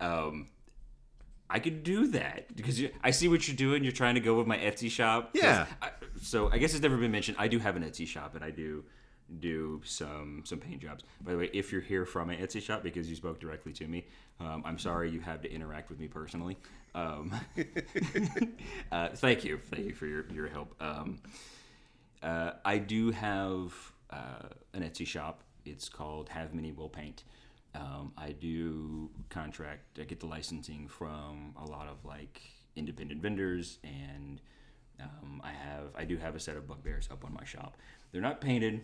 um, 0.00 0.48
I 1.48 1.58
could 1.58 1.82
do 1.82 2.08
that 2.08 2.54
because 2.54 2.80
you, 2.80 2.90
I 3.02 3.10
see 3.10 3.28
what 3.28 3.46
you're 3.48 3.56
doing. 3.56 3.82
You're 3.82 3.92
trying 3.92 4.14
to 4.14 4.20
go 4.20 4.34
with 4.34 4.46
my 4.46 4.58
Etsy 4.58 4.90
shop. 4.90 5.30
Yeah. 5.34 5.66
I, 5.80 5.90
so 6.20 6.50
I 6.50 6.58
guess 6.58 6.72
it's 6.72 6.82
never 6.82 6.96
been 6.96 7.10
mentioned. 7.10 7.36
I 7.38 7.48
do 7.48 7.58
have 7.58 7.76
an 7.76 7.82
Etsy 7.82 8.06
shop, 8.06 8.34
and 8.34 8.44
I 8.44 8.50
do 8.50 8.84
do 9.40 9.80
some 9.84 10.42
some 10.44 10.58
paint 10.58 10.80
jobs. 10.80 11.04
By 11.22 11.32
the 11.32 11.38
way, 11.38 11.50
if 11.52 11.72
you're 11.72 11.80
here 11.80 12.04
from 12.04 12.30
an 12.30 12.38
Etsy 12.38 12.60
shop 12.60 12.82
because 12.82 13.08
you 13.08 13.16
spoke 13.16 13.40
directly 13.40 13.72
to 13.74 13.86
me, 13.86 14.06
um, 14.40 14.62
I'm 14.64 14.78
sorry 14.78 15.10
you 15.10 15.20
have 15.20 15.42
to 15.42 15.52
interact 15.52 15.88
with 15.90 15.98
me 15.98 16.08
personally. 16.08 16.58
Um, 16.94 17.34
uh, 18.92 19.08
thank 19.14 19.44
you, 19.44 19.58
thank 19.70 19.86
you 19.86 19.94
for 19.94 20.06
your 20.06 20.26
your 20.32 20.48
help. 20.48 20.74
Um, 20.80 21.20
uh, 22.22 22.52
I 22.64 22.78
do 22.78 23.10
have 23.10 23.72
uh, 24.10 24.48
an 24.74 24.82
Etsy 24.82 25.06
shop. 25.06 25.42
It's 25.64 25.88
called 25.88 26.28
Have 26.28 26.54
Mini 26.54 26.72
Will 26.72 26.88
Paint. 26.88 27.24
Um, 27.74 28.12
I 28.18 28.32
do 28.32 29.10
contract. 29.30 29.98
I 29.98 30.04
get 30.04 30.20
the 30.20 30.26
licensing 30.26 30.88
from 30.88 31.54
a 31.56 31.64
lot 31.64 31.88
of 31.88 32.04
like 32.04 32.40
independent 32.76 33.22
vendors, 33.22 33.78
and 33.82 34.40
um, 35.00 35.40
I 35.42 35.52
have. 35.52 35.86
I 35.96 36.04
do 36.04 36.16
have 36.16 36.34
a 36.34 36.40
set 36.40 36.56
of 36.56 36.68
bugbears 36.68 37.08
up 37.10 37.24
on 37.24 37.32
my 37.32 37.44
shop. 37.44 37.76
They're 38.12 38.20
not 38.20 38.40
painted, 38.40 38.82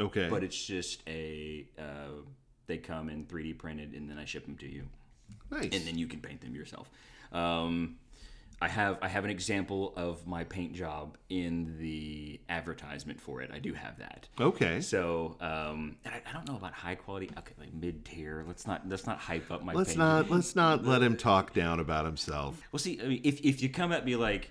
Okay, 0.00 0.28
but 0.28 0.42
it's 0.42 0.64
just 0.64 1.02
a. 1.06 1.66
Uh, 1.78 2.22
they 2.66 2.78
come 2.78 3.08
in 3.08 3.24
3D 3.26 3.58
printed, 3.58 3.94
and 3.94 4.08
then 4.08 4.16
I 4.18 4.24
ship 4.24 4.46
them 4.46 4.56
to 4.58 4.66
you 4.68 4.84
nice. 5.50 5.68
and 5.72 5.86
then 5.86 5.98
you 5.98 6.06
can 6.06 6.20
paint 6.20 6.40
them 6.40 6.54
yourself. 6.54 6.90
Um, 7.32 7.96
I 8.62 8.68
have 8.68 8.98
I 9.00 9.08
have 9.08 9.24
an 9.24 9.30
example 9.30 9.94
of 9.96 10.26
my 10.26 10.44
paint 10.44 10.74
job 10.74 11.16
in 11.30 11.78
the 11.78 12.38
advertisement 12.50 13.18
for 13.18 13.40
it. 13.40 13.50
I 13.52 13.58
do 13.58 13.72
have 13.72 13.98
that. 13.98 14.28
okay, 14.38 14.82
So 14.82 15.36
um, 15.40 15.96
and 16.04 16.14
I, 16.14 16.20
I 16.28 16.32
don't 16.34 16.46
know 16.46 16.56
about 16.56 16.74
high 16.74 16.94
quality. 16.94 17.30
Okay, 17.38 17.54
like 17.58 17.72
mid 17.72 18.04
tier. 18.04 18.44
Let's 18.46 18.66
not 18.66 18.86
let's 18.86 19.06
not 19.06 19.18
hype 19.18 19.50
up 19.50 19.64
my. 19.64 19.72
let's 19.72 19.90
paint. 19.90 19.98
not 19.98 20.30
let's 20.30 20.54
not 20.54 20.84
let 20.84 21.02
him 21.02 21.16
talk 21.16 21.54
down 21.54 21.80
about 21.80 22.04
himself. 22.04 22.60
Well, 22.70 22.80
see, 22.80 23.00
I 23.02 23.06
mean, 23.06 23.20
if 23.24 23.40
if 23.40 23.62
you 23.62 23.70
come 23.70 23.92
at 23.92 24.04
me 24.04 24.16
like, 24.16 24.50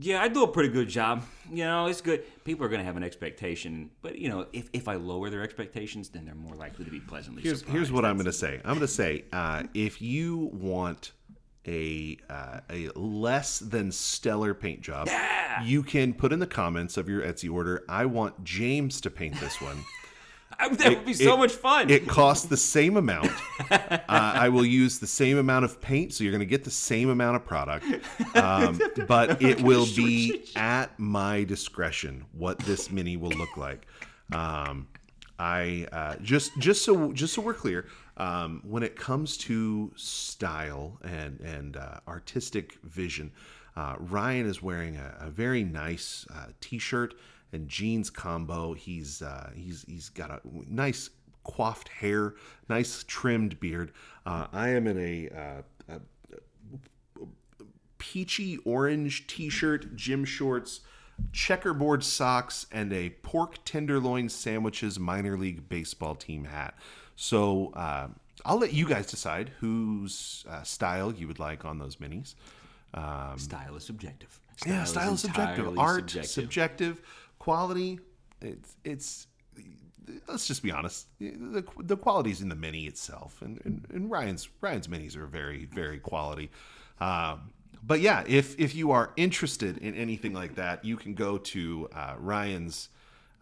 yeah, 0.00 0.20
I 0.20 0.28
do 0.28 0.42
a 0.42 0.48
pretty 0.48 0.70
good 0.70 0.88
job. 0.88 1.24
You 1.50 1.64
know, 1.64 1.86
it's 1.86 2.00
good. 2.00 2.24
People 2.44 2.66
are 2.66 2.68
going 2.68 2.80
to 2.80 2.84
have 2.84 2.96
an 2.96 3.04
expectation, 3.04 3.90
but 4.02 4.18
you 4.18 4.28
know, 4.28 4.46
if, 4.52 4.68
if 4.72 4.88
I 4.88 4.94
lower 4.94 5.30
their 5.30 5.42
expectations, 5.42 6.08
then 6.08 6.24
they're 6.24 6.34
more 6.34 6.54
likely 6.54 6.84
to 6.84 6.90
be 6.90 7.00
pleasantly 7.00 7.42
Here's 7.42 7.60
surprised. 7.60 7.76
here's 7.76 7.92
what 7.92 8.04
I'm 8.04 8.16
going 8.16 8.26
to 8.26 8.32
say. 8.32 8.60
I'm 8.64 8.74
going 8.74 8.80
to 8.80 8.88
say 8.88 9.24
uh, 9.32 9.64
if 9.74 10.00
you 10.02 10.50
want 10.52 11.12
a 11.66 12.18
uh, 12.28 12.60
a 12.70 12.88
less 12.94 13.58
than 13.58 13.90
stellar 13.90 14.52
paint 14.54 14.82
job, 14.82 15.08
you 15.62 15.82
can 15.82 16.12
put 16.12 16.32
in 16.32 16.38
the 16.38 16.46
comments 16.46 16.96
of 16.96 17.08
your 17.08 17.22
Etsy 17.22 17.50
order. 17.52 17.84
I 17.88 18.06
want 18.06 18.44
James 18.44 19.00
to 19.02 19.10
paint 19.10 19.38
this 19.40 19.60
one. 19.60 19.78
That 20.58 20.96
would 20.96 21.04
be 21.04 21.14
so 21.14 21.34
it- 21.34 21.38
much 21.38 21.52
fun. 21.52 21.90
It 21.90 22.06
costs 22.06 22.46
the 22.46 22.56
same 22.56 22.96
amount. 22.96 23.30
Uh, 23.70 23.98
I 24.08 24.48
will 24.48 24.64
use 24.64 24.98
the 24.98 25.06
same 25.06 25.38
amount 25.38 25.64
of 25.64 25.80
paint, 25.80 26.12
so 26.12 26.24
you're 26.24 26.32
going 26.32 26.40
to 26.40 26.46
get 26.46 26.64
the 26.64 26.70
same 26.70 27.08
amount 27.08 27.36
of 27.36 27.44
product, 27.44 27.86
um, 28.34 28.80
but 29.06 29.42
it 29.42 29.60
will 29.62 29.86
be 29.96 30.44
at 30.56 30.98
my 30.98 31.44
discretion 31.44 32.24
what 32.32 32.58
this 32.60 32.90
mini 32.90 33.16
will 33.16 33.30
look 33.30 33.56
like. 33.56 33.86
Um, 34.32 34.88
I 35.38 35.88
uh, 35.92 36.16
just 36.22 36.56
just 36.58 36.84
so 36.84 37.12
just 37.12 37.34
so 37.34 37.42
we're 37.42 37.54
clear, 37.54 37.86
um, 38.16 38.62
when 38.64 38.82
it 38.82 38.96
comes 38.96 39.36
to 39.38 39.92
style 39.96 40.98
and 41.02 41.40
and 41.40 41.76
uh, 41.76 42.00
artistic 42.06 42.78
vision, 42.84 43.32
uh, 43.76 43.96
Ryan 43.98 44.46
is 44.46 44.62
wearing 44.62 44.96
a, 44.96 45.26
a 45.26 45.30
very 45.30 45.64
nice 45.64 46.26
uh, 46.32 46.46
t-shirt 46.60 47.14
and 47.54 47.68
jeans 47.68 48.10
combo. 48.10 48.74
He's 48.74 49.22
uh, 49.22 49.50
he's 49.54 49.84
he's 49.88 50.08
got 50.08 50.30
a 50.30 50.40
nice 50.68 51.10
coiffed 51.44 51.88
hair, 51.88 52.34
nice 52.68 53.04
trimmed 53.06 53.60
beard. 53.60 53.92
Uh, 54.26 54.46
I 54.52 54.70
am 54.70 54.86
in 54.86 54.98
a, 54.98 55.28
uh, 55.28 55.62
a 55.88 56.00
peachy 57.98 58.58
orange 58.64 59.26
t-shirt, 59.26 59.94
gym 59.94 60.24
shorts, 60.24 60.80
checkerboard 61.32 62.02
socks, 62.02 62.66
and 62.72 62.92
a 62.92 63.10
pork 63.10 63.58
tenderloin 63.64 64.28
sandwiches 64.28 64.98
minor 64.98 65.38
league 65.38 65.68
baseball 65.68 66.14
team 66.14 66.44
hat. 66.44 66.74
So 67.14 67.72
uh, 67.74 68.08
I'll 68.44 68.58
let 68.58 68.72
you 68.72 68.88
guys 68.88 69.06
decide 69.06 69.50
whose 69.60 70.44
uh, 70.48 70.62
style 70.62 71.12
you 71.12 71.28
would 71.28 71.38
like 71.38 71.64
on 71.64 71.78
those 71.78 71.96
minis. 71.96 72.34
style 73.36 73.76
is 73.76 73.84
subjective. 73.84 74.40
Yeah, 74.66 74.84
style 74.84 75.14
is 75.14 75.20
subjective. 75.20 75.66
entirely 75.66 75.78
Art 75.78 76.10
subjective. 76.10 77.02
Quality, 77.44 78.00
it's 78.40 78.76
it's. 78.84 79.26
Let's 80.26 80.46
just 80.46 80.62
be 80.62 80.70
honest. 80.70 81.08
The, 81.18 81.62
the 81.78 81.96
quality's 81.96 82.40
in 82.40 82.48
the 82.48 82.54
mini 82.54 82.86
itself, 82.86 83.42
and, 83.42 83.60
and, 83.66 83.86
and 83.92 84.10
Ryan's 84.10 84.48
Ryan's 84.62 84.86
minis 84.86 85.14
are 85.14 85.26
very 85.26 85.66
very 85.66 85.98
quality. 85.98 86.50
Um, 87.00 87.50
but 87.82 88.00
yeah, 88.00 88.24
if 88.26 88.58
if 88.58 88.74
you 88.74 88.92
are 88.92 89.12
interested 89.16 89.76
in 89.76 89.94
anything 89.94 90.32
like 90.32 90.54
that, 90.54 90.86
you 90.86 90.96
can 90.96 91.12
go 91.12 91.36
to 91.36 91.90
uh, 91.92 92.14
Ryan's 92.18 92.88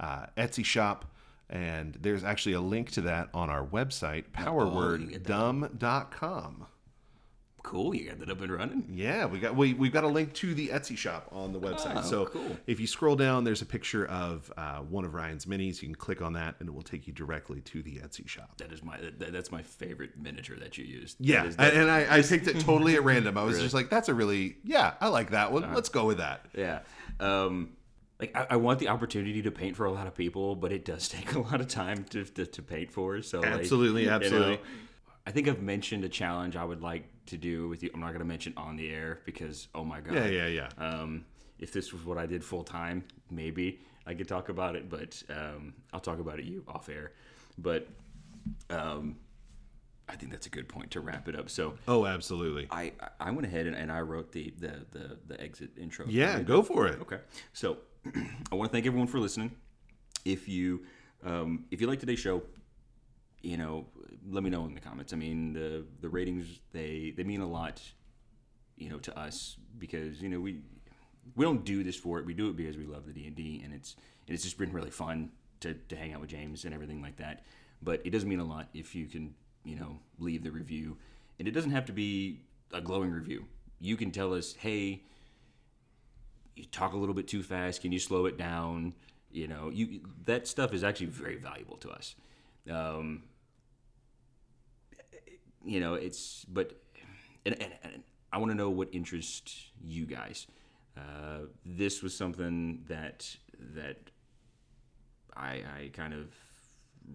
uh, 0.00 0.26
Etsy 0.36 0.64
shop, 0.64 1.04
and 1.48 1.96
there's 2.00 2.24
actually 2.24 2.54
a 2.54 2.60
link 2.60 2.90
to 2.92 3.02
that 3.02 3.28
on 3.32 3.50
our 3.50 3.64
website, 3.64 4.24
powerworddumb.com. 4.32 6.66
Cool, 7.62 7.94
you 7.94 8.08
got 8.08 8.18
that 8.18 8.28
up 8.28 8.40
and 8.40 8.52
running. 8.52 8.88
Yeah, 8.92 9.26
we 9.26 9.38
got 9.38 9.54
we 9.54 9.72
we've 9.74 9.92
got 9.92 10.02
a 10.02 10.08
link 10.08 10.32
to 10.34 10.52
the 10.52 10.68
Etsy 10.68 10.96
shop 10.96 11.28
on 11.30 11.52
the 11.52 11.60
website. 11.60 11.96
Oh, 11.96 12.02
so 12.02 12.26
cool. 12.26 12.56
if 12.66 12.80
you 12.80 12.88
scroll 12.88 13.14
down, 13.14 13.44
there's 13.44 13.62
a 13.62 13.66
picture 13.66 14.04
of 14.06 14.52
uh, 14.56 14.78
one 14.78 15.04
of 15.04 15.14
Ryan's 15.14 15.46
minis. 15.46 15.80
You 15.80 15.88
can 15.88 15.94
click 15.94 16.20
on 16.22 16.32
that, 16.32 16.56
and 16.58 16.68
it 16.68 16.72
will 16.72 16.82
take 16.82 17.06
you 17.06 17.12
directly 17.12 17.60
to 17.60 17.82
the 17.82 17.98
Etsy 17.98 18.26
shop. 18.26 18.58
That 18.58 18.72
is 18.72 18.82
my 18.82 18.98
that, 18.98 19.32
that's 19.32 19.52
my 19.52 19.62
favorite 19.62 20.18
miniature 20.18 20.56
that 20.56 20.76
you 20.76 20.84
used. 20.84 21.18
Yeah, 21.20 21.46
That 21.46 21.74
and, 21.74 21.88
I, 21.88 22.18
I 22.18 22.22
picked 22.28 22.48
it 22.48 22.58
totally 22.60 22.96
at 22.96 23.04
random. 23.04 23.38
I 23.38 23.44
was 23.44 23.60
just 23.60 23.74
like, 23.74 23.90
"That's 23.90 24.08
a 24.08 24.14
really 24.14 24.56
yeah, 24.64 24.94
I 25.00 25.08
like 25.08 25.30
that 25.30 25.52
one. 25.52 25.72
Let's 25.72 25.88
go 25.88 26.04
with 26.04 26.18
that." 26.18 26.46
yeah. 26.56 26.80
Um, 27.20 27.70
like 28.18 28.36
I, 28.36 28.46
I 28.50 28.56
want 28.56 28.80
the 28.80 28.88
opportunity 28.88 29.42
to 29.42 29.50
paint 29.50 29.76
for 29.76 29.84
a 29.86 29.92
lot 29.92 30.06
of 30.06 30.14
people, 30.14 30.56
but 30.56 30.72
it 30.72 30.84
does 30.84 31.08
take 31.08 31.34
a 31.34 31.40
lot 31.40 31.60
of 31.60 31.68
time 31.68 32.04
to 32.10 32.24
to, 32.24 32.44
to 32.46 32.62
paint 32.62 32.90
for. 32.90 33.22
So 33.22 33.40
like, 33.40 33.50
Absolutely, 33.50 34.02
you 34.02 34.08
know, 34.08 34.16
absolutely. 34.16 34.60
I 35.26 35.30
think 35.30 35.46
I've 35.48 35.62
mentioned 35.62 36.04
a 36.04 36.08
challenge 36.08 36.56
I 36.56 36.64
would 36.64 36.82
like 36.82 37.04
to 37.26 37.36
do 37.36 37.68
with 37.68 37.82
you. 37.82 37.90
I'm 37.94 38.00
not 38.00 38.08
going 38.08 38.20
to 38.20 38.24
mention 38.24 38.52
on 38.56 38.76
the 38.76 38.90
air 38.90 39.20
because 39.24 39.68
oh 39.74 39.84
my 39.84 40.00
god. 40.00 40.14
Yeah, 40.14 40.26
yeah, 40.26 40.46
yeah. 40.46 40.68
Um, 40.78 41.24
if 41.58 41.72
this 41.72 41.92
was 41.92 42.04
what 42.04 42.18
I 42.18 42.26
did 42.26 42.42
full 42.44 42.64
time, 42.64 43.04
maybe 43.30 43.80
I 44.06 44.14
could 44.14 44.28
talk 44.28 44.48
about 44.48 44.74
it, 44.76 44.88
but 44.88 45.22
um, 45.30 45.74
I'll 45.92 46.00
talk 46.00 46.18
about 46.18 46.38
it 46.38 46.44
you 46.44 46.64
off 46.66 46.88
air. 46.88 47.12
But 47.58 47.86
um, 48.70 49.16
I 50.08 50.16
think 50.16 50.32
that's 50.32 50.46
a 50.46 50.50
good 50.50 50.68
point 50.68 50.90
to 50.92 51.00
wrap 51.00 51.28
it 51.28 51.36
up. 51.38 51.48
So 51.48 51.74
Oh, 51.86 52.04
absolutely. 52.06 52.66
I 52.70 52.92
I 53.20 53.30
went 53.30 53.46
ahead 53.46 53.66
and, 53.66 53.76
and 53.76 53.90
I 53.92 54.00
wrote 54.00 54.32
the, 54.32 54.52
the 54.58 54.84
the 54.90 55.18
the 55.28 55.40
exit 55.40 55.70
intro. 55.78 56.06
Yeah, 56.08 56.40
go 56.42 56.62
for 56.62 56.86
it. 56.86 57.00
Okay. 57.02 57.18
So 57.52 57.78
I 58.50 58.54
want 58.54 58.70
to 58.70 58.72
thank 58.72 58.86
everyone 58.86 59.06
for 59.06 59.20
listening. 59.20 59.52
If 60.24 60.48
you 60.48 60.82
um, 61.24 61.66
if 61.70 61.80
you 61.80 61.86
like 61.86 62.00
today's 62.00 62.18
show, 62.18 62.42
you 63.42 63.56
know, 63.56 63.86
let 64.30 64.42
me 64.42 64.50
know 64.50 64.64
in 64.66 64.74
the 64.74 64.80
comments. 64.80 65.12
I 65.12 65.16
mean, 65.16 65.52
the 65.52 65.84
the 66.00 66.08
ratings 66.08 66.60
they 66.72 67.12
they 67.16 67.24
mean 67.24 67.40
a 67.40 67.48
lot, 67.48 67.80
you 68.76 68.88
know, 68.88 68.98
to 68.98 69.18
us 69.18 69.56
because 69.78 70.22
you 70.22 70.28
know 70.28 70.40
we 70.40 70.60
we 71.36 71.44
don't 71.44 71.64
do 71.64 71.82
this 71.82 71.96
for 71.96 72.18
it. 72.18 72.26
We 72.26 72.34
do 72.34 72.48
it 72.50 72.56
because 72.56 72.76
we 72.76 72.84
love 72.84 73.06
the 73.06 73.12
D 73.12 73.26
and 73.26 73.36
D, 73.36 73.60
and 73.64 73.74
it's 73.74 73.96
and 74.26 74.34
it's 74.34 74.44
just 74.44 74.58
been 74.58 74.72
really 74.72 74.90
fun 74.90 75.30
to, 75.60 75.74
to 75.74 75.96
hang 75.96 76.12
out 76.12 76.20
with 76.20 76.30
James 76.30 76.64
and 76.64 76.74
everything 76.74 77.02
like 77.02 77.16
that. 77.16 77.44
But 77.82 78.00
it 78.04 78.10
doesn't 78.10 78.28
mean 78.28 78.40
a 78.40 78.44
lot 78.44 78.68
if 78.74 78.94
you 78.94 79.06
can, 79.06 79.34
you 79.64 79.76
know, 79.76 79.98
leave 80.18 80.44
the 80.44 80.50
review. 80.50 80.96
And 81.38 81.48
it 81.48 81.52
doesn't 81.52 81.72
have 81.72 81.86
to 81.86 81.92
be 81.92 82.42
a 82.72 82.80
glowing 82.80 83.10
review. 83.10 83.46
You 83.80 83.96
can 83.96 84.10
tell 84.10 84.32
us, 84.34 84.54
hey, 84.54 85.02
you 86.54 86.64
talk 86.66 86.92
a 86.92 86.96
little 86.96 87.14
bit 87.14 87.26
too 87.26 87.42
fast. 87.42 87.80
Can 87.80 87.90
you 87.90 87.98
slow 87.98 88.26
it 88.26 88.36
down? 88.36 88.94
You 89.30 89.48
know, 89.48 89.70
you 89.70 90.00
that 90.26 90.46
stuff 90.46 90.72
is 90.72 90.84
actually 90.84 91.06
very 91.06 91.36
valuable 91.36 91.76
to 91.78 91.90
us. 91.90 92.14
Um, 92.70 93.24
you 95.64 95.80
know, 95.80 95.94
it's 95.94 96.44
but 96.46 96.80
and, 97.44 97.60
and, 97.60 97.72
and 97.82 98.02
I 98.32 98.38
want 98.38 98.50
to 98.50 98.56
know 98.56 98.70
what 98.70 98.88
interests 98.92 99.70
you 99.82 100.06
guys. 100.06 100.46
Uh, 100.96 101.46
this 101.64 102.02
was 102.02 102.14
something 102.14 102.84
that 102.88 103.36
that 103.74 103.98
I, 105.36 105.62
I 105.78 105.90
kind 105.92 106.12
of 106.12 106.34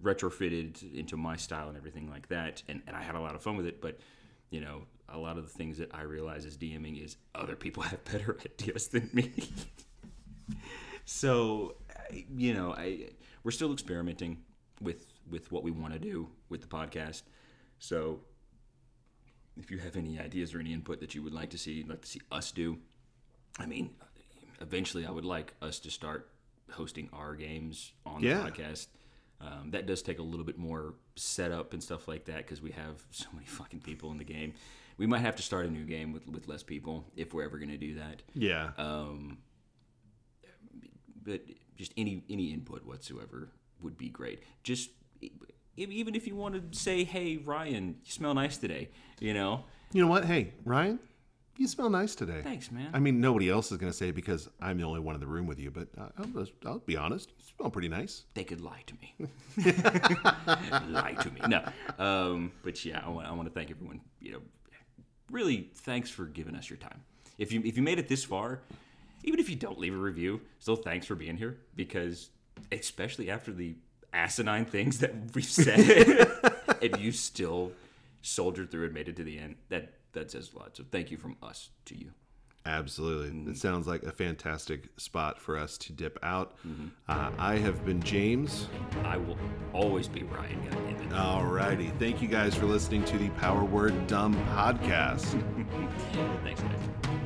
retrofitted 0.02 0.94
into 0.94 1.16
my 1.16 1.36
style 1.36 1.68
and 1.68 1.76
everything 1.76 2.10
like 2.10 2.28
that, 2.28 2.62
and, 2.68 2.82
and 2.86 2.96
I 2.96 3.02
had 3.02 3.14
a 3.14 3.20
lot 3.20 3.34
of 3.34 3.42
fun 3.42 3.56
with 3.56 3.66
it. 3.66 3.80
But 3.80 3.98
you 4.50 4.60
know, 4.60 4.82
a 5.08 5.18
lot 5.18 5.38
of 5.38 5.44
the 5.44 5.50
things 5.50 5.78
that 5.78 5.94
I 5.94 6.02
realize 6.02 6.44
as 6.44 6.56
DMing 6.56 7.02
is 7.02 7.16
other 7.34 7.56
people 7.56 7.82
have 7.84 8.04
better 8.04 8.38
ideas 8.44 8.88
than 8.88 9.10
me. 9.12 9.32
so, 11.04 11.76
you 12.34 12.54
know, 12.54 12.74
I 12.74 13.10
we're 13.44 13.50
still 13.50 13.72
experimenting 13.72 14.38
with 14.80 15.06
with 15.30 15.50
what 15.52 15.62
we 15.62 15.70
want 15.70 15.92
to 15.92 15.98
do 15.98 16.28
with 16.48 16.60
the 16.60 16.66
podcast. 16.66 17.22
So, 17.78 18.20
if 19.58 19.70
you 19.70 19.78
have 19.78 19.96
any 19.96 20.18
ideas 20.18 20.54
or 20.54 20.60
any 20.60 20.72
input 20.72 21.00
that 21.00 21.14
you 21.14 21.22
would 21.22 21.32
like 21.34 21.50
to 21.50 21.58
see, 21.58 21.84
like 21.88 22.02
to 22.02 22.08
see 22.08 22.20
us 22.30 22.50
do, 22.52 22.78
I 23.58 23.66
mean, 23.66 23.90
eventually 24.60 25.04
I 25.06 25.10
would 25.10 25.24
like 25.24 25.54
us 25.60 25.78
to 25.80 25.90
start 25.90 26.30
hosting 26.70 27.08
our 27.12 27.34
games 27.34 27.92
on 28.06 28.22
Yeah. 28.22 28.42
the 28.42 28.50
podcast. 28.50 28.86
Um, 29.40 29.70
that 29.70 29.86
does 29.86 30.02
take 30.02 30.18
a 30.18 30.22
little 30.22 30.44
bit 30.44 30.58
more 30.58 30.94
setup 31.16 31.72
and 31.72 31.82
stuff 31.82 32.08
like 32.08 32.24
that 32.26 32.38
because 32.38 32.60
we 32.60 32.72
have 32.72 33.04
so 33.10 33.26
many 33.32 33.46
fucking 33.46 33.80
people 33.80 34.10
in 34.10 34.18
the 34.18 34.24
game. 34.24 34.54
We 34.96 35.06
might 35.06 35.20
have 35.20 35.36
to 35.36 35.42
start 35.42 35.66
a 35.66 35.70
new 35.70 35.84
game 35.84 36.12
with, 36.12 36.26
with 36.28 36.48
less 36.48 36.62
people 36.64 37.04
if 37.16 37.32
we're 37.32 37.44
ever 37.44 37.56
going 37.58 37.70
to 37.70 37.76
do 37.78 37.94
that. 37.96 38.22
Yeah. 38.34 38.70
Um, 38.76 39.38
but 41.24 41.42
just 41.76 41.92
any 41.96 42.24
any 42.28 42.52
input 42.52 42.84
whatsoever 42.84 43.50
would 43.80 43.96
be 43.96 44.08
great. 44.08 44.42
Just 44.64 44.90
even 45.78 46.14
if 46.14 46.26
you 46.26 46.34
want 46.34 46.72
to 46.72 46.78
say, 46.78 47.04
"Hey, 47.04 47.36
Ryan, 47.36 47.96
you 48.04 48.10
smell 48.10 48.34
nice 48.34 48.56
today," 48.56 48.90
you 49.20 49.34
know, 49.34 49.64
you 49.92 50.02
know 50.02 50.08
what? 50.08 50.24
Hey, 50.24 50.52
Ryan, 50.64 50.98
you 51.56 51.66
smell 51.66 51.90
nice 51.90 52.14
today. 52.14 52.40
thanks, 52.42 52.70
man. 52.70 52.90
I 52.92 52.98
mean, 52.98 53.20
nobody 53.20 53.48
else 53.48 53.72
is 53.72 53.78
going 53.78 53.90
to 53.90 53.96
say 53.96 54.08
it 54.08 54.14
because 54.14 54.48
I'm 54.60 54.78
the 54.78 54.84
only 54.84 55.00
one 55.00 55.14
in 55.14 55.20
the 55.20 55.26
room 55.26 55.46
with 55.46 55.58
you, 55.58 55.70
but 55.70 55.88
I'll, 55.98 56.46
I'll 56.66 56.78
be 56.78 56.96
honest. 56.96 57.30
You 57.38 57.44
smell 57.56 57.70
pretty 57.70 57.88
nice. 57.88 58.24
they 58.34 58.44
could 58.44 58.60
lie 58.60 58.82
to 58.86 58.94
me. 59.00 59.14
lie 60.88 61.16
to 61.20 61.30
me. 61.30 61.40
No. 61.48 61.64
Um, 61.98 62.52
but 62.62 62.84
yeah, 62.84 63.02
I 63.04 63.08
want, 63.08 63.26
I 63.26 63.32
want 63.32 63.48
to 63.48 63.54
thank 63.54 63.70
everyone. 63.70 64.00
You 64.20 64.32
know, 64.32 64.40
really, 65.30 65.70
thanks 65.74 66.10
for 66.10 66.26
giving 66.26 66.54
us 66.54 66.70
your 66.70 66.76
time. 66.78 67.02
If 67.38 67.52
you 67.52 67.62
if 67.64 67.76
you 67.76 67.82
made 67.82 67.98
it 67.98 68.08
this 68.08 68.24
far, 68.24 68.60
even 69.24 69.40
if 69.40 69.48
you 69.48 69.56
don't 69.56 69.78
leave 69.78 69.94
a 69.94 69.98
review, 69.98 70.40
still 70.58 70.76
thanks 70.76 71.06
for 71.06 71.14
being 71.14 71.36
here 71.36 71.58
because 71.74 72.30
especially 72.72 73.30
after 73.30 73.52
the 73.52 73.76
asinine 74.12 74.64
things 74.64 74.98
that 74.98 75.14
we've 75.34 75.44
said, 75.44 76.30
and 76.82 76.98
you 76.98 77.12
still 77.12 77.72
soldiered 78.22 78.70
through 78.70 78.84
and 78.86 78.94
made 78.94 79.08
it 79.08 79.16
to 79.16 79.24
the 79.24 79.38
end. 79.38 79.56
That 79.68 79.92
that 80.12 80.30
says 80.30 80.50
a 80.54 80.58
lot. 80.58 80.76
So 80.76 80.84
thank 80.90 81.10
you 81.10 81.16
from 81.16 81.36
us 81.42 81.70
to 81.86 81.96
you. 81.96 82.12
Absolutely. 82.66 83.50
It 83.50 83.56
sounds 83.56 83.86
like 83.86 84.02
a 84.02 84.12
fantastic 84.12 84.88
spot 84.98 85.40
for 85.40 85.56
us 85.56 85.78
to 85.78 85.92
dip 85.92 86.18
out. 86.22 86.56
Uh, 87.08 87.30
I 87.38 87.56
have 87.56 87.86
been 87.86 88.02
James. 88.02 88.68
I 89.04 89.16
will 89.16 89.38
always 89.72 90.06
be 90.06 90.24
Ryan. 90.24 90.60
Goddammit. 90.68 91.10
Alrighty. 91.12 91.98
Thank 91.98 92.20
you 92.20 92.28
guys 92.28 92.54
for 92.54 92.66
listening 92.66 93.04
to 93.06 93.16
the 93.16 93.30
Power 93.30 93.64
Word 93.64 94.06
Dumb 94.06 94.34
podcast. 94.46 95.42
Thanks, 96.42 96.60
guys. 96.60 97.18